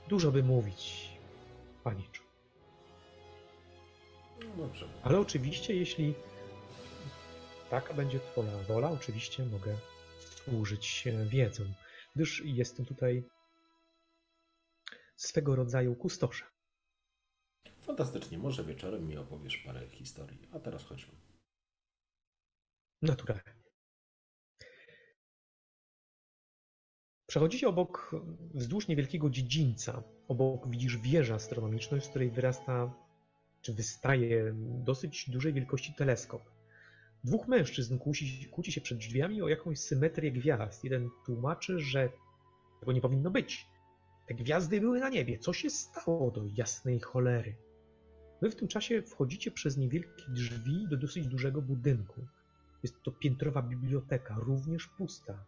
dużo 0.09 0.33
by 0.33 0.43
mówić, 0.43 1.11
paniczu. 1.85 2.23
No 4.41 4.57
dobrze. 4.57 4.89
Ale 5.03 5.21
oczywiście, 5.21 5.75
jeśli 5.77 6.15
taka 7.71 7.95
będzie 7.95 8.21
Twoja 8.21 8.59
wola, 8.69 8.91
oczywiście 8.91 9.45
mogę 9.47 9.77
służyć 10.21 10.87
się 10.87 11.25
wiedzą, 11.25 11.65
gdyż 12.15 12.43
jestem 12.45 12.87
tutaj 12.87 13.25
swego 15.17 15.57
rodzaju 15.57 15.97
kustoszem. 15.97 16.49
Fantastycznie, 17.81 18.39
może 18.39 18.65
wieczorem 18.65 19.09
mi 19.09 19.17
opowiesz 19.17 19.57
parę 19.57 19.89
historii. 19.89 20.49
A 20.53 20.59
teraz 20.61 20.85
chodźmy. 20.85 21.15
Naturalnie. 23.03 23.55
Przechodzicie 27.27 27.69
obok, 27.69 28.17
wzdłuż 28.55 28.89
niewielkiego 28.89 29.31
dziedzińca. 29.31 30.03
Obok 30.29 30.69
widzisz 30.69 30.99
wieżę 30.99 31.35
astronomiczną, 31.35 32.01
z 32.01 32.09
której 32.09 32.31
wyrasta, 32.31 32.95
czy 33.63 33.73
wystaje 33.73 34.55
dosyć 34.85 35.31
dużej 35.31 35.53
wielkości 35.53 35.95
teleskop. 35.95 36.54
Dwóch 37.25 37.49
mężczyzn 37.49 37.99
kłóci, 37.99 38.49
kłóci 38.51 38.73
się 38.73 38.81
przed 38.81 38.99
drzwiami 38.99 39.43
o 39.43 39.49
jakąś 39.49 39.79
symetrię 39.79 40.33
gwiazd. 40.33 40.85
Jeden 40.85 41.11
tłumaczy, 41.27 41.81
że 41.81 42.09
tego 42.81 42.93
nie 42.93 43.01
powinno 43.01 43.31
być. 43.31 43.67
Te 44.27 44.35
gwiazdy 44.35 44.81
były 44.81 45.01
na 45.01 45.09
niebie. 45.09 45.39
Co 45.39 45.53
się 45.53 45.71
stało 45.71 46.31
do 46.31 46.45
jasnej 46.57 47.01
cholery? 47.01 47.57
Wy 48.43 48.51
w 48.51 48.57
tym 48.57 48.69
czasie 48.69 49.03
wchodzicie 49.03 49.51
przez 49.51 49.77
niewielkie 49.77 50.25
drzwi 50.29 50.89
do 50.91 50.97
dosyć 50.97 51.27
dużego 51.27 51.63
budynku. 51.63 52.27
Jest 52.83 53.03
to 53.03 53.13
piętrowa 53.13 53.63
biblioteka, 53.63 54.37
również 54.39 54.87
pusta, 54.87 55.45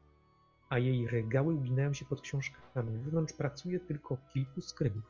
a 0.69 0.79
jej 0.79 1.09
regały 1.09 1.55
uginają 1.55 1.93
się 1.93 2.05
pod 2.05 2.21
książkami. 2.21 2.99
Wewnątrz 2.99 3.35
pracuje 3.35 3.81
tylko 3.81 4.17
kilku 4.33 4.61
skrybów. 4.61 5.05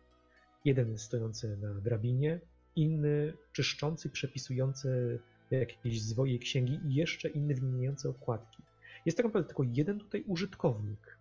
Jeden 0.65 0.99
stojący 0.99 1.57
na 1.57 1.75
drabinie, 1.75 2.41
inny 2.77 3.33
czyszczący, 3.53 4.11
przepisujący 4.11 5.21
jakieś 5.51 6.03
zwoje 6.03 6.39
księgi 6.39 6.81
i 6.85 6.95
jeszcze 6.95 7.29
inny 7.29 7.55
wymieniający 7.55 8.09
okładki. 8.09 8.63
Jest 9.07 9.17
tak 9.17 9.27
naprawdę 9.27 9.49
tylko 9.49 9.63
jeden 9.73 9.99
tutaj 9.99 10.25
użytkownik. 10.27 11.19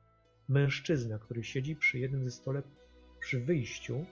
Mężczyzna, 0.48 1.20
który 1.20 1.44
siedzi 1.44 1.76
przy 1.76 2.00
jednym 2.00 2.26
ze 2.26 2.32
stole 2.32 2.64
przy 3.20 3.40
wyjściu 3.40 4.06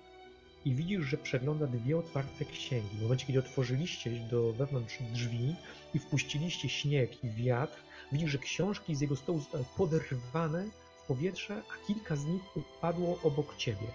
i 0.66 0.76
widzisz, 0.76 1.06
że 1.06 1.18
przegląda 1.18 1.68
dwie 1.68 1.98
otwarte 1.98 2.46
księgi. 2.46 2.98
W 2.98 3.02
momencie, 3.02 3.26
kiedy 3.26 3.40
otworzyliście 3.40 4.12
do 4.32 4.54
wewnątrz 4.54 4.98
drzwi 5.14 5.56
i 5.94 6.00
wpuściliście 6.00 6.70
śnieg 6.70 7.24
i 7.24 7.30
wiatr, 7.30 7.84
widzisz, 8.12 8.32
że 8.32 8.38
książki 8.38 8.96
z 8.96 9.02
jego 9.02 9.16
stołu 9.16 9.40
zostały 9.40 9.66
poderwane 9.78 10.70
w 11.04 11.08
powietrze, 11.08 11.62
a 11.70 11.88
kilka 11.88 12.16
z 12.16 12.26
nich 12.26 12.42
upadło 12.58 13.20
obok 13.24 13.56
ciebie. 13.58 13.88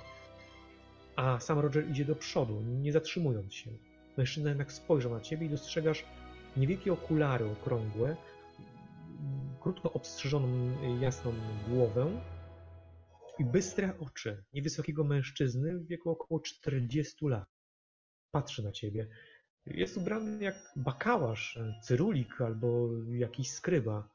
A 1.17 1.41
sam 1.41 1.59
Roger 1.59 1.91
idzie 1.91 2.05
do 2.05 2.17
przodu, 2.17 2.61
nie 2.61 2.93
zatrzymując 2.93 3.55
się. 3.55 3.71
Mężczyzna 4.19 4.49
jednak 4.49 4.73
spojrzał 4.73 5.13
na 5.13 5.21
ciebie 5.21 5.47
i 5.47 5.51
dostrzegasz 5.51 6.05
niewielkie 6.57 6.93
okulary 6.93 7.45
okrągłe, 7.51 8.17
krótko 9.61 9.93
obstrzyżoną 9.93 10.49
jasną 11.01 11.35
głowę 11.69 12.23
i 13.39 13.45
bystre 13.45 13.99
oczy 14.01 14.45
niewysokiego 14.53 15.05
mężczyzny 15.05 15.79
w 15.79 15.87
wieku 15.87 16.11
około 16.11 16.41
40 16.41 17.27
lat. 17.27 17.49
Patrzy 18.31 18.63
na 18.63 18.73
ciebie. 18.73 19.09
Jest 19.67 19.97
ubrany 19.97 20.45
jak 20.45 20.73
bakałasz, 20.77 21.59
cyrulik 21.83 22.41
albo 22.41 22.89
jakiś 23.09 23.51
skryba. 23.51 24.09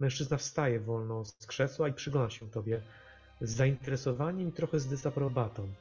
Mężczyzna 0.00 0.36
wstaje 0.36 0.80
wolno 0.80 1.24
z 1.24 1.46
krzesła 1.46 1.88
i 1.88 1.92
przygląda 1.92 2.30
się 2.30 2.50
tobie 2.50 2.82
z 3.40 3.50
zainteresowaniem 3.50 4.48
i 4.48 4.52
trochę 4.52 4.80
z 4.80 4.88
dezaprobatą. 4.88 5.72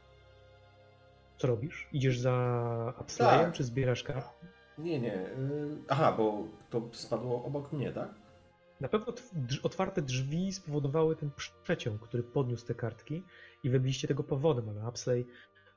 Co 1.39 1.47
robisz? 1.47 1.87
Idziesz 1.93 2.19
za 2.19 2.93
Upslayem, 3.01 3.45
Tak. 3.45 3.53
czy 3.53 3.63
zbierasz 3.63 4.03
karty? 4.03 4.29
Nie, 4.77 4.99
nie. 4.99 5.15
y, 5.15 5.77
Aha, 5.89 6.13
bo 6.17 6.43
to 6.69 6.89
spadło 6.91 7.43
obok 7.45 7.73
mnie, 7.73 7.91
tak? 7.91 8.09
Na 8.81 8.87
pewno 8.89 9.13
otwarte 9.63 10.01
drzwi 10.01 10.53
spowodowały 10.53 11.15
ten 11.15 11.31
przeciąg, 11.63 12.01
który 12.01 12.23
podniósł 12.23 12.65
te 12.65 12.75
kartki 12.75 13.23
i 13.63 13.69
wy 13.69 13.79
byliście 13.79 14.07
tego 14.07 14.23
powodem, 14.23 14.69
ale 14.69 14.89
Upsley 14.89 15.25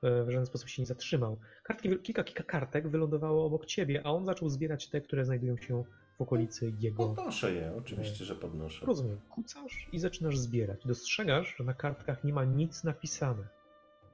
e, 0.03 0.25
w 0.25 0.31
żaden 0.31 0.47
sposób 0.47 0.69
się 0.69 0.83
nie 0.83 0.87
zatrzymał. 0.87 1.37
Kartki, 1.63 1.99
kilka, 1.99 2.25
kilka 2.25 2.43
kartek 2.45 2.89
wylądowało 2.89 3.47
obok 3.47 3.67
ciebie, 3.67 4.03
a 4.05 4.11
on 4.11 4.27
zaczął 4.27 4.49
zbierać 4.49 4.89
te, 4.89 5.01
które 5.01 5.25
znajdują 5.25 5.57
się 5.57 5.85
w 6.19 6.21
okolicy 6.23 6.73
jego. 6.79 7.07
Podnoszę 7.09 7.53
je, 7.53 7.73
oczywiście, 7.79 8.25
że 8.25 8.35
podnoszę. 8.37 8.87
Rozumiem. 8.87 9.21
Kucasz 9.29 9.89
i 9.93 9.99
zaczynasz 9.99 10.39
zbierać. 10.39 10.81
Dostrzegasz, 10.87 11.55
że 11.59 11.65
na 11.65 11.75
kartkach 11.75 12.25
nie 12.25 12.33
ma 12.33 12.45
nic 12.45 12.85
napisane. 12.85 13.49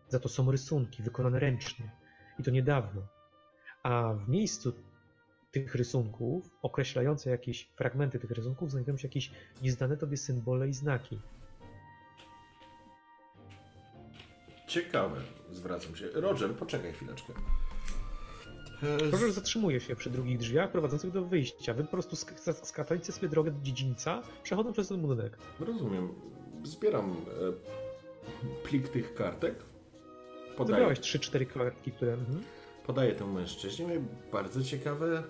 Za 0.09 0.19
to 0.21 0.29
są 0.29 0.51
rysunki 0.51 1.03
wykonane 1.03 1.39
ręcznie. 1.39 1.91
I 2.39 2.43
to 2.43 2.51
niedawno. 2.51 3.03
A 3.83 4.15
w 4.15 4.29
miejscu 4.29 4.73
tych 5.51 5.75
rysunków, 5.75 6.51
określające 6.63 7.31
jakieś 7.31 7.69
fragmenty 7.77 8.19
tych 8.19 8.31
rysunków, 8.31 8.71
znajdują 8.71 8.97
się 8.97 9.09
jakieś 9.09 9.31
nieznane 9.63 9.97
tobie 9.97 10.17
symbole 10.17 10.69
i 10.69 10.73
znaki. 10.73 11.19
Ciekawe, 14.67 15.21
zwracam 15.51 15.97
się. 15.97 16.09
Roger, 16.15 16.55
poczekaj 16.55 16.93
chwileczkę. 16.93 17.33
E, 18.83 19.11
Roger 19.11 19.33
zatrzymuje 19.33 19.81
się 19.81 19.97
przy 19.97 20.11
drugich 20.11 20.39
drzwiach 20.39 20.71
prowadzących 20.73 21.11
do 21.13 21.25
wyjścia. 21.25 21.75
Wy 21.75 21.85
po 21.85 21.91
prostu 21.91 22.17
sk- 22.17 22.35
sk- 22.35 22.67
skakaliście 22.67 23.13
sobie 23.13 23.29
drogę 23.29 23.51
do 23.51 23.61
dziedzińca, 23.63 24.23
przechodząc 24.43 24.75
przez 24.75 24.89
ten 24.89 25.01
budynek. 25.01 25.39
Rozumiem. 25.61 26.09
Zbieram 26.65 27.11
e, 27.11 27.17
plik 28.65 28.89
tych 28.89 29.15
kartek. 29.15 29.65
Podaję, 30.59 30.77
Zebrałeś 30.77 31.01
3-4 31.01 31.47
kartki, 31.47 31.93
które... 31.93 32.13
Mhm. 32.13 32.43
podaję 32.87 33.15
temu 33.15 33.33
mężczyźnie 33.33 33.87
bardzo 34.33 34.63
ciekawe 34.63 35.23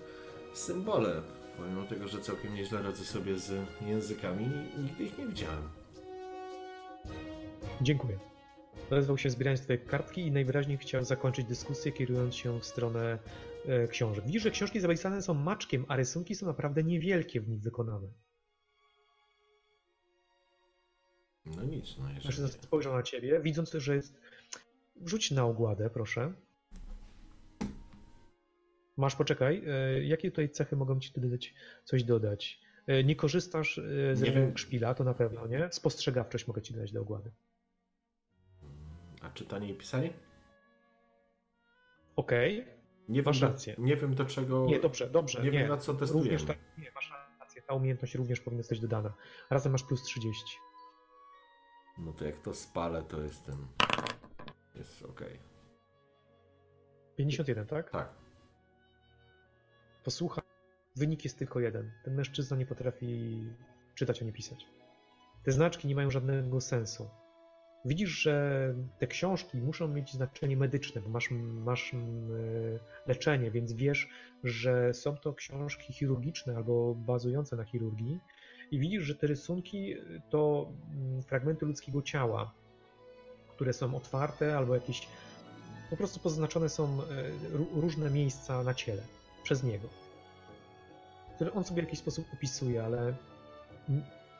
symbole. 0.53 1.21
Pomimo 1.57 1.83
tego, 1.83 2.07
że 2.07 2.21
całkiem 2.21 2.55
nieźle 2.55 2.81
radzę 2.81 3.03
sobie 3.05 3.39
z 3.39 3.53
językami, 3.81 4.49
nigdy 4.77 5.03
ich 5.03 5.17
nie 5.17 5.27
widziałem. 5.27 5.69
Dziękuję. 7.81 8.19
Odezwał 8.91 9.17
się 9.17 9.29
zbierając 9.29 9.61
tutaj 9.61 9.79
kartki 9.79 10.21
i 10.21 10.31
najwyraźniej 10.31 10.77
chciał 10.77 11.03
zakończyć 11.03 11.45
dyskusję, 11.45 11.91
kierując 11.91 12.35
się 12.35 12.59
w 12.59 12.65
stronę 12.65 13.19
e, 13.65 13.87
książek. 13.87 14.25
Widzisz, 14.25 14.43
że 14.43 14.51
książki 14.51 14.79
zapisane 14.79 15.21
są 15.21 15.33
maczkiem, 15.33 15.85
a 15.87 15.95
rysunki 15.95 16.35
są 16.35 16.45
naprawdę 16.45 16.83
niewielkie 16.83 17.41
w 17.41 17.49
nich 17.49 17.61
wykonane. 17.61 18.07
No 21.45 21.63
nic, 21.63 21.97
no 21.97 22.09
jeżeli... 22.09 22.25
Mężczyzna 22.25 22.47
spojrzał 22.47 22.93
na 22.93 23.03
ciebie, 23.03 23.39
widząc, 23.39 23.71
że 23.73 23.95
jest... 23.95 24.19
Rzuć 25.05 25.31
na 25.31 25.45
ogładę, 25.45 25.89
proszę. 25.89 26.33
Masz, 28.97 29.15
poczekaj. 29.15 29.63
e, 29.67 30.03
Jakie 30.03 30.31
tutaj 30.31 30.49
cechy 30.49 30.75
mogą 30.75 30.99
ci 30.99 31.11
dodać, 31.17 31.53
coś 31.83 32.03
dodać? 32.03 32.59
E, 32.87 33.03
Nie 33.03 33.15
korzystasz 33.15 33.77
e, 33.77 34.15
z 34.15 34.21
Nie 34.21 34.51
szpila, 34.57 34.93
to 34.93 35.03
na 35.03 35.13
pewno, 35.13 35.47
nie? 35.47 35.69
Spostrzegawczość 35.71 36.47
mogę 36.47 36.61
ci 36.61 36.73
dać 36.73 36.91
do 36.91 37.01
ogłady. 37.01 37.31
A 39.21 39.29
czytanie 39.29 39.69
i 39.69 39.73
pisanie? 39.73 40.13
Okej. 42.15 42.65
Nie 43.09 43.21
Masz 43.21 43.41
wiem, 43.41 43.49
rację. 43.51 43.75
Nie 43.77 43.95
wiem 43.95 44.15
do 44.15 44.25
czego... 44.25 44.65
Nie, 44.65 44.79
dobrze, 44.79 45.09
dobrze. 45.09 45.43
Nie 45.43 45.51
wiem 45.51 45.67
na 45.67 45.77
co 45.77 45.93
testujemy. 45.93 46.29
Również 46.29 46.43
tak, 46.47 46.57
nie, 46.77 46.91
masz 46.95 47.13
rację. 47.39 47.61
Ta 47.61 47.73
umiejętność 47.73 48.15
również 48.15 48.39
powinna 48.39 48.63
zostać 48.63 48.79
dodana. 48.79 49.13
Razem 49.49 49.71
masz 49.71 49.83
plus 49.83 50.03
30. 50.03 50.57
No 51.97 52.13
to 52.13 52.25
jak 52.25 52.37
to 52.37 52.53
spalę, 52.53 53.03
to 53.03 53.21
jestem... 53.21 53.67
Jest 54.79 55.03
okej. 55.03 55.39
51, 57.15 57.67
tak? 57.67 57.89
Tak. 57.89 58.09
Posłuchaj, 60.03 60.43
wynik 60.95 61.23
jest 61.23 61.39
tylko 61.39 61.59
jeden. 61.59 61.91
Ten 62.03 62.15
mężczyzna 62.15 62.57
nie 62.57 62.65
potrafi 62.65 63.43
czytać 63.95 64.21
ani 64.21 64.33
pisać. 64.33 64.65
Te 65.43 65.51
znaczki 65.51 65.87
nie 65.87 65.95
mają 65.95 66.11
żadnego 66.11 66.61
sensu. 66.61 67.09
Widzisz, 67.85 68.09
że 68.09 68.75
te 68.99 69.07
książki 69.07 69.57
muszą 69.57 69.87
mieć 69.87 70.13
znaczenie 70.13 70.57
medyczne, 70.57 71.01
bo 71.01 71.09
masz, 71.09 71.31
masz 71.31 71.93
mm, 71.93 72.29
leczenie, 73.07 73.51
więc 73.51 73.73
wiesz, 73.73 74.09
że 74.43 74.93
są 74.93 75.17
to 75.17 75.33
książki 75.33 75.93
chirurgiczne 75.93 76.55
albo 76.55 76.95
bazujące 76.95 77.55
na 77.55 77.63
chirurgii. 77.63 78.19
I 78.71 78.79
widzisz, 78.79 79.03
że 79.03 79.15
te 79.15 79.27
rysunki 79.27 79.95
to 80.29 80.71
mm, 80.91 81.23
fragmenty 81.23 81.65
ludzkiego 81.65 82.01
ciała, 82.01 82.53
które 83.59 83.73
są 83.73 83.95
otwarte 83.95 84.57
albo 84.57 84.75
jakieś 84.75 85.07
po 85.89 85.97
prostu 85.97 86.19
poznaczone 86.19 86.69
są 86.69 86.83
e, 86.85 87.05
ró- 87.57 87.81
różne 87.81 88.09
miejsca 88.09 88.63
na 88.63 88.73
ciele 88.73 89.01
przez 89.43 89.63
niego, 89.63 89.87
które 91.35 91.53
on 91.53 91.63
sobie 91.63 91.81
w 91.81 91.85
jakiś 91.85 91.99
sposób 91.99 92.25
opisuje, 92.33 92.83
ale 92.83 93.13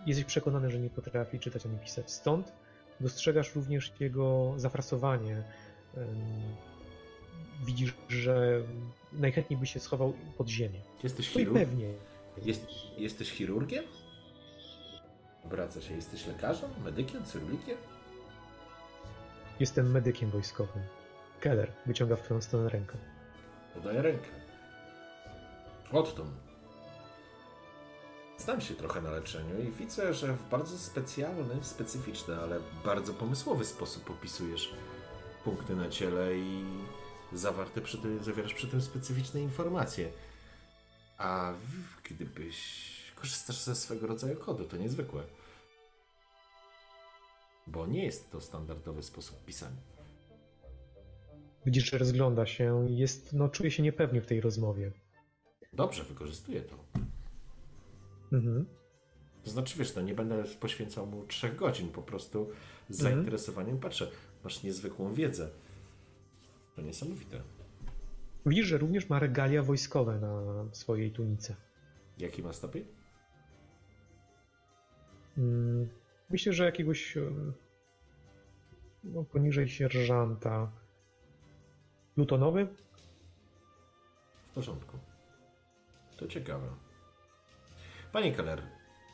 jesteś 0.05 0.25
przekonany, 0.25 0.71
że 0.71 0.79
nie 0.79 0.89
potrafi 0.89 1.39
czytać 1.39 1.65
ani 1.65 1.77
pisać. 1.77 2.11
Stąd 2.11 2.51
dostrzegasz 2.99 3.55
również 3.55 3.93
jego 3.99 4.53
zafrasowanie. 4.57 5.43
Widzisz, 7.65 7.93
że 8.09 8.61
najchętniej 9.13 9.59
by 9.59 9.65
się 9.67 9.79
schował 9.79 10.13
pod 10.37 10.47
ziemię. 10.49 10.79
Jesteś 11.03 11.35
No 11.35 11.39
chirurg? 11.39 11.59
pewnie. 11.59 11.93
Jest, 12.45 12.65
jesteś 12.97 13.31
chirurgiem? 13.31 13.83
Obraca 15.45 15.81
się. 15.81 15.93
Jesteś 15.95 16.27
lekarzem? 16.27 16.69
Medykiem? 16.83 17.23
Cyrulikiem? 17.25 17.77
Jestem 19.59 19.91
medykiem 19.91 20.29
wojskowym. 20.29 20.83
Keller 21.39 21.71
wyciąga 21.85 22.15
w 22.15 22.21
twoją 22.21 22.41
stronę 22.41 22.69
rękę. 22.69 22.97
Podaję 23.73 24.01
rękę. 24.01 24.29
Odtąd. 25.91 26.31
Znam 28.37 28.61
się 28.61 28.73
trochę 28.73 29.01
na 29.01 29.11
leczeniu 29.11 29.61
i 29.61 29.71
widzę, 29.71 30.13
że 30.13 30.33
w 30.33 30.49
bardzo 30.49 30.77
specjalny, 30.77 31.55
specyficzny, 31.61 32.35
ale 32.37 32.59
bardzo 32.85 33.13
pomysłowy 33.13 33.65
sposób 33.65 34.09
opisujesz 34.09 34.73
punkty 35.43 35.75
na 35.75 35.89
ciele 35.89 36.37
i 36.37 36.63
zawarte 37.33 37.81
przy 37.81 37.97
tym, 37.97 38.23
zawierasz 38.23 38.53
przy 38.53 38.67
tym 38.67 38.81
specyficzne 38.81 39.41
informacje. 39.41 40.11
A 41.17 41.53
gdybyś 42.03 42.89
korzystasz 43.15 43.59
ze 43.59 43.75
swego 43.75 44.07
rodzaju 44.07 44.35
kodu, 44.35 44.65
to 44.65 44.77
niezwykłe. 44.77 45.23
Bo 47.71 47.87
nie 47.87 48.05
jest 48.05 48.31
to 48.31 48.41
standardowy 48.41 49.03
sposób 49.03 49.45
pisania. 49.45 49.77
Widzisz, 51.65 51.89
że 51.91 51.97
rozgląda 51.97 52.45
się 52.45 52.89
i 52.89 52.97
jest, 52.97 53.33
no, 53.33 53.49
czuje 53.49 53.71
się 53.71 53.83
niepewnie 53.83 54.21
w 54.21 54.25
tej 54.25 54.41
rozmowie. 54.41 54.91
Dobrze, 55.73 56.03
wykorzystuję 56.03 56.61
to. 56.61 56.75
Mhm. 58.33 58.65
To 59.43 59.49
znaczy, 59.51 59.79
wiesz, 59.79 59.95
no 59.95 60.01
nie 60.01 60.13
będę 60.15 60.43
poświęcał 60.59 61.07
mu 61.07 61.25
trzech 61.25 61.55
godzin, 61.55 61.89
po 61.89 62.01
prostu 62.01 62.49
z 62.89 62.99
Mhm. 62.99 63.15
zainteresowaniem 63.15 63.79
patrzę. 63.79 64.11
Masz 64.43 64.63
niezwykłą 64.63 65.13
wiedzę. 65.13 65.49
To 66.75 66.81
niesamowite. 66.81 67.41
Widzisz, 68.45 68.67
że 68.67 68.77
również 68.77 69.09
ma 69.09 69.19
regalia 69.19 69.63
wojskowe 69.63 70.19
na 70.19 70.65
swojej 70.71 71.11
tunice. 71.11 71.55
Jaki 72.17 72.43
ma 72.43 72.53
stopień? 72.53 72.85
Mm, 75.37 75.89
Myślę, 76.29 76.53
że 76.53 76.65
jakiegoś 76.65 77.17
no, 79.03 79.23
poniżej 79.23 79.69
sierżanta. 79.69 80.71
Plutonowy? 82.15 82.67
W 84.47 84.53
porządku. 84.53 84.97
To 86.17 86.27
ciekawe. 86.27 86.67
Panie 88.11 88.31
Keller, 88.31 88.61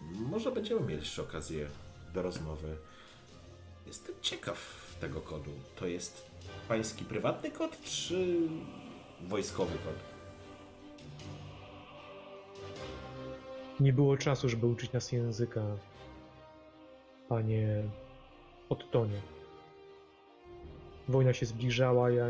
może 0.01 0.51
będziemy 0.51 0.81
mieli 0.81 0.99
jeszcze 0.99 1.21
okazję 1.21 1.67
do 2.13 2.21
rozmowy. 2.21 2.77
Jestem 3.87 4.15
ciekaw 4.21 4.95
tego 5.01 5.21
kodu 5.21 5.51
to 5.75 5.87
jest 5.87 6.31
pański 6.67 7.05
prywatny 7.05 7.51
kod, 7.51 7.81
czy 7.81 8.37
wojskowy 9.21 9.73
kod? 9.73 9.95
Nie 13.79 13.93
było 13.93 14.17
czasu, 14.17 14.49
żeby 14.49 14.65
uczyć 14.65 14.91
nas 14.91 15.11
języka, 15.11 15.61
panie 17.29 17.83
Ottonie. 18.69 19.21
Wojna 21.07 21.33
się 21.33 21.45
zbliżała, 21.45 22.09
ja 22.09 22.25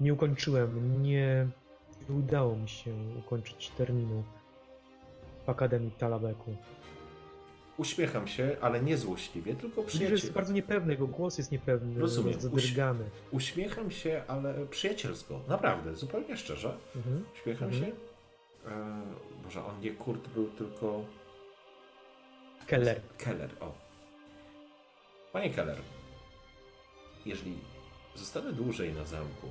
nie 0.00 0.14
ukończyłem, 0.14 1.02
nie, 1.02 1.48
nie 2.08 2.16
udało 2.16 2.56
mi 2.56 2.68
się 2.68 2.90
ukończyć 3.18 3.70
terminu 3.70 4.22
w 5.46 5.48
Akademii 5.50 5.90
Talabeku. 5.90 6.56
Uśmiecham 7.78 8.28
się, 8.28 8.56
ale 8.60 8.80
nie 8.82 8.96
złośliwie, 8.96 9.54
tylko 9.54 9.82
Widzisz, 9.82 9.94
przyjaciel... 9.94 10.18
jest 10.18 10.32
bardzo 10.32 10.52
niepewny, 10.52 10.92
jego 10.92 11.06
głos 11.06 11.38
jest 11.38 11.52
niepewny, 11.52 12.00
Rozumiem. 12.00 12.28
jest 12.32 12.40
zadrgany. 12.42 13.04
Uśmiecham 13.30 13.90
się, 13.90 14.22
ale 14.28 14.66
przyjacielsko. 14.66 15.40
Naprawdę, 15.48 15.94
zupełnie 15.94 16.36
szczerze. 16.36 16.76
Mhm. 16.96 17.24
Uśmiecham 17.34 17.68
Mhm. 17.68 17.84
się. 17.84 17.92
E, 18.70 19.02
może 19.44 19.64
on 19.64 19.80
nie 19.80 19.90
Kurt 19.90 20.28
był, 20.28 20.46
tylko 20.50 21.04
Keller. 22.66 23.00
Keller. 23.18 23.50
O. 23.60 23.72
Panie 25.32 25.50
Keller, 25.50 25.78
jeżeli 27.26 27.58
zostanę 28.14 28.52
dłużej 28.52 28.92
na 28.92 29.04
zamku 29.04 29.48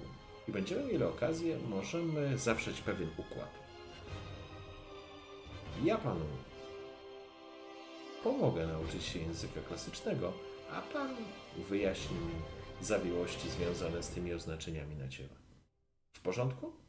i 0.48 0.52
będziemy 0.52 0.84
mieli 0.84 1.04
okazję, 1.04 1.58
możemy 1.58 2.38
zawrzeć 2.38 2.82
pewien 2.82 3.10
układ. 3.18 3.50
Ja 5.84 5.98
panu 5.98 6.26
pomogę 8.24 8.68
nauczyć 8.68 9.04
się 9.04 9.20
języka 9.20 9.62
klasycznego, 9.62 10.34
a 10.72 10.82
pan 10.82 11.16
wyjaśni 11.70 12.18
mi 12.18 12.34
zawiłości 12.82 13.50
związane 13.50 14.04
z 14.04 14.10
tymi 14.10 14.34
oznaczeniami 14.34 14.96
na 14.96 15.08
ciele. 15.08 15.36
W 16.14 16.20
porządku? 16.20 16.85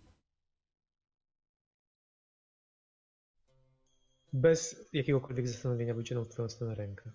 Bez 4.36 4.88
jakiegokolwiek 4.92 5.48
zastanowienia 5.48 5.94
wyciągnął 5.94 6.24
w 6.24 6.28
twoją 6.28 6.48
stronę 6.48 6.74
rękę. 6.74 7.10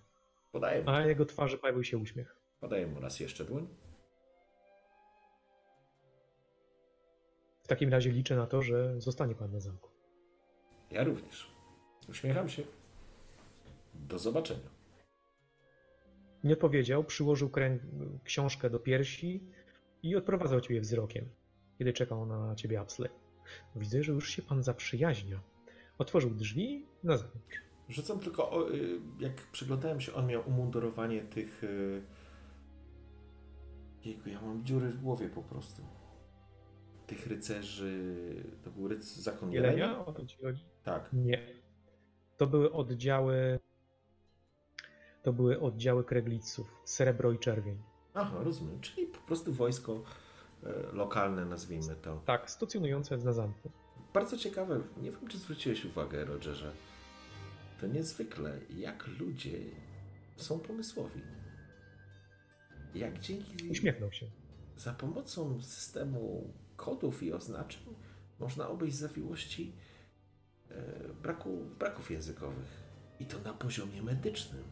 Podaję, 0.52 0.82
A 0.86 0.92
na 0.92 1.06
jego 1.06 1.24
twarzy 1.26 1.58
pojawił 1.58 1.84
się 1.84 1.98
uśmiech. 1.98 2.36
podaję 2.60 2.86
mu 2.86 3.00
raz 3.00 3.20
jeszcze 3.20 3.44
dłoń. 3.44 3.68
W 7.64 7.68
takim 7.68 7.90
razie 7.90 8.10
liczę 8.10 8.36
na 8.36 8.46
to, 8.46 8.62
że 8.62 9.00
zostanie 9.00 9.34
pan 9.34 9.52
na 9.52 9.60
zamku. 9.60 9.90
Ja 10.90 11.04
również. 11.04 11.50
Uśmiecham 12.08 12.48
się. 12.48 12.62
Do 13.94 14.18
zobaczenia. 14.18 14.70
Nie 16.44 16.52
odpowiedział, 16.52 17.04
przyłożył 17.04 17.50
krę... 17.50 17.78
książkę 18.24 18.70
do 18.70 18.78
piersi 18.80 19.40
i 20.02 20.16
odprowadzał 20.16 20.60
ciebie 20.60 20.80
wzrokiem, 20.80 21.28
kiedy 21.78 21.92
czekał 21.92 22.26
na 22.26 22.54
ciebie 22.54 22.80
Apsley. 22.80 23.10
Widzę, 23.76 24.02
że 24.02 24.12
już 24.12 24.28
się 24.30 24.42
pan 24.42 24.62
zaprzyjaźnia. 24.62 25.40
Otworzył 26.02 26.30
drzwi 26.30 26.86
na 27.04 27.16
zewnątrz. 27.16 27.56
Rzucam 27.88 28.18
tylko, 28.18 28.70
y, 28.70 29.00
jak 29.18 29.32
przyglądałem 29.52 30.00
się, 30.00 30.14
on 30.14 30.26
miał 30.26 30.48
umundurowanie 30.48 31.22
tych... 31.22 31.64
y, 31.64 32.02
Jejku, 34.04 34.28
ja 34.28 34.40
mam 34.42 34.64
dziury 34.64 34.88
w 34.88 35.00
głowie 35.00 35.28
po 35.28 35.42
prostu. 35.42 35.82
Tych 37.06 37.26
rycerzy... 37.26 38.14
To 38.62 38.70
był 38.70 38.88
ryc... 38.88 39.16
zakon 39.16 39.52
Jelenia? 39.52 39.76
Jelenia? 39.84 40.06
O 40.06 40.12
to 40.12 40.26
ci 40.26 40.36
chodzi? 40.42 40.64
Tak. 40.82 41.12
Nie. 41.12 41.46
To 42.36 42.46
były 42.46 42.72
oddziały. 42.72 43.58
To 45.22 45.32
były 45.32 45.60
oddziały 45.60 46.04
kregliców. 46.04 46.74
Srebro 46.84 47.32
i 47.32 47.38
czerwień. 47.38 47.82
Aha, 48.14 48.36
rozumiem. 48.40 48.80
Czyli 48.80 49.06
po 49.06 49.18
prostu 49.18 49.52
wojsko 49.52 50.02
e, 50.64 50.92
lokalne, 50.92 51.44
nazwijmy 51.44 51.96
to. 51.96 52.22
Tak, 52.24 52.50
stacjonujące 52.50 53.16
na 53.16 53.32
zamku. 53.32 53.70
Bardzo 54.14 54.36
ciekawe, 54.38 54.80
nie 54.96 55.10
wiem 55.10 55.28
czy 55.28 55.38
zwróciłeś 55.38 55.84
uwagę, 55.84 56.24
Rogerze. 56.24 56.72
To 57.80 57.86
niezwykle, 57.86 58.60
jak 58.70 59.06
ludzie 59.06 59.58
są 60.36 60.60
pomysłowi. 60.60 61.20
Jak 62.94 63.18
dzięki 63.18 63.68
Uśmiechnął 63.68 64.12
się. 64.12 64.26
za 64.76 64.92
pomocą 64.92 65.62
systemu 65.62 66.52
kodów 66.76 67.22
i 67.22 67.32
oznaczeń 67.32 67.82
można 68.38 68.68
obejść 68.68 68.96
zawiłości 68.96 69.72
e, 70.70 70.82
braku, 71.22 71.64
braków 71.78 72.10
językowych. 72.10 72.82
I 73.20 73.26
to 73.26 73.38
na 73.38 73.52
poziomie 73.52 74.02
medycznym. 74.02 74.64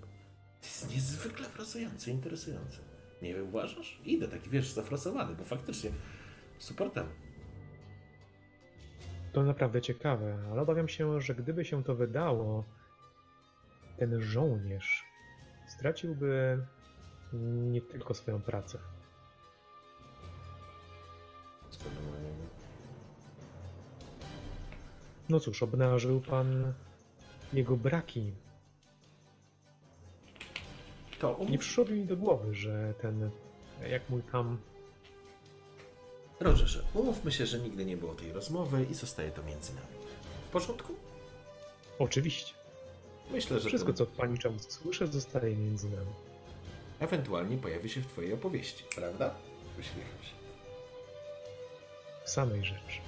To 0.60 0.66
jest 0.66 0.90
niezwykle 0.94 1.46
frasujące, 1.48 2.10
interesujące. 2.10 2.78
Nie 3.22 3.34
wiem, 3.34 3.48
uważasz? 3.48 4.00
Idę 4.04 4.28
taki, 4.28 4.50
wiesz, 4.50 4.72
zafrasowany, 4.72 5.34
bo 5.34 5.44
faktycznie 5.44 5.90
super 6.58 6.90
tam. 6.90 7.06
To 9.32 9.42
naprawdę 9.42 9.82
ciekawe, 9.82 10.38
ale 10.52 10.62
obawiam 10.62 10.88
się, 10.88 11.20
że 11.20 11.34
gdyby 11.34 11.64
się 11.64 11.84
to 11.84 11.94
wydało, 11.94 12.64
ten 13.96 14.20
żołnierz 14.20 15.04
straciłby 15.66 16.66
nie 17.72 17.80
tylko 17.80 18.14
swoją 18.14 18.42
pracę. 18.42 18.78
No 25.28 25.40
cóż, 25.40 25.62
obnażył 25.62 26.20
pan 26.20 26.72
jego 27.52 27.76
braki. 27.76 28.32
To 31.18 31.32
um... 31.32 31.50
Nie 31.50 31.58
przyszło 31.58 31.84
mi 31.84 32.04
do 32.04 32.16
głowy, 32.16 32.54
że 32.54 32.94
ten, 33.00 33.30
jak 33.90 34.10
mój 34.10 34.22
tam 34.22 34.58
Rogerze, 36.40 36.82
umówmy 36.94 37.32
się, 37.32 37.46
że 37.46 37.58
nigdy 37.58 37.84
nie 37.84 37.96
było 37.96 38.14
tej 38.14 38.32
rozmowy 38.32 38.86
i 38.90 38.94
zostaje 38.94 39.30
to 39.30 39.42
między 39.42 39.74
nami. 39.74 39.86
W 40.46 40.50
porządku? 40.50 40.94
Oczywiście. 41.98 42.54
Myślę, 43.30 43.60
że 43.60 43.68
Wszystko, 43.68 43.92
to 43.92 43.98
co 43.98 44.06
pani 44.06 44.38
czemu 44.38 44.58
słyszę, 44.58 45.06
zostaje 45.06 45.56
między 45.56 45.90
nami. 45.90 46.10
ewentualnie 47.00 47.56
pojawi 47.58 47.90
się 47.90 48.00
w 48.00 48.06
twojej 48.06 48.32
opowieści, 48.32 48.84
prawda? 48.94 49.34
Uśmiecham 49.78 50.22
się. 50.22 50.34
W 52.24 52.30
samej 52.30 52.64
rzeczy. 52.64 53.00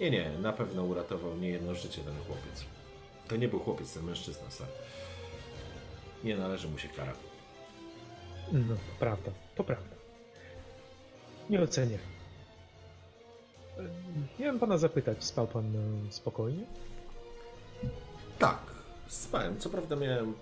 Nie, 0.00 0.10
nie, 0.10 0.30
na 0.30 0.52
pewno 0.52 0.82
uratował 0.84 1.36
nie 1.36 1.48
jedno 1.48 1.74
życie 1.74 2.02
ten 2.02 2.14
chłopiec. 2.26 2.64
To 3.28 3.36
nie 3.36 3.48
był 3.48 3.58
chłopiec, 3.60 3.92
ten 3.94 4.04
mężczyzna, 4.04 4.50
sam. 4.50 4.66
Nie 6.24 6.36
należy 6.36 6.68
mu 6.68 6.78
się 6.78 6.88
kara. 6.88 7.12
No, 8.52 8.74
to 8.74 8.80
prawda, 8.98 9.30
to 9.54 9.64
prawda. 9.64 9.96
Nie 11.50 11.60
ocenię. 11.62 11.98
Miałem 14.38 14.58
pana 14.58 14.78
zapytać, 14.78 15.24
spał 15.24 15.46
pan 15.46 15.76
e, 15.76 16.12
spokojnie? 16.12 16.64
Tak, 18.38 18.58
spałem. 19.06 19.58
Co 19.58 19.70
prawda 19.70 19.96
miałem 19.96 20.34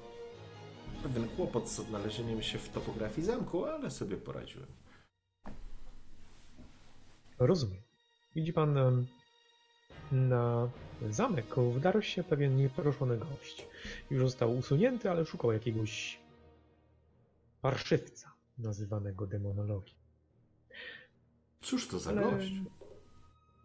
pewien 1.03 1.29
kłopot 1.29 1.71
z 1.71 1.81
odnalezieniem 1.81 2.43
się 2.43 2.59
w 2.59 2.69
topografii 2.69 3.27
zamku, 3.27 3.65
ale 3.65 3.91
sobie 3.91 4.17
poradziłem. 4.17 4.69
Rozumiem. 7.39 7.83
Widzi 8.35 8.53
pan, 8.53 8.79
em, 8.79 9.07
na 10.13 10.69
zamek 11.11 11.55
wdarł 11.75 12.03
się 12.03 12.25
pewien 12.25 12.57
nieproszony 12.57 13.19
gość. 13.19 13.67
Już 14.11 14.23
został 14.23 14.57
usunięty, 14.57 15.11
ale 15.11 15.27
szukał 15.27 15.53
jakiegoś 15.53 16.19
parszywca, 17.63 18.33
nazywanego 18.59 19.27
demonologii. 19.27 19.95
Cóż 21.63 21.89
to 21.89 21.99
za 21.99 22.11
Ale 22.11 22.23
gość? 22.23 22.53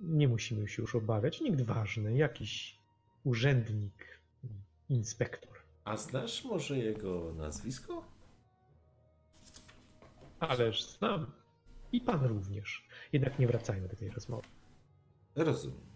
Nie 0.01 0.27
musimy 0.27 0.67
się 0.67 0.81
już 0.81 0.95
obawiać. 0.95 1.41
Nikt 1.41 1.61
ważny, 1.61 2.17
jakiś 2.17 2.77
urzędnik, 3.23 4.19
inspektor. 4.89 5.57
A 5.83 5.97
znasz 5.97 6.43
może 6.43 6.77
jego 6.77 7.33
nazwisko? 7.33 8.05
Ależ 10.39 10.83
znam. 10.83 11.31
I 11.91 12.01
pan 12.01 12.25
również. 12.25 12.87
Jednak 13.13 13.39
nie 13.39 13.47
wracajmy 13.47 13.87
do 13.87 13.95
tej 13.95 14.09
rozmowy. 14.09 14.47
Rozumiem. 15.35 15.91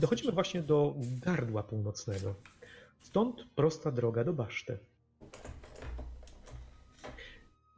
Dochodzimy 0.00 0.32
właśnie 0.32 0.62
do 0.62 0.94
gardła 0.98 1.62
północnego. 1.62 2.34
Stąd 3.00 3.44
prosta 3.54 3.90
droga 3.90 4.24
do 4.24 4.32
baszty. 4.32 4.78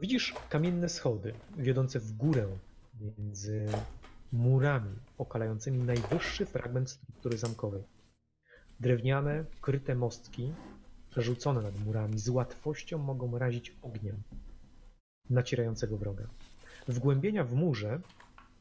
Widzisz 0.00 0.34
kamienne 0.48 0.88
schody 0.88 1.34
wiodące 1.56 2.00
w 2.00 2.12
górę 2.12 2.48
między 3.00 3.66
murami 4.32 4.96
okalającymi 5.18 5.78
najwyższy 5.78 6.46
fragment 6.46 6.90
struktury 6.90 7.38
zamkowej. 7.38 7.82
Drewniane, 8.80 9.44
kryte 9.60 9.94
mostki 9.94 10.52
przerzucone 11.10 11.62
nad 11.62 11.78
murami 11.84 12.18
z 12.18 12.28
łatwością 12.28 12.98
mogą 12.98 13.38
razić 13.38 13.76
ogniem 13.82 14.22
nacierającego 15.30 15.98
wroga. 15.98 16.28
Wgłębienia 16.88 17.44
w 17.44 17.54
murze 17.54 18.00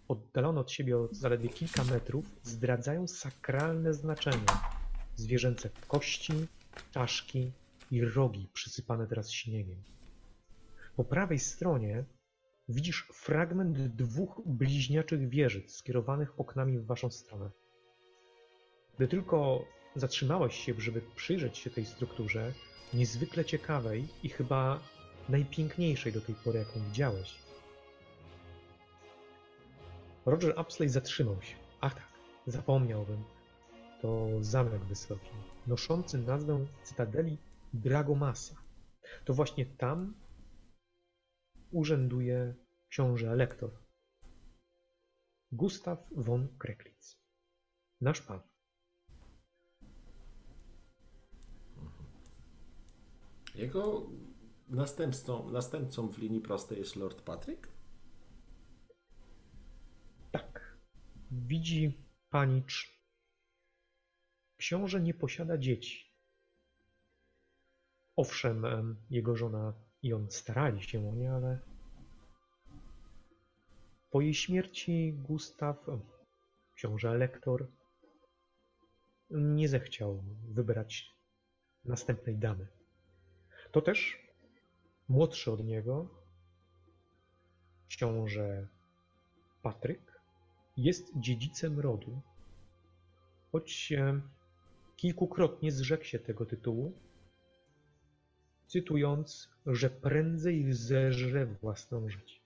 oddalone 0.07 0.61
od 0.61 0.71
siebie 0.71 0.97
o 0.97 1.07
zaledwie 1.11 1.49
kilka 1.49 1.83
metrów, 1.83 2.25
zdradzają 2.43 3.07
sakralne 3.07 3.93
znaczenie 3.93 4.45
zwierzęce 5.15 5.69
kości, 5.87 6.33
czaszki 6.91 7.51
i 7.91 8.05
rogi 8.05 8.47
przysypane 8.53 9.07
teraz 9.07 9.31
śniegiem. 9.31 9.83
Po 11.01 11.05
prawej 11.05 11.39
stronie 11.39 12.03
widzisz 12.69 13.07
fragment 13.13 13.77
dwóch 13.77 14.41
bliźniaczych 14.45 15.29
wieżyc 15.29 15.75
skierowanych 15.75 16.39
oknami 16.39 16.79
w 16.79 16.85
waszą 16.85 17.11
stronę. 17.11 17.51
Gdy 18.97 19.07
tylko 19.07 19.65
zatrzymałeś 19.95 20.55
się, 20.55 20.73
żeby 20.77 21.01
przyjrzeć 21.15 21.57
się 21.57 21.69
tej 21.69 21.85
strukturze, 21.85 22.53
niezwykle 22.93 23.45
ciekawej 23.45 24.07
i 24.23 24.29
chyba 24.29 24.79
najpiękniejszej 25.29 26.13
do 26.13 26.21
tej 26.21 26.35
pory, 26.35 26.59
jaką 26.59 26.79
widziałeś, 26.79 27.35
Roger 30.25 30.59
Upsley 30.59 30.89
zatrzymał 30.89 31.41
się. 31.41 31.55
Ach 31.81 31.93
tak, 31.93 32.07
zapomniałbym. 32.47 33.23
To 34.01 34.27
zamek 34.41 34.85
wysoki, 34.85 35.31
noszący 35.67 36.17
nazwę 36.17 36.65
Cytadeli 36.83 37.37
Dragomasa. 37.73 38.55
To 39.25 39.33
właśnie 39.33 39.65
tam 39.65 40.13
urzęduje 41.71 42.55
książę 42.87 43.31
elektor. 43.31 43.71
Gustav 45.51 45.97
von 46.11 46.57
Kreklitz. 46.57 47.17
Nasz 48.01 48.21
pan. 48.21 48.39
Jego 53.55 54.09
następcą, 54.69 55.49
następcą 55.49 56.07
w 56.07 56.17
linii 56.17 56.41
prostej 56.41 56.79
jest 56.79 56.95
Lord 56.95 57.21
Patrick? 57.21 57.67
Tak. 60.31 60.77
Widzi 61.31 62.05
panicz. 62.29 63.01
Książę 64.57 65.01
nie 65.01 65.13
posiada 65.13 65.57
dzieci. 65.57 66.11
Owszem, 68.15 68.65
em, 68.65 68.95
jego 69.09 69.35
żona 69.35 69.73
i 70.03 70.13
on 70.13 70.31
starali 70.31 70.83
się 70.83 71.09
o 71.09 71.15
nie, 71.15 71.33
ale 71.33 71.59
po 74.11 74.21
jej 74.21 74.33
śmierci 74.33 75.13
Gustaw, 75.13 75.77
książę 76.75 77.09
elektor, 77.09 77.67
nie 79.29 79.69
zechciał 79.69 80.23
wybrać 80.49 81.15
następnej 81.85 82.37
damy. 82.37 82.67
To 83.71 83.81
też 83.81 84.27
młodszy 85.09 85.51
od 85.51 85.63
niego 85.63 86.09
książę 87.87 88.67
Patryk 89.61 90.21
jest 90.77 91.11
dziedzicem 91.15 91.79
rodu, 91.79 92.21
choć 93.51 93.91
e, 93.91 94.21
kilkukrotnie 94.95 95.71
zrzekł 95.71 96.03
się 96.03 96.19
tego 96.19 96.45
tytułu, 96.45 96.93
cytując, 98.71 99.49
że 99.65 99.89
prędzej 99.89 100.73
zeżre 100.73 101.45
własną 101.45 102.09
życie. 102.09 102.39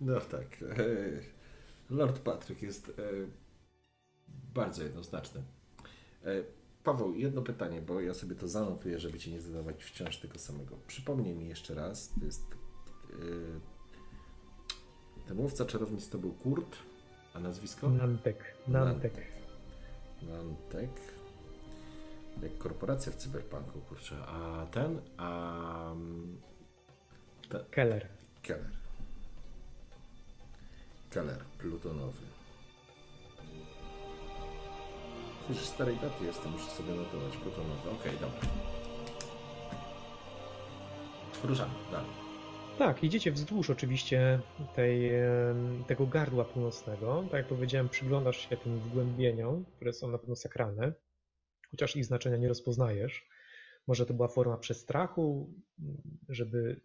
No 0.00 0.20
tak. 0.20 0.62
e, 0.62 0.76
Lord 1.90 2.18
Patrick 2.18 2.62
jest 2.62 2.88
e, 2.88 2.92
bardzo 4.54 4.82
jednoznaczny. 4.82 5.42
E, 6.24 6.42
Paweł, 6.84 7.14
jedno 7.14 7.42
pytanie, 7.42 7.82
bo 7.82 8.00
ja 8.00 8.14
sobie 8.14 8.34
to 8.34 8.48
zanotuję, 8.48 8.98
żeby 8.98 9.18
ci 9.18 9.32
nie 9.32 9.40
zadawać 9.40 9.84
wciąż 9.84 10.18
tego 10.18 10.38
samego. 10.38 10.76
Przypomnij 10.86 11.34
mi 11.34 11.48
jeszcze 11.48 11.74
raz, 11.74 12.14
to 12.18 12.24
jest 12.24 12.44
ten 15.26 15.36
mówca 15.36 15.64
czarownic 15.64 16.08
to 16.08 16.18
był 16.18 16.32
Kurt, 16.32 16.76
a 17.34 17.40
nazwisko? 17.40 17.90
Nantek, 17.90 18.54
Nantek. 18.68 19.14
Nantek. 20.22 21.15
Jak 22.42 22.58
korporacja 22.58 23.12
w 23.12 23.16
cyberpunku, 23.16 23.80
kurczę. 23.80 24.16
A 24.26 24.66
ten, 24.66 25.00
a 25.16 25.92
mm, 25.92 26.40
Keller. 27.70 28.08
Keller. 28.42 28.70
Keller, 31.10 31.44
plutonowy. 31.58 32.26
Już 35.48 35.58
starej 35.58 35.96
daty 35.96 36.24
jestem, 36.24 36.52
muszę 36.52 36.70
sobie 36.70 36.94
notować. 36.94 37.36
Plutonowy, 37.36 37.90
okej, 37.90 38.12
dobra. 38.12 38.40
Ruszamy 41.44 41.74
dalej. 41.92 42.10
Tak, 42.78 43.04
idziecie 43.04 43.32
wzdłuż 43.32 43.70
oczywiście 43.70 44.40
tej, 44.74 45.10
tego 45.86 46.06
gardła 46.06 46.44
północnego. 46.44 47.22
Tak 47.22 47.32
jak 47.32 47.46
powiedziałem, 47.46 47.88
przyglądasz 47.88 48.48
się 48.48 48.56
tym 48.56 48.78
wgłębieniom, 48.78 49.64
które 49.76 49.92
są 49.92 50.08
na 50.08 50.18
pewno 50.18 50.36
sakralne, 50.36 50.92
chociaż 51.76 51.96
ich 51.96 52.04
znaczenia 52.04 52.36
nie 52.36 52.48
rozpoznajesz. 52.48 53.28
Może 53.86 54.06
to 54.06 54.14
była 54.14 54.28
forma 54.28 54.56
przestrachu, 54.56 55.54
żeby 56.28 56.80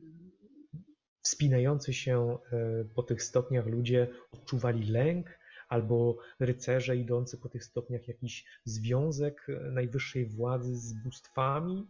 wspinający 1.22 1.94
się 1.94 2.38
e, 2.52 2.86
po 2.96 3.04
tych 3.04 3.24
stopniach 3.24 3.66
ludzie 3.66 4.08
odczuwali 4.32 4.92
lęk, 4.92 5.40
albo 5.70 6.18
rycerze 6.40 6.98
idący 6.98 7.38
po 7.38 7.50
tych 7.50 7.64
stopniach 7.64 8.08
jakiś 8.08 8.46
związek 8.66 9.48
e, 9.50 9.72
najwyższej 9.72 10.26
władzy 10.26 10.76
z 10.76 10.94
bóstwami. 10.94 11.88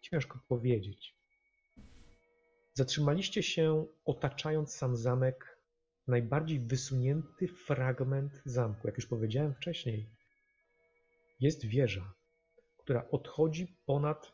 Ciężko 0.00 0.38
powiedzieć. 0.48 1.14
Zatrzymaliście 2.74 3.42
się 3.42 3.86
otaczając 4.04 4.74
sam 4.74 4.96
zamek, 4.96 5.58
najbardziej 6.08 6.60
wysunięty 6.60 7.48
fragment 7.48 8.42
zamku. 8.44 8.86
Jak 8.86 8.96
już 8.96 9.06
powiedziałem 9.06 9.54
wcześniej, 9.54 10.06
jest 11.40 11.66
wieża, 11.66 12.12
która 12.86 13.08
odchodzi 13.10 13.76
ponad, 13.86 14.32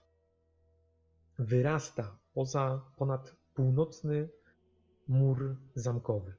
wyrasta 1.38 2.18
poza, 2.34 2.80
ponad 2.96 3.36
północny 3.54 4.28
mur 5.08 5.56
zamkowy, 5.74 6.34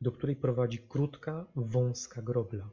do 0.00 0.12
której 0.12 0.36
prowadzi 0.36 0.78
krótka, 0.78 1.46
wąska 1.56 2.22
grobla. 2.22 2.70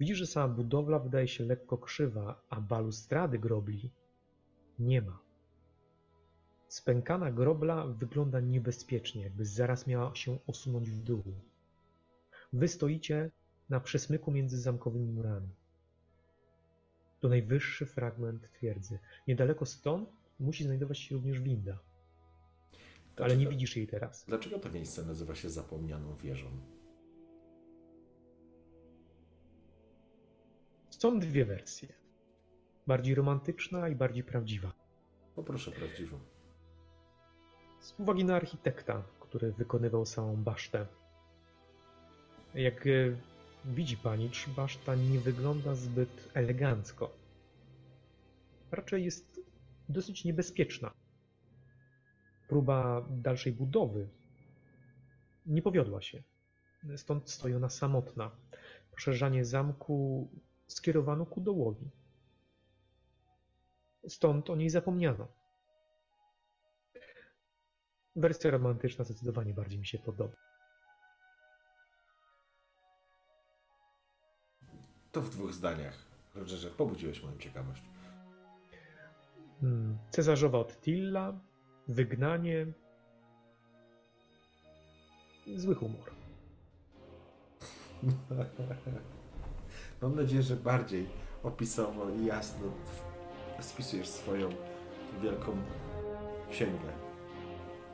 Widzisz, 0.00 0.18
że 0.18 0.26
sama 0.26 0.54
budowla 0.54 0.98
wydaje 0.98 1.28
się 1.28 1.44
lekko 1.44 1.78
krzywa, 1.78 2.42
a 2.50 2.60
balustrady 2.60 3.38
grobli 3.38 3.90
nie 4.78 5.02
ma. 5.02 5.18
Spękana 6.68 7.32
grobla 7.32 7.86
wygląda 7.86 8.40
niebezpiecznie, 8.40 9.22
jakby 9.22 9.44
zaraz 9.44 9.86
miała 9.86 10.14
się 10.14 10.38
osunąć 10.46 10.90
w 10.90 11.02
dół. 11.02 11.22
Wy 12.52 12.68
stoicie 12.68 13.30
na 13.68 13.80
przesmyku 13.80 14.30
między 14.30 14.60
zamkowymi 14.60 15.12
murami. 15.12 15.59
To 17.20 17.28
najwyższy 17.28 17.86
fragment 17.86 18.52
twierdzy. 18.52 18.98
Niedaleko 19.28 19.66
stąd 19.66 20.08
musi 20.40 20.64
znajdować 20.64 20.98
się 20.98 21.14
również 21.14 21.40
winda, 21.40 21.78
ale 23.16 23.36
nie 23.36 23.48
widzisz 23.48 23.76
jej 23.76 23.86
teraz. 23.86 24.24
Dlaczego 24.28 24.58
to 24.58 24.70
miejsce 24.70 25.04
nazywa 25.04 25.34
się 25.34 25.50
zapomnianą 25.50 26.16
wieżą? 26.16 26.50
Są 30.90 31.18
dwie 31.18 31.44
wersje. 31.44 31.88
Bardziej 32.86 33.14
romantyczna 33.14 33.88
i 33.88 33.94
bardziej 33.94 34.24
prawdziwa. 34.24 34.72
Poproszę 35.34 35.70
prawdziwą. 35.70 36.18
Z 37.80 37.94
uwagi 37.98 38.24
na 38.24 38.36
architekta, 38.36 39.02
który 39.20 39.52
wykonywał 39.52 40.06
samą 40.06 40.36
basztę. 40.36 40.86
Jak 42.54 42.86
e, 42.86 42.90
widzi 43.64 43.96
pani, 43.96 44.30
czy 44.30 44.50
baszta 44.50 44.94
nie 44.94 45.20
wygląda 45.20 45.74
zbyt 45.74 46.30
elegancko. 46.34 47.16
Raczej 48.70 49.04
jest 49.04 49.40
dosyć 49.88 50.24
niebezpieczna. 50.24 50.92
Próba 52.48 53.06
dalszej 53.10 53.52
budowy 53.52 54.08
nie 55.46 55.62
powiodła 55.62 56.02
się. 56.02 56.22
Stąd 56.96 57.30
stoi 57.30 57.54
ona 57.54 57.68
samotna. 57.68 58.30
Poszerzanie 58.90 59.44
zamku 59.44 60.28
skierowano 60.66 61.26
ku 61.26 61.40
dołowi. 61.40 61.90
Stąd 64.08 64.50
o 64.50 64.56
niej 64.56 64.70
zapomniano. 64.70 65.28
Wersja 68.16 68.50
romantyczna 68.50 69.04
zdecydowanie 69.04 69.54
bardziej 69.54 69.78
mi 69.78 69.86
się 69.86 69.98
podoba. 69.98 70.49
To 75.12 75.20
w 75.22 75.30
dwóch 75.30 75.52
zdaniach. 75.52 75.98
Rogerze, 76.34 76.70
pobudziłeś 76.70 77.22
moją 77.22 77.38
ciekawość. 77.38 77.82
Hmm, 79.60 79.98
Cezarzowa 80.10 80.58
Ottilla, 80.58 81.32
wygnanie, 81.88 82.66
zły 85.56 85.74
humor. 85.74 86.10
Mam 90.02 90.16
nadzieję, 90.16 90.42
że 90.42 90.56
bardziej 90.56 91.06
opisowo 91.42 92.10
i 92.10 92.24
jasno 92.26 92.66
spisujesz 93.60 94.08
swoją 94.08 94.48
wielką 95.22 95.56
księgę. 96.50 96.92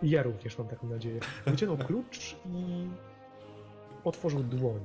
Ja 0.03 0.23
również 0.23 0.59
mam 0.59 0.69
taką 0.69 0.89
nadzieję. 0.89 1.21
Wyciągnął 1.47 1.87
klucz 1.87 2.37
i 2.47 2.89
otworzył 4.05 4.43
dłoń. 4.43 4.81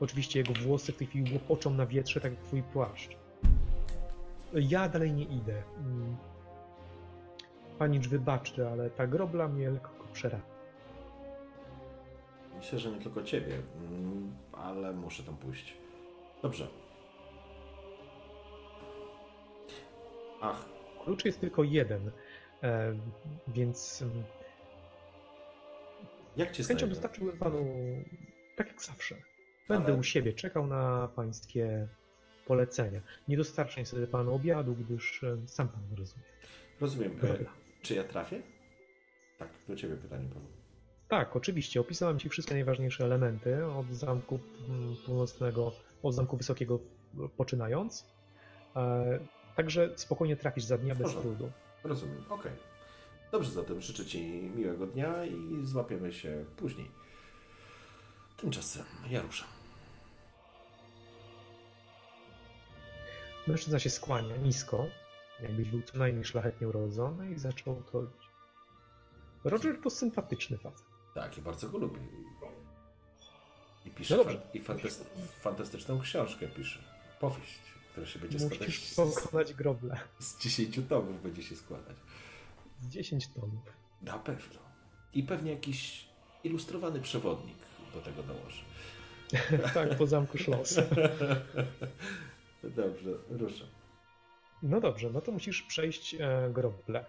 Oczywiście 0.00 0.38
jego 0.40 0.52
włosy 0.52 0.92
w 0.92 0.96
tej 0.96 1.06
chwili 1.06 1.32
łopoczą 1.32 1.70
na 1.70 1.86
wietrze, 1.86 2.20
tak 2.20 2.32
jak 2.32 2.42
twój 2.42 2.62
płaszcz. 2.62 3.16
Ja 4.52 4.88
dalej 4.88 5.12
nie 5.12 5.24
idę. 5.24 5.62
Mm. 5.78 6.16
Panicz 7.78 8.08
wybaczcie, 8.08 8.70
ale 8.70 8.90
ta 8.90 9.06
grobla 9.06 9.48
mnie 9.48 9.70
lekko 9.70 10.06
przerabia. 10.12 10.44
Myślę, 12.56 12.78
że 12.78 12.90
nie 12.90 13.00
tylko 13.00 13.22
ciebie, 13.22 13.62
mm, 13.76 14.36
ale 14.52 14.92
muszę 14.92 15.22
tam 15.22 15.36
pójść. 15.36 15.76
Dobrze. 16.42 16.68
Ach, 20.40 20.64
Klucz 21.04 21.24
jest 21.24 21.40
tylko 21.40 21.64
jeden, 21.64 22.10
e, 22.62 22.94
więc 23.48 24.02
mm, 24.02 24.24
jak 26.36 26.50
cię 26.50 26.64
chęcią 26.64 26.88
dostarczyłbym 26.88 27.38
panu 27.38 27.66
tak 28.56 28.68
jak 28.68 28.82
zawsze. 28.82 29.16
Będę 29.70 29.92
Ale- 29.92 30.00
u 30.00 30.02
siebie 30.02 30.32
czekał 30.32 30.66
na 30.66 31.08
pańskie 31.16 31.88
polecenia. 32.46 33.00
Nie 33.28 33.36
dostarczę 33.36 33.80
niestety 33.80 34.06
panu 34.06 34.34
obiadu, 34.34 34.74
gdyż 34.74 35.24
e, 35.24 35.36
sam 35.46 35.68
pan 35.68 35.82
rozumie. 35.98 36.22
Rozumiem. 36.80 37.12
E, 37.22 37.26
Dobra. 37.26 37.50
czy 37.82 37.94
ja 37.94 38.04
trafię? 38.04 38.42
Tak, 39.38 39.48
do 39.68 39.76
ciebie 39.76 39.96
pytanie, 39.96 40.28
Paweł. 40.28 40.48
Tak, 41.08 41.36
oczywiście. 41.36 41.80
Opisałem 41.80 42.18
Ci 42.18 42.28
wszystkie 42.28 42.54
najważniejsze 42.54 43.04
elementy 43.04 43.64
od 43.66 43.86
zamku 43.92 44.40
mm, 44.68 44.96
północnego, 45.06 45.72
od 46.02 46.14
zamku 46.14 46.36
wysokiego 46.36 46.78
poczynając. 47.36 48.06
E, 48.76 49.18
także 49.56 49.90
spokojnie 49.96 50.36
trafisz 50.36 50.64
za 50.64 50.78
dnia 50.78 50.94
bez 50.94 51.12
trudu. 51.14 51.50
Rozumiem, 51.84 52.24
okej. 52.30 52.52
Dobrze, 53.32 53.50
zatem 53.50 53.80
życzę 53.80 54.06
Ci 54.06 54.22
miłego 54.56 54.86
dnia 54.86 55.24
i 55.24 55.58
złapiemy 55.62 56.12
się 56.12 56.44
później. 56.56 56.90
Tymczasem 58.36 58.84
ja 59.10 59.22
ruszam. 59.22 59.48
Mężczyzna 63.50 63.78
się 63.78 63.90
skłania 63.90 64.36
nisko, 64.36 64.86
jakbyś 65.42 65.68
był 65.70 65.82
co 65.82 65.98
najmniej 65.98 66.24
szlachetnie 66.24 66.68
urodzony 66.68 67.30
i 67.30 67.38
zaczął 67.38 67.82
to. 67.92 68.02
Roger 69.44 69.80
to 69.82 69.90
sympatyczny 69.90 70.58
facet. 70.58 70.86
Tak, 71.14 71.36
ja 71.36 71.42
bardzo 71.42 71.68
go 71.68 71.78
lubię. 71.78 72.00
I 73.86 73.90
pisze 73.90 74.16
No 74.16 74.24
fan, 74.24 74.36
i 74.54 74.60
fantas- 74.60 75.04
fantastyczną 75.40 76.00
książkę 76.00 76.48
pisze. 76.48 76.78
Powieść, 77.20 77.58
która 77.90 78.06
się 78.06 78.18
będzie 78.18 78.38
składać 78.38 78.60
Musisz 78.60 78.84
z, 78.84 78.94
pokonać 78.94 79.54
groble. 79.54 79.96
z 80.18 80.38
10 80.42 80.80
tomów 80.88 81.22
będzie 81.22 81.42
się 81.42 81.56
składać. 81.56 81.96
Z 82.80 82.88
10 82.88 83.28
tomów. 83.28 83.62
Na 84.02 84.18
pewno. 84.18 84.60
I 85.14 85.22
pewnie 85.22 85.50
jakiś 85.52 86.04
ilustrowany 86.44 87.00
przewodnik 87.00 87.56
do 87.94 88.00
tego 88.00 88.22
dołoży. 88.22 88.62
tak, 89.74 89.96
po 89.98 90.06
zamku 90.06 90.38
Schloss. 90.38 90.76
Dobrze, 92.62 93.10
ruszam. 93.30 93.68
No 94.62 94.80
dobrze, 94.80 95.10
no 95.10 95.20
to 95.20 95.32
musisz 95.32 95.62
przejść 95.62 96.14
e, 96.14 96.50
groble. 96.52 97.04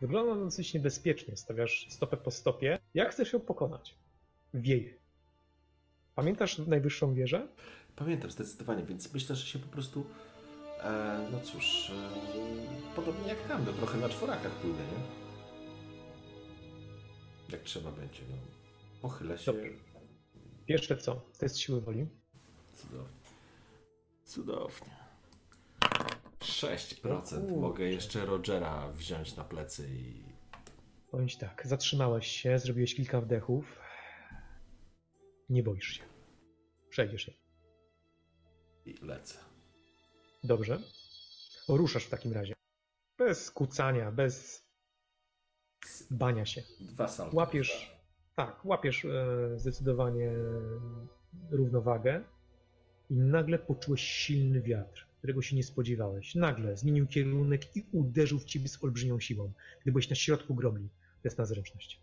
Wygląda 0.00 0.34
to 0.34 0.44
dosyć 0.44 0.74
niebezpiecznie. 0.74 1.36
Stawiasz 1.36 1.86
stopę 1.90 2.16
po 2.16 2.30
stopie. 2.30 2.78
Jak 2.94 3.10
chcesz 3.10 3.32
ją 3.32 3.40
pokonać? 3.40 3.94
Wieje. 4.54 4.94
Pamiętasz 6.14 6.58
najwyższą 6.58 7.14
wieżę? 7.14 7.48
Pamiętam 7.96 8.30
zdecydowanie, 8.30 8.82
więc 8.84 9.14
myślę, 9.14 9.36
że 9.36 9.46
się 9.46 9.58
po 9.58 9.68
prostu. 9.68 10.06
E, 10.82 11.28
no 11.32 11.40
cóż, 11.40 11.90
e, 11.90 12.94
podobnie 12.96 13.28
jak 13.28 13.48
tam, 13.48 13.64
no 13.66 13.72
trochę 13.72 13.98
na 13.98 14.08
czworakach 14.08 14.52
pójdę, 14.52 14.78
nie? 14.78 15.20
Jak 17.52 17.62
trzeba 17.62 17.92
będzie, 17.92 18.22
no. 18.30 18.36
Pochylę 19.02 19.38
się. 19.38 19.52
Dobrze. 19.52 19.70
Pierwsze 20.66 20.96
co? 20.96 21.14
To 21.14 21.44
jest 21.44 21.58
siły 21.58 21.80
woli. 21.80 22.06
Cudownie. 22.72 23.19
Cudownie. 24.30 24.96
6% 26.40 27.12
O 27.12 27.20
kurczę. 27.20 27.56
mogę 27.56 27.84
jeszcze 27.84 28.26
Rogera 28.26 28.88
wziąć 28.92 29.36
na 29.36 29.44
plecy 29.44 29.88
i. 29.94 30.24
Bądź 31.12 31.36
tak, 31.36 31.62
zatrzymałeś 31.66 32.26
się, 32.26 32.58
zrobiłeś 32.58 32.94
kilka 32.94 33.20
wdechów. 33.20 33.80
Nie 35.48 35.62
boisz 35.62 35.86
się. 35.86 36.02
Przejdziesz 36.88 37.28
je. 37.28 37.34
i 38.86 39.04
lecę. 39.04 39.38
Dobrze. 40.44 40.78
Ruszasz 41.68 42.04
w 42.04 42.10
takim 42.10 42.32
razie. 42.32 42.54
Bez 43.18 43.50
kucania, 43.50 44.12
bez 44.12 44.64
bania 46.10 46.46
się. 46.46 46.62
Dwa 46.80 47.08
salto. 47.08 47.36
Łapiesz, 47.36 48.00
tak, 48.36 48.64
łapiesz 48.64 49.04
e, 49.04 49.58
zdecydowanie 49.58 50.32
równowagę 51.50 52.24
i 53.10 53.14
nagle 53.14 53.58
poczułeś 53.58 54.00
silny 54.02 54.60
wiatr, 54.62 55.06
którego 55.18 55.42
się 55.42 55.56
nie 55.56 55.62
spodziewałeś. 55.64 56.34
Nagle 56.34 56.76
zmienił 56.76 57.06
kierunek 57.06 57.76
i 57.76 57.84
uderzył 57.92 58.38
w 58.38 58.44
ciebie 58.44 58.68
z 58.68 58.84
olbrzymią 58.84 59.20
siłą. 59.20 59.52
Gdy 59.82 59.92
byłeś 59.92 60.10
na 60.10 60.16
środku 60.16 60.54
grobli. 60.54 60.88
To 61.22 61.28
jest 61.28 61.38
na 61.38 61.44
zręczność. 61.44 62.00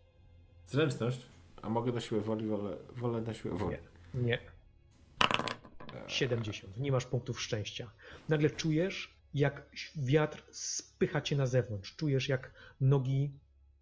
Zręczność? 0.66 1.20
A 1.62 1.68
mogę 1.68 1.92
na 1.92 2.00
siłę 2.00 2.20
woli, 2.20 2.46
wolę, 2.46 2.76
wolę 2.96 3.20
na 3.20 3.34
siłę 3.34 3.56
woli. 3.58 3.76
Nie. 4.14 4.22
Nie. 4.22 4.38
70. 6.06 6.76
Nie 6.78 6.92
masz 6.92 7.06
punktów 7.06 7.40
szczęścia. 7.40 7.90
Nagle 8.28 8.50
czujesz, 8.50 9.14
jak 9.34 9.66
wiatr 9.96 10.42
spycha 10.50 11.20
cię 11.20 11.36
na 11.36 11.46
zewnątrz. 11.46 11.96
Czujesz, 11.96 12.28
jak 12.28 12.52
nogi 12.80 13.30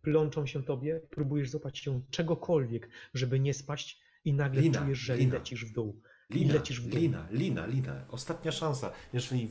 plączą 0.02 0.46
się 0.46 0.62
tobie. 0.64 1.00
Próbujesz 1.10 1.50
złapać 1.50 1.78
się 1.78 2.00
czegokolwiek, 2.10 2.88
żeby 3.14 3.40
nie 3.40 3.54
spaść 3.54 4.00
i 4.24 4.32
nagle 4.32 4.60
Lina, 4.62 4.80
czujesz, 4.82 4.98
że 4.98 5.16
lina. 5.16 5.34
lecisz 5.34 5.64
w 5.64 5.72
dół. 5.72 6.00
Lina, 6.30 6.54
lecisz 6.54 6.80
w 6.80 6.88
dół. 6.88 7.00
lina, 7.00 7.26
lina, 7.30 7.66
lina. 7.66 8.04
Ostatnia 8.10 8.52
szansa. 8.52 8.92
Jeżeli 9.12 9.48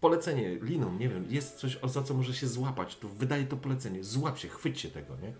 polecenie 0.00 0.58
liną, 0.62 0.98
nie 0.98 1.08
wiem, 1.08 1.24
jest 1.30 1.56
coś, 1.56 1.78
za 1.84 2.02
co 2.02 2.14
może 2.14 2.34
się 2.34 2.46
złapać, 2.46 2.96
to 2.96 3.08
wydaje 3.08 3.44
to 3.44 3.56
polecenie. 3.56 4.04
Złap 4.04 4.38
się, 4.38 4.48
chwyć 4.48 4.80
się 4.80 4.88
tego, 4.88 5.16
nie? 5.16 5.32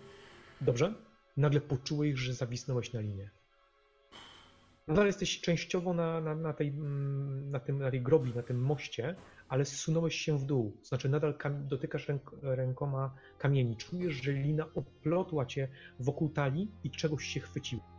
Dobrze? 0.61 0.93
Nagle 1.37 1.61
poczułeś, 1.61 2.19
że 2.19 2.33
zawisnąłeś 2.33 2.93
na 2.93 2.99
linie. 2.99 3.29
Nadal 4.87 5.05
jesteś 5.05 5.41
częściowo 5.41 5.93
na, 5.93 6.21
na, 6.21 6.35
na, 6.35 6.53
tej, 6.53 6.67
mm, 6.67 7.51
na, 7.51 7.59
tym, 7.59 7.79
na 7.79 7.91
tej 7.91 8.01
grobli, 8.01 8.33
na 8.35 8.43
tym 8.43 8.61
moście, 8.61 9.15
ale 9.47 9.65
zsunąłeś 9.65 10.15
się 10.15 10.37
w 10.37 10.45
dół. 10.45 10.77
Znaczy 10.83 11.09
nadal 11.09 11.37
kam- 11.37 11.67
dotykasz 11.67 12.07
ręk 12.07 12.31
rękoma 12.41 13.15
kamieni. 13.37 13.77
Czujesz, 13.77 14.13
że 14.13 14.31
lina 14.31 14.65
oplotła 14.75 15.45
cię 15.45 15.67
wokół 15.99 16.29
talii 16.29 16.71
i 16.83 16.91
czegoś 16.91 17.25
się 17.25 17.39
chwyciło. 17.39 17.94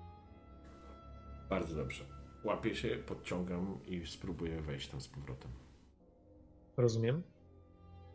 Bardzo 1.51 1.77
dobrze. 1.77 2.05
Łapię 2.45 2.75
się, 2.75 2.89
podciągam 3.07 3.79
i 3.87 4.07
spróbuję 4.07 4.61
wejść 4.61 4.89
tam 4.89 5.01
z 5.01 5.09
powrotem. 5.09 5.51
Rozumiem? 6.77 7.23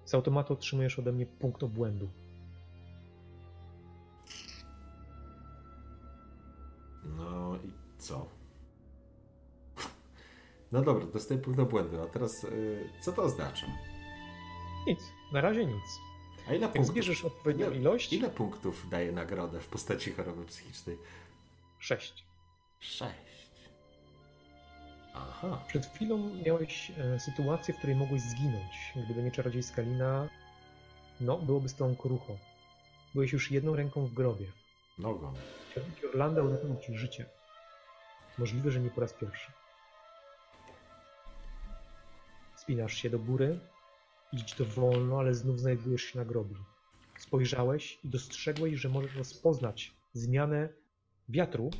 Z 0.06 0.14
automatu 0.16 0.54
otrzymujesz 0.54 1.00
ode 1.00 1.12
mnie 1.12 1.26
punkt 1.26 1.64
obłędu. 1.64 2.10
No 7.06 7.56
i 7.56 7.72
co? 7.98 8.30
No 10.72 10.82
dobra, 10.82 11.06
dostaję 11.06 11.40
punkt 11.42 11.58
do 11.58 11.66
błędu, 11.66 12.02
a 12.02 12.06
teraz 12.08 12.44
y, 12.44 12.90
co 13.02 13.12
to 13.12 13.24
oznacza? 13.24 13.68
Nic. 14.88 15.00
Na 15.34 15.42
razie 15.42 15.66
nic. 15.66 15.84
A 16.48 16.54
ile 16.54 16.60
Jak 16.62 16.72
punktów? 16.72 16.94
zbierzesz 16.94 17.26
odpowiednią 17.26 17.68
ile, 17.68 17.76
ilość, 17.76 18.14
Ile 18.14 18.30
punktów 18.30 18.90
daje 18.90 19.12
nagrodę 19.12 19.60
w 19.60 19.68
postaci 19.68 20.12
choroby 20.12 20.46
psychicznej? 20.46 20.98
6. 21.80 22.26
Sześć. 22.82 23.62
Aha. 25.14 25.64
Przed 25.68 25.86
chwilą 25.86 26.36
miałeś 26.46 26.92
e, 26.98 27.20
sytuację, 27.20 27.74
w 27.74 27.78
której 27.78 27.96
mogłeś 27.96 28.22
zginąć. 28.22 28.94
Gdyby 29.06 29.24
nie 29.24 29.32
czarodziejska 29.32 29.82
lina, 29.82 30.30
no, 31.22 31.38
byłoby 31.38 31.70
z 31.70 31.76
tą 31.76 31.96
krucho. 31.96 32.38
Byłeś 33.14 33.34
już 33.34 33.52
jedną 33.52 33.76
ręką 33.76 34.06
w 34.06 34.14
grobie. 34.14 34.46
Nogą. 35.00 35.34
Orlando 36.10 36.44
uratował 36.44 36.78
ci 36.82 36.98
życie. 36.98 37.26
Możliwe, 38.38 38.72
że 38.72 38.80
nie 38.80 38.90
po 38.90 39.02
raz 39.02 39.14
pierwszy. 39.14 39.52
Spinasz 42.56 42.94
się 42.94 43.10
do 43.10 43.20
góry, 43.20 43.60
idź 44.32 44.54
to 44.54 44.66
wolno, 44.66 45.20
ale 45.20 45.34
znów 45.34 45.60
znajdujesz 45.60 46.02
się 46.04 46.20
na 46.20 46.26
grobli. 46.26 46.58
Spojrzałeś 47.18 48.00
i 48.04 48.10
dostrzegłeś, 48.10 48.76
że 48.76 48.90
możesz 48.90 49.16
rozpoznać 49.16 49.92
zmianę 50.14 50.70
wiatru 51.30 51.72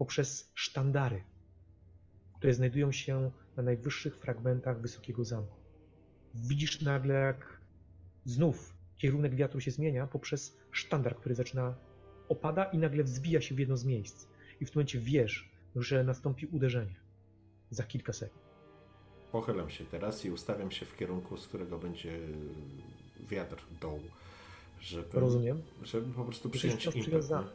poprzez 0.00 0.52
sztandary, 0.54 1.22
które 2.34 2.54
znajdują 2.54 2.92
się 2.92 3.30
na 3.56 3.62
najwyższych 3.62 4.16
fragmentach 4.16 4.80
wysokiego 4.80 5.24
zamku. 5.24 5.56
Widzisz 6.34 6.80
nagle, 6.80 7.14
jak 7.14 7.60
znów 8.24 8.74
kierunek 8.96 9.34
wiatru 9.34 9.60
się 9.60 9.70
zmienia 9.70 10.06
poprzez 10.06 10.56
sztandar, 10.70 11.16
który 11.16 11.34
zaczyna 11.34 11.74
opada 12.28 12.64
i 12.64 12.78
nagle 12.78 13.04
wzbija 13.04 13.40
się 13.40 13.54
w 13.54 13.58
jedno 13.58 13.76
z 13.76 13.84
miejsc. 13.84 14.26
I 14.60 14.64
w 14.66 14.70
tym 14.70 14.78
momencie 14.78 14.98
wiesz, 14.98 15.50
że 15.76 16.04
nastąpi 16.04 16.46
uderzenie. 16.46 16.96
Za 17.70 17.82
kilka 17.82 18.12
sekund. 18.12 18.44
Pochylam 19.32 19.70
się 19.70 19.84
teraz 19.84 20.24
i 20.24 20.30
ustawiam 20.30 20.70
się 20.70 20.86
w 20.86 20.96
kierunku, 20.96 21.36
z 21.36 21.48
którego 21.48 21.78
będzie 21.78 22.18
wiatr 23.28 23.56
dół, 23.80 24.00
żeby, 24.80 25.20
Rozumiem? 25.20 25.62
żeby 25.82 26.14
po 26.14 26.24
prostu 26.24 26.50
przyjąć 26.50 26.86
impet. 26.86 27.02
przywiązany. 27.02 27.48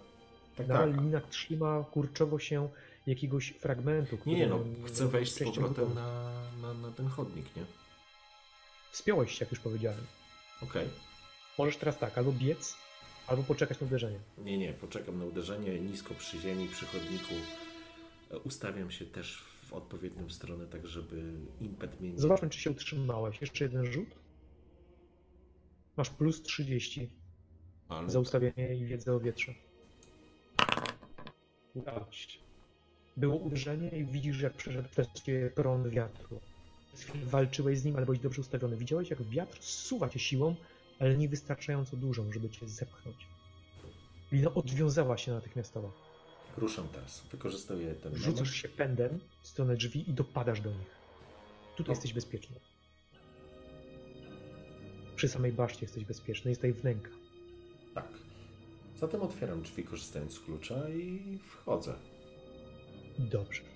Tak, 0.56 0.68
Nadal 0.68 0.92
tak. 0.92 1.02
lina 1.02 1.22
trzyma 1.22 1.84
kurczowo 1.92 2.40
się 2.40 2.70
jakiegoś 3.08 3.50
fragmentu. 3.50 4.18
Nie, 4.26 4.36
nie, 4.36 4.48
no, 4.48 4.60
chcę 4.86 5.08
wejść 5.08 5.34
z 5.34 5.44
powrotem 5.44 5.94
na, 5.94 6.32
na, 6.62 6.74
na 6.74 6.92
ten 6.92 7.08
chodnik, 7.08 7.56
nie? 7.56 7.66
Wspiąłeś 8.92 9.32
się, 9.32 9.46
jak 9.46 9.52
już 9.52 9.60
powiedziałem. 9.60 10.02
Okej. 10.62 10.88
Możesz 11.58 11.78
teraz 11.78 12.00
tak, 12.00 12.18
albo 12.18 12.32
biec, 12.32 12.78
albo 13.28 13.44
poczekać 13.44 13.80
na 13.80 13.88
uderzenie. 13.88 14.20
Nie, 14.38 14.58
nie, 14.58 14.74
poczekam 14.74 15.20
na 15.20 15.26
uderzenie 15.26 15.80
nisko 15.80 16.14
przy 16.14 16.40
ziemi, 16.40 16.68
przy 16.68 16.86
chodniku. 16.86 17.34
E, 18.32 18.40
Ustawiam 18.40 18.92
się 18.92 19.06
też 19.06 19.44
w 19.64 19.74
odpowiednią 19.74 20.30
stronę, 20.30 20.68
tak 20.68 20.88
żeby 20.88 21.34
impet 21.62 22.02
mnie 22.02 22.12
nie... 22.12 22.20
Zobaczmy, 22.20 22.50
czy 22.50 22.60
się 22.60 22.72
utrzymałeś. 22.72 23.42
Jeszcze 23.42 23.64
jeden 23.64 23.86
rzut. 23.86 24.10
Masz 25.98 26.10
plus 26.10 26.42
30 26.42 27.10
Ale... 27.90 28.10
za 28.10 28.20
ustawienie 28.20 28.76
i 28.76 28.86
wiedzę 28.86 29.14
o 29.14 29.20
wietrze. 29.20 29.54
Udało 31.76 32.06
ci 32.12 32.32
się. 32.32 32.40
Było 33.18 33.36
uderzenie 33.36 33.90
i 33.90 34.06
widzisz, 34.06 34.42
jak 34.42 34.54
przeszedł 34.54 34.90
przez 34.90 35.08
ciebie 35.14 35.50
prąd 35.50 35.88
wiatru. 35.88 36.40
Przez 36.88 37.04
chwilę 37.04 37.26
walczyłeś 37.26 37.80
z 37.80 37.86
nim, 37.86 37.96
ale 37.96 38.06
byłeś 38.06 38.20
dobrze 38.20 38.42
ustawiony. 38.42 38.78
Widziałeś, 38.78 39.10
jak 39.10 39.24
wiatr 39.24 39.58
zsuwa 39.62 40.10
cię 40.10 40.20
siłą, 40.20 40.56
ale 41.00 41.18
nie 41.18 41.30
wystarczająco 41.30 41.98
dużą, 41.98 42.32
żeby 42.32 42.50
cię 42.50 42.68
zepchnąć. 42.68 43.18
Lina 44.32 44.54
odwiązała 44.54 45.18
się 45.18 45.32
natychmiastowo. 45.32 45.92
Ruszam 46.58 46.88
teraz. 46.88 47.24
Wykorzystuję 47.32 47.94
ten 47.96 48.16
Rzucasz 48.16 48.32
moment. 48.36 48.48
się 48.56 48.70
pędem 48.70 49.20
w 49.42 49.48
stronę 49.48 49.76
drzwi 49.76 50.10
i 50.10 50.14
dopadasz 50.14 50.62
do 50.62 50.70
nich. 50.70 50.96
Tutaj 51.78 51.86
No. 51.88 51.94
jesteś 51.94 52.14
bezpieczny. 52.14 52.56
Przy 55.16 55.28
samej 55.28 55.52
baszcie 55.52 55.80
jesteś 55.86 56.06
bezpieczny, 56.06 56.52
jest 56.52 56.62
tutaj 56.62 56.74
wnęka. 56.74 57.10
Tak. 57.96 58.08
Zatem 58.96 59.22
otwieram 59.22 59.62
drzwi 59.62 59.84
korzystając 59.84 60.34
z 60.34 60.40
klucza 60.40 60.90
i 60.90 61.38
wchodzę. 61.50 61.94
Dobrze. 63.20 63.75